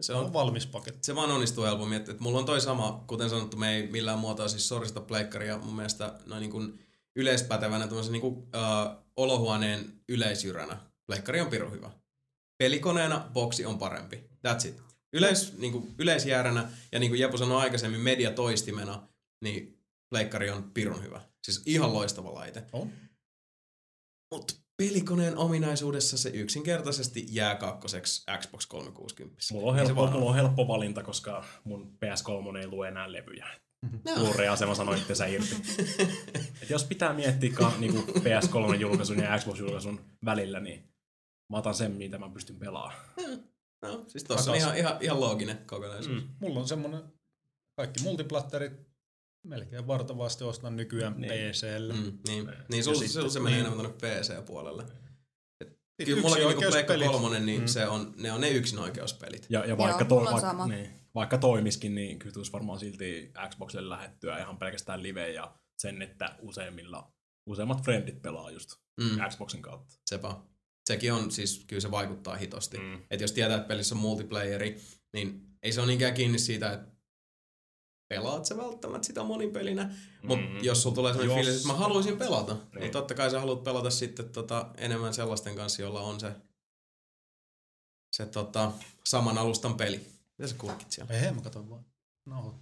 [0.00, 1.06] Se on, on valmis paketti.
[1.06, 1.96] Se vaan onnistuu helpommin.
[1.96, 5.58] Että, että mulla on toi sama, kuten sanottu, me ei millään muotoa siis sorista pleikkaria
[5.58, 6.78] mun mielestä noin niin kuin
[7.16, 10.78] yleispätevänä niin kuin, uh, olohuoneen yleisjyränä.
[11.06, 11.90] Pleikkari on pirun hyvä.
[12.58, 14.16] Pelikoneena boksi on parempi.
[14.16, 14.82] That's it.
[15.12, 19.08] Yleis, niin kuin, yleisjääränä ja niin kuin Jepu sanoi aikaisemmin mediatoistimena,
[19.40, 19.78] niin
[20.10, 21.20] pleikkari on pirun hyvä.
[21.44, 22.64] Siis ihan loistava laite.
[22.72, 22.92] On.
[24.34, 29.36] Mutta pelikoneen ominaisuudessa se yksinkertaisesti jää kakkoseksi Xbox 360.
[29.52, 33.46] Mulla on, helppo, mulla on helppo valinta, koska mun PS3 ei lue enää levyjä.
[34.04, 34.14] No.
[34.14, 35.56] Blu-ray-asema sanoi itsensä irti.
[36.62, 40.88] Et jos pitää miettiä ka, niin PS3-julkaisun ja Xbox-julkaisun välillä, niin
[41.52, 43.00] mä otan sen, mitä mä pystyn pelaamaan.
[43.82, 46.22] No, siis tossa on ihan, ihan, ihan looginen kokonaisuus.
[46.22, 46.28] Mm.
[46.40, 47.02] Mulla on semmonen,
[47.76, 48.87] kaikki multiplatterit
[49.42, 51.32] melkein vartavasti ostan nykyään niin.
[51.32, 51.94] PClle.
[51.94, 54.84] Mm, niin, niin sul, sul se menee enemmän tuonne PC-puolelle.
[56.04, 57.66] kyllä mullakin niinku Pleikka kolmonen, niin mm.
[57.66, 59.46] se on, ne on ne yksinoikeuspelit.
[59.50, 63.88] Ja, ja vaikka, Joo, to, vaikka, niin, vaikka toimiskin, niin kyllä tulisi varmaan silti Xboxille
[63.88, 67.12] lähettyä ihan pelkästään live ja sen, että useimmilla,
[67.46, 68.70] useimmat friendit pelaa just
[69.00, 69.28] mm.
[69.28, 69.94] Xboxin kautta.
[70.06, 70.36] Sepä.
[70.86, 72.78] Sekin on, siis kyllä se vaikuttaa hitosti.
[72.78, 72.94] Mm.
[73.10, 74.80] Että jos tietää, että pelissä on multiplayeri,
[75.12, 76.97] niin ei se ole niinkään kiinni siitä, että
[78.08, 82.18] pelaat sä välttämättä sitä monipelinä, mutta mm, jos sulla tulee sellainen fiilis, että mä haluaisin
[82.18, 82.80] pelata, niin.
[82.80, 86.32] niin totta kai sä haluat pelata sitten tota, enemmän sellaisten kanssa, jolla on se,
[88.12, 88.72] se tota,
[89.04, 90.06] saman alustan peli.
[90.38, 91.14] Mitä sä kurkit siellä?
[91.14, 91.84] Ei, mä katson vaan.
[92.26, 92.54] No.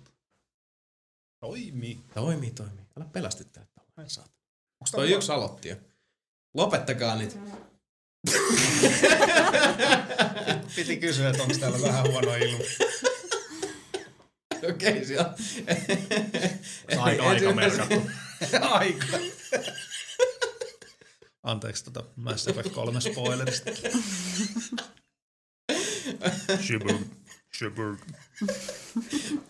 [1.40, 2.00] Toimii.
[2.14, 2.84] Toimii, toimii.
[2.96, 4.08] Älä pelästyttää tällä.
[4.08, 4.30] Saat.
[4.80, 5.76] Onko toi yksi aloitti jo?
[6.54, 7.38] Lopettakaa nyt.
[10.76, 12.58] Piti kysyä, että onko täällä vähän huono ilma.
[14.70, 15.34] Okei, okay, siellä.
[16.98, 18.02] Aika, aika merkattu.
[18.60, 19.18] aika.
[21.42, 23.70] Anteeksi tota Mass Effect 3 spoilerista.
[26.66, 27.00] Shibud.
[27.58, 27.96] Shibud.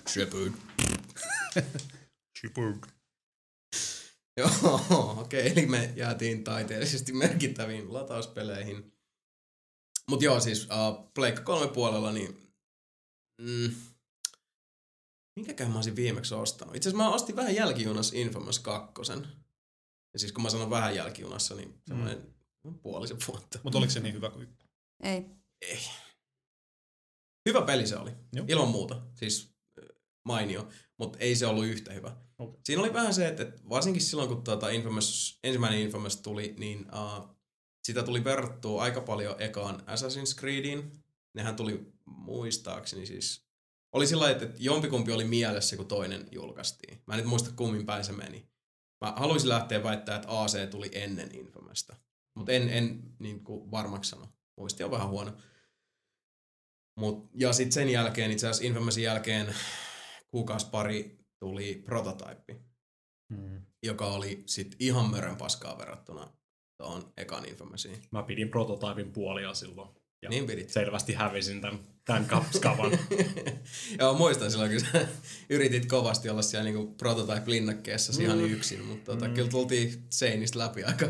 [0.09, 0.53] Shibud.
[2.39, 2.77] Shibud.
[4.37, 4.51] Joo,
[5.19, 8.93] okei, okay, eli me jäätiin taiteellisesti merkittäviin latauspeleihin.
[10.11, 12.53] Mutta joo, siis uh, Pleikka 3 puolella, niin
[13.41, 13.75] mm,
[15.37, 16.77] minkäkään mä olisin viimeksi ostanut?
[16.77, 18.93] Itse asiassa mä ostin vähän jälkijunassa Infamous 2.
[20.13, 22.35] Ja siis kun mä sanon vähän jälkijunassa, niin semmoinen
[22.65, 22.79] mm.
[22.79, 23.59] puolisen vuotta.
[23.63, 24.49] Mutta oliko se niin hyvä kuin
[25.03, 25.27] Ei.
[25.63, 25.81] Ei.
[27.49, 28.47] Hyvä peli se oli, Joo.
[28.49, 29.03] ilman muuta.
[29.15, 29.57] Siis
[30.25, 30.69] mainio,
[30.99, 32.17] mutta ei se ollut yhtä hyvä.
[32.39, 32.61] Okay.
[32.65, 37.37] Siinä oli vähän se, että varsinkin silloin kun tuota Infamous, ensimmäinen Infamous tuli, niin uh,
[37.85, 40.93] sitä tuli verrattua aika paljon ekaan Assassin's Creediin.
[41.35, 43.46] Nehän tuli muistaakseni siis...
[43.93, 47.03] Oli sillä että jompikumpi oli mielessä, kun toinen julkaistiin.
[47.07, 48.49] Mä en nyt muista kummin päin se meni.
[49.05, 51.97] Mä haluaisin lähteä väittää, että AC tuli ennen Infamousta.
[52.37, 54.29] Mutta en, en niin kuin varmaksi sano.
[54.59, 55.37] Muisti on vähän huono.
[57.01, 59.55] Mut, ja sitten sen jälkeen, itse asiassa Infamousin jälkeen
[60.31, 62.61] kuukausi pari tuli prototype,
[63.33, 63.63] mm.
[63.83, 66.33] joka oli sitten ihan mörön paskaa verrattuna
[66.83, 68.03] tuohon ekan Infamousiin.
[68.11, 70.06] Mä pidin prototypin puolia silloin.
[70.23, 70.71] Ja niin pidit.
[70.71, 72.99] Selvästi hävisin tämän, tämän kapskavan.
[73.99, 75.09] Joo, muistan silloin, kun sä
[75.57, 78.25] yritit kovasti olla siellä niinku prototype-linnakkeessa mm.
[78.25, 79.35] ihan yksin, mutta tota, mm.
[79.35, 81.07] kyllä tultiin seinistä läpi aika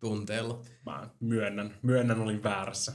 [0.00, 0.62] tunteella.
[0.86, 2.92] Mä myönnän, myönnän olin väärässä.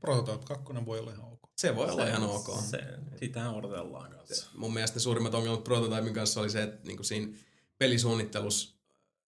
[0.00, 1.40] Prototype 2 voi olla ihan ok.
[1.56, 2.62] Se voi se, olla ihan ok.
[2.70, 2.78] Se,
[3.16, 4.50] sitä odotellaan kanssa.
[4.54, 7.32] Mun mielestä ne suurimmat ongelmat Prototypin kanssa oli se, että niinku siinä
[7.78, 8.77] pelisuunnittelussa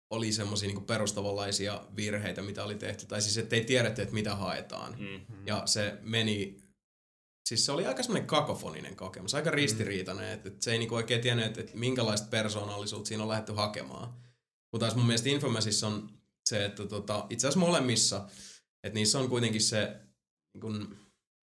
[0.09, 3.05] oli semmoisia niinku perustavanlaisia virheitä, mitä oli tehty.
[3.05, 4.95] Tai siis, että ei tiedetty, että mitä haetaan.
[4.99, 5.47] Mm-hmm.
[5.47, 6.63] Ja se meni...
[7.45, 10.35] Siis se oli aika semmoinen kakofoninen kokemus, aika ristiriitainen, mm-hmm.
[10.35, 14.13] että, että se ei niinku oikein tiennyt, että, että minkälaista persoonallisuutta siinä on lähdetty hakemaan.
[14.71, 16.09] Mutta taas mun mielestä Infomassissa on
[16.49, 18.27] se, että tota, itse asiassa molemmissa,
[18.83, 19.99] että niissä on kuitenkin se
[20.53, 20.97] niin kun,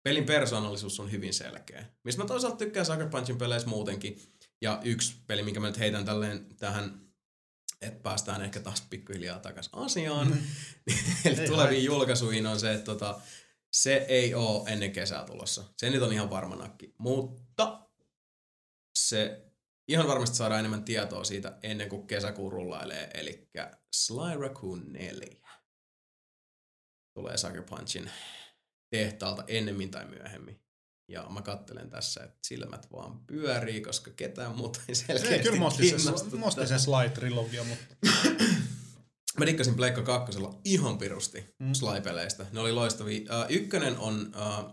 [0.03, 1.85] pelin persoonallisuus on hyvin selkeä.
[2.03, 4.21] Mistä mä toisaalta tykkään Sucker Punchin peleissä muutenkin.
[4.61, 7.04] Ja yksi peli, minkä mä nyt heitän tälleen tähän,
[7.81, 10.27] että päästään ehkä taas pikkuhiljaa takaisin asiaan.
[10.27, 10.41] Mm.
[11.25, 13.21] Eli tuleviin julkaisuihin on se, että tota,
[13.71, 15.63] se ei ole ennen kesää tulossa.
[15.77, 16.95] Se nyt on ihan varma nakki.
[16.97, 17.89] Mutta
[18.95, 19.45] se
[19.87, 23.09] ihan varmasti saadaan enemmän tietoa siitä ennen kuin kesäkuun rullailee.
[23.13, 23.49] Eli
[23.95, 25.35] Sly Raccoon 4
[27.13, 28.11] tulee Sucker Punchin
[28.89, 30.64] tehtaalta ennemmin tai myöhemmin.
[31.07, 35.59] Ja mä kattelen tässä, että silmät vaan pyörii, koska ketään muuta ei selkeästi ei, Kyllä
[36.39, 37.95] mä ostin sen Sly-trilogia, mutta...
[39.39, 41.73] mä dikkasin Pleikka kakkosella ihan pirusti mm.
[41.73, 42.45] Sly-peleistä.
[42.51, 43.21] Ne oli loistavia.
[43.21, 44.71] Uh, ykkönen on uh,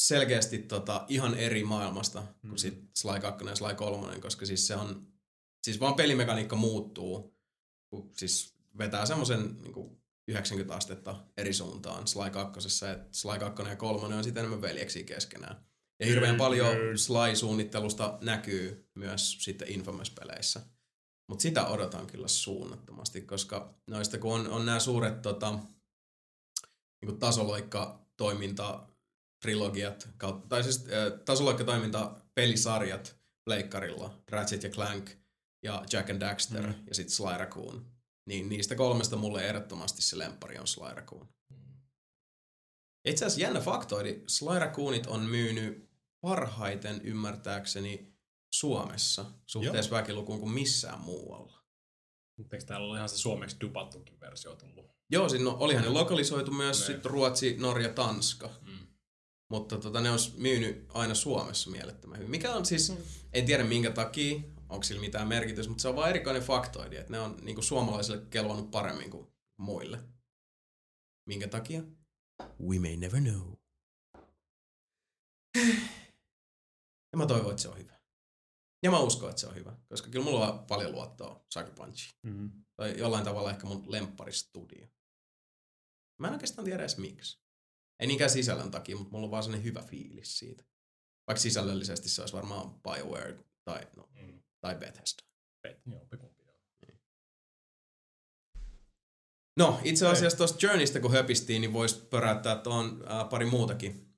[0.00, 2.48] selkeästi tota, ihan eri maailmasta mm.
[2.48, 5.06] kuin sit Sly 2 ja Sly 3, koska siis se on...
[5.64, 7.36] Siis vaan pelimekaniikka muuttuu,
[7.90, 9.99] kun siis vetää semmoisen niin
[10.30, 12.86] 90 astetta eri suuntaan Sly 2.
[12.92, 15.64] että Sly 2 ja 3 on sitten enemmän veljeksiä keskenään.
[16.00, 20.60] Ja hirveän paljon Sly-suunnittelusta näkyy myös sitten Infamous-peleissä.
[21.28, 25.58] Mutta sitä odotan kyllä suunnattomasti, koska noista kun on, on nämä suuret tota,
[27.02, 28.86] niin tasoloikka-toiminta
[29.42, 30.08] trilogiat,
[30.48, 35.10] tai siis äh, tasoloikka-toiminta pelisarjat pleikkarilla, Ratchet ja Clank
[35.62, 36.74] ja Jack and Daxter mm.
[36.86, 37.99] ja sitten Sly Raccoon
[38.30, 41.28] niin niistä kolmesta mulle ehdottomasti se lempari on Sly Raccoon.
[43.04, 45.90] Itse asiassa jännä faktoidi, Sly Raccoonit on myynyt
[46.20, 48.14] parhaiten ymmärtääkseni
[48.52, 50.00] Suomessa suhteessa Joo.
[50.00, 51.60] väkilukuun kuin missään muualla.
[52.38, 54.90] Mutta eikö täällä ole ihan se suomeksi dupattukin versio tullut?
[55.10, 58.50] Joo, siis no, olihan ne lokalisoitu myös sit Ruotsi, Norja, Tanska.
[58.60, 58.86] Mm.
[59.48, 62.30] Mutta tota, ne on myynyt aina Suomessa mielettömän hyvin.
[62.30, 62.96] Mikä on siis, mm.
[63.32, 64.40] en tiedä minkä takia,
[64.70, 67.64] onko sillä mitään merkitystä, mutta se on vaan erikoinen faktoidi, että ne on niin kuin
[67.64, 69.26] suomalaisille kelvannut paremmin kuin
[69.58, 69.98] muille.
[71.28, 71.82] Minkä takia?
[72.62, 73.52] We may never know.
[77.12, 78.00] Ja mä toivon, että se on hyvä.
[78.82, 82.12] Ja mä uskon, että se on hyvä, koska kyllä mulla on paljon luottoa Sucker Punchiin.
[82.22, 82.64] Mm-hmm.
[82.76, 84.88] Tai jollain tavalla ehkä mun lempparistudio.
[86.20, 87.40] Mä en oikeastaan tiedä edes miksi.
[88.00, 90.64] Ei niinkään sisällön takia, mutta mulla on vaan sellainen hyvä fiilis siitä.
[91.26, 94.42] Vaikka sisällöllisesti se olisi varmaan BioWare tai no, mm.
[94.60, 95.22] Tai Bethesda.
[95.62, 96.06] Bet, joo,
[96.86, 97.00] niin.
[99.56, 104.14] No, itse asiassa tuosta Journeystä kun höpistiin, niin voisi pöräyttää tuohon äh, pari muutakin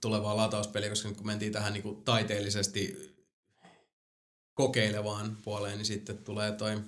[0.00, 3.14] tulevaa latauspeliä, koska kun mentiin tähän niin kuin taiteellisesti
[4.54, 6.82] kokeilevaan puoleen, niin sitten tulee toi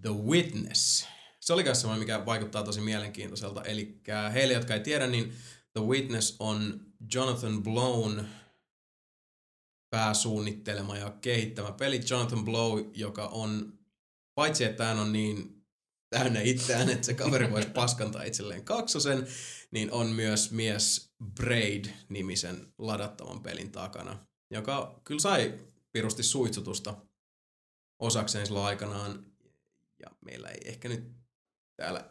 [0.00, 1.06] The Witness.
[1.40, 3.62] Se oli myös semmoinen, mikä vaikuttaa tosi mielenkiintoiselta.
[3.62, 4.00] Eli
[4.32, 5.34] heille, jotka ei tiedä, niin
[5.72, 6.80] The Witness on
[7.14, 8.24] Jonathan Blown
[9.94, 13.78] pääsuunnittelema ja kehittämä peli Jonathan Blow, joka on,
[14.34, 15.64] paitsi että hän on niin
[16.10, 19.26] täynnä itseään, että se kaveri voisi paskantaa itselleen kaksosen,
[19.70, 25.54] niin on myös mies Braid-nimisen ladattavan pelin takana, joka kyllä sai
[25.92, 26.94] pirusti suitsutusta
[27.98, 29.26] osakseen silloin aikanaan.
[30.02, 31.04] ja meillä ei ehkä nyt
[31.76, 32.10] täällä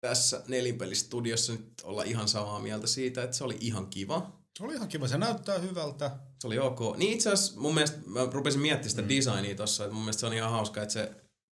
[0.00, 4.41] tässä nelinpelistudiossa nyt olla ihan samaa mieltä siitä, että se oli ihan kiva.
[4.58, 6.10] Se oli ihan kiva, se näyttää hyvältä.
[6.40, 6.96] Se oli ok.
[6.96, 9.08] Niin itse asiassa mun mielestä, mä rupesin miettimään sitä mm.
[9.08, 11.12] designia tossa, että mun mielestä se on ihan hauska, että se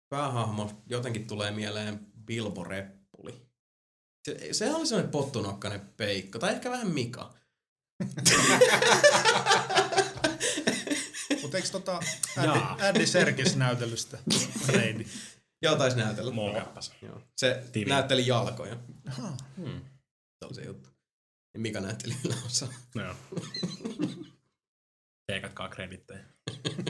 [0.10, 3.46] päähahmo jotenkin tulee mieleen Bilbo Reppuli.
[4.26, 7.34] Se, se oli sellainen pottunokkainen peikko, tai ehkä vähän Mika.
[11.42, 12.00] Mutta eikö tota
[12.38, 14.18] Andy, Andy Serkis näytelystä
[14.68, 15.08] Reini?
[15.62, 16.34] Joo, taisi näytellä.
[17.02, 17.22] Joo.
[17.38, 17.90] Se Tivi.
[17.90, 18.78] näytteli jalkoja.
[19.58, 19.82] Hmm.
[20.40, 20.95] Se oli se juttu.
[21.56, 22.70] Ja Mika näytteli yläosaa.
[22.96, 23.16] Joo.
[25.28, 26.20] Teekatkaa kredittejä.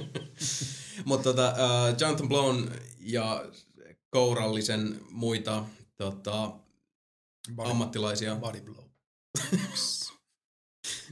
[1.05, 3.45] Mutta tota, uh, Jonathan Blown ja
[4.09, 5.65] kourallisen muita
[5.97, 6.51] tota,
[7.55, 8.85] Body, ammattilaisia body blow.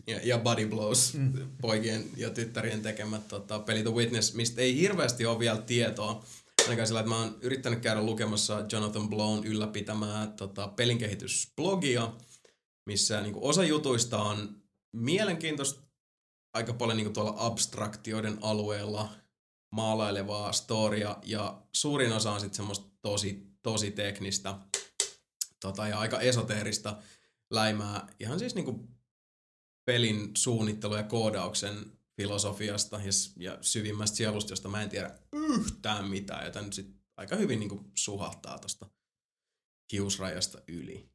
[0.08, 1.34] ja, ja Body Blows Mm.
[1.62, 6.26] poikien ja tyttärien tekemät tota, peli The Witness, mistä ei hirveästi ole vielä tietoa.
[6.64, 12.14] Ainakaan sillä, että mä oon yrittänyt käydä lukemassa Jonathan Blown ylläpitämää tota, pelinkehitysblogia,
[12.86, 15.82] missä niin osa jutuista on mielenkiintoista
[16.54, 19.10] aika paljon niin tuolla abstraktioiden alueella
[19.72, 24.56] maalailevaa storia ja suurin osa on sitten semmoista tosi, tosi teknistä
[25.60, 26.98] tota, ja aika esoteerista
[27.52, 28.88] läimää ihan siis niinku
[29.86, 36.46] pelin suunnittelu ja koodauksen filosofiasta ja, ja syvimmästä sielusta, josta mä en tiedä yhtään mitään,
[36.46, 38.90] joten nyt sit aika hyvin niinku suhahtaa tosta
[39.92, 41.13] hiusrajasta yli.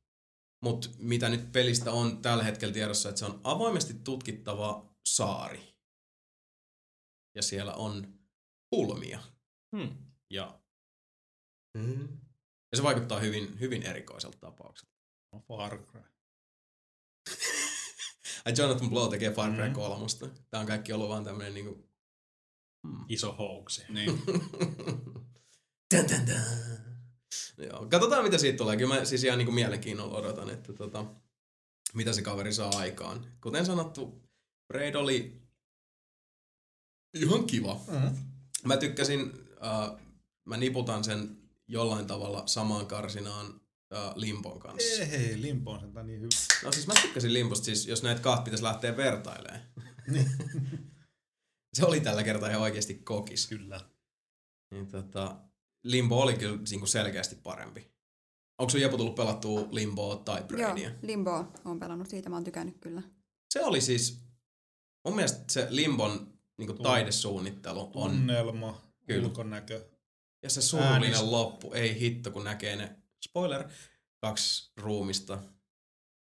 [0.60, 5.74] Mutta mitä nyt pelistä on tällä hetkellä tiedossa, että se on avoimesti tutkittava saari.
[7.34, 8.18] Ja siellä on
[8.70, 9.20] pulmia.
[9.76, 9.96] Hmm.
[10.30, 10.60] Ja,
[12.72, 14.92] ja se vaikuttaa hyvin, hyvin erikoiselta tapaukselta.
[15.32, 16.02] No, Far Cry.
[18.44, 19.74] Ai Jonathan Blow tekee Far Cry Mhm.
[19.74, 20.06] 3.
[20.50, 21.88] Tää on kaikki ollut vaan tämmönen niinku...
[22.88, 23.04] Hmm.
[23.08, 23.84] Iso hoaxi.
[23.92, 24.22] Niin.
[25.94, 26.87] Dun, dun, dun.
[27.58, 28.76] Joo, katsotaan mitä siitä tulee.
[28.76, 31.04] Kyllä mä siis ihan niinku mielenkiinnolla odotan, että tota,
[31.94, 33.26] mitä se kaveri saa aikaan.
[33.40, 34.22] Kuten sanottu,
[34.68, 35.42] Braid oli
[37.14, 37.80] ihan kiva.
[37.88, 38.16] Mm.
[38.64, 39.32] Mä tykkäsin,
[39.64, 40.04] äh,
[40.44, 43.60] mä niputan sen jollain tavalla samaan karsinaan
[43.94, 45.02] äh, Limpon kanssa.
[45.02, 46.30] Ei, hei, Limpo on sentään niin hyvä.
[46.64, 49.60] No siis mä tykkäsin Limposta, siis jos näitä kahta pitäisi lähteä vertailemaan.
[50.06, 50.30] Niin.
[51.76, 53.46] se oli tällä kertaa ihan oikeasti kokis.
[53.46, 53.80] Kyllä.
[54.70, 55.36] Niin tota,
[55.88, 57.90] Limbo oli kyllä niinku selkeästi parempi.
[58.58, 60.90] Onko sun Jepu tullut pelattua Limboa tai Joo, Braidia?
[61.02, 63.02] Limbo on pelannut siitä, mä oon tykännyt kyllä.
[63.54, 64.20] Se oli siis,
[65.04, 69.26] mun mielestä se Limbon niinku Tuo- taidesuunnittelu on, Tunnelma, Kyllä.
[69.26, 69.88] ulkonäkö.
[70.42, 71.30] ja se surullinen Äänistä.
[71.30, 73.68] loppu, ei hitto kun näkee ne, spoiler,
[74.20, 75.38] kaksi ruumista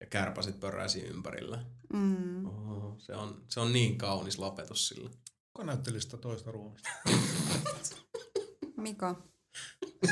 [0.00, 1.64] ja kärpäsit pörräisi ympärillä.
[1.92, 2.46] Mm.
[2.46, 5.10] Oh, se, on, se on niin kaunis lopetus sillä.
[5.52, 6.88] Kuka näytteli sitä toista ruumista?
[8.76, 9.22] Mika,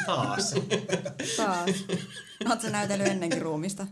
[0.07, 0.55] Taas.
[1.37, 1.71] taas.
[2.49, 3.87] Oot sä näytellyt ennenkin ruumista?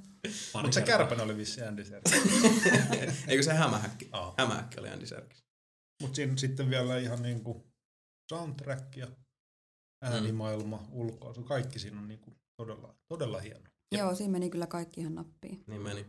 [0.55, 2.13] Mutta se kärpän oli vissi Andy Serkis.
[3.29, 4.09] Eikö se hämähäkki?
[4.13, 4.35] Aa.
[4.39, 5.45] Hämähäkki oli Andy Serkis.
[6.03, 7.73] Mutta siinä sitten vielä ihan niinku
[8.33, 9.07] soundtrack ja
[10.03, 13.61] äänimaailma, ulkoasu, kaikki siinä on niinku todella, todella hieno.
[13.93, 14.01] Jep.
[14.01, 15.65] Joo, siinä meni kyllä kaikki ihan nappiin.
[15.67, 16.07] Niin meni.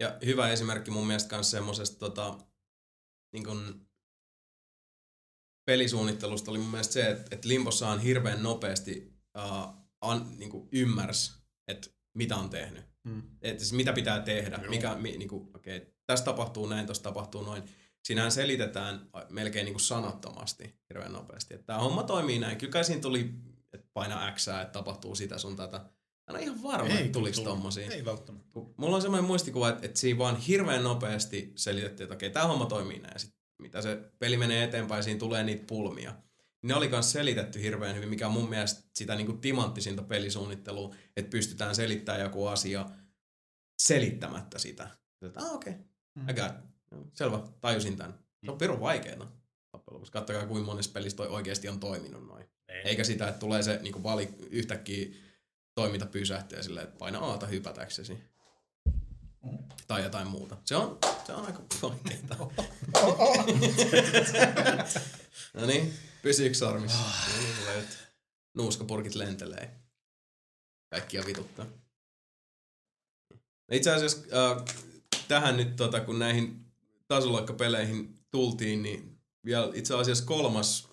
[0.00, 2.38] Ja hyvä esimerkki mun mielestä myös semmosesta tota,
[3.32, 3.87] niin kun
[5.68, 10.68] pelisuunnittelusta oli mun mielestä se, että, että Limbossa on hirveän nopeasti uh, an, niin kuin
[10.72, 11.32] ymmärsi,
[11.68, 12.84] että mitä on tehnyt.
[13.04, 13.22] Mm.
[13.42, 14.58] Että siis mitä pitää tehdä.
[14.62, 14.70] Joo.
[14.70, 17.62] Mikä, mi, niin kuin, okei, tässä tapahtuu näin, tässä tapahtuu noin.
[18.04, 21.54] Siinähän selitetään melkein niin kuin sanattomasti hirveän nopeasti.
[21.54, 22.58] Että tämä homma toimii näin.
[22.58, 23.34] Kyllä kai siinä tuli,
[23.72, 25.78] että paina X, että tapahtuu sitä sun tätä.
[25.78, 25.88] Mä
[26.28, 27.90] en ole ihan varma, että tuliko tommosia.
[27.90, 28.60] Ei välttämättä.
[28.76, 32.66] Mulla on semmoinen muistikuva, että, että siinä vaan hirveän nopeasti selitettiin, että okei, tämä homma
[32.66, 33.12] toimii näin.
[33.14, 36.14] Ja sit, mitä se peli menee eteenpäin, siinä tulee niitä pulmia.
[36.62, 40.94] Ne oli myös selitetty hirveän hyvin, mikä on mun mielestä sitä niin kuin timanttisinta pelisuunnittelua,
[41.16, 42.86] että pystytään selittämään joku asia
[43.82, 44.88] selittämättä sitä.
[45.22, 45.84] Että, ah, okei, okay.
[46.14, 46.28] Mm.
[46.28, 46.68] I got it.
[46.90, 48.18] Joo, Selvä, tajusin tämän.
[48.44, 49.26] Se on pirun vaikeeta.
[49.90, 50.12] lopuksi.
[50.12, 52.46] Kattokaa, kuinka monessa pelissä toi oikeasti on toiminut noin.
[52.68, 52.82] Ei.
[52.84, 55.14] Eikä sitä, että tulee se niin vali, yhtäkkiä
[55.74, 58.18] toiminta pysähtyy silleen, että paina aata hypätäksesi.
[59.86, 60.56] Tai jotain muuta.
[60.64, 62.36] Se on, se on aika vaikeeta.
[65.54, 66.98] no niin, pysyykö sormissa?
[67.66, 67.94] No juttu.
[68.54, 69.70] Nuuskapurkit lentelee.
[70.90, 71.66] Kaikkia vituttaa.
[73.72, 74.64] Itse asiassa äh,
[75.28, 76.66] tähän nyt, tota, kun näihin
[77.08, 80.88] tasoloikkapeleihin tultiin, niin vielä itse asiassa kolmas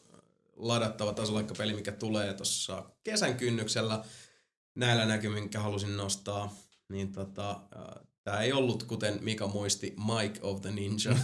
[0.56, 4.04] ladattava tasoloikkapeli, mikä tulee tuossa kesän kynnyksellä
[4.76, 6.54] näillä näkymin, minkä halusin nostaa,
[6.90, 11.16] niin tota, äh, Tämä ei ollut, kuten Mika muisti, Mike of the Ninja,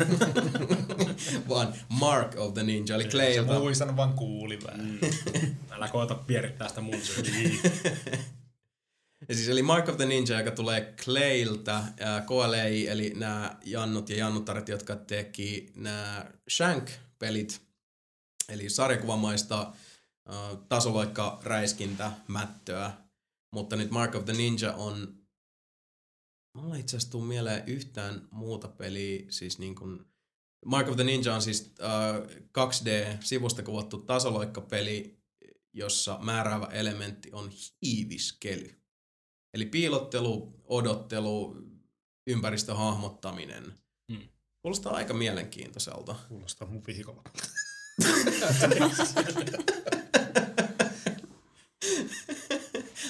[1.50, 3.60] vaan Mark of the Ninja, eli Claylta.
[3.60, 4.86] Muistan vaan kuuli vähän.
[4.86, 5.00] Mm.
[5.72, 6.96] Älä koeta pierittää sitä mun.
[9.30, 11.84] Ja siis eli Mark of the Ninja, joka tulee Clayltä,
[12.28, 17.62] KLEI, eli nämä Jannut ja Jannuttaret, jotka teki nämä Shank-pelit,
[18.50, 19.74] eli sarjakuvamaista
[20.70, 22.92] tasoloikka räiskintä mättöä.
[23.54, 25.21] Mutta nyt Mark of the Ninja on
[26.54, 30.06] Mulla itse asiassa tuu mieleen yhtään muuta peliä, siis niin kuin
[30.66, 32.16] Mark of the Ninja on siis äh,
[32.58, 35.18] 2D-sivusta kuvattu tasoloikkapeli,
[35.74, 38.82] jossa määräävä elementti on hiiviskely.
[39.54, 41.56] Eli piilottelu, odottelu,
[42.28, 43.74] ympäristön hahmottaminen.
[44.12, 44.30] Hmm.
[44.62, 46.16] Kuulostaa aika mielenkiintoiselta.
[46.28, 47.24] Kuulostaa mun vihkolla.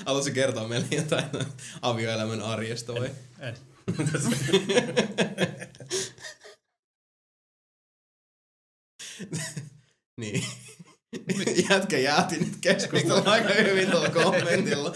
[0.06, 1.26] Haluatko kertoa meille jotain
[1.82, 3.12] avioelämän arjesta vai?
[3.40, 3.58] En.
[10.18, 10.46] niin.
[11.70, 14.94] Jätkä jääti nyt keskustelun aika hyvin tuolla kommentilla.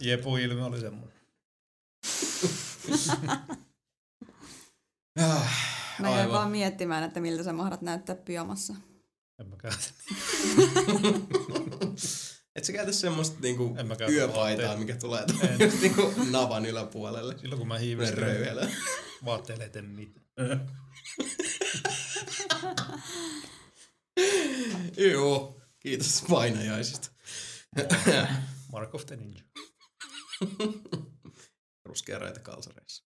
[0.00, 1.20] Jepu ilme oli semmoinen.
[5.98, 8.74] Mä jäin vaan miettimään, että miltä sä mahdat näyttää pyjamassa.
[9.40, 9.84] En mä käytä.
[12.56, 13.76] Et sä käytä semmoista niinku
[14.08, 15.24] yöpaitaa, mikä tulee
[15.58, 17.38] just niinku navan yläpuolelle.
[17.38, 18.68] Silloin kun mä hiivistelen, röyhelö.
[19.24, 20.70] vaatteille ei tee mitään.
[25.12, 27.10] Joo, kiitos painajaisista.
[28.72, 29.42] Mark of the Ninja.
[31.88, 33.04] Ruskearaita kalsareissa.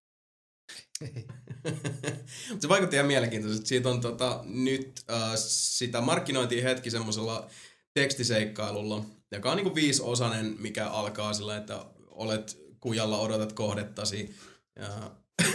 [2.51, 3.67] Mut se vaikutti ihan mielenkiintoiselta.
[3.67, 7.51] Siitä on tota, nyt äh, sitä markkinointiin hetki semmoisella
[7.95, 9.05] tekstiseikkailulla,
[9.35, 14.35] joka on niinku viisiosainen, mikä alkaa sillä, että olet kujalla, odotat kohdettasi.
[14.79, 15.11] Ja...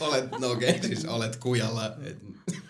[0.00, 1.96] olet, no okei, okay, siis olet kujalla.
[2.04, 2.18] Et,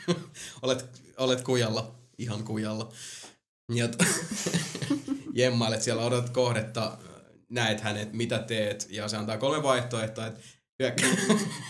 [0.62, 2.93] olet, olet kujalla, ihan kujalla.
[3.75, 4.05] Ja t-
[5.35, 6.99] jemmailet siellä, odotat kohdetta,
[7.49, 10.41] näet hänet, mitä teet, ja se antaa kolme vaihtoehtoa, että
[10.79, 11.07] hyökkä,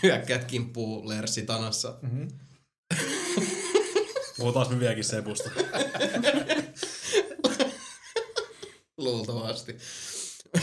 [0.03, 1.97] hyökkäät kimppuu lerssitanassa.
[2.01, 2.27] Mm-hmm.
[4.43, 5.49] Puhutaan me vieläkin Sebusta.
[8.97, 9.77] Luultavasti.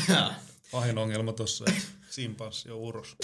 [0.73, 3.17] Pahin ongelma tossa, että simpanssi on uros.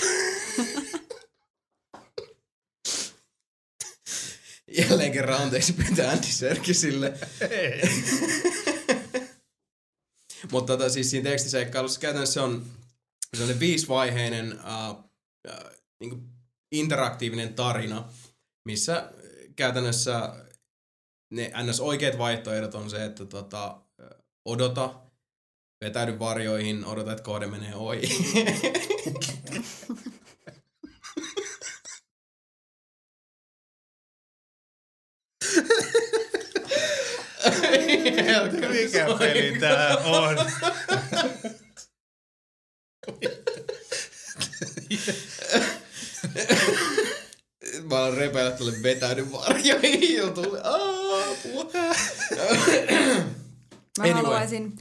[4.79, 7.19] Jälleen kerran anteeksi pyytää Andy Serkisille.
[10.51, 12.67] Mutta tota, siis siinä tekstiseikkailussa käytännössä on
[13.35, 14.91] sellainen viisivaiheinen uh,
[15.49, 15.71] uh,
[16.01, 16.29] niin
[16.73, 18.13] interaktiivinen tarina,
[18.65, 19.13] missä
[19.57, 20.46] käytännössä
[21.31, 21.81] ne ns.
[21.81, 23.81] oikeat vaihtoehdot on se, että tota,
[24.45, 24.95] odota,
[25.81, 28.09] vetäydy varjoihin, odota, että kohde menee ohi.
[38.73, 40.37] Mikä peli tää on?
[47.91, 50.61] Mä olen repeillä tuolle vetäydy varjoihin jutulle.
[50.65, 51.71] Apua.
[53.99, 54.13] Mä Anyway.
[54.23, 54.77] haluaisin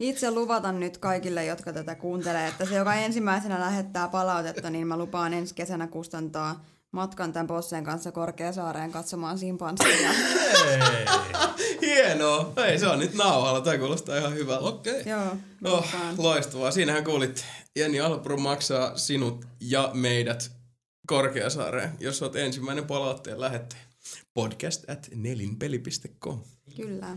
[0.00, 4.96] itse luvata nyt kaikille, jotka tätä kuuntelee, että se, joka ensimmäisenä lähettää palautetta, niin mä
[4.96, 10.10] lupaan ensi kesänä kustantaa matkan tämän bossen kanssa Korkeasaareen katsomaan simpanssia.
[11.80, 12.52] Hienoa.
[12.66, 13.60] Ei, se on nyt nauhalla.
[13.60, 14.64] Tämä kuulostaa ihan hyvältä.
[14.64, 15.02] Okei.
[15.06, 16.14] Joo, Oh, lupaan.
[16.18, 16.70] loistavaa.
[16.70, 17.44] Siinähän kuulit,
[17.76, 20.50] Jenni Alpro maksaa sinut ja meidät
[21.06, 23.82] Korkeasaareen, jos olet ensimmäinen palautteen lähettäjä.
[24.34, 26.40] Podcast at nelinpeli.com.
[26.76, 27.16] Kyllä.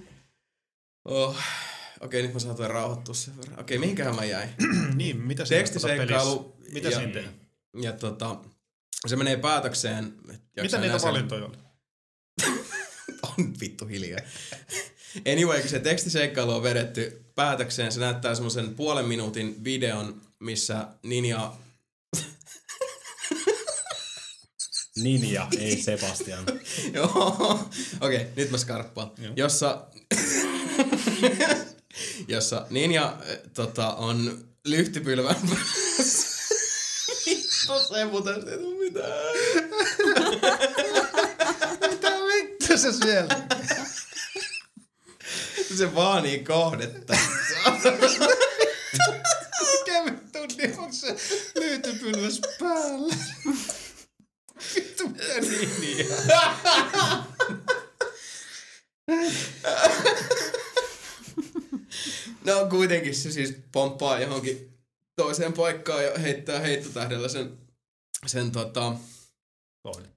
[1.05, 1.37] Oh.
[2.01, 3.59] Okei, nyt mä saatoin rauhoittua sen verran.
[3.59, 4.49] Okei, mihinkähän mä jäin?
[4.95, 6.39] niin, mitä siinä Tekstiseikkailu.
[6.43, 7.33] pelissä- Mitä ja, siinä tehdään?
[7.81, 8.35] Ja tota,
[9.07, 10.13] se menee päätökseen.
[10.61, 11.57] Mitä niitä valintoja oli?
[13.37, 14.19] on vittu hiljaa.
[15.33, 21.53] Anyway, kun se tekstiseikkailu on vedetty päätökseen, se näyttää semmoisen puolen minuutin videon, missä Ninja...
[25.03, 26.45] Ninja, ei Sebastian.
[26.93, 27.69] Joo,
[28.01, 29.11] okei, okay, nyt mä skarppaan.
[29.17, 29.33] Joo.
[29.35, 29.85] Jossa...
[32.27, 36.29] jossa Ninja äh, tota, on lyhtypylvän päässä.
[37.25, 39.11] Vittu se muuten ei tuu mitään.
[41.91, 43.47] Mitä vittu se siellä?
[45.77, 47.13] Se vaanii kohdetta.
[49.71, 51.15] Mikä vittu niin on se
[51.55, 53.15] lyytypylväs päällä?
[54.75, 55.39] Vittu mikä
[55.79, 56.07] niin
[62.45, 64.79] No kuitenkin se siis pomppaa johonkin
[65.15, 67.57] toiseen paikkaan ja heittää heittotähdellä sen,
[68.25, 68.95] sen tota...
[69.83, 70.11] Toinen.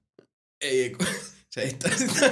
[0.61, 1.07] Ei, kun
[1.49, 2.31] se heittää sitä,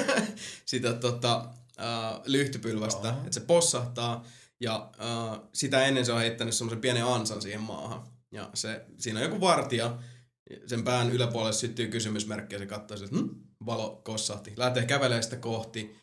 [0.65, 3.19] sitä tota, uh, lyhtypylvästä, Aha.
[3.19, 4.25] että se possahtaa
[4.59, 8.07] ja uh, sitä ennen se on heittänyt semmoisen pienen ansan siihen maahan.
[8.31, 9.98] Ja se, siinä on joku vartija,
[10.65, 13.30] sen pään yläpuolelle syttyy kysymysmerkki ja se katsoo, että hm,
[13.65, 14.53] valo kossahti.
[14.57, 15.95] Lähtee kävelemään sitä kohti,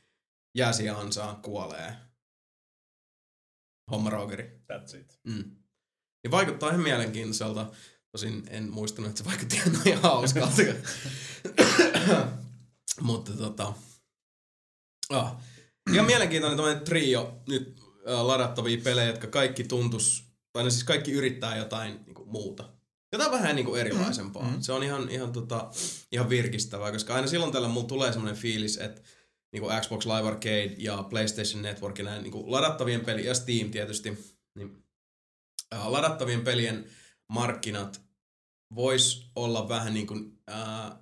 [0.54, 1.96] jää siihen ansaan, kuolee.
[3.90, 4.60] Homma Rogeri.
[4.72, 5.20] That's it.
[5.24, 5.56] Mm.
[6.24, 7.70] Ja vaikuttaa ihan mielenkiintoiselta.
[8.12, 10.62] Tosin en muistanut, että se vaikutti ihan hauskalta.
[13.00, 13.74] Mutta tota...
[15.10, 15.36] Ah.
[15.92, 21.12] Ihan mielenkiintoinen tämmöinen trio nyt äh, ladattavia pelejä, jotka kaikki tuntus, tai ne siis kaikki
[21.12, 22.77] yrittää jotain niin kuin, muuta.
[23.12, 24.42] Jotain vähän niin kuin erilaisempaa.
[24.42, 24.60] Mm, Mm, mm.
[24.62, 25.70] Se on ihan, ihan, tota,
[26.12, 29.02] ihan virkistävää, koska aina silloin tällä mulla tulee semmoinen fiilis, että
[29.52, 33.34] niin kuin Xbox Live Arcade ja PlayStation Network ja näin niin kuin ladattavien peli ja
[33.34, 34.84] Steam tietysti, niin
[35.74, 36.90] äh, ladattavien pelien
[37.32, 38.00] markkinat
[38.74, 40.92] vois olla vähän niin kuin äh,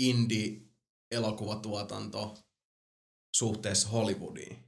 [0.00, 2.38] indie-elokuvatuotanto
[3.36, 4.58] suhteessa Hollywoodiin.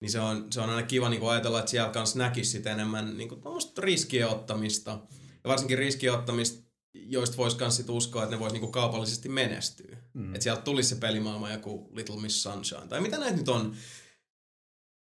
[0.00, 2.66] Niin se on, se on aina kiva niin kuin ajatella, että siellä kanssa näkisi sit
[2.66, 3.42] enemmän niin kuin
[3.78, 4.98] riskien ottamista.
[5.44, 6.62] Ja varsinkin riskien ottamista,
[6.94, 9.96] joista voisi myös sit uskoa, että ne voisi niin kuin kaupallisesti menestyä.
[10.14, 10.34] Mm.
[10.34, 12.86] Että sieltä tulisi se pelimaailma joku Little Miss Sunshine.
[12.88, 13.76] Tai mitä näitä nyt on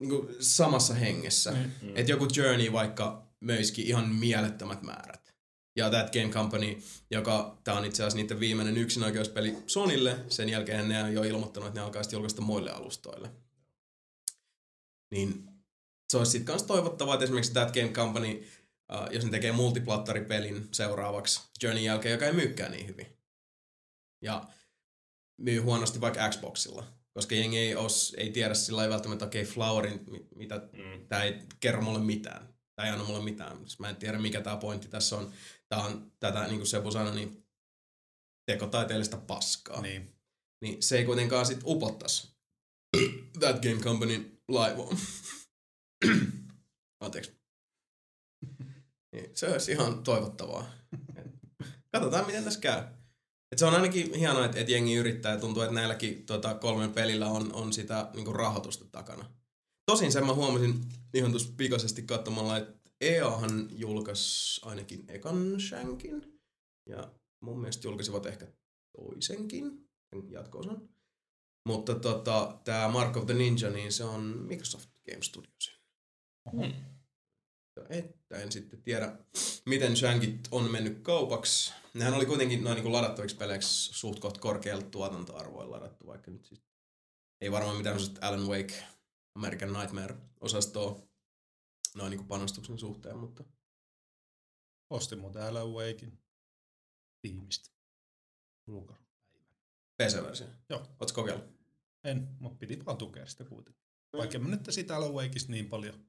[0.01, 1.51] niin kuin samassa hengessä.
[1.53, 1.73] Niin.
[1.83, 1.97] Mm.
[1.97, 5.35] Että joku Journey vaikka möiski ihan mielettömät määrät.
[5.77, 6.79] Ja That Game Company,
[7.11, 11.67] joka tämä on itse asiassa niiden viimeinen yksinoikeuspeli Sonille, sen jälkeen ne on jo ilmoittanut,
[11.67, 13.31] että ne alkaa julkaista muille alustoille.
[15.11, 15.49] Niin
[16.09, 18.45] se olisi sitten myös toivottavaa, että esimerkiksi That Game Company,
[18.93, 23.07] uh, jos ne tekee multiplattaripelin seuraavaksi Journey jälkeen, joka ei myykään niin hyvin.
[24.23, 24.45] Ja
[25.41, 29.55] myy huonosti vaikka Xboxilla, koska jengi ei, os, ei tiedä sillä ei välttämättä, okei, okay,
[29.55, 31.09] Flowerin, mi- mitä Mm.
[31.09, 32.55] tämä ei kerro mulle mitään.
[32.77, 33.59] Tämä ei anna mulle mitään.
[33.59, 35.33] Siis Mä en tiedä, mikä tämä pointti tässä on.
[35.69, 37.45] Tämä on tätä, niin kuin Sebu sanoi, niin
[38.47, 39.81] tekotaiteellista paskaa.
[39.83, 40.15] Niin, Niin.
[40.61, 42.29] niin se ei kuitenkaan sit upottaisi
[43.41, 44.99] That Game Companyn laivoon.
[47.01, 47.38] Anteeksi.
[49.13, 50.71] Niin, se olisi ihan toivottavaa.
[51.93, 52.83] Katsotaan, miten tässä käy.
[53.53, 56.93] Et se on ainakin hienoa, että et jengi yrittää ja tuntuu, että näilläkin tota, kolmen
[56.93, 59.31] pelillä on, on sitä niinku, rahoitusta takana.
[59.87, 66.41] Tosin sen mä huomasin ihan tuossa pikaisesti katsomalla, että EAhan julkaisi ainakin ekan Shankin.
[66.89, 68.47] Ja mun mielestä julkaisivat ehkä
[68.97, 70.89] toisenkin, sen jatko-osan.
[71.69, 75.75] Mutta tota, tämä Mark of the Ninja, niin se on Microsoft Game Studiosin.
[76.53, 76.73] Mm.
[77.89, 79.19] Että en sitten tiedä,
[79.67, 81.73] miten Shankit on mennyt kaupaksi.
[81.95, 86.63] Nehän oli kuitenkin noin niin ladattaviksi peleiksi suht koht korkealla tuotantoarvoilla ladattu, vaikka nyt siis
[87.41, 88.85] ei varmaan mitään Alan Wake,
[89.35, 91.09] American Nightmare-osastoa
[91.95, 93.45] noin niin panostuksen suhteen, mutta
[94.91, 96.19] Ostin muuten Alan Wakein
[97.21, 97.71] tiimistä.
[98.67, 99.01] Ulkona.
[100.03, 100.47] PC-versio.
[100.69, 100.81] Joo.
[100.81, 101.59] Oletko kokeillut?
[102.05, 103.85] En, mutta piti vaan tukea sitä kuitenkin.
[104.13, 106.09] Vaikka mä nyt siitä Alan Wakeista niin paljon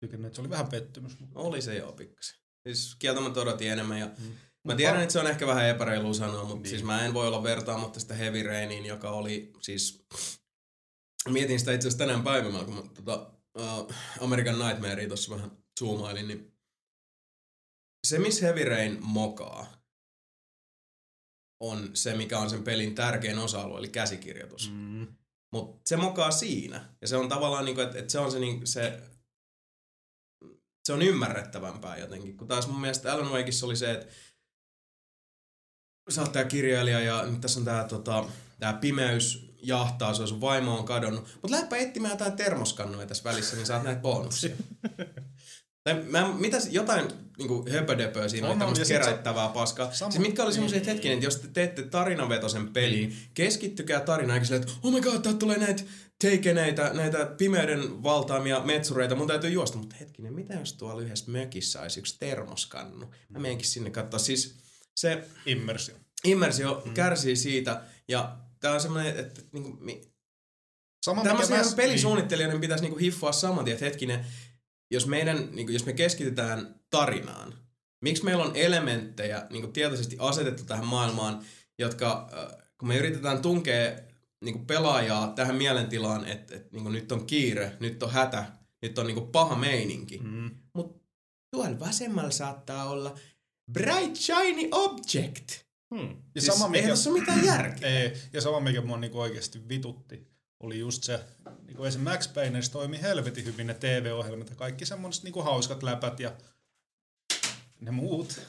[0.00, 1.20] tykännyt, että se oli vähän pettymys.
[1.20, 1.40] Mutta...
[1.40, 2.36] Oli se joo pikkasen.
[2.66, 4.32] Siis kieltämättä odotin enemmän ja Mm.
[4.64, 6.62] Mä tiedän, että se on ehkä vähän epäreilu sanoa, mutta Niin.
[6.62, 6.70] niin.
[6.70, 10.06] siis mä en voi olla vertaamatta sitä Heavy Rainiin, joka oli siis...
[11.28, 16.28] Mietin sitä itse asiassa tänään päivämällä, kun mä tota, uh, American Nightmarea tuossa vähän zoomailin,
[16.28, 16.52] niin
[18.06, 19.80] se, missä Heavy Rain mokaa,
[21.60, 24.70] on se, mikä on sen pelin tärkein osa-alue, eli käsikirjoitus.
[24.70, 25.06] Mm.
[25.52, 26.94] Mutta se mokaa siinä.
[27.00, 29.02] Ja se on tavallaan, niinku, että et se on se, niinku, se,
[30.84, 32.36] se on ymmärrettävämpää jotenkin.
[32.36, 34.06] Kun taas mun mielestä Alan Wakeissa oli se, että
[36.08, 38.24] sä oot tää kirjailija ja nyt tässä on tää, tota,
[38.60, 41.28] tää pimeys jahtaa, se on sun vaimo on kadonnut.
[41.42, 44.56] Mutta lähdepä etsimään jotain termoskannuja tässä välissä, niin saat näitä bonuksia.
[45.84, 49.92] tai mä, mitäs, jotain niinku höpödöpöä siinä On, tämmöistä sit se- kerättävää paskaa.
[49.92, 50.86] Sama- Siis mitkä oli semmoisia niin.
[50.86, 55.22] hetkinen, että jos te teette tarinavetosen pelin, keskittykää tarinaan, eikä silleen, että oh my god,
[55.22, 55.82] täältä tulee näitä
[56.20, 59.78] teikeneitä, näitä pimeyden valtaamia metsureita, mun täytyy juosta.
[59.78, 63.06] Mutta hetkinen, mitä jos tuolla yhdessä mökissä olisi yksi termoskannu?
[63.28, 64.18] Mä menenkin sinne katsoa.
[64.18, 64.54] Siis
[64.96, 65.94] se Immersio.
[66.24, 66.94] immersio mm.
[66.94, 70.00] kärsii siitä, ja tää on semmoinen, että, niinku, mi,
[71.04, 74.26] Sama tämmöisiä mä- pelisuunnittelijoiden pitäisi niinku hiffoa saman tien, että hetkinen,
[74.90, 77.54] jos, meidän, niinku, jos me keskitytään tarinaan,
[78.00, 81.44] miksi meillä on elementtejä niinku tietoisesti asetettu tähän maailmaan,
[81.78, 82.30] jotka,
[82.78, 84.09] kun me yritetään tunkea
[84.44, 88.44] niinku pelaajaa tähän mielentilaan, että et, niinku, nyt on kiire, nyt on hätä,
[88.82, 90.50] nyt on niinku paha meininki, mm.
[90.74, 91.00] Mutta
[91.50, 93.18] tuolla vasemmalla saattaa olla
[93.72, 95.50] bright shiny object.
[95.94, 96.16] Hmm.
[96.34, 97.88] Ja Siis sama mikä, tässä ole mitään järkeä.
[97.88, 100.26] ei, ja sama mikä mua niinku oikeasti vitutti,
[100.60, 101.20] oli just se,
[101.66, 102.00] niin kuin esim.
[102.00, 106.32] Max Payneissa toimi helvetin hyvin ne TV-ohjelmat ja kaikki semmoiset niin hauskat läpät ja
[107.80, 108.40] ne muut.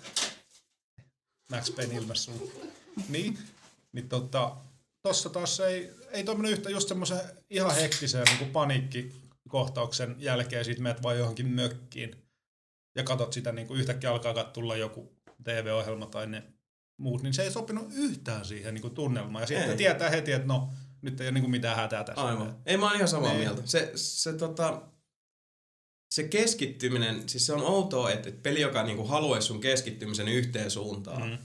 [1.51, 2.51] Max Payne ilmessu.
[3.09, 3.37] Niin,
[3.91, 4.57] niin tota,
[5.03, 11.03] tossa taas ei, ei toiminut yhtä just semmoisen ihan hektisen niin paniikkikohtauksen jälkeen sit menet
[11.03, 12.15] vaan johonkin mökkiin
[12.95, 16.43] ja katot sitä niin kuin yhtäkkiä alkaa tulla joku TV-ohjelma tai ne
[16.97, 19.43] muut, niin se ei sopinut yhtään siihen niin kuin tunnelmaan.
[19.43, 19.77] Ja sitten ei.
[19.77, 20.69] tietää heti, että no,
[21.01, 22.21] nyt ei ole niin kuin mitään hätää tässä.
[22.21, 22.55] Aivan.
[22.65, 23.39] Ei mä oon ihan samaa niin.
[23.39, 23.61] mieltä.
[23.65, 24.81] Se, se, tota,
[26.11, 30.71] se keskittyminen, siis se on outoa, että, että peli, joka niin haluaisi sun keskittymisen yhteen
[30.71, 31.37] suuntaan, mm.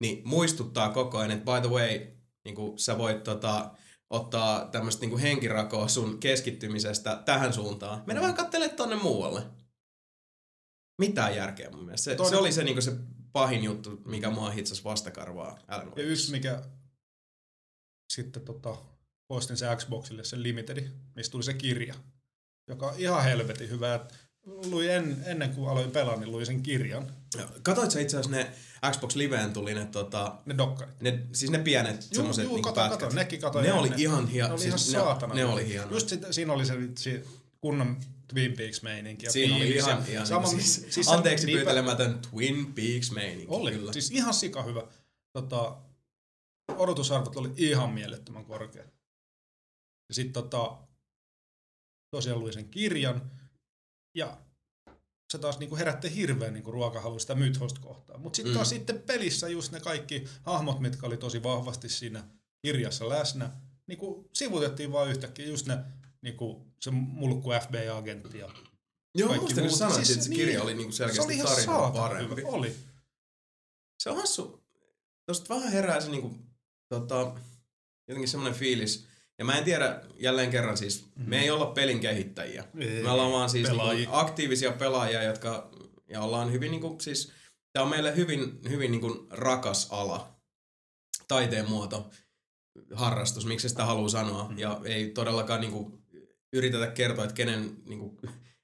[0.00, 2.06] niin muistuttaa koko ajan, että by the way,
[2.44, 3.70] niin kuin sä voit tota,
[4.10, 8.02] ottaa tämmöistä niin henkirakoa sun keskittymisestä tähän suuntaan.
[8.06, 8.24] Mennä mm.
[8.24, 9.42] vaan katselemaan tonne muualle.
[10.98, 12.04] Mitään järkeä mun mielestä.
[12.04, 12.92] Se, se oli se, niin se
[13.32, 16.62] pahin juttu, mikä mua hitsasi vastakarvaa Alan Ja yksi, mikä
[18.12, 18.76] sitten tota,
[19.28, 21.94] postin se Xboxille, se Limitedi, mistä tuli se kirja,
[22.68, 24.06] joka on ihan helvetin hyvä.
[24.46, 27.21] Luin en, ennen kuin aloin pelaa, niin luin sen kirjan.
[27.62, 28.52] Katoit sä itse asiassa ne
[28.90, 30.38] Xbox Liveen tuli ne tota...
[30.46, 31.00] Ne dokkarit.
[31.00, 33.60] Ne, siis ne pienet juu, semmoset juu, niinku kato, kato, nekin kato.
[33.60, 34.48] Ne oli ne, ihan hieno.
[34.48, 35.34] Ne oli ihan siis saatana.
[35.34, 35.90] Ne, ne oli hieno.
[35.90, 37.24] Just sit, siinä oli se, se
[37.60, 37.96] kunnon
[38.28, 39.30] Twin Peaks meininki.
[39.30, 43.46] Siinä oli ihan, ihan sama, siis, siis anteeksi niipä, pyytelemätön Twin Peaks meininki.
[43.48, 43.92] Oli, kyllä.
[43.92, 44.82] siis ihan sika hyvä.
[45.32, 45.76] Tota,
[46.76, 48.94] odotusarvot oli ihan mielettömän korkeat.
[50.08, 50.78] Ja sitten tota,
[52.10, 53.30] tosiaan luin sen kirjan,
[54.14, 54.38] ja
[55.32, 58.20] se taas niinku herätti hirveän niinku ruokahalua sitä mythosta kohtaan.
[58.20, 58.54] Mutta sitten mm.
[58.54, 62.24] taas sitten pelissä just ne kaikki hahmot, mitkä oli tosi vahvasti siinä
[62.62, 63.50] kirjassa läsnä,
[63.86, 65.78] niinku sivutettiin vaan yhtäkkiä just ne
[66.22, 68.50] niinku se mulkku FBI-agentti ja
[69.14, 72.36] Joo, muista kun sanoit, siis että se niin, kirja oli niinku selkeästi tarinaa parempi.
[72.36, 72.48] Hyvä.
[72.48, 72.76] Oli.
[73.98, 74.62] Se on hassu.
[75.26, 76.34] Tuosta vähän herää se niinku,
[76.88, 77.34] tota,
[78.08, 79.06] jotenkin semmoinen fiilis,
[79.42, 81.30] ja mä en tiedä, jälleen kerran siis, mm-hmm.
[81.30, 82.64] me ei olla pelin kehittäjiä.
[82.78, 85.70] Ei, me ollaan vaan siis niinku aktiivisia pelaajia, jotka,
[86.08, 87.32] ja ollaan hyvin niinku, siis,
[87.72, 90.36] tää on meille hyvin, hyvin niinku rakas ala,
[91.28, 92.10] taiteen muoto,
[92.92, 94.42] harrastus, miksi sitä haluaa sanoa.
[94.42, 94.58] Mm-hmm.
[94.58, 96.02] Ja ei todellakaan niinku
[96.52, 98.18] yritetä kertoa, että kenen, niinku,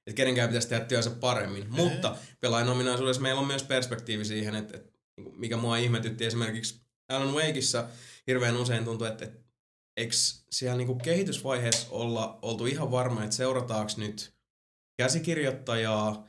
[0.07, 1.62] että kenenkään pitäisi tehdä työnsä paremmin.
[1.62, 1.68] Ei.
[1.68, 6.81] Mutta pelaajan ominaisuudessa meillä on myös perspektiivi siihen, että, että niinku, mikä mua ihmetytti esimerkiksi
[7.08, 7.89] Alan Wakeissa
[8.26, 9.48] hirveän usein tuntuu, että, että
[9.99, 10.12] eikö
[10.51, 14.35] siellä niinku kehitysvaiheessa olla oltu ihan varma, että seurataanko nyt
[14.97, 16.28] käsikirjoittajaa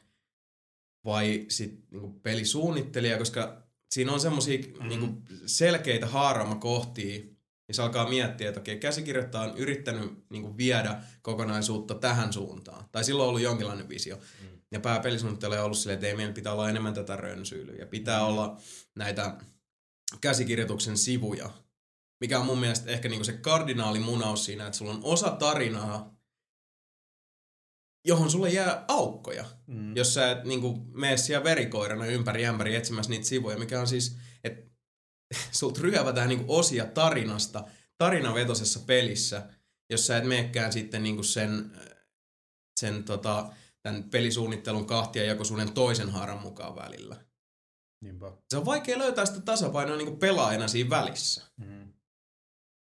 [1.06, 4.88] vai sitten niinku pelisuunnittelijaa, koska siinä on semmoisia mm-hmm.
[4.88, 5.08] niinku
[5.46, 12.34] selkeitä haaramakohtia, niin se alkaa miettiä, että okei, käsikirjoittaja on yrittänyt niinku viedä kokonaisuutta tähän
[12.34, 12.86] suuntaan.
[12.92, 14.16] Tai silloin on ollut jonkinlainen visio.
[14.16, 14.48] Mm.
[14.72, 17.76] Ja pääpelisuunnittelija on ollut silleen, että ei meillä pitää olla enemmän tätä rönsyilyä.
[17.76, 18.26] Ja pitää mm.
[18.26, 18.58] olla
[18.96, 19.38] näitä
[20.22, 21.50] käsikirjoituksen sivuja,
[22.20, 26.20] mikä on mun mielestä ehkä niinku se kardinaalimunaus siinä, että sulla on osa tarinaa,
[28.08, 29.96] johon sulle jää aukkoja, mm.
[29.96, 34.18] jos sä et niinku mene siellä verikoirana ympäri ämpäri etsimässä niitä sivuja, mikä on siis,
[34.44, 34.72] että
[35.60, 37.64] sulta ryövätään niinku osia tarinasta
[37.98, 39.50] tarinavetosessa pelissä,
[39.90, 41.72] jos sä et meekään sitten niinku sen,
[42.80, 47.26] sen tota, tämän pelisuunnittelun kahtia jakoisuuden toisen haaran mukaan välillä.
[48.02, 48.32] Niinpä.
[48.50, 51.44] Se on vaikea löytää sitä tasapainoa niinku pelaajana siinä välissä.
[51.58, 51.79] Mm.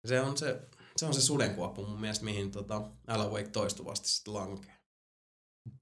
[0.04, 0.60] Se on se,
[0.96, 4.74] se on se sudenkuoppu mun mielestä, mihin tota Alan Wake toistuvasti sitten lankee.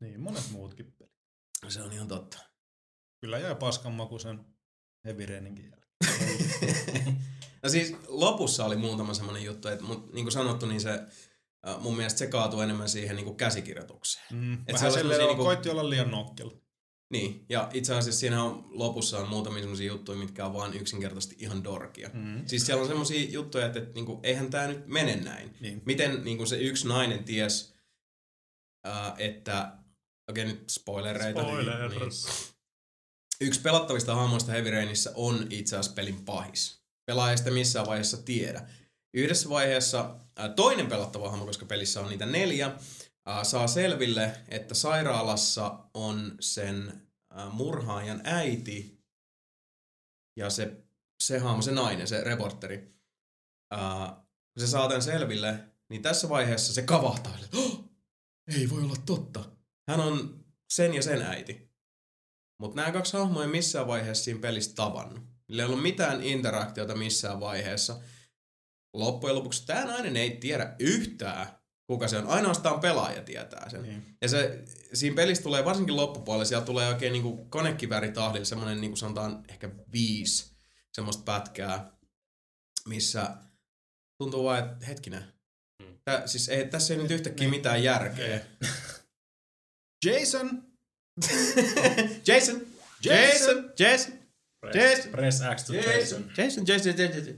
[0.00, 1.12] Niin, monet muutkin pelit.
[1.68, 2.38] Se on ihan totta.
[3.20, 4.44] Kyllä jää paskan maku sen
[5.04, 5.92] Heavy Raininkin jälkeen.
[7.62, 11.06] no siis lopussa oli muutama semmoinen juttu, että mut, niin kuin sanottu, niin se
[11.78, 14.26] mun mielestä se kaatui enemmän siihen niin kuin käsikirjoitukseen.
[14.30, 15.36] Mm, Et vähän se niin kuin...
[15.36, 16.61] koitti olla liian nokkela.
[17.12, 21.36] Niin, ja itse asiassa siinä on lopussa on muutamia semmoisia juttuja, mitkä on vaan yksinkertaisesti
[21.38, 22.10] ihan dorkia.
[22.12, 22.42] Mm.
[22.46, 25.56] Siis siellä on semmoisia juttuja, että, että niinku, eihän tämä nyt mene näin.
[25.60, 25.82] Niin.
[25.84, 27.74] Miten niinku, se yksi nainen ties,
[28.86, 29.72] äh, että,
[30.30, 31.42] okei okay, nyt spoilereita.
[31.42, 31.88] Spoiler.
[31.88, 32.10] Niin, niin,
[33.40, 36.82] yksi pelattavista hahmoista Heavy Rainissa on itse asiassa pelin pahis.
[37.06, 38.68] Pelaaja sitä missään vaiheessa tiedä.
[39.14, 42.72] Yhdessä vaiheessa äh, toinen pelattava hahmo, koska pelissä on niitä neljä,
[43.42, 49.04] saa selville, että sairaalassa on sen äh, murhaajan äiti
[50.36, 50.84] ja se,
[51.22, 52.94] se hahmo, se nainen, se reporteri.
[53.74, 54.08] Äh,
[54.54, 57.84] kun se saa tämän selville, niin tässä vaiheessa se kavahtaa, oh,
[58.56, 59.44] ei voi olla totta.
[59.88, 61.72] Hän on sen ja sen äiti.
[62.60, 65.22] Mutta nämä kaksi hahmoa ei missään vaiheessa siinä pelissä tavannut.
[65.48, 68.00] Niillä ei ollut mitään interaktiota missään vaiheessa.
[68.94, 72.26] Loppujen lopuksi tämä nainen ei tiedä yhtään, kuka se on.
[72.26, 73.82] Ainoastaan pelaaja tietää sen.
[73.82, 74.16] Niin.
[74.20, 79.44] Ja se, siinä pelissä tulee varsinkin loppupuolella, siellä tulee oikein niinku konekiväritahdilla semmoinen niinku sanotaan
[79.48, 80.52] ehkä viisi
[80.92, 81.92] semmoista pätkää,
[82.88, 83.36] missä
[84.18, 85.24] tuntuu vaan, että hetkinen,
[86.04, 88.40] Tää, siis ei, tässä ei nyt yhtäkkiä mitään järkeä.
[90.04, 90.62] Jason!
[92.28, 92.66] Jason!
[93.04, 93.72] Jason!
[93.78, 94.22] Jason!
[94.60, 95.12] Press, Jason.
[95.12, 96.30] press X to Jason.
[96.38, 97.34] Jason, Jason, Jason, Jason.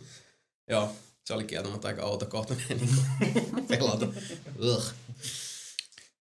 [0.70, 0.97] Joo,
[1.27, 2.91] se oli kieltämättä aika outo kohta niin
[3.69, 4.07] pelata.
[4.59, 4.93] Ugh.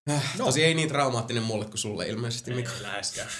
[0.06, 0.20] No.
[0.36, 2.72] Tosi ei niin traumaattinen mulle kuin sulle ilmeisesti, Ei Mikko.
[2.80, 3.30] läheskään.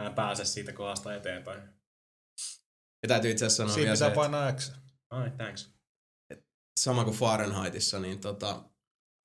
[0.00, 1.62] Mä en pääse siitä kohdasta eteenpäin.
[3.02, 4.72] Ja täytyy itse asiassa sanoa Siinä vielä se, pitää että painaa X.
[5.10, 5.70] Ai, thanks.
[6.80, 8.64] sama kuin Fahrenheitissa, niin tota,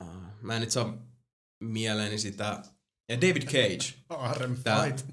[0.03, 0.07] uh,
[0.41, 0.97] mä en nyt saa
[1.63, 2.63] mieleeni sitä,
[3.09, 3.93] ja David Cage.
[4.55, 5.05] Fight.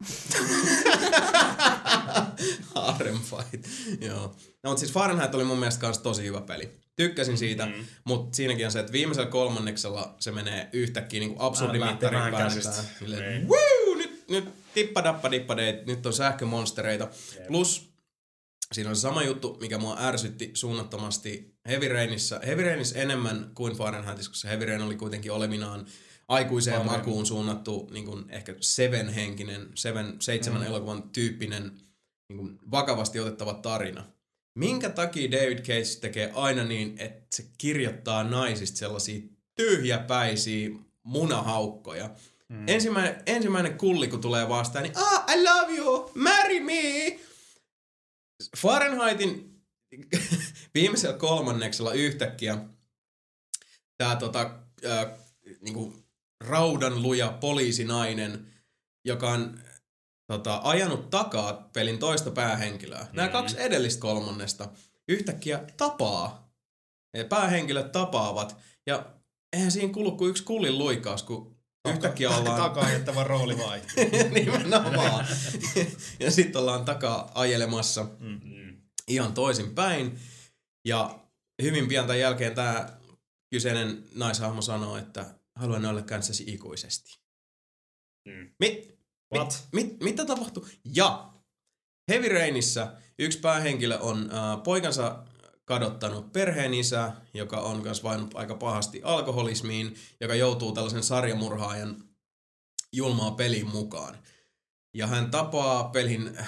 [2.74, 3.66] Harem fight.
[4.00, 4.36] Joo.
[4.62, 6.70] No, mutta siis Fahrenheit oli mun mielestä kans tosi hyvä peli.
[6.96, 7.72] Tykkäsin siitä, mm.
[8.04, 12.32] mutta siinäkin on se, että viimeisellä kolmanneksella se menee yhtäkkiä niin absurdi Lähtee mittarin vähän
[12.32, 12.60] päästä.
[12.70, 12.82] käsistä.
[12.98, 13.48] Silleen, Niin.
[13.48, 13.94] Woo!
[13.96, 17.08] Nyt, nyt tippa dappa dippa deit, nyt on sähkömonstereita.
[17.34, 17.46] Jep.
[17.46, 17.90] Plus
[18.72, 22.40] siinä on se sama juttu, mikä mua ärsytti suunnattomasti Heavy Rainissa.
[22.46, 25.86] Heavy Rainissa enemmän kuin Fahrenheitissa, koska Heavy Rain oli kuitenkin olevinaan
[26.30, 26.96] aikuiseen Paljon.
[26.98, 30.66] makuun suunnattu niin kuin ehkä Seven-henkinen, Seven, seitsemän mm.
[30.66, 31.72] elokuvan tyyppinen
[32.28, 34.04] niin kuin vakavasti otettava tarina.
[34.58, 39.20] Minkä takia David Cage tekee aina niin, että se kirjoittaa naisista sellaisia
[39.54, 40.70] tyhjäpäisiä
[41.02, 42.10] munahaukkoja.
[42.48, 42.68] Mm.
[42.68, 47.18] Ensimmäinen, ensimmäinen kulli, kun tulee vastaan, niin ah, I love you, marry me.
[48.56, 49.60] Fahrenheitin
[50.74, 52.58] viimeisellä kolmanneksella yhtäkkiä
[53.98, 54.50] tämä tota,
[54.86, 55.06] äh,
[55.60, 55.99] niinku,
[56.48, 58.46] raudanluja poliisinainen,
[59.04, 59.58] joka on
[60.32, 63.06] tota, ajanut takaa pelin toista päähenkilöä.
[63.12, 63.32] Nämä Mhm.
[63.32, 64.68] kaksi edellistä kolmannesta
[65.08, 66.50] yhtäkkiä tapaa.
[67.28, 68.56] Päähenkilöt tapaavat.
[68.86, 69.06] Ja
[69.52, 71.56] eihän siinä kulu kuin yksi kullin luikaus, kun
[71.88, 72.60] yhtäkkiä ollaan...
[72.62, 74.04] Takaa jättävä rooli vaihtuu.
[74.34, 75.26] Nimenomaan.
[76.20, 78.40] ja sitten ollaan takaa ajelemassa Mm.
[79.08, 80.18] ihan toisin päin.
[80.84, 81.18] Ja
[81.62, 82.88] hyvin pian tämän jälkeen tämä
[83.50, 85.26] kyseinen naishahmo sanoo, että
[85.60, 87.18] haluan olla kanssasi ikuisesti.
[88.28, 88.50] Mm.
[88.58, 88.98] Mit,
[89.34, 89.64] What?
[89.72, 90.68] mit, mit, mitä tapahtui?
[90.94, 91.32] Ja
[92.08, 95.24] Heavy Rainissa yksi päähenkilö on äh, poikansa
[95.64, 102.04] kadottanut perheen isä, joka on myös vainut aika pahasti alkoholismiin, joka joutuu tällaisen sarjamurhaajan
[102.92, 104.18] julmaa pelin mukaan.
[104.94, 106.38] Ja hän tapaa pelin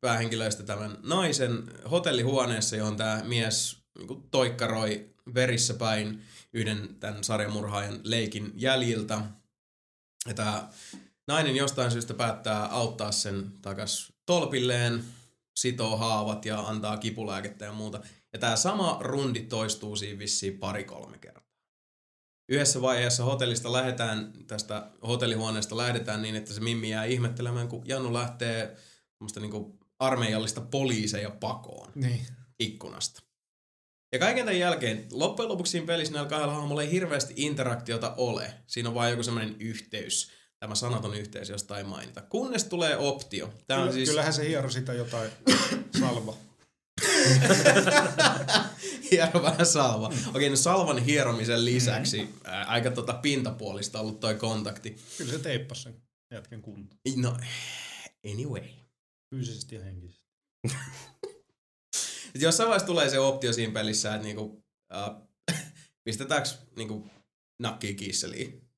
[0.00, 8.52] päähenkilöistä tämän naisen hotellihuoneessa, johon tämä mies niin toikkaroi verissä päin yhden tämän sarjamurhaajan leikin
[8.56, 9.20] jäljiltä.
[10.26, 10.68] Ja tämä
[11.26, 15.04] nainen jostain syystä päättää auttaa sen takas tolpilleen,
[15.58, 18.00] sitoo haavat ja antaa kipulääkettä ja muuta.
[18.32, 21.48] Ja tämä sama rundi toistuu siinä vissiin pari-kolme kertaa.
[22.48, 28.12] Yhdessä vaiheessa hotellista lähdetään, tästä hotellihuoneesta lähdetään niin, että se Mimmi jää ihmettelemään, kun Jannu
[28.12, 28.76] lähtee
[29.40, 32.26] niinku armeijallista poliiseja pakoon niin.
[32.58, 33.27] ikkunasta.
[34.12, 38.54] Ja kaiken tämän jälkeen, loppujen lopuksi siinä pelissä näillä kahdella hahmolla ei hirveästi interaktiota ole.
[38.66, 42.22] Siinä on vain joku semmoinen yhteys, tämä sanaton yhteys, josta ei mainita.
[42.22, 43.54] Kunnes tulee optio.
[43.66, 45.30] Tämä on Kyllä, siis Kyllähän se hiero sitä jotain
[46.00, 46.36] salva.
[49.10, 50.12] hiero vähän salva.
[50.34, 54.96] Okei, no salvan hieromisen lisäksi ää, aika tota pintapuolista ollut toi kontakti.
[55.18, 56.96] Kyllä se teippasi sen jätken kunto.
[57.16, 57.36] No,
[58.32, 58.62] anyway.
[59.30, 60.24] Fyysisesti ja henkisesti.
[62.32, 64.62] Sitten jossain vaiheessa tulee se optio siinä pelissä, että niinku,
[64.94, 65.10] äh,
[66.04, 67.06] pistetäänkö niinku,
[67.62, 68.68] nakkiin kiisseliin.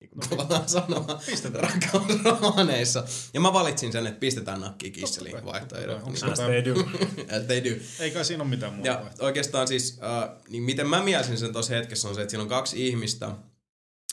[0.00, 1.20] Niin kuin tavallaan sanoa
[1.54, 3.04] rakkausromaaneissa.
[3.34, 5.98] Ja mä valitsin sen, että pistetään nakkiin kiisseliin Totta kai, vaihtoehdot.
[5.98, 6.32] totta Niin, kai.
[6.32, 6.74] As they do.
[7.46, 7.70] they do.
[8.00, 9.26] Ei kai siinä ole mitään muuta Ja vaihtoehtoa.
[9.26, 12.48] oikeastaan siis, äh, niin miten mä mielsin sen tuossa hetkessä on se, että siinä on
[12.48, 13.30] kaksi ihmistä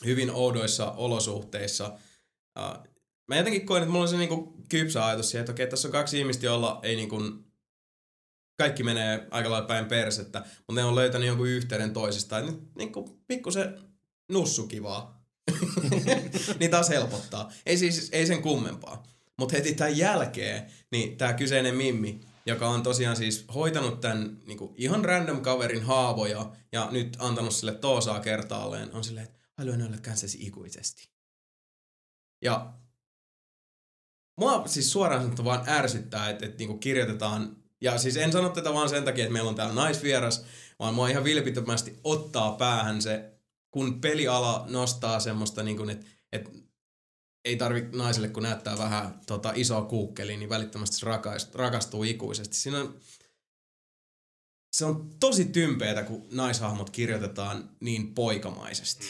[0.04, 1.92] hyvin oudoissa olosuhteissa.
[2.58, 2.78] Äh,
[3.28, 5.92] mä jotenkin koen, että mulla on se niinku kypsä ajatus siihen, että okei, tässä on
[5.92, 7.16] kaksi ihmistä, joilla ei niinku,
[8.56, 12.46] kaikki menee aika lailla päin persettä, mutta ne on löytänyt jonkun yhteyden toisistaan.
[12.46, 13.78] Nyt niinku pikkusen
[14.28, 15.24] nussukivaa.
[16.60, 17.52] niin taas helpottaa.
[17.66, 19.02] Ei siis, ei sen kummempaa.
[19.38, 24.74] Mutta heti tämän jälkeen, niin tämä kyseinen Mimmi, joka on tosiaan siis hoitanut tämän niinku,
[24.76, 29.96] ihan random kaverin haavoja ja nyt antanut sille toosaa kertaalleen, on silleen, että haluan olla
[29.96, 31.08] kanssasi ikuisesti.
[32.42, 32.72] Ja
[34.40, 38.74] mua siis suoraan sanottuna vaan ärsyttää, että, että niinku kirjoitetaan, ja siis en sano tätä
[38.74, 40.44] vaan sen takia, että meillä on täällä naisvieras,
[40.78, 43.32] vaan mua ihan vilpittömästi ottaa päähän se,
[43.70, 46.50] kun peliala nostaa semmoista, niin kuin, että, että
[47.44, 52.56] ei tarvi naiselle, kun näyttää vähän tota, isoa kuukkeliä, niin välittömästi se rakastuu, rakastuu ikuisesti.
[52.56, 53.00] Siinä on,
[54.76, 59.06] se on tosi tympeetä, kun naishahmot kirjoitetaan niin poikamaisesti.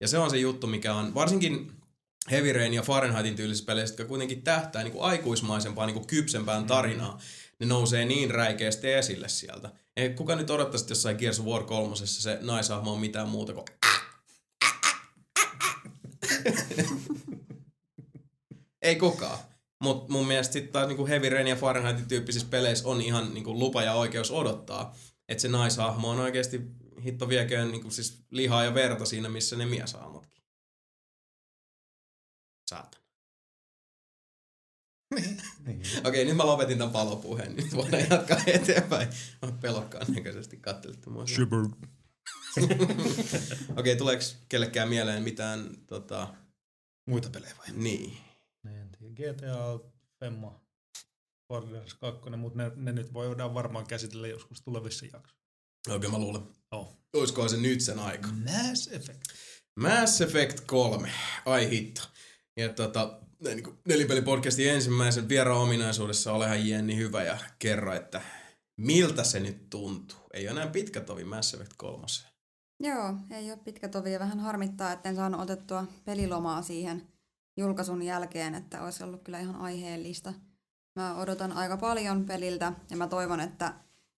[0.00, 1.79] Ja se on se juttu, mikä on varsinkin
[2.30, 6.64] Heavy Rain ja Fahrenheitin tyylisissä peleissä, jotka kuitenkin tähtää niin kuin aikuismaisempaan, niin kuin kypsempään
[6.64, 7.20] tarinaan.
[7.58, 9.70] ne nousee niin räikeästi esille sieltä.
[9.96, 13.52] Ei kuka nyt odottaisi, että jossain Gears of War 3 se naisahmo on mitään muuta
[13.52, 13.64] kuin
[18.82, 19.38] Ei kukaan.
[19.82, 23.58] Mutta mun mielestä sitten taas niinku Heavy Rain ja Fahrenheitin tyyppisissä peleissä on ihan niinku
[23.58, 24.96] lupa ja oikeus odottaa,
[25.28, 26.60] että se naishahmo on oikeasti
[27.04, 30.39] hitto vieköön niinku siis lihaa ja verta siinä, missä ne mieshahmotkin.
[32.70, 33.04] Saatana.
[35.66, 35.82] niin.
[36.06, 37.56] Okei, nyt mä lopetin tämän palopuheen.
[37.56, 39.08] Nyt voidaan jatkaa eteenpäin.
[39.42, 41.26] Mä pelokkaan näköisesti kattelitte mua.
[41.26, 41.64] Shiver.
[43.78, 46.34] Okei, tuleeko kellekään mieleen mitään tota...
[47.06, 47.66] Muita pelejä vai?
[47.72, 48.16] Niin.
[48.64, 49.32] En tiedä.
[49.32, 49.80] GTA,
[50.20, 50.60] Femma,
[51.48, 55.40] Borderlands 2, mutta ne, ne nyt voidaan varmaan käsitellä joskus tulevissa jaksoissa.
[55.88, 56.42] Okei, mä luulen.
[56.70, 56.96] Oh.
[57.14, 58.28] Olisiko se nyt sen aika?
[58.28, 59.20] Mass Effect.
[59.76, 61.12] Mass Effect 3.
[61.44, 62.02] Ai hitto.
[62.60, 68.20] Ja tota, niin nelipelipodcastin ensimmäisen vieraan ominaisuudessa olehan Jenni hyvä ja kerro, että
[68.76, 70.18] miltä se nyt tuntuu.
[70.32, 72.06] Ei ole enää pitkä tovi Mass Effect 3.
[72.80, 77.08] Joo, ei ole pitkä tovi ja vähän harmittaa, että en saanut otettua pelilomaa siihen
[77.56, 80.32] julkaisun jälkeen, että olisi ollut kyllä ihan aiheellista.
[80.96, 83.74] Mä odotan aika paljon peliltä ja mä toivon, että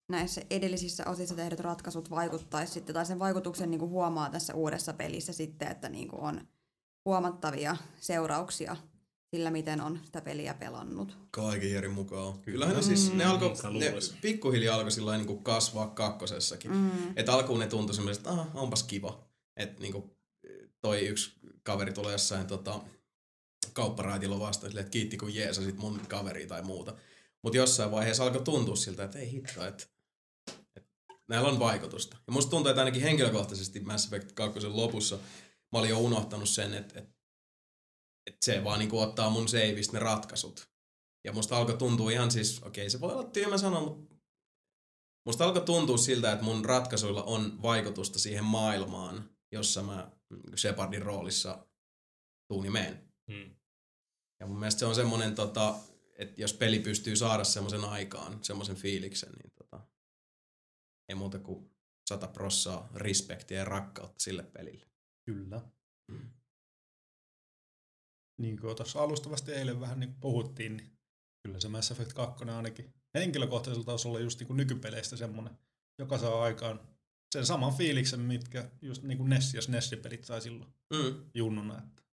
[0.09, 4.93] näissä edellisissä osissa tehdyt ratkaisut vaikuttaisi sitten, tai sen vaikutuksen niin kuin huomaa tässä uudessa
[4.93, 6.47] pelissä sitten, että niin kuin on
[7.05, 8.75] huomattavia seurauksia
[9.35, 11.17] sillä, miten on sitä peliä pelannut.
[11.31, 12.39] Kaiken Jeri mukaan.
[12.39, 13.45] Kyllähän ne siis, ne, alko,
[13.79, 16.71] ne pikkuhiljaa alkoi sillä niin kuin kasvaa kakkosessakin.
[16.71, 16.91] Mm.
[17.15, 19.23] Että alkuun ne tuntui semmoiset, että aha, onpas kiva.
[19.57, 20.11] Että niin kuin
[20.81, 21.31] toi yksi
[21.63, 22.79] kaveri tulee jossain tota,
[23.73, 26.93] kaupparaitilla vastaan, silleen, että kiitti kun jeesasit mun kaveri tai muuta.
[27.41, 29.85] Mutta jossain vaiheessa alkoi tuntua siltä, että ei hitto, että,
[30.75, 30.89] että
[31.27, 32.17] näillä on vaikutusta.
[32.27, 35.19] Ja musta tuntuu, että ainakin henkilökohtaisesti Mass Effect 2 lopussa
[35.73, 37.13] mä olin jo unohtanut sen, että, että,
[38.27, 40.69] että se vaan niin ottaa mun seivistä ne ratkaisut.
[41.23, 44.15] Ja musta alkoi tuntua ihan siis, okei okay, se voi olla tyhmä sana, mutta
[45.25, 50.11] musta alkoi tuntua siltä, että mun ratkaisuilla on vaikutusta siihen maailmaan, jossa mä
[50.57, 51.67] Shepardin roolissa
[52.47, 53.13] tuunimeen.
[53.31, 53.55] Hmm.
[54.39, 55.75] Ja mun mielestä se on semmoinen, tota,
[56.17, 59.87] että jos peli pystyy saada semmoisen aikaan, semmoisen fiiliksen, niin tota,
[61.09, 61.69] ei muuta kuin
[62.09, 64.92] sata prossaa respektiä ja rakkautta sille pelille.
[65.25, 65.61] Kyllä.
[68.37, 70.97] Niin kuin tuossa alustavasti eilen vähän niin puhuttiin, niin
[71.43, 75.57] kyllä se Mass Effect 2 ainakin henkilökohtaisella tasolla just niin kuin nykypeleistä semmoinen,
[75.99, 76.79] joka saa aikaan
[77.33, 81.25] sen saman fiiliksen, mitkä just niin kuin Ness ja SNES-pelit sai silloin mm.
[81.33, 81.77] junnuna.
[81.77, 82.03] Että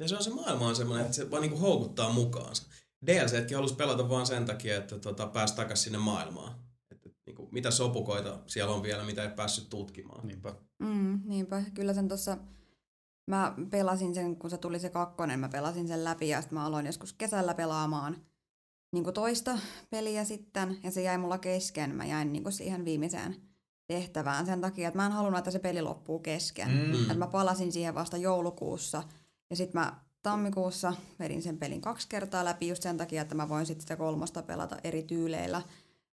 [0.00, 2.68] ja se on se maailma on semmoinen, että se vaan niinku houkuttaa mukaansa.
[3.06, 6.54] DLCtkin halusi pelata vaan sen takia, että tota, pääsi takaisin sinne maailmaan.
[6.90, 10.26] Että, niinku, mitä sopukoita siellä on vielä, mitä ei päässyt tutkimaan.
[10.26, 10.54] Niinpä.
[10.78, 11.62] Mm, niinpä.
[11.74, 12.36] Kyllä sen tuossa,
[13.26, 16.66] mä pelasin sen, kun se tuli se kakkonen, mä pelasin sen läpi ja sitten mä
[16.66, 18.16] aloin joskus kesällä pelaamaan
[18.92, 19.58] niin kuin toista
[19.90, 21.94] peliä sitten ja se jäi mulla kesken.
[21.94, 23.36] Mä jäin niin kuin siihen viimeiseen
[23.86, 26.68] tehtävään sen takia, että mä en halunnut, että se peli loppuu kesken.
[26.70, 27.02] Mm.
[27.02, 29.02] Että mä palasin siihen vasta joulukuussa–
[29.50, 33.48] ja sitten mä tammikuussa vedin sen pelin kaksi kertaa läpi just sen takia, että mä
[33.48, 35.62] voin sitten sitä kolmosta pelata eri tyyleillä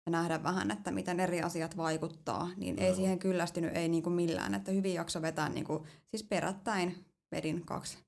[0.06, 2.82] ja nähdä vähän, että miten eri asiat vaikuttaa, niin no.
[2.82, 7.98] ei siihen kyllästynyt ei niinku millään, että hyvin jakso vetää niinku, siis perättäin vedin kaksi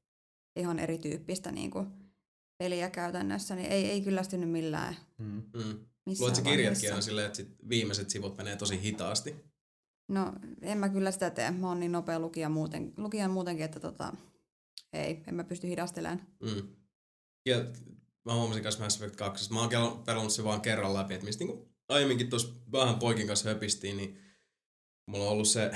[0.56, 1.86] ihan erityyppistä niinku
[2.58, 4.96] peliä käytännössä, niin ei, ei kyllästynyt millään.
[5.18, 5.42] Mm.
[5.54, 5.78] Mm.
[6.20, 9.36] Luotko kirjatkin on silleen, että sit viimeiset sivut menee tosi hitaasti?
[10.08, 10.32] No
[10.62, 11.50] en mä kyllä sitä tee.
[11.50, 14.12] Mä oon niin nopea lukija, muuten, lukija muutenkin, että tota,
[14.92, 16.26] ei, en mä pysty hidastelemaan.
[16.40, 16.68] Mm.
[17.46, 17.56] Ja
[18.24, 21.44] mä huomasin kanssa Mass Effect 2, mä oon pelannut se vaan kerran läpi, että mistä
[21.44, 24.20] niin aiemminkin tuossa vähän poikin kanssa höpistiin, niin
[25.06, 25.70] mulla on ollut se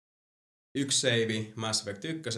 [0.74, 2.30] yksi save Mass Effect 1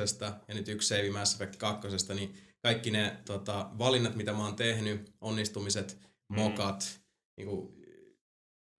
[0.48, 4.56] ja nyt yksi save Mass Effect 2, niin kaikki ne tota, valinnat, mitä mä oon
[4.56, 6.40] tehnyt, onnistumiset, mm.
[6.40, 7.00] mokat,
[7.36, 7.74] niinku,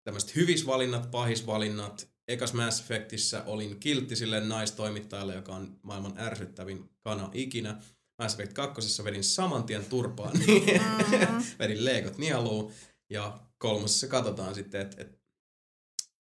[0.05, 7.30] tämmöiset hyvisvalinnat, pahisvalinnat, ekas Mass Effectissä olin kiltti sille naistoimittajalle, joka on maailman ärsyttävin kana
[7.34, 7.82] ikinä.
[8.22, 9.05] Mass Effect 2.
[9.05, 11.42] vedin saman tien turpaan, niin mm.
[11.58, 12.72] vedin leikot nieluun.
[13.10, 15.19] Ja kolmosessa katsotaan sitten, että et,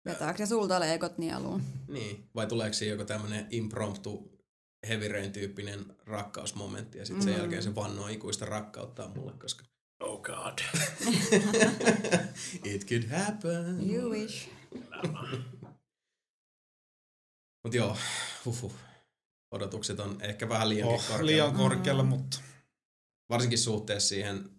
[0.05, 1.62] Vetääkö se sulta leikot nieluun?
[1.89, 4.39] Niin, vai tuleeko siinä joku tämmöinen impromptu
[4.89, 7.33] heavy rain tyyppinen rakkausmomentti ja sitten mm.
[7.33, 9.65] sen jälkeen se vannoo ikuista rakkautta mulle, koska
[10.02, 10.59] Oh god.
[12.75, 13.91] It could happen.
[13.91, 14.49] You wish.
[17.62, 17.97] Mutta joo,
[18.44, 18.73] huhhuh.
[19.51, 21.27] Odotukset on ehkä vähän liian oh, korkealla.
[21.27, 22.09] Liian korkealla, mm.
[22.09, 22.41] mutta...
[23.31, 24.51] Varsinkin suhteessa siihen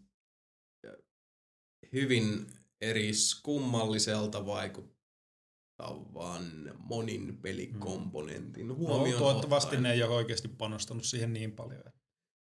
[1.93, 2.47] hyvin
[2.89, 3.11] eri
[3.43, 6.43] kummalliselta vaikuttavan
[6.77, 8.75] monin pelikomponentin mm.
[8.75, 9.83] huomioon no, toivottavasti ottaen.
[9.83, 11.83] ne ei ole oikeasti panostanut siihen niin paljon.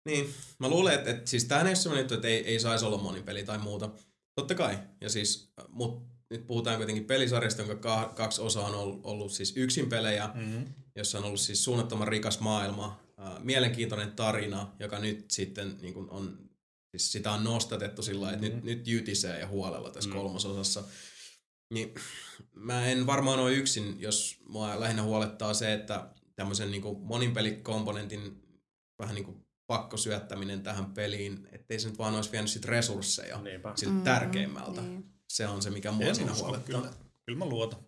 [0.06, 2.85] Niin, mä luulen, että, että siis tämähän ei ole sellainen juttu, että ei, ei saisi
[2.85, 3.90] olla monin peli tai muuta.
[4.35, 4.80] Totta kai.
[5.01, 9.90] Ja siis, mut nyt puhutaan kuitenkin pelisarjasta, jonka kaksi osaa on ollut, ollut siis yksin
[9.90, 10.66] pelejä, mm-hmm.
[10.95, 16.09] jossa on ollut siis suunnattoman rikas maailma, äh, mielenkiintoinen tarina, joka nyt sitten niin kuin
[16.09, 16.47] on,
[16.91, 18.43] siis sitä on nostatettu sillä mm-hmm.
[18.43, 20.22] että nyt, nyt jytisee ja huolella tässä mm-hmm.
[20.22, 20.83] kolmososassa.
[21.74, 21.93] Niin
[22.53, 28.43] mä en varmaan ole yksin, jos mua lähinnä huolettaa se, että tämmöisen niin moninpelikomponentin
[28.99, 33.74] vähän niin kuin pakkosyöttäminen tähän peliin, ettei se nyt vaan olisi vienyt sit resursseja Niinpä.
[33.75, 34.82] siltä mm, tärkeimmältä.
[34.82, 35.06] Niin.
[35.30, 36.82] Se on se, mikä mua en siinä huolettaa.
[36.82, 36.93] Kyllä,
[37.25, 37.80] kyllä mä luotan.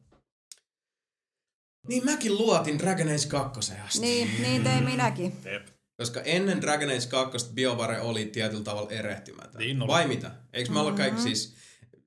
[1.87, 4.01] Niin mäkin luotin Dragon Age 2 asti.
[4.01, 5.37] Niin, niin tein minäkin.
[5.45, 5.78] Jep.
[5.99, 9.59] Koska ennen Dragon Age 2 BioVare oli tietyllä tavalla erehtymätön.
[9.59, 10.31] Niin Vai mitä?
[10.53, 10.87] Eikö me mm-hmm.
[10.87, 11.55] olla kaikki siis...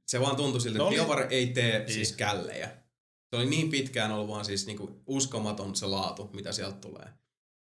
[0.06, 1.92] Se vaan tuntui siltä, että no BioVare ei tee niin.
[1.92, 2.68] siis källejä.
[3.30, 7.08] Se oli niin pitkään ollut vaan siis niinku uskomaton se laatu, mitä sieltä tulee.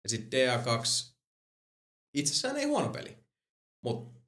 [0.02, 1.12] Ja sitten DA2
[2.14, 3.18] itsessään ei huono peli.
[3.84, 4.20] Mutta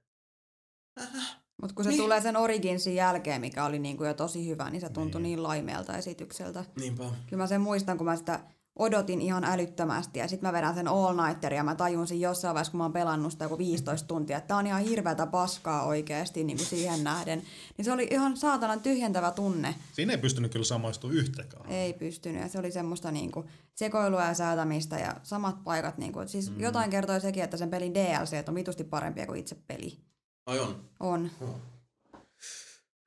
[1.01, 2.03] äh, Mut kun se niin.
[2.03, 5.43] tulee sen Originsin jälkeen, mikä oli niinku jo tosi hyvä, niin se tuntui niin, niin
[5.43, 6.65] laimeelta esitykseltä.
[6.81, 7.05] Niinpä.
[7.05, 8.41] Kyllä mä sen muistan, kun mä sitä
[8.77, 12.71] odotin ihan älyttömästi ja sitten mä vedän sen all nighter ja mä tajunsin jossain vaiheessa,
[12.71, 16.45] kun mä oon pelannut sitä joku 15 tuntia, että tää on ihan hirveätä paskaa oikeasti
[16.45, 17.43] niin kuin siihen nähden.
[17.77, 19.75] Niin se oli ihan saatanan tyhjentävä tunne.
[19.93, 21.71] Siinä ei pystynyt kyllä samaistumaan yhtäkään.
[21.71, 25.99] Ei pystynyt ja se oli semmoista niin kuin sekoilua ja säätämistä ja samat paikat.
[25.99, 26.61] Niin kuin, siis mm.
[26.61, 29.99] jotain kertoi sekin, että sen pelin DLC on vitusti parempia kuin itse peli.
[30.47, 30.85] Ai on?
[31.01, 31.31] On.
[31.41, 31.57] Oh.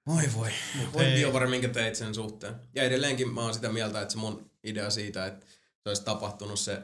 [0.08, 0.50] Voi voi.
[0.94, 2.56] Voi BioWare, minkä teit sen suhteen.
[2.76, 5.46] Ja edelleenkin mä oon sitä mieltä, että se mun idea siitä, että
[5.90, 6.82] olisi tapahtunut se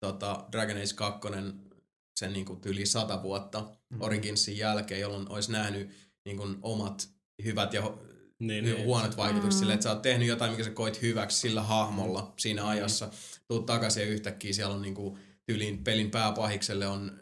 [0.00, 1.28] tota, Dragon Age 2
[2.18, 4.02] sen niin kuin yli sata vuotta mm-hmm.
[4.02, 5.90] Originsin jälkeen, jolloin olisi nähnyt
[6.24, 7.08] niin kuin omat
[7.44, 7.82] hyvät ja
[8.38, 8.84] niin, niin.
[8.84, 9.58] huonot vaikutukset mm-hmm.
[9.58, 12.70] sille, että sä oot tehnyt jotain, mikä sä koit hyväksi sillä hahmolla siinä mm-hmm.
[12.70, 13.10] ajassa.
[13.48, 17.20] Tuut takaisin ja yhtäkkiä siellä on niin kuin, tyylin pelin pääpahikselle on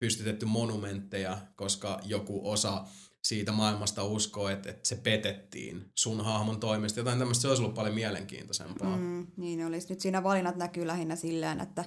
[0.00, 2.84] pystytetty monumentteja, koska joku osa
[3.28, 7.00] siitä maailmasta uskoo, että, että se petettiin sun hahmon toimesta.
[7.00, 8.96] Jotain tämmöistä, se olisi ollut paljon mielenkiintoisempaa.
[8.96, 9.88] Mm, niin olisi.
[9.88, 11.84] Nyt siinä valinnat näkyy lähinnä silleen, että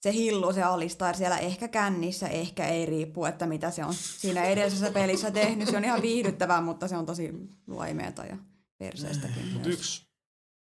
[0.00, 4.44] se hillu se alistaa siellä ehkä kännissä, ehkä ei riippu, että mitä se on siinä
[4.44, 5.68] edellisessä pelissä tehnyt.
[5.68, 7.32] Se on ihan viihdyttävää, mutta se on tosi
[7.66, 8.36] laimeeta ja
[8.78, 9.52] perseestäkin.
[9.52, 10.06] Mutta yksi,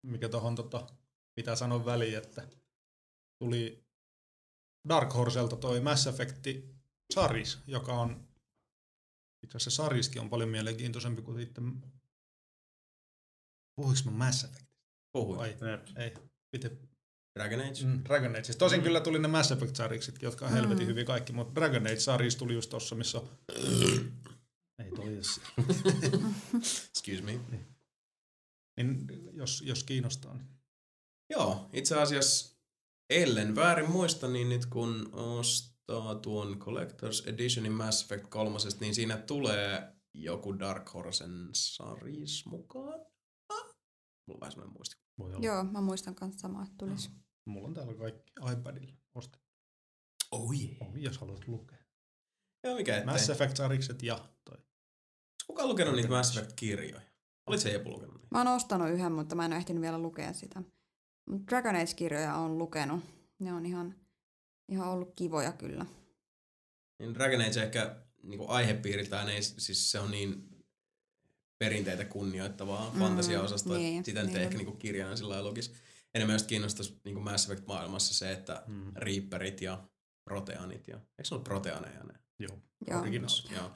[0.06, 0.86] mikä tuohon tota,
[1.34, 2.48] pitää sanoa väliin, että
[3.38, 3.84] tuli
[4.88, 6.46] Dark Horselta toi Mass Effect
[7.14, 8.29] Saris, joka on
[9.42, 11.82] itse asiassa Sariskin on paljon mielenkiintoisempi kuin sitten...
[13.76, 14.66] Puhuinko mä Mass Effect?
[15.12, 15.40] Puhuin.
[15.40, 15.56] Ai,
[15.96, 16.14] ei.
[16.50, 16.76] Pite...
[17.38, 17.84] Dragon Age?
[17.84, 18.44] Mm, Dragon Age.
[18.44, 18.84] Siis tosin mm.
[18.84, 20.90] kyllä tuli ne Mass Effect sarikset, jotka on helvetin mm.
[20.90, 23.28] hyvin kaikki, mutta Dragon Age Saris tuli just tossa, missä on...
[24.78, 25.40] ei jos...
[26.90, 27.32] Excuse me.
[27.32, 27.66] Niin.
[28.76, 30.34] niin jos, jos kiinnostaa.
[30.34, 30.48] Niin.
[31.30, 32.56] Joo, itse asiassa
[33.10, 38.94] ellen väärin muista, niin nyt kun ost ostaa tuon Collector's Editionin Mass Effect 3, niin
[38.94, 43.00] siinä tulee joku Dark Horsen saris mukaan.
[43.48, 43.64] Ah?
[44.26, 44.96] Mulla on vähän semmoinen muisti.
[45.46, 47.08] Joo, mä muistan kanssa samaa, että tulisi.
[47.08, 47.16] Mm.
[47.44, 49.48] Mulla on täällä kaikki iPadilla ostettu.
[50.30, 50.76] Oh yeah.
[50.80, 51.78] Oh, jos haluat lukea.
[52.64, 53.12] Joo, mikä ettei.
[53.12, 54.58] Mass Effect sarikset ja toi.
[55.46, 57.00] Kuka on lukenut niitä Mass Effect-kirjoja?
[57.46, 58.28] Olit se Jepu lukenut niitä?
[58.30, 60.62] Mä oon ostanut yhden, mutta mä en ole ehtinyt vielä lukea sitä.
[61.50, 63.00] Dragon Age-kirjoja on lukenut.
[63.38, 63.94] Ne on ihan
[64.70, 65.86] ihan ollut kivoja kyllä.
[66.98, 70.50] Niin Dragon Age ehkä niin aihepiiriltään ei, siis se on niin
[71.58, 74.32] perinteitä kunnioittavaa mm, fantasiaosastoa, niin, että sitä niin.
[74.32, 75.72] nyt ehkä niin kirjana sillä lailla lukisi.
[76.14, 78.92] Enemmän just kiinnostaisi niin Mass Effect-maailmassa se, että mm.
[78.96, 79.88] Reaperit ja
[80.24, 80.96] Proteanit ja...
[80.96, 82.14] Eikö se ollut Proteaneja ne?
[82.38, 82.58] Joo.
[82.86, 83.04] Joo.
[83.54, 83.70] Joo.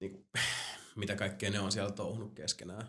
[0.00, 0.26] Niin kuin,
[0.96, 2.88] mitä kaikkea ne on siellä touhunut keskenään.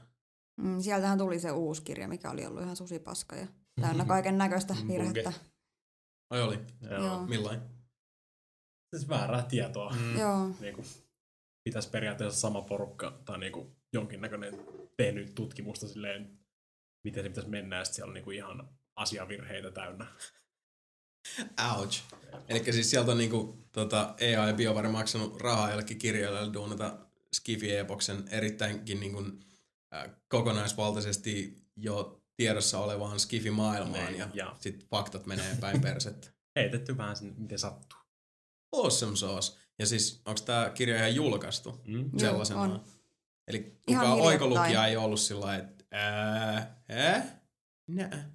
[0.57, 3.47] Mm, sieltähän tuli se uusi kirja, mikä oli ollut ihan susipaska ja
[3.81, 5.33] täynnä kaiken näköistä virhettä.
[6.29, 6.59] Ai oli?
[6.91, 7.25] Joo.
[7.25, 7.61] Millain?
[8.95, 9.95] Siis väärää tietoa.
[9.99, 10.19] Mm.
[10.19, 10.47] Joo.
[10.59, 10.87] Niin kuin,
[11.63, 14.65] pitäisi periaatteessa sama porukka tai niin kuin jonkinnäköinen
[14.97, 16.39] tehnyt tutkimusta silleen,
[17.03, 20.07] miten se pitäisi mennä, ja siellä on niin kuin ihan asiavirheitä täynnä.
[21.77, 22.03] Ouch.
[22.47, 26.97] Eli siis sieltä on niinku, tota, EA ja BioVare maksanut rahaa jollekin kirjailijalle duunata
[27.33, 29.23] Skifi Epoksen erittäinkin niinku,
[29.93, 34.55] äh, kokonaisvaltaisesti jo tiedossa olevaan skifi-maailmaan niin, ja, ja.
[34.59, 36.31] sitten faktat menee päin persettä.
[36.59, 37.99] Heitetty vähän sinne, miten sattuu.
[38.75, 39.59] Awesome sauce.
[39.79, 42.11] Ja siis onko tämä kirja ihan julkaistu mm.
[42.17, 42.61] sellaisena?
[42.61, 42.85] on.
[43.47, 47.41] Eli kukaan oikolukija ei ollut sillä että ää, ää,
[47.87, 48.31] nää.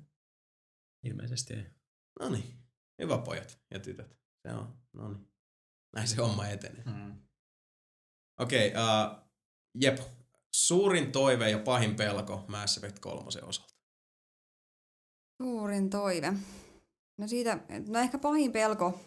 [1.04, 1.66] Ilmeisesti ei.
[2.20, 2.58] No niin,
[3.02, 4.16] hyvä pojat ja tytöt.
[4.42, 5.30] Se on, no niin.
[5.94, 6.84] Näin se homma etenee.
[6.84, 7.22] Mm.
[8.40, 9.16] Okei, okay, uh,
[9.80, 9.98] jep.
[10.54, 13.69] Suurin toive ja pahin pelko Mass Effect 3 osalta.
[15.40, 16.32] Suurin toive.
[17.18, 19.00] No siitä, no ehkä pahin pelko,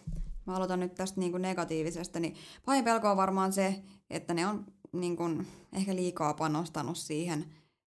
[0.45, 4.47] mä aloitan nyt tästä niin kuin negatiivisesta, niin pahin pelko on varmaan se, että ne
[4.47, 7.45] on niin kun, ehkä liikaa panostanut siihen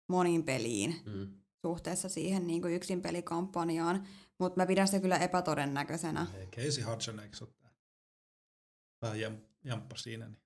[0.10, 1.28] monin peliin Mm.
[1.62, 4.08] suhteessa siihen niin kuin yksin pelikampanjaan,
[4.40, 6.28] mutta mä pidän sitä kyllä epätodennäköisenä.
[6.38, 7.46] Ei, Casey Hudson, eikö se
[9.04, 10.38] ole jäm, jamppa siinä, niin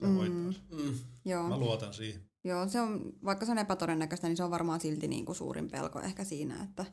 [0.00, 0.54] se Mm.
[0.70, 0.98] Mm.
[1.24, 1.48] Joo.
[1.48, 2.20] Mä luotan siihen.
[2.44, 5.70] Joo, se on, vaikka se on epätodennäköistä, niin se on varmaan silti niin kuin suurin
[5.70, 6.84] pelko ehkä siinä, että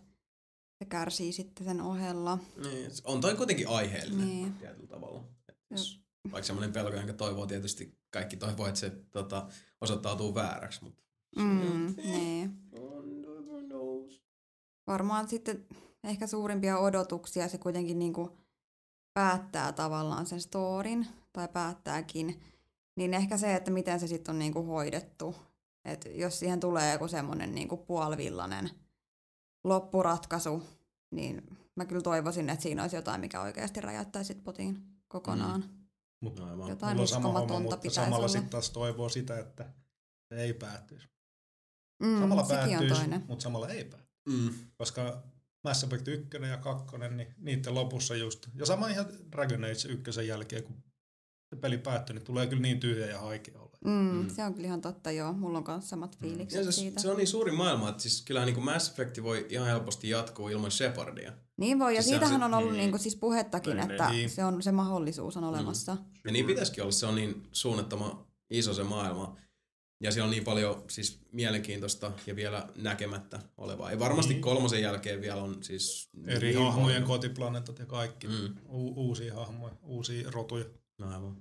[0.82, 2.40] se kärsii sitten sen ohella.
[2.64, 4.54] Niin, on toi kuitenkin aiheellinen Niin.
[4.54, 5.24] tietyllä tavalla.
[5.70, 6.02] Jos-
[6.32, 9.48] Vaikka semmoinen pelko, jonka toivoo tietysti, kaikki toivoo, että se tota,
[9.82, 10.84] osoittautuu vääräksi.
[10.84, 11.02] Mutta
[11.36, 12.52] Mm, niin.
[14.88, 15.66] Varmaan sitten
[16.04, 18.30] ehkä suurimpia odotuksia se kuitenkin niin kuin
[19.14, 22.42] päättää tavallaan sen storin, tai päättääkin,
[22.96, 25.36] niin ehkä se, että miten se sitten on niin kuin hoidettu.
[25.86, 28.70] Et jos siihen tulee joku semmoinen niin kuin puolivillainen
[29.64, 30.64] loppuratkaisu,
[31.12, 35.64] niin mä kyllä toivoisin, että siinä olisi jotain, mikä oikeasti räjäyttäisi sit potiin kokonaan.
[36.22, 36.70] Mut No, aivan.
[36.70, 39.74] Jotain mulla on sama homma, mutta samalla sitten taas toivoo sitä, että
[40.30, 41.08] se ei päättyisi.
[42.04, 44.42] Mm, Samalla päättyisi, mutta samalla ei päättyisi.
[44.42, 44.54] Mm.
[44.78, 45.24] Koska
[45.64, 50.28] Mass Effect 1 ja 2, niin niiden lopussa just, ja sama ihan Dragon Age 1
[50.28, 50.84] jälkeen, kun
[51.50, 53.71] se peli päättyi, niin tulee kyllä niin tyhjä ja haikea olla.
[53.86, 54.30] Mm, Mm.
[54.30, 55.34] Se on kyllä ihan totta, joo.
[55.34, 57.02] Mulla on myös samat fiilikset Ja se, siitä.
[57.02, 60.10] se on niin suuri maailma, että siis kyllä niin kuin Mass Effect voi ihan helposti
[60.10, 61.34] jatkuu ilman Shepardia.
[61.58, 62.80] Niin voi, ja Siis siitähän se- on ollut niin.
[62.80, 64.30] niinku siis puhettakin, Niin, että niin.
[64.30, 65.98] se, on, se mahdollisuus on olemassa.
[66.26, 69.36] Ja niin pitäisikin olla, se on niin suunnattoman iso se maailma.
[70.04, 73.92] Ja siellä on niin paljon siis mielenkiintoista ja vielä näkemättä olevaa.
[73.92, 74.42] Ja varmasti Niin.
[74.42, 76.10] kolmosen jälkeen vielä on siis...
[76.28, 77.04] Eri niin hahmojen paljon.
[77.08, 78.28] kotiplaneetat ja kaikki.
[78.28, 78.56] Mm.
[78.70, 80.66] U- uusia hahmoja, uusia rotuja.
[80.98, 81.38] No aivan.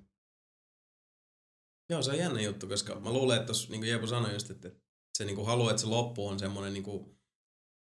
[1.91, 4.51] Joo, se on jännä juttu, koska mä luulen, että tuossa, niin kuin Jeepu sanoi just,
[4.51, 4.73] että
[5.19, 7.19] se niin kuin haluaa, että se loppu on semmoinen niin kuin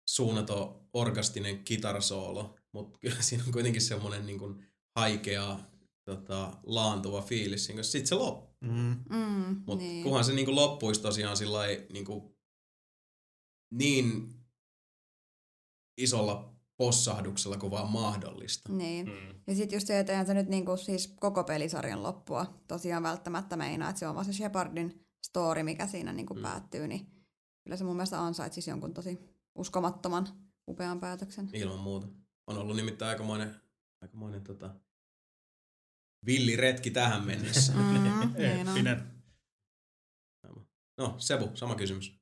[0.08, 4.66] suunnaton orgastinen kitarasoolo, mutta kyllä siinä on kuitenkin semmoinen niin kuin
[4.96, 5.58] haikea,
[6.04, 8.56] tota, laantuva fiilis, niin sitten se loppu.
[8.60, 9.04] Mm.
[9.10, 10.02] Mm, Mutta niin.
[10.02, 11.60] kunhan se niin kuin loppuisi tosiaan sillä
[11.92, 12.36] niin, kuin
[13.70, 14.34] niin
[15.96, 18.72] isolla possahduksella kuin vaan mahdollista.
[18.72, 19.06] Niin.
[19.06, 19.40] Mm.
[19.46, 23.56] Ja sitten just se, että eihän se nyt niinku siis koko pelisarjan loppua tosiaan välttämättä
[23.56, 26.42] meinaa, että se on vaan se Shepardin story, mikä siinä niinku Mm.
[26.42, 27.06] päättyy, niin
[27.64, 29.18] kyllä se mun mielestä ansaitsisi jonkun tosi
[29.54, 30.26] uskomattoman
[30.68, 31.50] upean päätöksen.
[31.52, 32.08] Ilman muuta.
[32.46, 33.60] On ollut nimittäin aikamoinen,
[34.02, 34.74] aikamoinen tota,
[36.26, 37.72] villiretki tähän mennessä.
[37.78, 38.36] Mm, niin.
[38.36, 39.14] Eeppinen.
[40.98, 42.20] No, Sebu, sama kysymys.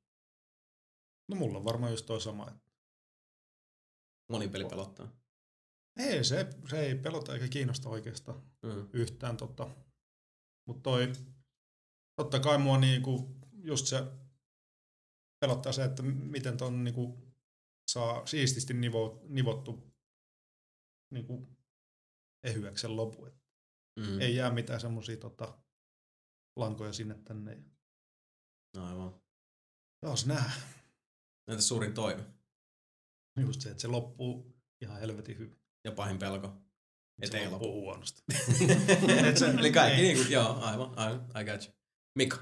[1.29, 2.49] No mulla on varmaan just toi sama.
[2.51, 2.72] että
[4.31, 5.13] Monipeli pelottaa.
[5.97, 8.89] Ei, se, se ei pelota eikä kiinnosta oikeastaan Mm.
[8.93, 9.37] yhtään.
[9.37, 9.71] Tota.
[10.69, 11.13] Mutta toi,
[12.17, 13.97] totta kai mua niinku just se
[15.41, 17.19] pelottaa se, että miten ton niinku
[17.91, 19.93] saa siististi nivo, nivottu
[21.13, 21.49] niinku
[22.45, 23.27] ehyäksen lopu.
[23.27, 23.43] Et
[24.01, 24.21] Mm.
[24.21, 25.59] Ei jää mitään semmosia tota,
[26.57, 27.63] lankoja sinne tänne.
[28.77, 29.21] No, aivan.
[30.01, 30.53] Taas nää.
[31.49, 32.25] Entä suurin toive
[33.41, 35.61] Just se, että se loppuu ihan helvetin hyvin.
[35.85, 36.53] ja pahin pelko?
[37.23, 37.81] Et se ei loppuu lopu.
[37.81, 38.23] huonosti.
[39.29, 41.75] Et se, Eli kaikki niin kuin, joo, aivan, aivan, I got you.
[42.19, 42.37] Mikko.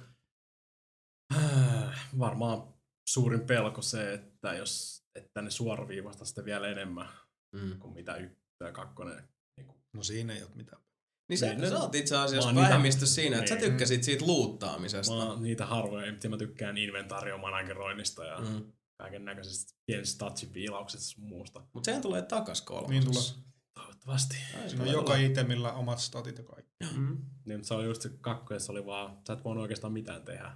[2.18, 2.74] Varmaan
[3.08, 7.08] suurin pelko se, että jos että ne suoraviivasta sitten vielä enemmän
[7.56, 7.78] Mm.
[7.78, 8.36] kuin mitä ykkönen
[8.68, 9.28] ja kakkonen.
[9.56, 10.82] Niin kuin, No siinä ei ole mitään.
[11.28, 13.64] Niin sä, Niin, sä oot itse asiassa oon niitä- vähemmistö siinä, että sä Niin.
[13.64, 15.14] tykkäsit siitä luuttaamisesta.
[15.14, 18.72] mä oon niitä harvoja, mitä mä tykkään inventaariomanageroinnista ja mm.
[19.00, 21.66] Kaiken näköisistä pienistä touchipiilauksista sun muusta.
[21.72, 23.10] Mutta sehän tulee takas kolmosessa.
[23.10, 23.50] Niin tulee.
[23.74, 24.36] Toivottavasti.
[24.62, 26.76] Ai, Siinä on joka itemillä omat statit ja kaikki.
[26.96, 27.16] Mm.
[27.44, 30.52] Niin, mutta se oli just se kakkoessa oli vaan, sä et voinut oikeastaan mitään tehdä.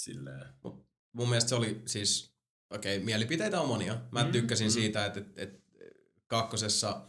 [0.00, 0.46] Silleen.
[1.12, 2.36] Mun mielestä se oli siis,
[2.70, 4.00] okei, okay, mielipiteitä on monia.
[4.12, 4.70] Mä Mm, tykkäsin mm.
[4.72, 5.58] siitä, että, että, että
[6.26, 7.06] kakkosessa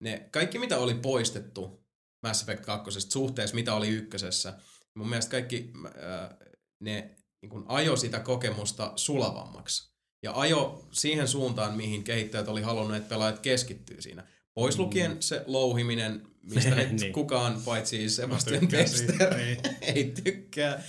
[0.00, 1.84] ne, kaikki mitä oli poistettu
[2.22, 4.58] Mass Effect 2 suhteessa mitä oli ykkösessä,
[4.94, 6.36] mun mielestä kaikki äh,
[6.80, 9.92] ne niin kun ajo sitä kokemusta sulavammaksi.
[10.22, 14.26] Ja ajo siihen suuntaan, mihin kehittäjät oli halunnut, että pelaajat keskittyy siinä.
[14.54, 17.12] Pois lukien se louhiminen, mistä nyt Niin.
[17.12, 19.58] kukaan paitsi Sebastian Dexter niin.
[19.94, 20.82] ei tykkää.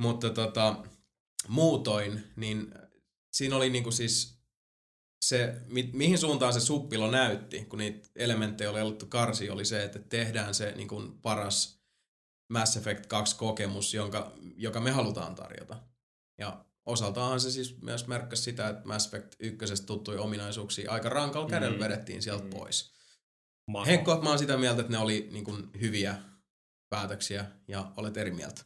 [0.00, 0.84] Mutta tota,
[1.48, 2.74] muutoin, niin
[3.32, 4.38] siinä oli niinku siis
[5.24, 9.84] se, mi, mihin suuntaan se suppilo näytti, kun niitä elementtejä oli alettu karsi, oli se,
[9.84, 11.77] että tehdään se niinku paras
[12.48, 15.76] Mass Effect 2-kokemus, jonka, joka me halutaan tarjota.
[16.38, 21.48] Ja osaltaan se siis myös merkkasi sitä, että Mass Effect 1 tuttuja ominaisuuksia aika rankalla
[21.48, 21.82] kädellä Mm.
[21.84, 22.50] vedettiin sieltä Mm.
[22.50, 22.92] pois.
[23.70, 23.86] Mako.
[23.86, 26.16] Henkko, mä oon sitä mieltä, että ne oli niin kuin, hyviä
[26.90, 28.62] päätöksiä ja olet eri mieltä.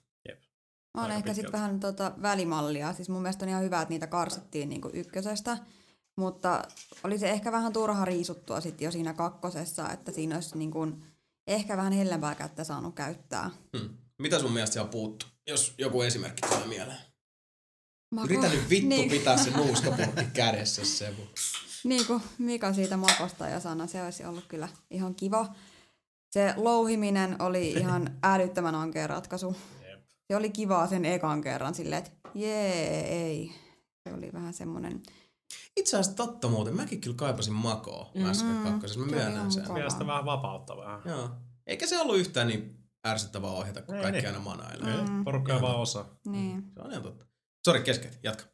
[0.97, 2.93] Mä oon ehkä sitten vähän tota välimallia.
[2.93, 5.59] Siis mun mielestä on ihan hyvä, että niitä karsittiin niinku ykkösestä.
[6.17, 6.63] Mutta
[7.05, 10.87] oli se ehkä vähän turha riisuttua sitten jo siinä kakkosessa, että siinä olisi niinku
[11.47, 13.51] ehkä vähän hellempää kättä saanut käyttää.
[13.79, 13.97] Hmm.
[14.19, 16.99] Mitä sun mielestä siellä puuttuu, jos joku esimerkki tulee mieleen?
[18.11, 18.27] Maku.
[18.27, 21.23] Yritä nyt vittu niin, pitää se nuuskapurkki kädessä, Sebu.
[21.85, 25.55] niin kuin Mika siitä makosta jo sanoi, se olisi ollut kyllä ihan kiva.
[26.31, 29.57] Se louhiminen oli ihan älyttömän ankea ratkaisu.
[29.89, 30.01] Jep.
[30.31, 33.53] Se oli kivaa sen ekan kerran silleen, että jee, ei.
[34.09, 35.03] Se oli vähän semmonen...
[35.77, 38.23] Itse asiassa totta muuten, mäkin kyllä kaipasin makoa mm.
[38.23, 39.73] Mass Effect 2, mä myönnän ihan sen.
[39.73, 41.03] Mielestäni vähän vapauttavaa.
[41.05, 41.31] Joo.
[41.67, 44.27] Eikä se ollut yhtään niin ärsyttävää ohjata, kun Ei kaikki niin.
[44.27, 45.03] aina manailee.
[45.03, 45.13] Mm.
[45.13, 45.25] Mm.
[45.25, 46.05] Porukka ei vaan osaa.
[46.27, 46.65] Niin.
[46.75, 47.27] Se on ihan totta.
[47.65, 48.21] Sori, keskeytin.
[48.23, 48.45] Jatka.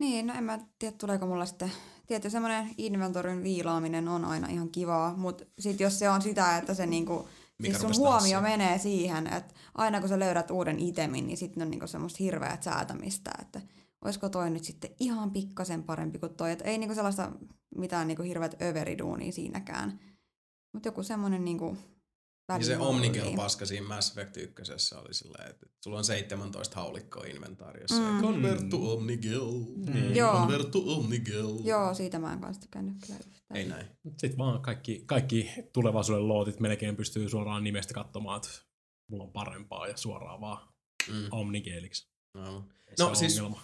[0.00, 1.72] Niin, no en mä tiedä, tuleeko mulla sitten...
[2.06, 6.74] Tietysti semmoinen inventorin viilaaminen on aina ihan kivaa, mutta sitten jos se on sitä, että
[6.74, 7.28] se niinku...
[7.58, 8.42] Mikä siis sun huomio tanssimaan.
[8.42, 12.62] menee siihen, että aina kun sä löydät uuden itemin, niin sitten on niinku semmoista hirveät
[12.62, 13.60] säätämistä, että
[14.04, 16.50] olisiko toi nyt sitten ihan pikkasen parempi kuin toi.
[16.52, 17.32] Et ei niinku sellaista
[17.76, 20.00] mitään niinku hirveät överiduunia siinäkään.
[20.74, 21.76] Mutta joku semmoinen niinku
[22.52, 22.96] Niin se välimalli.
[23.08, 28.00] Omnigel-paska siinä Mass Effect 1 oli silleen, että sulla on 17 haulikkoa inventaariossa.
[28.02, 28.14] Mm.
[28.14, 28.20] Mm.
[28.20, 29.50] Convert to Omnigel.
[29.94, 30.16] Niin.
[30.16, 30.32] Joo.
[30.32, 31.58] Convert to Omnigel.
[31.64, 33.40] Joo, siitä mä en kanssa tykännyt kyllä yhtään.
[33.54, 33.86] Ei näin.
[34.18, 38.48] Sitten vaan kaikki, kaikki tulevaisuuden lootit melkein pystyy suoraan nimestä katsomaan, että
[39.10, 40.68] mulla on parempaa ja suoraan vaan
[41.08, 41.28] Mm.
[41.30, 42.08] omnigeeliksi.
[42.34, 42.64] No.
[42.98, 43.62] No siis- ongelma.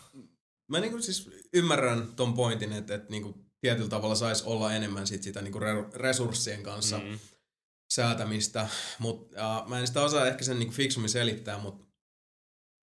[0.70, 5.23] Mä niinku siis ymmärrän ton pointin, että, että niinku tietyllä tavalla saisi olla enemmän sit
[5.23, 7.18] sitä niinku re- resurssien kanssa mm.
[7.92, 8.68] Säätämistä,
[8.99, 11.84] mutta mä en sitä osaa ehkä sen niinku fiksummin selittää, mutta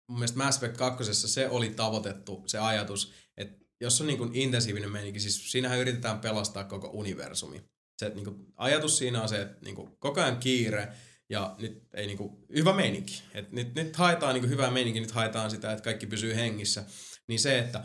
[0.08, 1.14] mun mielestä Mass Effect 2.
[1.14, 6.64] se oli tavoitettu se ajatus, että jos on niinku intensiivinen meininki, siis siinähän yritetään pelastaa
[6.64, 7.62] koko universumi.
[7.98, 10.88] Se niinku, ajatus siinä on se, että niinku, koko ajan kiire
[11.28, 13.22] ja nyt ei niinku, hyvä meininki.
[13.34, 16.84] Et nyt, nyt haetaan niinku, hyvää meininki, nyt haetaan sitä, että kaikki pysyy hengissä.
[17.28, 17.84] Niin se, että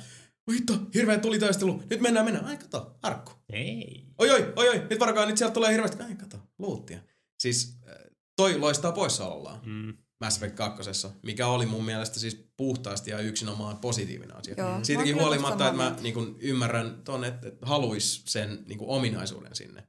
[0.53, 3.31] hitto, hirveä tulitaistelu, nyt mennään, mennään, ai kato, arkku.
[3.49, 4.05] Ei.
[4.17, 6.99] Oi oi, oi oi, nyt varakaa, nyt sieltä tulee hirveästi, ai kato, luuttia.
[7.39, 7.95] Siis äh,
[8.35, 9.93] toi loistaa poissaolollaan Mm.
[10.21, 14.55] Mass Effect 2, mikä oli mun mielestä siis puhtaasti ja yksinomaan positiivinen asia.
[14.57, 18.87] Joo, Siitäkin huolimatta, että mä niin kun, ymmärrän ton, että, että haluis sen niin kun,
[18.87, 19.87] ominaisuuden sinne.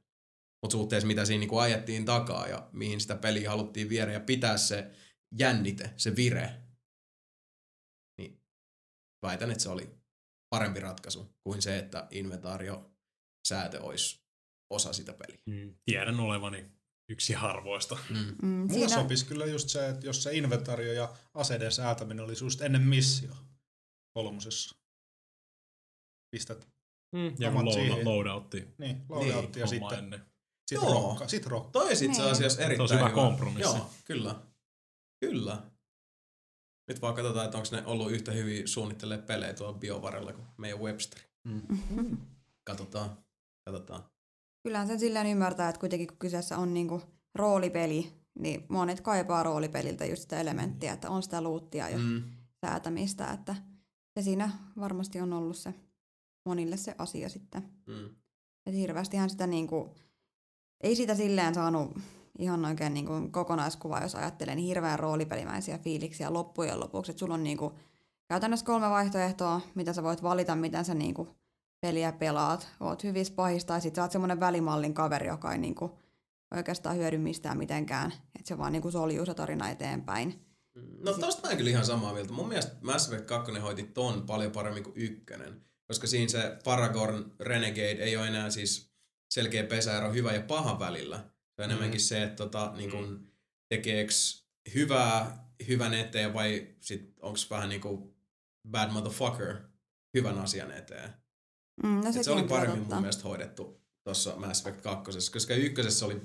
[0.61, 4.19] Mutta suhteessa mitä siinä niin kun, ajettiin takaa ja mihin sitä peliä haluttiin viedä ja
[4.19, 4.91] pitää se
[5.39, 6.62] jännite, se vire,
[9.23, 9.89] väitän, että se oli
[10.49, 12.91] parempi ratkaisu kuin se, että inventaario
[13.47, 14.21] säätö olisi
[14.73, 15.37] osa sitä peliä.
[15.45, 15.75] Mm.
[15.85, 16.65] Tiedän olevani
[17.09, 17.97] yksi harvoista.
[18.09, 18.17] Mm.
[18.41, 22.43] Mm, Mulla siinä, sopisi kyllä just se, että jos se inventaario ja aseiden säätäminen olisi
[22.45, 23.35] just ennen missio
[24.13, 24.75] kolmosessa.
[26.31, 26.73] Pistät
[27.15, 27.35] Mm.
[27.39, 30.25] Ja Omat load, loadoutti niin, loadoutti ja homma sitten ennen.
[30.67, 30.93] sit Joo.
[31.09, 31.27] rokka.
[31.27, 31.71] Sit rokka.
[31.71, 32.21] Toi itse Niin.
[32.21, 33.61] asiassa erittäin Tosi hyvä kompromissi.
[33.77, 34.35] Joo, kyllä.
[35.19, 35.61] Kyllä.
[36.87, 40.79] Nyt vaan katsotaan, että onko ne ollut yhtä hyviä suunnittelee pelejä tuolla biovarella kuin meidän
[40.79, 41.19] Webster.
[41.43, 42.13] Mhm.
[42.63, 43.17] Katsotaan.
[43.65, 44.03] Katsotaan.
[44.63, 47.01] kyllähän sen silleen ymmärtää, että kuitenkin kun kyseessä on niinku
[47.35, 52.23] roolipeli, niin monet kaipaa roolipeliltä just sitä elementtiä, että on sitä luuttia ja Mm.
[52.65, 53.55] säätämistä, että
[54.19, 55.73] se siinä varmasti on ollut se
[56.45, 57.63] monille se asia sitten.
[57.87, 58.05] Mm.
[58.65, 59.95] Että hirveästihän sitä niinku,
[60.81, 61.97] ei sitä silleen saanut
[62.39, 67.11] ihan oikein niinku kokonaiskuvaa, jos ajattelee, niin hirveän roolipelimäisiä fiiliksiä loppujen lopuksi.
[67.11, 67.73] Että sulla on niinku
[68.27, 71.27] käytännössä kolme vaihtoehtoa, mitä sä voit valita, miten sä niinku
[71.81, 72.67] peliä pelaat.
[72.79, 75.99] Oot hyvissä pahissa tai sit sä oot semmonen välimallin kaveri, joka ei niinku
[76.55, 78.11] oikeastaan hyödy mistään mitenkään.
[78.11, 80.45] Että se vaan niinku soljuu se tarina eteenpäin.
[80.99, 82.33] No tosta mä kyllä ihan samaa mieltä.
[82.33, 85.61] Mun mielestä Mass Effect 2 hoiti ton paljon paremmin kuin ykkönen.
[85.87, 88.93] Koska siinä se Paragorn Renegade ei ole enää siis
[89.29, 91.32] selkeä pesäero hyvä ja paha välillä.
[91.55, 93.27] Se on enemmänkin se, että tota, niin kun,
[93.69, 98.15] tekeeks hyvää hyvän eteen vai sit onks vähän niinku
[98.69, 99.55] bad motherfucker
[100.13, 101.09] hyvän asian eteen.
[101.83, 102.95] Mm, no Et se sekin oli paremmin totta.
[102.95, 106.21] mun mielestä hoidettu tuossa Mass Effect 2, koska ykkösessä oli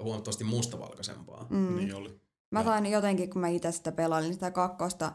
[0.00, 1.46] huomattavasti mustavalkoisempaa.
[1.50, 1.76] Mm.
[1.76, 2.20] Niin oli.
[2.50, 5.12] Mä sain jotenkin, kun mä itse sitä pelailin sitä kakkosta,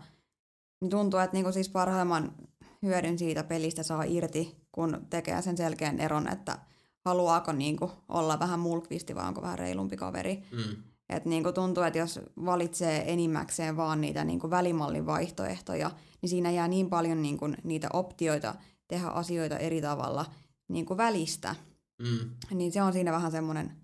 [0.81, 2.35] niin tuntuu, että niinku siis parhaimman
[2.81, 6.59] hyödyn siitä pelistä saa irti, kun tekee sen selkeän eron, että
[7.05, 10.43] haluaako niinku olla vähän mulkvisti vai onko vähän reilumpi kaveri.
[10.51, 10.83] Mm.
[11.09, 16.67] Et niinku tuntuu, että jos valitsee enimmäkseen vaan niitä niinku välimallin vaihtoehtoja, niin siinä jää
[16.67, 18.55] niin paljon niinku niitä optioita
[18.87, 20.25] tehdä asioita eri tavalla
[20.67, 21.55] niinku välistä
[21.99, 22.29] Mm.
[22.57, 23.75] niin se on siinä vähän semmoinen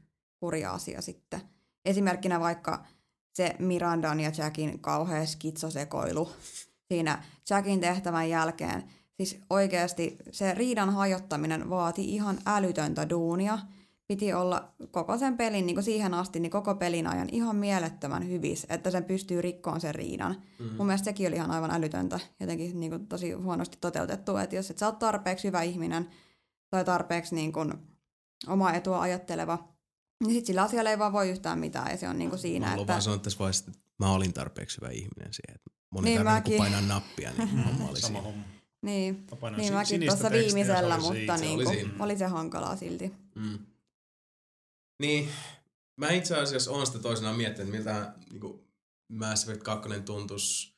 [0.42, 1.42] hurja asia sitten.
[1.86, 2.86] Esimerkkinä vaikka
[3.34, 6.30] se Mirandan ja Jackin kauhea skitsosekoilu
[6.88, 8.84] siinä Jackin tehtävän jälkeen.
[9.18, 13.60] Siis oikeasti se riidan hajottaminen vaati ihan älytöntä duunia.
[14.08, 18.28] Piti olla koko sen pelin, niin kuin siihen asti, niin koko pelin ajan ihan mielettömän
[18.28, 20.36] hyvis, että sen pystyy rikkoon sen riidan.
[20.60, 20.66] Mm.
[20.78, 24.72] Mun mielestä sekin oli ihan aivan älytöntä, jotenkin niin kuin tosi huonosti toteutettu, että jos
[24.72, 26.10] et sä oot tarpeeksi hyvä ihminen
[26.70, 27.74] tai tarpeeksi niin kuin
[28.48, 29.68] oma etua ajatteleva,
[30.24, 32.72] Niin sit sillä asialla ei vaan voi yhtään mitään ja se on niinku siinä, Mä
[32.72, 32.82] että...
[32.82, 32.94] että...
[32.94, 36.26] vaan sanoa tässä vaiheessa, että mä olin tarpeeksi hyvä ihminen siihen, että moni Niin niin
[36.26, 36.58] mäkin.
[36.58, 38.22] painaa nappia, niin homma oli Sama siinä.
[38.22, 38.44] homma.
[38.82, 41.38] Niin, Mä niin mäkin sinistä tuossa se viimeisellä, oli mutta.
[41.38, 42.04] Se oli niinku, siinä.
[42.04, 43.12] oli se hankalaa silti.
[43.36, 43.60] Mm.
[45.02, 45.30] Niin,
[45.98, 48.60] mä itse asiassa oon sitä toisenaan miettinyt, että miltä niin
[49.12, 50.74] Mass Effect 2 tuntuisi,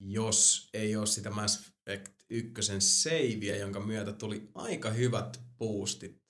[0.00, 6.22] jos ei ole sitä Mass Effect 1 saveä, jonka myötä tuli aika hyvät boostit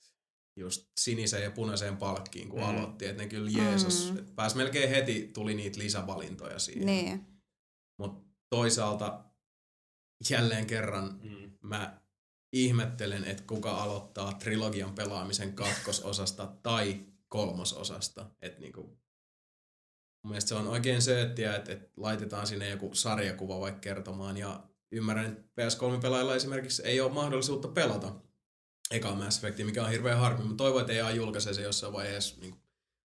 [0.57, 2.67] just siniseen ja punaiseen palkkiin, kun Mm.
[2.67, 3.07] aloitti.
[3.07, 4.19] Että ne kyllä Jeesus, Mm.
[4.21, 4.27] mm.
[4.35, 6.87] pääsi melkein heti, tuli niitä lisävalintoja siihen.
[6.87, 7.27] Niin.
[7.99, 9.25] Mutta toisaalta
[10.31, 11.51] jälleen kerran Mm.
[11.63, 12.01] mä
[12.53, 18.31] ihmettelen, että kuka aloittaa trilogian pelaamisen kakkososasta tai kolmososasta.
[18.43, 18.83] Et niinku,
[20.23, 24.37] mun mielestä se on oikein sööttiä, että, että laitetaan sinne joku sarjakuva vaikka kertomaan.
[24.37, 28.15] Ja ymmärrän, että PS3-pelaajilla esimerkiksi ei ole mahdollisuutta pelata
[28.91, 30.45] ekaa Mass Effectia, mikä on hirveän harmi.
[30.45, 32.55] Mä toivon, että EA julkaisee se jossain vaiheessa niin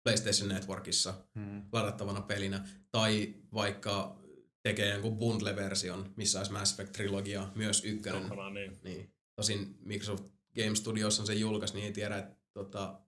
[0.03, 1.63] PlayStation Networkissa Mm.
[1.73, 2.69] ladattavana pelinä.
[2.91, 4.20] Tai vaikka
[4.63, 8.31] tekee jonkun bundle-version, missä olisi Mass Effect Trilogia, myös ykkönen.
[8.55, 8.79] Niin.
[8.83, 9.15] Niin.
[9.37, 10.25] Tosin Microsoft
[10.55, 13.01] Game Studios on sen julkais, niin ei tiedä, että tota,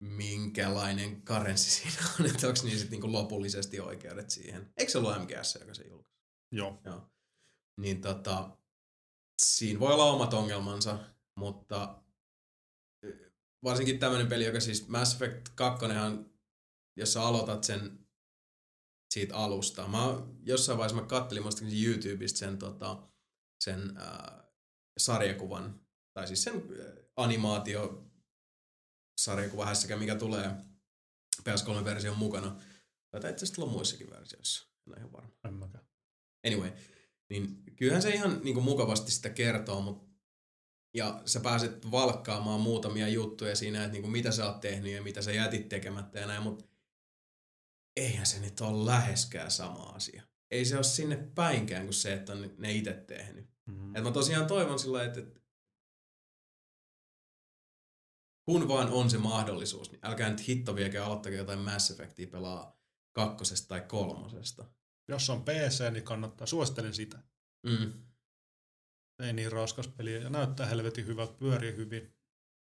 [0.00, 4.72] minkälainen karenssi siinä on, että onko niin sit niinku lopullisesti oikeudet siihen.
[4.76, 6.16] Eikö se ollut MGS, joka se julkaisi?
[6.52, 6.80] Joo.
[6.84, 7.10] Joo.
[7.76, 8.56] Niin tota,
[9.42, 10.98] siinä voi olla omat ongelmansa,
[11.34, 12.02] mutta
[13.64, 15.86] varsinkin tämmöinen peli, joka siis Mass Effect 2,
[16.96, 18.05] jos sä aloitat sen
[19.10, 19.88] siitä alusta.
[19.88, 19.98] Mä
[20.42, 23.08] jossain vaiheessa mä kattelin muistaakseni YouTubesta sen, tota,
[23.64, 24.46] sen äh,
[24.98, 25.80] sarjakuvan,
[26.14, 26.86] tai siis sen äh,
[27.16, 28.10] animaatio
[29.20, 30.50] sarjakuva hässäkä, mikä tulee
[31.40, 32.60] PS3-version mukana.
[33.10, 35.30] Tai itse asiassa muissakin versioissa, en ole ihan varma.
[35.48, 35.86] En mäkään.
[36.46, 36.72] Anyway,
[37.30, 40.06] niin kyllähän se ihan niin kuin mukavasti sitä kertoo, mutta
[40.94, 45.02] ja sä pääset valkkaamaan muutamia juttuja siinä, että niin kuin mitä sä oot tehnyt ja
[45.02, 46.64] mitä sä jätit tekemättä ja näin, mutta
[47.96, 50.22] eihän se nyt ole läheskään sama asia.
[50.50, 53.50] Ei se ole sinne päinkään kuin se, että on ne itse tehnyt.
[53.66, 53.96] Mm.
[53.96, 55.40] Et mä tosiaan toivon sillä että, että
[58.44, 62.80] kun vaan on se mahdollisuus, niin älkää nyt hitto viekö aloittakaa jotain Mass Effectia pelaa
[63.12, 64.64] kakkosesta tai kolmosesta.
[65.08, 66.46] Jos on PC, niin kannattaa.
[66.46, 67.22] Suosittelen sitä.
[67.66, 67.92] Mm.
[69.22, 72.14] Ei niin raskas peli ja näyttää helvetin hyvältä, pyörii hyvin.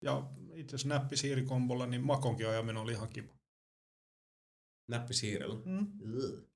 [0.05, 3.40] Ja itse asiassa näppisiirikombolla, niin makonkin ajaminen oli ihan kiva.
[4.91, 5.61] Näppisiirrellä.
[5.65, 5.87] Mm.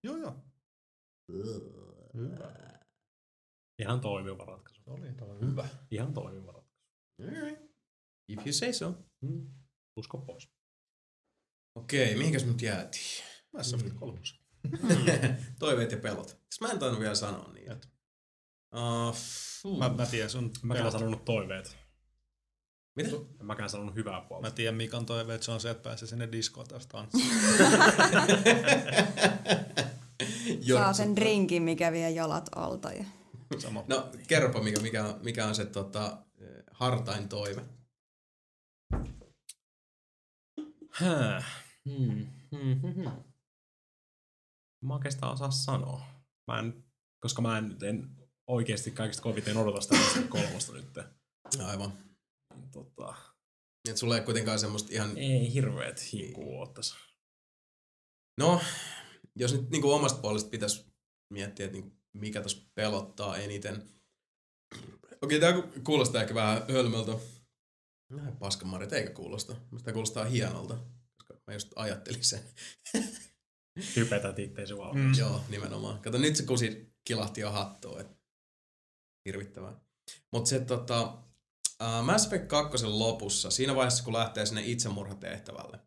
[0.03, 0.37] Joo, joo.
[2.15, 2.55] Hyvä.
[3.79, 4.83] Ihan toimiva ratkaisu.
[4.87, 5.69] Oli toi hyvä.
[5.91, 6.75] Ihan toimiva ratkaisu.
[7.23, 7.63] Alright.
[8.29, 8.95] If you say so.
[9.21, 9.51] Mm.
[9.97, 10.49] Usko pois.
[11.75, 13.25] Okei, mihinkäs nyt jäätiin?
[13.53, 14.21] Mass Effect 3.
[15.59, 16.29] Toiveet ja pelot.
[16.29, 17.77] Siis mä en tainnut vielä sanoa niitä.
[18.75, 19.17] Uh,
[19.79, 20.93] Mä, mä tiedän sun En mäkään pelot.
[21.01, 21.77] sanonut toiveet.
[22.97, 23.17] Mitä?
[23.41, 24.47] En mäkään sanonut hyvää puolta.
[24.47, 27.31] Mä tiedän Mikan toive, että se on se, että pääsee sinne diskoon taas tanssiin.
[30.75, 32.93] Saa sen drinkin, mikä vie jalat alta.
[32.93, 33.05] Ja...
[33.59, 33.85] Sama.
[33.89, 37.63] No, kerropa mikä, mikä, on, mikä on se tota, eh, hartain toive.
[40.91, 41.43] Hää.
[41.89, 42.27] Hmm.
[42.51, 43.11] Hmm, hmm, hmm.
[44.85, 46.03] Mä oikeastaan osaa sanoa.
[46.47, 46.85] Mä en,
[47.21, 48.11] koska mä en, en
[48.47, 49.97] oikeasti kaikista koviten odota sitä
[50.29, 50.99] kolmosta nyt.
[51.65, 51.93] Aivan.
[52.65, 53.15] Niin Tota,
[53.91, 55.19] Et sulla ei kuitenkaan semmoista ihan...
[55.19, 56.95] ei hirveet hinkuu oottaisi.
[58.39, 58.61] No,
[59.37, 60.87] jos nyt niinku omasta puolesta pitäisi
[61.33, 63.91] miettiä, että niinku, mikä tuossa pelottaa eniten.
[65.23, 67.13] Okei, tää ku- kuulostaa ehkä vähän hölmöltä.
[68.17, 69.57] Vähän paskamarit, eikä kuulosta.
[69.85, 70.79] Tää kuulostaa hienolta,
[71.17, 72.41] koska mä just ajattelin sen.
[73.97, 74.97] Hypetät itteesi vaan.
[74.97, 75.13] Mm.
[75.19, 76.01] Joo, nimenomaan.
[76.01, 78.17] Kato, nyt se kusi kilahti jo hattuun, et
[79.29, 79.81] hirvittävää.
[80.33, 81.24] Mutta se tota,
[81.85, 85.81] uh, Mass Effect 2 lopussa, siinä vaiheessa kun lähtee sinne itsemurhatehtävälle,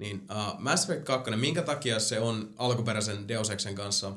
[0.00, 4.12] niin uh, Mass Effect 2, minkä takia se on alkuperäisen Deus Exen kanssa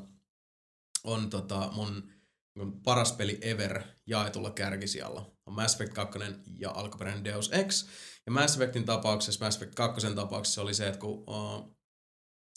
[1.03, 2.11] on tota mun,
[2.57, 5.31] mun paras peli ever jaetulla kärkisijalla.
[5.45, 6.19] On Mass Effect 2
[6.59, 7.87] ja alkuperäinen Deus Ex.
[8.25, 11.77] Ja Mass Effectin tapauksessa, Mass Effect 2 tapauksessa oli se, että kun uh,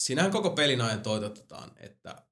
[0.03, 2.25] siinähän koko pelin ajan toitotetaan, että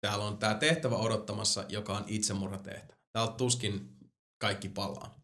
[0.00, 3.00] täällä on tämä tehtävä odottamassa, joka on itsemurhatehtävä.
[3.12, 3.96] Täältä tuskin
[4.40, 5.19] kaikki palaa.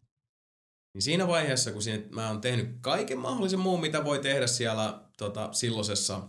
[0.93, 5.01] Niin siinä vaiheessa, kun siinä, mä oon tehnyt kaiken mahdollisen muun, mitä voi tehdä siellä
[5.17, 6.27] tota, silloisessa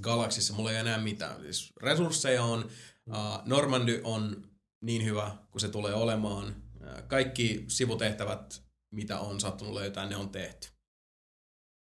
[0.00, 1.40] galaksissa, mulla ei enää mitään.
[1.40, 2.70] Siis resursseja on,
[3.08, 4.50] uh, Normandy on
[4.84, 6.62] niin hyvä kuin se tulee olemaan.
[6.80, 8.62] Uh, kaikki sivutehtävät,
[8.94, 10.68] mitä on sattunut löytää, ne on tehty.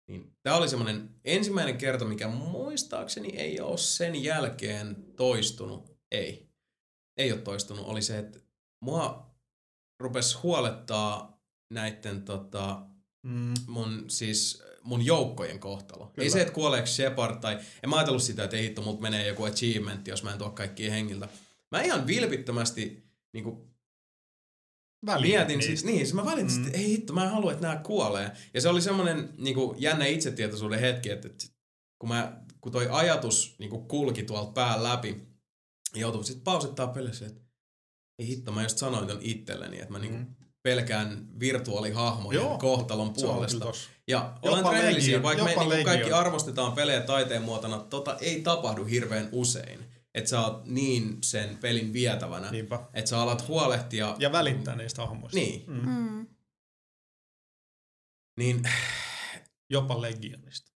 [0.10, 5.98] Niin tämä oli semmoinen ensimmäinen kerta, mikä muistaakseni ei ole sen jälkeen toistunut.
[6.12, 6.50] Ei.
[7.18, 7.86] Ei ole toistunut.
[7.86, 8.40] Oli se, että
[8.82, 9.32] mua
[10.00, 11.37] rupesi huolettaa
[11.70, 12.82] näitten tota,
[13.24, 13.54] Mm.
[13.68, 16.06] mun siis mun joukkojen kohtalo.
[16.06, 16.24] Kyllä.
[16.24, 17.60] Ei se, että kuoleeko Shepard tai...
[17.84, 20.50] En mä ajatellut sitä, että ei hitto, mut menee joku achievement, jos mä en tuo
[20.50, 21.30] kaikkia hengiltä.
[21.72, 23.68] Mä ihan vilpittömästi niin kuin,
[25.22, 26.68] mietin, siis, niin, siis mä valitsin, mm.
[26.68, 28.32] että ei hitto, mä en halua, että nämä kuolee.
[28.54, 31.46] Ja se oli semmoinen niin kuin, jännä itsetietoisuuden hetki, että, että
[32.00, 35.28] kun, mä, kun toi ajatus niin kuin, kulki tuolta pään läpi,
[35.96, 37.42] joutui sitten pausittaa pelissä, että
[38.20, 40.36] ei hitto, mä just sanoin ton itselleni, että mä niinku mm.
[40.68, 43.72] Pelkään virtuaalihahmojen Joo, kohtalon puolesta.
[44.08, 49.30] Ja olen rehellisiä, vaikka me niinku kaikki arvostetaan pelejä taiteen muotona, tota ei tapahdu hirveän
[49.32, 49.80] usein.
[50.16, 52.52] Että sä oot niin sen pelin vietävänä,
[52.94, 54.16] että sä alat huolehtia...
[54.20, 55.40] Ja välittää niistä hahmoista.
[55.40, 55.64] Niin.
[55.68, 55.90] Mm.
[55.90, 56.28] Mm.
[58.38, 58.70] Niin...
[59.70, 60.72] Jopa Legionista.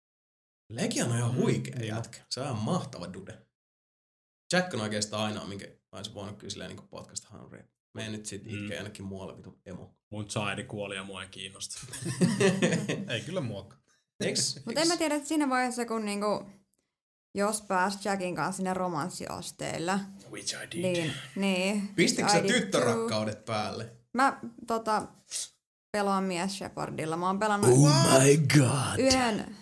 [0.73, 2.21] Legion on ihan huikea mm, jätkä.
[2.31, 3.39] Se on mahtava dude.
[4.53, 7.78] Jack on oikeastaan ainoa, minkä olisi voinut kyllä silleen niin podcasta Henry.
[7.99, 8.73] Mene nyt sit itkeä mm.
[8.73, 9.95] jonnekin muualle vitu emo.
[10.11, 11.81] Mun Saidi kuoli ja mua ei kiinnosta.
[13.15, 13.77] ei kyllä muokka.
[14.65, 16.47] Mutta en mä tiedä, että siinä vaiheessa kun niinku,
[17.35, 20.01] jos pääs Jackin kanssa sinne romanssiasteelle.
[20.31, 20.83] Which I did.
[20.83, 23.91] Niin, niin Pistikö sä tyttörakkaudet päälle?
[24.15, 25.09] Mä tota,
[25.93, 27.17] pelaan mies Shepardilla.
[27.17, 27.89] Mä oon pelannut oh
[28.23, 28.99] my god.
[28.99, 29.57] yhden,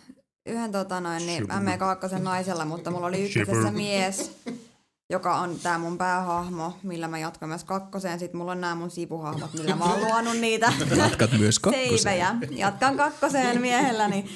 [0.47, 4.31] yhden tota noin, niin M2 naisella, mutta mulla oli ykkösessä mies
[5.10, 8.18] joka on tää mun päähahmo, millä mä jatkan myös kakkoseen.
[8.18, 11.99] Sitten mulla on nämä mun sivuhahmot, millä mä oon luonut niitä Jatkat myös kakkoseen.
[11.99, 12.35] Seivejä.
[12.51, 14.31] Jatkan kakkoseen miehelläni,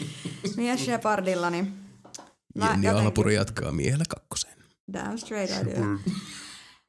[0.57, 1.63] mies Shepardillani.
[1.63, 2.91] Mä Jenni jotenkin...
[2.91, 4.57] Alapuri jatkaa miehellä kakkoseen.
[4.93, 5.87] Damn straight I do.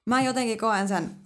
[0.05, 1.20] Mä jotenkin koen sen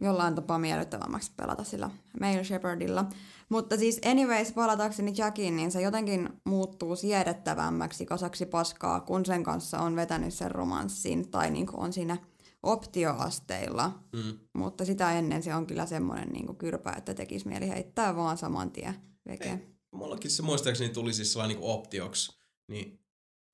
[0.00, 3.06] jollain tapaa miellyttävämmäksi pelata sillä Male Shepardilla.
[3.48, 9.78] Mutta siis anyways, palatakseni Jackiin, niin se jotenkin muuttuu siedettävämmäksi kasaksi paskaa, kun sen kanssa
[9.78, 12.16] on vetänyt sen romanssin tai niin on siinä
[12.62, 13.92] optioasteilla.
[14.12, 14.38] Mm.
[14.52, 18.70] Mutta sitä ennen se on kyllä semmoinen niin kyrpä, että tekisi mieli heittää vaan saman
[18.70, 18.94] tien
[19.28, 19.50] veke.
[19.50, 22.38] Ei, mullakin se muistaakseni tuli siis sellainen niin optioksi.
[22.68, 23.00] Niin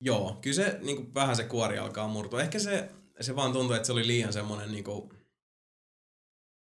[0.01, 2.41] joo, kyllä se niin kuin vähän se kuori alkaa murtua.
[2.41, 2.89] Ehkä se,
[3.21, 5.09] se vaan tuntuu, että se oli liian semmoinen niin kuin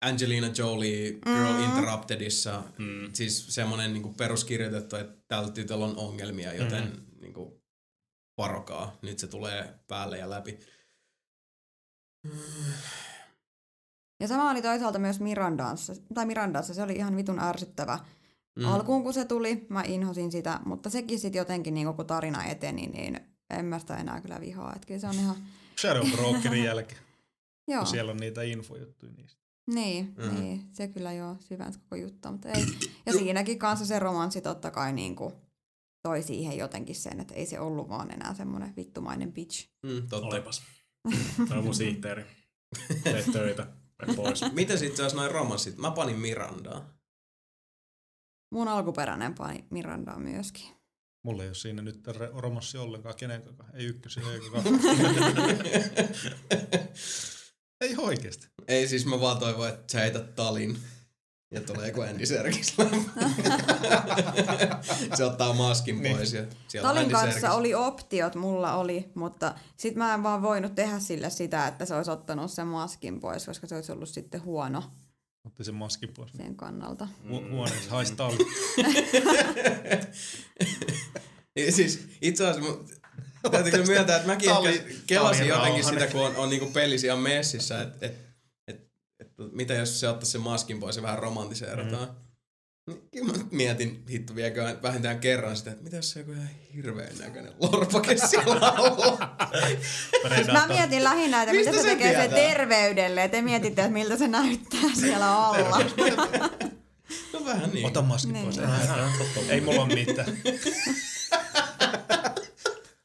[0.02, 1.64] Angelina Jolie Girl mm.
[1.64, 3.10] Interruptedissa mm.
[3.14, 7.22] siis semmoinen niin peruskirjoitettu, että tällä tytöllä on ongelmia, joten mm.
[7.22, 7.62] niin kuin,
[8.38, 10.60] varokaa, nyt se tulee päälle ja läpi.
[14.20, 18.00] Ja sama oli toisaalta myös Mirandassa, tai Mirandassa, se oli ihan vitun ärsyttävä.
[18.56, 18.66] Mm.
[18.66, 22.88] Alkuun kun se tuli, mä inhosin sitä, mutta sekin sitten jotenkin, niin kun tarina eteni,
[22.88, 23.20] niin
[23.50, 24.74] en mä sitä enää kyllä vihaa.
[24.76, 25.36] Että kyllä se on ihan...
[25.82, 27.02] Shadow Brokerin jälkeen.
[27.68, 27.80] Joo.
[27.80, 29.47] Kun siellä on niitä infojuttuja niistä.
[29.68, 30.40] Niin, mm.
[30.40, 32.66] niin, se kyllä joo, syvänsi koko juttu, mutta ei.
[33.06, 35.34] Ja siinäkin kanssa se romanssi totta kai niin kuin
[36.04, 39.70] toi siihen jotenkin sen, että ei se ollut vaan enää semmoinen vittumainen bitch.
[39.84, 40.28] Mm, totta.
[40.28, 40.64] Olipas.
[41.48, 42.26] Tämä on mun sihteeri.
[43.04, 43.68] Teet töitä.
[44.16, 44.42] Pois.
[44.54, 45.78] Miten sitten jos noin romanssit?
[45.78, 46.98] Mä panin Mirandaa.
[48.52, 50.66] Mun alkuperäinen pani Mirandaa myöskin.
[51.24, 53.56] Mulla ei ole siinä nyt romanssi ollenkaan kenenkään.
[53.74, 54.46] Ei ykkösen eikä
[57.82, 58.48] Ei oikeesti.
[58.68, 60.78] Ei siis mä vaan toivon, että sä heität talin.
[61.52, 62.76] Ja tulee joku Andy Serkis
[65.18, 66.16] Se ottaa maskin niin.
[66.18, 66.34] pois.
[66.34, 66.44] Ja
[66.82, 67.58] Talin kanssa Serkis.
[67.58, 71.96] oli optiot, mulla oli, mutta sit mä en vaan voinut tehdä sille sitä, että se
[71.96, 74.84] olisi ottanut sen maskin pois, koska se olisi ollut sitten huono.
[75.46, 76.32] Otti sen maskin pois.
[76.38, 77.08] Sen kannalta.
[77.30, 78.38] Hu- huoneessa haisi tali.
[81.70, 82.72] siis itse asiassa
[83.52, 87.08] Täytyy kyllä myöntää, että mäkin Tali, ehkä kelasin jotenkin sitä, kun on, on niinku pelissä
[87.08, 88.14] ihan messissä, että et,
[88.68, 88.82] et,
[89.20, 92.08] et, mitä jos se ottaisi sen maskin pois ja vähän romantiseerataan.
[92.08, 92.28] Mm.
[92.88, 96.50] Niin kyllä mä mietin hitto viekö vähintään kerran sitä, että mitä jos se joku ihan
[96.76, 98.74] hirveän näköinen lorpake siellä
[100.36, 103.22] siis mä mietin lähinnä, että mitä se, se tekee se terveydelle.
[103.22, 105.80] Ja te mietitte, että miltä se näyttää siellä alla.
[107.34, 107.86] no vähän niin.
[107.86, 108.46] Ota maskin niin.
[108.46, 108.60] pois.
[109.50, 110.28] Ei mulla ole mitään.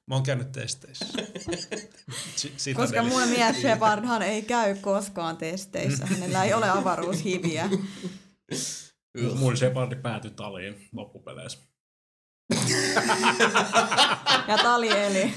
[0.06, 1.04] Mä oon käynyt testeissä.
[2.56, 6.06] Sitä Koska mun mies Shepardhan ei käy koskaan testeissä.
[6.06, 7.68] Hänellä ei ole avaruushiviä.
[9.34, 11.58] mun Shepardi päätyi taliin loppupeleissä.
[14.48, 15.34] ja tali eli.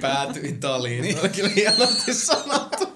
[0.00, 1.02] Päätyi taliin.
[1.02, 1.20] Niin.
[1.20, 2.88] Oli kyllä hienosti sanottu.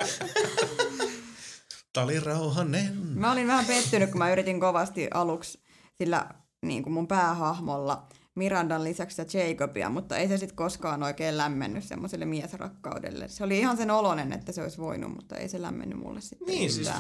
[1.93, 2.97] Tali rauhanen.
[2.97, 5.61] Mä olin vähän pettynyt, kun mä yritin kovasti aluksi
[5.99, 6.27] sillä
[6.63, 8.07] niin kuin mun päähahmolla–
[8.39, 13.29] Mirandan lisäksi Jacobia, mutta ei se sitten koskaan oikein lämmennyt semmoiselle miesrakkaudelle.
[13.29, 16.49] Se oli ihan sen olonen, että se olisi voinut, mutta ei se lämmennyt mulle sitten
[16.49, 16.91] Niin siis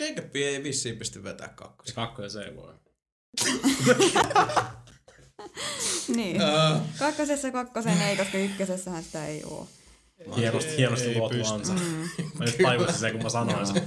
[0.00, 1.94] Jacob ei vissiin pysty vetämään kakkosia.
[1.94, 2.74] Kakkoja se ei voi.
[6.16, 6.36] niin.
[6.36, 6.80] Uh.
[6.98, 9.66] Kakkosessa kakkosen ei, koska ykkösessähän sitä ei ole.
[10.36, 11.72] Hienosti, hienosti luotu ansa.
[11.72, 12.08] Mm.
[12.38, 13.82] Mä nyt tajusin sen, kun mä sanoin sen.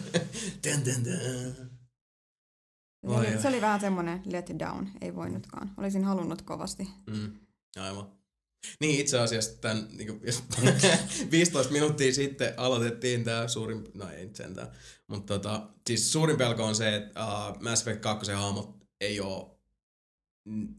[3.05, 3.41] oli, ai.
[3.41, 5.71] se oli vähän semmoinen let down, ei voinutkaan.
[5.77, 6.87] Olisin halunnut kovasti.
[7.07, 7.31] Mm,
[7.79, 8.11] aivan.
[8.79, 10.21] Niin itse asiassa tämän, niin kuin,
[11.31, 14.67] 15 minuuttia sitten aloitettiin tämä suurin, no ei nyt sentään,
[15.07, 19.45] mutta tota, siis suurin pelko on se, että uh, Mass Effect 2 hahmot ei ole,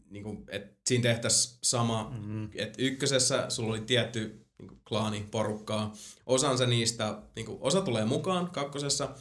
[0.09, 2.49] niin kuin, että siinä tehtäisiin sama, Mm.
[2.55, 5.93] että ykkösessä sulla oli tietty niin kuin, klaani, porukkaa,
[6.25, 9.15] osansa niistä, niin kuin, osa tulee mukaan kakkosessa,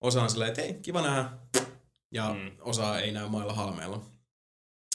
[0.00, 1.30] osa on silleen, että hei, kiva nähdä,
[2.16, 2.50] ja Mm.
[2.60, 4.02] osa ei näy mailla halmeilla.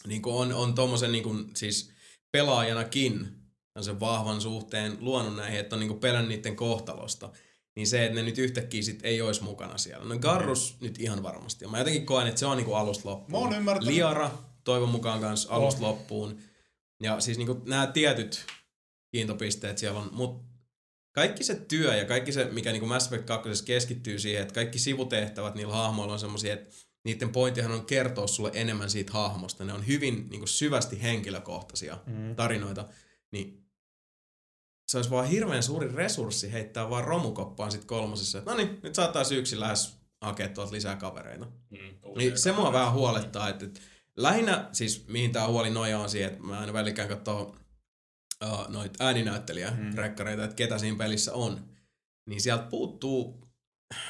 [0.07, 1.91] Niin kuin on, on tommosen niin kuin, siis
[2.31, 3.27] pelaajanakin
[3.81, 7.29] sen vahvan suhteen luonut näihin, että on niin kuin pelännyt niiden kohtalosta.
[7.75, 10.05] Niin se, että ne nyt yhtäkkiä sit ei olisi mukana siellä.
[10.05, 10.85] No Garrus mm.
[10.85, 11.67] nyt ihan varmasti.
[11.67, 13.43] Mä jotenkin koen, että se on niinku alusta Mä loppuun.
[13.43, 13.93] oon ymmärtänyt.
[13.93, 14.31] Liara
[14.63, 15.87] toivon mukaan kanssa alusta On.
[15.91, 16.39] loppuun.
[17.03, 18.45] Ja siis niinku nämä tietyt
[19.11, 20.51] kiintopisteet siellä on, mutta
[21.15, 24.79] kaikki se työ ja kaikki se, mikä niinku Mass Effect 2 keskittyy siihen, että kaikki
[24.79, 26.75] sivutehtävät niillä hahmoilla on semmoisia, että
[27.05, 29.65] niiden pointtihan on kertoa sulle enemmän siitä hahmosta.
[29.65, 32.35] Ne on hyvin niinku syvästi henkilökohtaisia Mm.
[32.35, 32.87] tarinoita,
[33.31, 33.65] niin
[34.87, 38.95] se olisi vaan hirveän suuri resurssi heittää vaan romukoppaan sit kolmosessa, että no niin, nyt
[38.95, 41.45] saattaa yksin lähes hakea tuolta lisää kavereita.
[41.45, 41.77] Mm,
[42.17, 43.79] Niin se mua vähän huolettaa, että, että
[44.17, 47.55] lähinnä siis mihin tää huoli nojaa on siihen, että mä aina välikään katsoo
[48.45, 49.95] uh, noita ääninäyttelijä Mm.
[49.95, 51.69] rekkareita, että ketä siinä pelissä on.
[52.29, 53.47] Niin sieltä puuttuu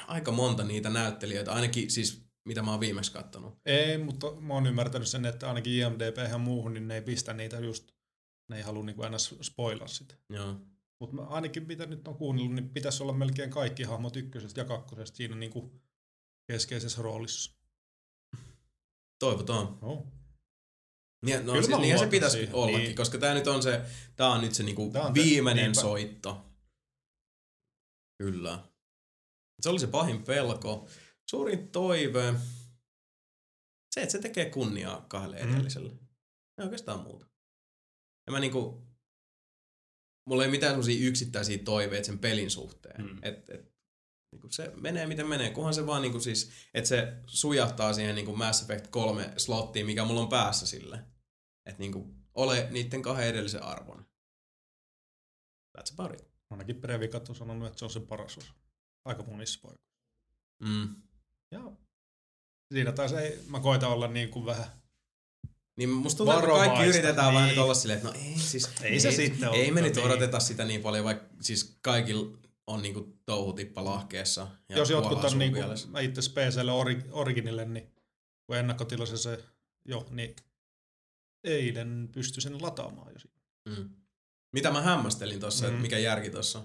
[0.07, 3.59] aika monta niitä näyttelijöitä, ainakin siis mitä mä oon viimeksi kattonut.
[3.65, 7.33] Ei, mutta mä oon ymmärtänyt sen, että ainakin IMDP ja muuhun, niin ne ei pistä
[7.33, 7.91] niitä just,
[8.49, 10.15] ne ei halua niinku aina spoilaa sitä.
[10.29, 10.55] Joo.
[10.99, 15.17] Mutta ainakin mitä nyt on kuunnellut, niin pitäisi olla melkein kaikki hahmot ykkösestä ja kakkosesta
[15.17, 15.81] siinä niinku
[16.51, 17.51] keskeisessä roolissa.
[19.19, 19.77] Toivotaan.
[19.81, 20.07] No.
[21.25, 22.55] Niin, no Kyllä siis niinhän se pitäisi siihen.
[22.55, 22.95] ollakin, Niin.
[22.95, 23.81] koska tää nyt on se,
[24.15, 25.81] tää on nyt se niinku Tää on viimeinen niinpä.
[25.81, 26.45] soitto.
[28.17, 28.59] Kyllä.
[29.61, 30.87] Se oli se pahin pelko.
[31.31, 32.33] Suurin toive.
[33.91, 35.53] Se, että se tekee kunniaa kahdelle Mm.
[35.53, 35.91] edelliselle.
[36.57, 37.25] Ei oikeastaan muuta.
[38.27, 38.87] Ja mä niinku...
[40.29, 43.01] Mulla ei mitään semmosia yksittäisiä toiveita sen pelin suhteen.
[43.05, 43.17] Mm.
[43.21, 43.73] Et, et,
[44.31, 48.35] niinku se menee miten menee, kunhan se vaan niinku siis, että se sujahtaa siihen niinku
[48.35, 51.05] Mass Effect 3 slottiin, mikä mulla on päässä sille.
[51.65, 54.05] Että niinku ole niiden kahden edellisen arvon.
[55.77, 56.31] That's about it.
[56.49, 58.53] Ainakin Previkat on sanonut, että se on se paras osa.
[59.05, 59.91] Aika monissa paikoissa.
[60.63, 61.01] Mm.
[61.51, 61.71] Ja
[62.73, 64.65] siinä taas ei, mä koitan olla niin kuin vähän,
[65.77, 67.35] Niin musta tuntuu, että kaikki yritetään niin.
[67.35, 67.55] vähän niin.
[67.55, 70.05] nyt olla silleen, että no ei siis, Ei se sitten ole, Ei me nyt niin.
[70.05, 74.47] odoteta sitä niin paljon, vaikka siis kaikilla on niinku touhutippa lahkeessa.
[74.69, 77.91] Ja jos jotkut on niin kuin, mä itse PClle ori, Originille, niin
[78.47, 79.43] kun ennakkotilassa se
[79.85, 80.35] jo, niin
[81.43, 83.31] eilen pysty sen lataamaan jo.
[83.69, 83.89] Mm.
[84.53, 85.69] Mitä mä hämmästelin tossa, mm.
[85.69, 86.61] Että mikä järki tossa.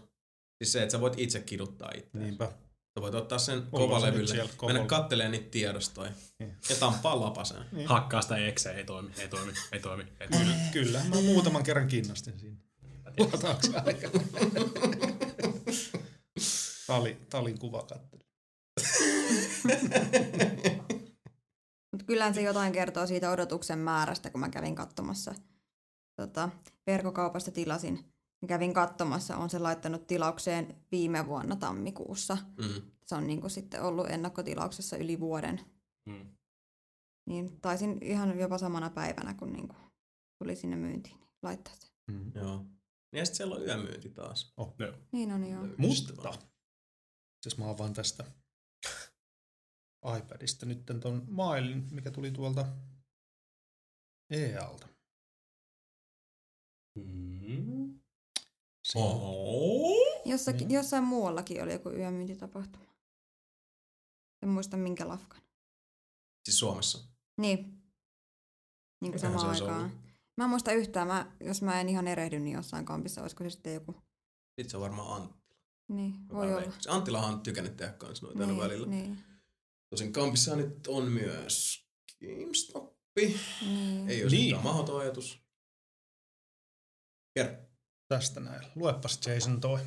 [0.58, 2.18] Siis se, että sä voit itse kiduttaa itse.
[2.18, 2.52] Niinpä.
[2.96, 4.86] Sä voit ottaa sen kovalevylle, mennä kovalla.
[4.86, 6.56] katteleen niitä tiedostoja Niin.
[6.70, 7.64] ja tampaa lapasen.
[7.72, 7.88] Niin.
[7.88, 10.04] Hakkaa sitä exe, ei toimi, ei toimi, ei toimi.
[10.20, 10.44] Ei toimi.
[10.44, 12.56] Kyllä, kyllä, mä muutaman kerran kinnastin siinä.
[13.18, 14.08] Lataakseni aika.
[16.86, 18.26] Tali, talin kuva kattelin.
[21.92, 25.34] Mutta kyllähän se jotain kertoo siitä odotuksen määrästä, kun mä kävin katsomassa.
[26.16, 26.48] Tota,
[26.86, 28.04] verkkokaupasta tilasin.
[28.46, 32.38] Niin Kävin katsomassa, on se laittanut tilaukseen viime vuonna tammikuussa.
[32.58, 32.90] Mm.
[33.06, 35.60] Se on niin sitten ollut ennakkotilauksessa yli vuoden.
[36.06, 36.36] Mm.
[37.28, 39.78] Niin taisin ihan jopa samana päivänä, kun niin kuin
[40.38, 41.92] tuli sinne myyntiin, niin laittaa se.
[42.10, 42.32] Mm.
[42.34, 42.64] Joo.
[43.12, 44.52] Ja sitten siellä on yömyynti taas.
[44.56, 44.74] Oh.
[44.78, 44.92] Joo.
[45.12, 45.66] Niin on joo.
[45.78, 46.38] Mutta,
[47.42, 48.24] siis mä avaan tästä
[50.18, 52.66] iPadista nyt ton mailin, mikä tuli tuolta
[54.30, 54.88] EAlta.
[56.96, 57.75] Mm.
[60.24, 60.74] Jossakin, Niin.
[60.74, 62.84] jossain muuallakin oli joku yömyyntitapahtuma.
[64.42, 65.40] En muista minkä lafkan.
[66.44, 67.08] Siis Suomessa.
[67.40, 67.82] Niin.
[69.00, 70.02] Niin kuin se samaan aikaan.
[70.36, 73.50] Mä en muista yhtään, mä, jos mä en ihan erehdy, niin jossain kampissa olisiko se
[73.50, 73.92] sitten joku.
[73.92, 75.56] Sitten se on varmaan Antti.
[75.88, 76.56] Niin, voi olla.
[76.56, 76.80] veikkaan.
[76.96, 78.86] Anttilahan on tykännyt tehdä kans noita aina Niin, välillä.
[78.86, 79.18] niin,
[79.90, 81.84] Tosin kampissa nyt on myös
[82.20, 83.36] GameStoppi.
[83.60, 84.08] niin.
[84.10, 84.30] Ei Niin.
[84.30, 84.62] niin.
[84.62, 85.40] mahdoton ajatus.
[87.34, 87.65] Kerro.
[88.08, 88.66] Tästä näin.
[88.74, 89.80] Luepas Jason toi.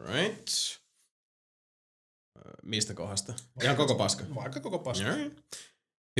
[0.00, 0.48] Right.
[2.62, 3.34] Mistä kohdasta?
[3.62, 4.24] Ihan koko paska.
[4.34, 5.08] Vaikka koko paska.
[5.08, 5.30] Joo.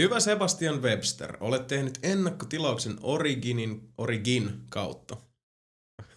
[0.00, 5.16] Hyvä Sebastian Webster, olet tehnyt ennakkotilauksen Originin, Origin kautta.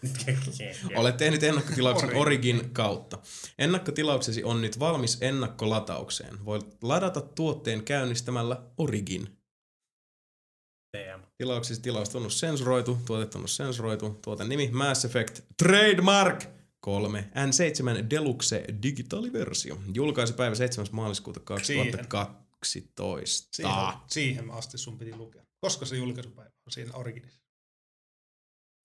[0.95, 2.55] Olet tehnyt ennakkotilauksen Origin.
[2.55, 3.19] Origin kautta.
[3.59, 6.45] Ennakkotilauksesi on nyt valmis ennakkolataukseen.
[6.45, 9.36] Voit ladata tuotteen käynnistämällä Origin.
[11.37, 11.43] TM.
[11.43, 16.45] Tilauksesi tilaustunnus sensuroitu, tuotetunnus sensuroitu, tuoten nimi Mass Effect Trademark
[16.79, 19.77] 3 N7 Deluxe digitaaliversio.
[19.93, 20.87] Julkaisupäivä 7.
[20.91, 23.47] maaliskuuta 2012.
[23.51, 23.73] Siihen,
[24.07, 25.43] siihen asti sun piti lukea.
[25.59, 27.41] Koska se julkaisupäivä on siinä originissa?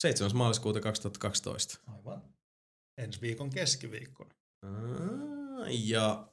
[0.02, 0.36] 7.
[0.36, 1.78] maaliskuuta 2012.
[1.86, 2.22] Aivan.
[2.98, 4.34] Ensi viikon keskiviikkona.
[5.68, 6.28] Ja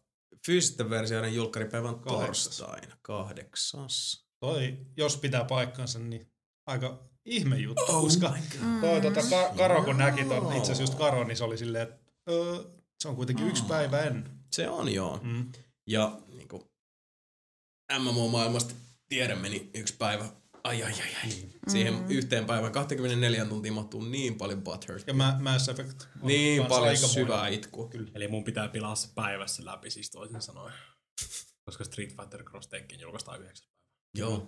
[0.46, 2.58] fyysisten versioiden julkkaripäivä on Kahdeksas.
[2.58, 4.29] torstaina, kahdeksas.
[4.40, 6.32] Toi, jos pitää paikkansa, niin
[6.68, 8.34] aika ihme juttu, Oh koska
[8.82, 11.84] toi, tota, ka- Karo kun näki ton, itse asiassa just Karo, niin se oli silleen,
[11.88, 12.64] että öö,
[13.00, 14.30] se on kuitenkin yksi päivä ennen.
[14.52, 15.20] Se on joo.
[15.24, 15.52] Mm.
[15.88, 16.64] Ja niin kuin,
[18.00, 18.74] MMO-maailmasta
[19.10, 20.30] tiedämme, niin yksi päivä,
[20.64, 21.30] ai ai ai ai.
[21.68, 22.06] Siihen Mm.
[22.10, 25.08] yhteen päivään 24 tuntia mahtuu niin paljon butthurt.
[25.08, 27.88] Ja Ma- Mass Effect Niin paljon syvää itkua.
[27.90, 28.12] Kyllä.
[28.16, 30.74] Eli mun pitää pilaa se päivässä läpi, siis toisin sanoen.
[31.66, 33.70] Koska Street Fighter Cross Tekken julkaistaan 9.
[34.16, 34.48] Joo.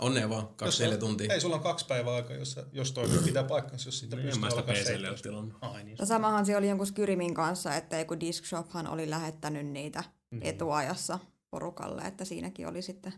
[0.00, 1.34] Onnea vaan, 24 Jos on- tuntia.
[1.34, 4.30] Ei, sulla on kaksi päivää aikaa, jos, jos toi pitää paikkansa, jos siitä Niin, en
[4.30, 5.22] pystyy sitä alkaa PClle ole 17.
[5.28, 5.56] tilannut.
[5.60, 5.96] Ai niin.
[6.00, 10.40] Ja samahan se oli jonkun Skyrimin kanssa, että joku Disc Shophan oli lähettänyt niitä Mm.
[10.42, 11.18] etuajassa
[11.50, 13.12] porukalle, että siinäkin oli sitten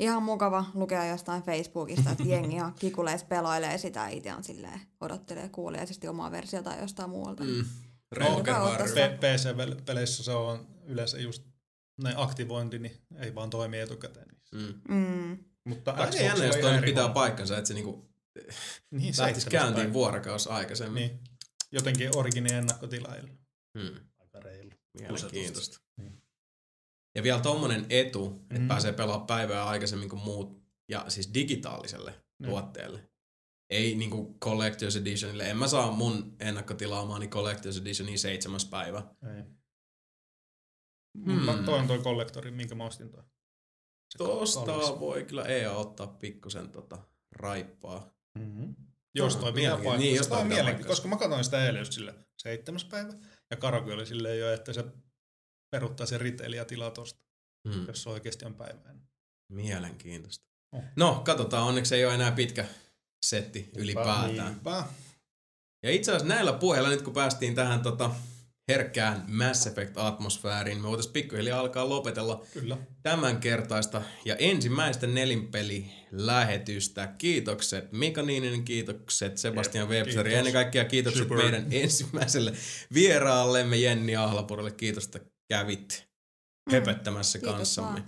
[0.00, 4.80] ihan mukava lukea jostain Facebookista, että jengi ihan kikulees pelailee sitä ja itse on silleen,
[5.00, 7.44] odottelee kuuliaisesti omaa versiota jostain muualta.
[7.44, 7.64] Mm.
[8.14, 11.42] P- PC-peleissä se on yleensä just
[12.02, 14.26] ne aktivointi, niin ei vaan toimi etukäteen.
[14.54, 14.94] Mm.
[14.96, 15.44] Mm.
[15.64, 18.10] Mutta Xboxilla jännä, jos ihan toi eri pitää paikkansa, että se niinku
[18.90, 19.92] Niin, lähtisi käyntiin päivä.
[19.92, 21.06] vuorokaus aikaisemmin.
[21.08, 21.20] Niin.
[21.72, 23.28] Jotenkin origini ennakkotilailla.
[23.74, 24.00] Mm.
[24.18, 24.70] Aika reilu.
[25.00, 25.80] Mielenkiintoista.
[25.96, 26.22] Niin.
[27.14, 28.68] Ja vielä tommonen etu, että Mm.
[28.68, 32.46] pääsee pelaamaan päivää aikaisemmin kuin muut, ja siis digitaaliselle Mm.
[32.48, 33.08] tuotteelle.
[33.70, 35.50] Ei niinku Collector's Editionille.
[35.50, 39.02] En mä saa mun ennakkotilaamaani Collector's Editionia seitsemäs päivä.
[39.36, 39.42] Ei.
[41.24, 41.42] Hmm.
[41.42, 43.22] Mä, toi on toi kollektori, minkä mä ostin toi.
[44.18, 46.98] Tosta voi kyllä EA ottaa pikkusen tota
[47.32, 48.10] raippaa.
[48.38, 48.74] Mm-hmm.
[49.14, 49.98] Jos toi pitää paikkansa.
[49.98, 50.88] niin, jos toi paikkansa.
[50.88, 53.12] koska mä katsoin sitä eilen just sille seitsemäs päivä.
[53.50, 54.84] Ja Karaku oli silleen jo, että se
[55.70, 57.20] peruttaa sen retailia tilaa tosta,
[57.68, 57.86] Hmm.
[57.86, 59.02] jos se oikeasti on päivään.
[59.52, 60.44] Mielenkiintoista.
[60.72, 60.82] Oh.
[60.96, 61.66] No, katsotaan.
[61.66, 62.64] Onneksi ei ole enää pitkä
[63.26, 64.52] setti ylipäätään.
[64.52, 64.84] Niinpä.
[65.82, 68.10] Ja itse asiassa näillä puheilla, nyt kun päästiin tähän tota,
[68.68, 72.76] herkkään Mass Effect-atmosfääriin, me voitaisiin pikkuhiljaa alkaa lopetella Kyllä.
[73.02, 77.06] tämän kertaista ja ensimmäistä nelinpeli-lähetystä.
[77.06, 81.36] Kiitokset Mika Niininen, kiitokset Sebastian Webster ja ennen kaikkea kiitokset Super.
[81.36, 82.52] meidän ensimmäiselle
[82.94, 84.70] vieraallemme Jenni Ahlapurille.
[84.70, 86.08] Kiitos, että kävit
[86.70, 88.02] höpöttämässä Kiitos kanssamme.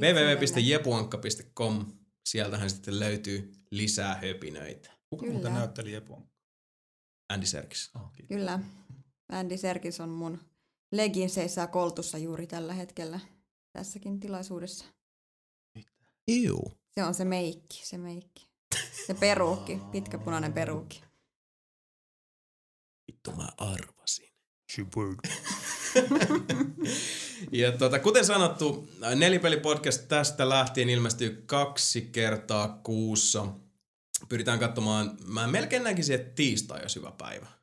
[0.00, 1.86] www.jepuankka.com,
[2.28, 4.90] sieltähän sitten löytyy lisää höpinöitä.
[5.10, 6.30] Kuka muuten näytteli Epon?
[7.32, 7.90] Andy Serkis.
[7.94, 8.36] Oh, kiitos.
[8.36, 8.58] Kyllä.
[9.30, 10.38] Andy Serkis on mun
[10.92, 13.20] leginseissä ja koltussa juuri tällä hetkellä
[13.72, 14.84] tässäkin tilaisuudessa.
[16.28, 16.72] Iu.
[16.94, 18.48] Se on se meikki, se meikki.
[19.06, 21.02] Se peruukki, pitkä punainen peruukki.
[23.12, 24.30] Vittu mä arvasin.
[27.52, 33.46] ja tota, kuten sanottu, Nelipeli-podcast tästä lähtien ilmestyy kaksi kertaa kuussa.
[34.28, 37.59] Pyritään katsomaan, mä melkein näkisin, että tiistai olisi hyvä päivä.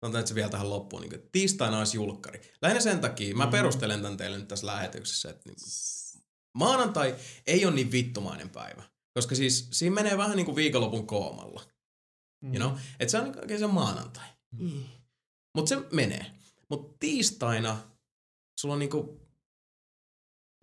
[0.00, 1.02] Sanotaan, että se vielä tähän loppuun.
[1.02, 2.40] Niin tiistaina olisi julkkari.
[2.62, 3.50] Lähinnä sen takia, mä Mhm.
[3.52, 5.56] perustelen tämän teille nyt tässä lähetyksessä, että niin,
[6.54, 8.82] maanantai ei ole niin vittumainen päivä.
[9.14, 11.62] Koska siis siinä menee vähän niin kuin viikonlopun koomalla.
[12.44, 12.54] Mm.
[12.54, 12.78] You know?
[13.00, 14.28] Että se on niinku oikein se maanantai.
[14.58, 14.82] Mm.
[15.56, 16.26] Mutta se menee.
[16.70, 17.78] Mutta tiistaina
[18.60, 19.20] sulla on niinku...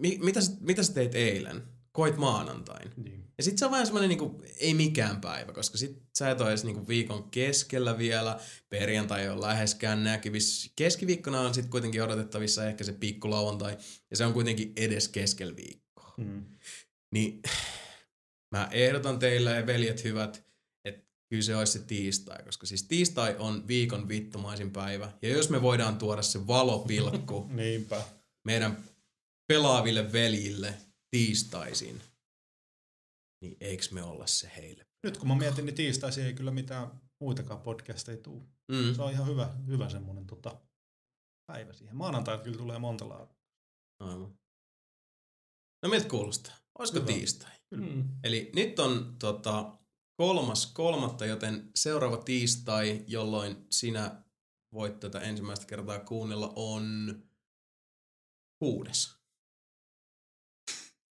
[0.02, 1.68] Mi- mitä, sä, mitä sä teit eilen?
[1.98, 2.92] Koit maanantain.
[2.98, 3.24] Niin.
[3.38, 6.50] Ja sit se on vähän semmonen niinku, ei mikään päivä, koska sit sä et ole
[6.50, 8.40] edes niinku viikon keskellä vielä.
[8.70, 10.72] Perjantai ei ole läheskään näkyvissä.
[10.76, 13.78] Keskiviikkona on sit kuitenkin odotettavissa ehkä se pikkulauantai.
[14.12, 16.14] Ja se on kuitenkin edes keskellä viikkoa.
[16.18, 16.46] Mm.
[17.14, 17.42] Niin
[18.52, 20.46] mä ehdotan teille, veljet hyvät,
[20.86, 25.12] että kyllä se olisi se tiistai, koska siis tiistai on viikon vittumaisin päivä.
[25.22, 27.50] Ja jos me voidaan tuoda se valopilkku
[28.48, 28.84] meidän
[29.48, 32.02] pelaaville veljille tiistaisin,
[33.42, 34.88] niin eiks me olla se heille?
[35.04, 38.50] Nyt kun mä mietin, niin tiistaisin ei kyllä mitään muitakaan podcasteja tuu.
[38.72, 38.96] Mm.
[38.96, 40.62] Se on ihan hyvä, hyvä semmonen tota,
[41.52, 41.96] päivä siihen.
[41.96, 43.38] Maanantai kyllä tulee monta laatua.
[44.00, 44.38] Aivan.
[45.84, 46.56] No miltä kuulostaa?
[46.80, 47.08] Olisiko Hyvä.
[47.08, 47.52] tiistai?
[47.72, 48.10] Mm.
[48.24, 49.78] Eli nyt on tota,
[50.18, 54.24] kolmas kolmatta, joten seuraava tiistai, jolloin sinä
[54.74, 57.16] voit tätä ensimmäistä kertaa kuunnella, on
[58.60, 59.17] kuudes.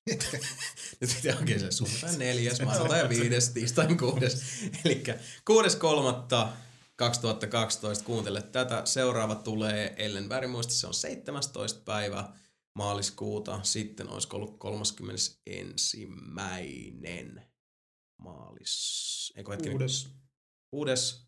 [1.01, 4.43] Nyt pitää oikein se sunnuntai neljäs, maanantai ja viides, tiistai kuudes.
[4.85, 5.05] Eli
[5.44, 6.52] kuudes kolmatta
[6.97, 8.83] 2012 kuuntele tätä.
[8.85, 11.81] Seuraava tulee, ellen väärin muista, se on 17.
[11.85, 12.33] päivä
[12.75, 13.60] maaliskuuta.
[13.62, 16.09] Sitten olisiko ollut 31.
[18.23, 19.33] maalis...
[19.36, 19.78] Eikö hetkinen?
[19.78, 20.09] Kuudes,
[20.70, 21.26] Kuudes.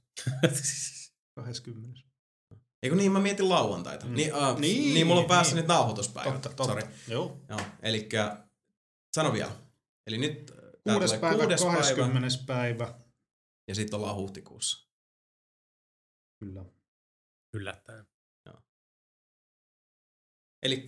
[1.36, 2.00] 20.
[2.82, 4.06] Eikö niin, mä mietin lauantaita.
[4.06, 4.14] Mm.
[4.14, 5.62] Niin, uh, niin, Niin, niin, mulla on niin, päässä niin.
[5.62, 6.32] nyt nauhoituspäivät.
[6.32, 6.64] Totta, totta.
[6.64, 6.82] Sori.
[7.08, 7.40] Joo.
[7.48, 8.08] Joo, eli
[9.14, 9.52] sano vielä.
[10.06, 12.28] Eli nyt tää Kuudes päivä, kuudes 20.
[12.46, 12.94] päivä.
[13.68, 14.88] ja sitten ollaan huhtikuussa.
[16.38, 16.64] Kyllä.
[17.54, 18.06] Yllättäen.
[20.62, 20.84] Eli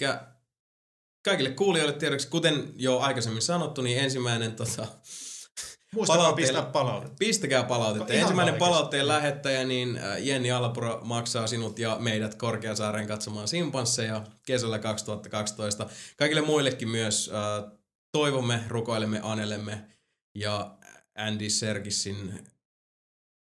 [1.24, 4.86] kaikille kuulijoille tiedoksi, kuten jo aikaisemmin sanottu, niin ensimmäinen tota,
[5.94, 7.16] Muistakaa pistää palautetta.
[7.18, 8.12] Pistäkää palautetta.
[8.12, 8.70] Ihan Ensimmäinen kaikesta.
[8.70, 15.86] palautteen lähettäjä, niin äh, Jenni Alapuro maksaa sinut ja meidät Korkeasaaren katsomaan simpansseja kesällä 2012.
[16.16, 17.80] Kaikille muillekin myös äh,
[18.12, 19.86] toivomme, rukoilemme, anelemme
[20.34, 20.78] ja
[21.14, 22.44] Andy Serkissin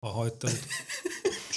[0.02, 0.60] Pahoittelut.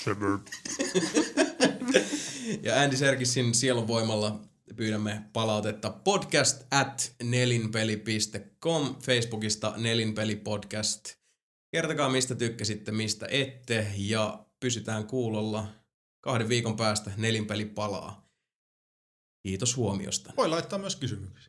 [2.66, 4.40] ja Andy Serkissin sielun voimalla
[4.76, 11.14] pyydämme palautetta podcast at nelinpeli.com Facebookista nelinpelipodcast.
[11.72, 15.68] Kertokaa mistä tykkäsitte, mistä ette ja pysytään kuulolla.
[16.20, 18.28] Kahden viikon päästä nelinpeli palaa.
[19.42, 20.32] Kiitos huomiosta.
[20.36, 21.47] Voi laittaa myös kysymyksiä.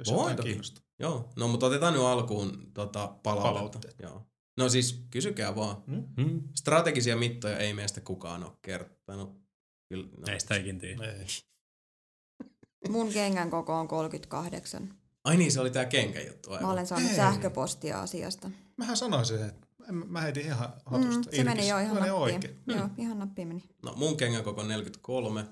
[0.00, 0.48] Jos Voi jotain toki.
[0.48, 0.84] kiinnostaa.
[0.98, 3.52] Joo, no mutta otetaan nyt alkuun tota, palautetta.
[3.52, 3.96] Palautteet.
[4.02, 4.26] Joo.
[4.56, 5.82] No siis kysykää vaan.
[6.16, 6.42] Mm?
[6.54, 9.40] Strategisia mittoja ei meistä kukaan ole kertonut.
[9.88, 10.32] Kyllä, no.
[10.32, 11.02] Ei sitä ikin tiedä.
[12.88, 14.94] Mun kengän koko on 38.
[15.24, 16.50] Ai niin, se oli tää kenkä juttu.
[16.60, 17.16] Mä olen saanut Ei.
[17.16, 18.50] sähköpostia asiasta.
[18.76, 21.30] Mähän sanoisin, että en- mä heitin ihan hatusta.
[21.30, 22.34] Mm, se meni jo ihan Meni nappiin.
[22.34, 22.58] oikein.
[22.66, 23.64] Joo, ihan nappiin meni.
[23.82, 25.44] No mun kengän koko 43.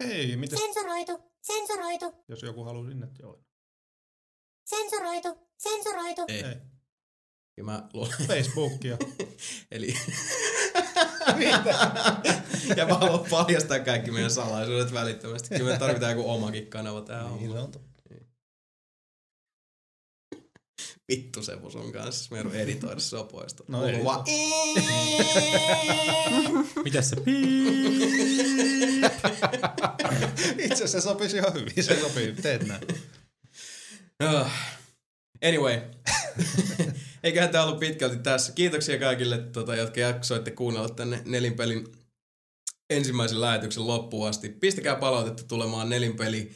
[0.00, 3.40] Ei, miten Sensuroitu, sensuroitu, jos joku haluaa sinne joo.
[4.64, 6.22] Sensuroitu, sensuroitu.
[6.28, 6.44] Ei.
[6.44, 6.54] Ei.
[7.56, 8.98] Ja mä luulen, Facebookia.
[9.70, 9.94] eli...
[12.76, 15.48] ja mä haluan paljastaa kaikki meidän salaisuudet välittömästi.
[15.58, 17.64] Kyllä me tarvitaan joku omakin kanava tähän Niin hommaan.
[17.64, 17.92] on totta.
[21.08, 22.28] Vittu Sepu sun kanssa.
[22.30, 23.64] Me joudun editoida sopoista.
[23.68, 24.04] No Kuuluu ei.
[24.04, 24.24] vaan...
[26.84, 27.42] Mitäs se piip?
[30.58, 31.84] Itse asiassa se sopisi ihan hyvin.
[31.84, 32.32] Se sopii.
[32.32, 32.82] Teet näin.
[34.20, 34.78] Ah.
[35.48, 35.80] Anyway.
[37.22, 38.52] Eiköhän tämä ollut pitkälti tässä.
[38.52, 41.92] Kiitoksia kaikille, tota, jotka jaksoitte kuunnella tänne Nelinpelin
[42.90, 44.48] ensimmäisen lähetyksen loppuun asti.
[44.48, 46.52] Pistäkää palautetta tulemaan nelinpeli,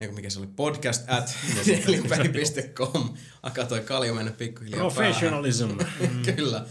[0.00, 1.36] eikö mikä se oli, podcast at
[1.66, 3.14] nelinpeli.com.
[3.42, 5.68] Alkaa toi kaljo mennä pikkuhiljaa Professionalism.
[6.36, 6.66] Kyllä,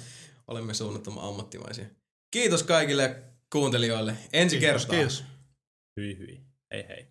[0.47, 1.85] olemme suunnattoman ammattimaisia.
[2.31, 4.17] Kiitos kaikille kuuntelijoille.
[4.33, 4.95] Ensi Kiitos, kertaa.
[4.99, 5.23] kiitos.
[5.99, 6.41] Hyi hyi.
[6.73, 7.07] Hei hei.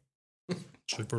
[0.91, 1.19] Super.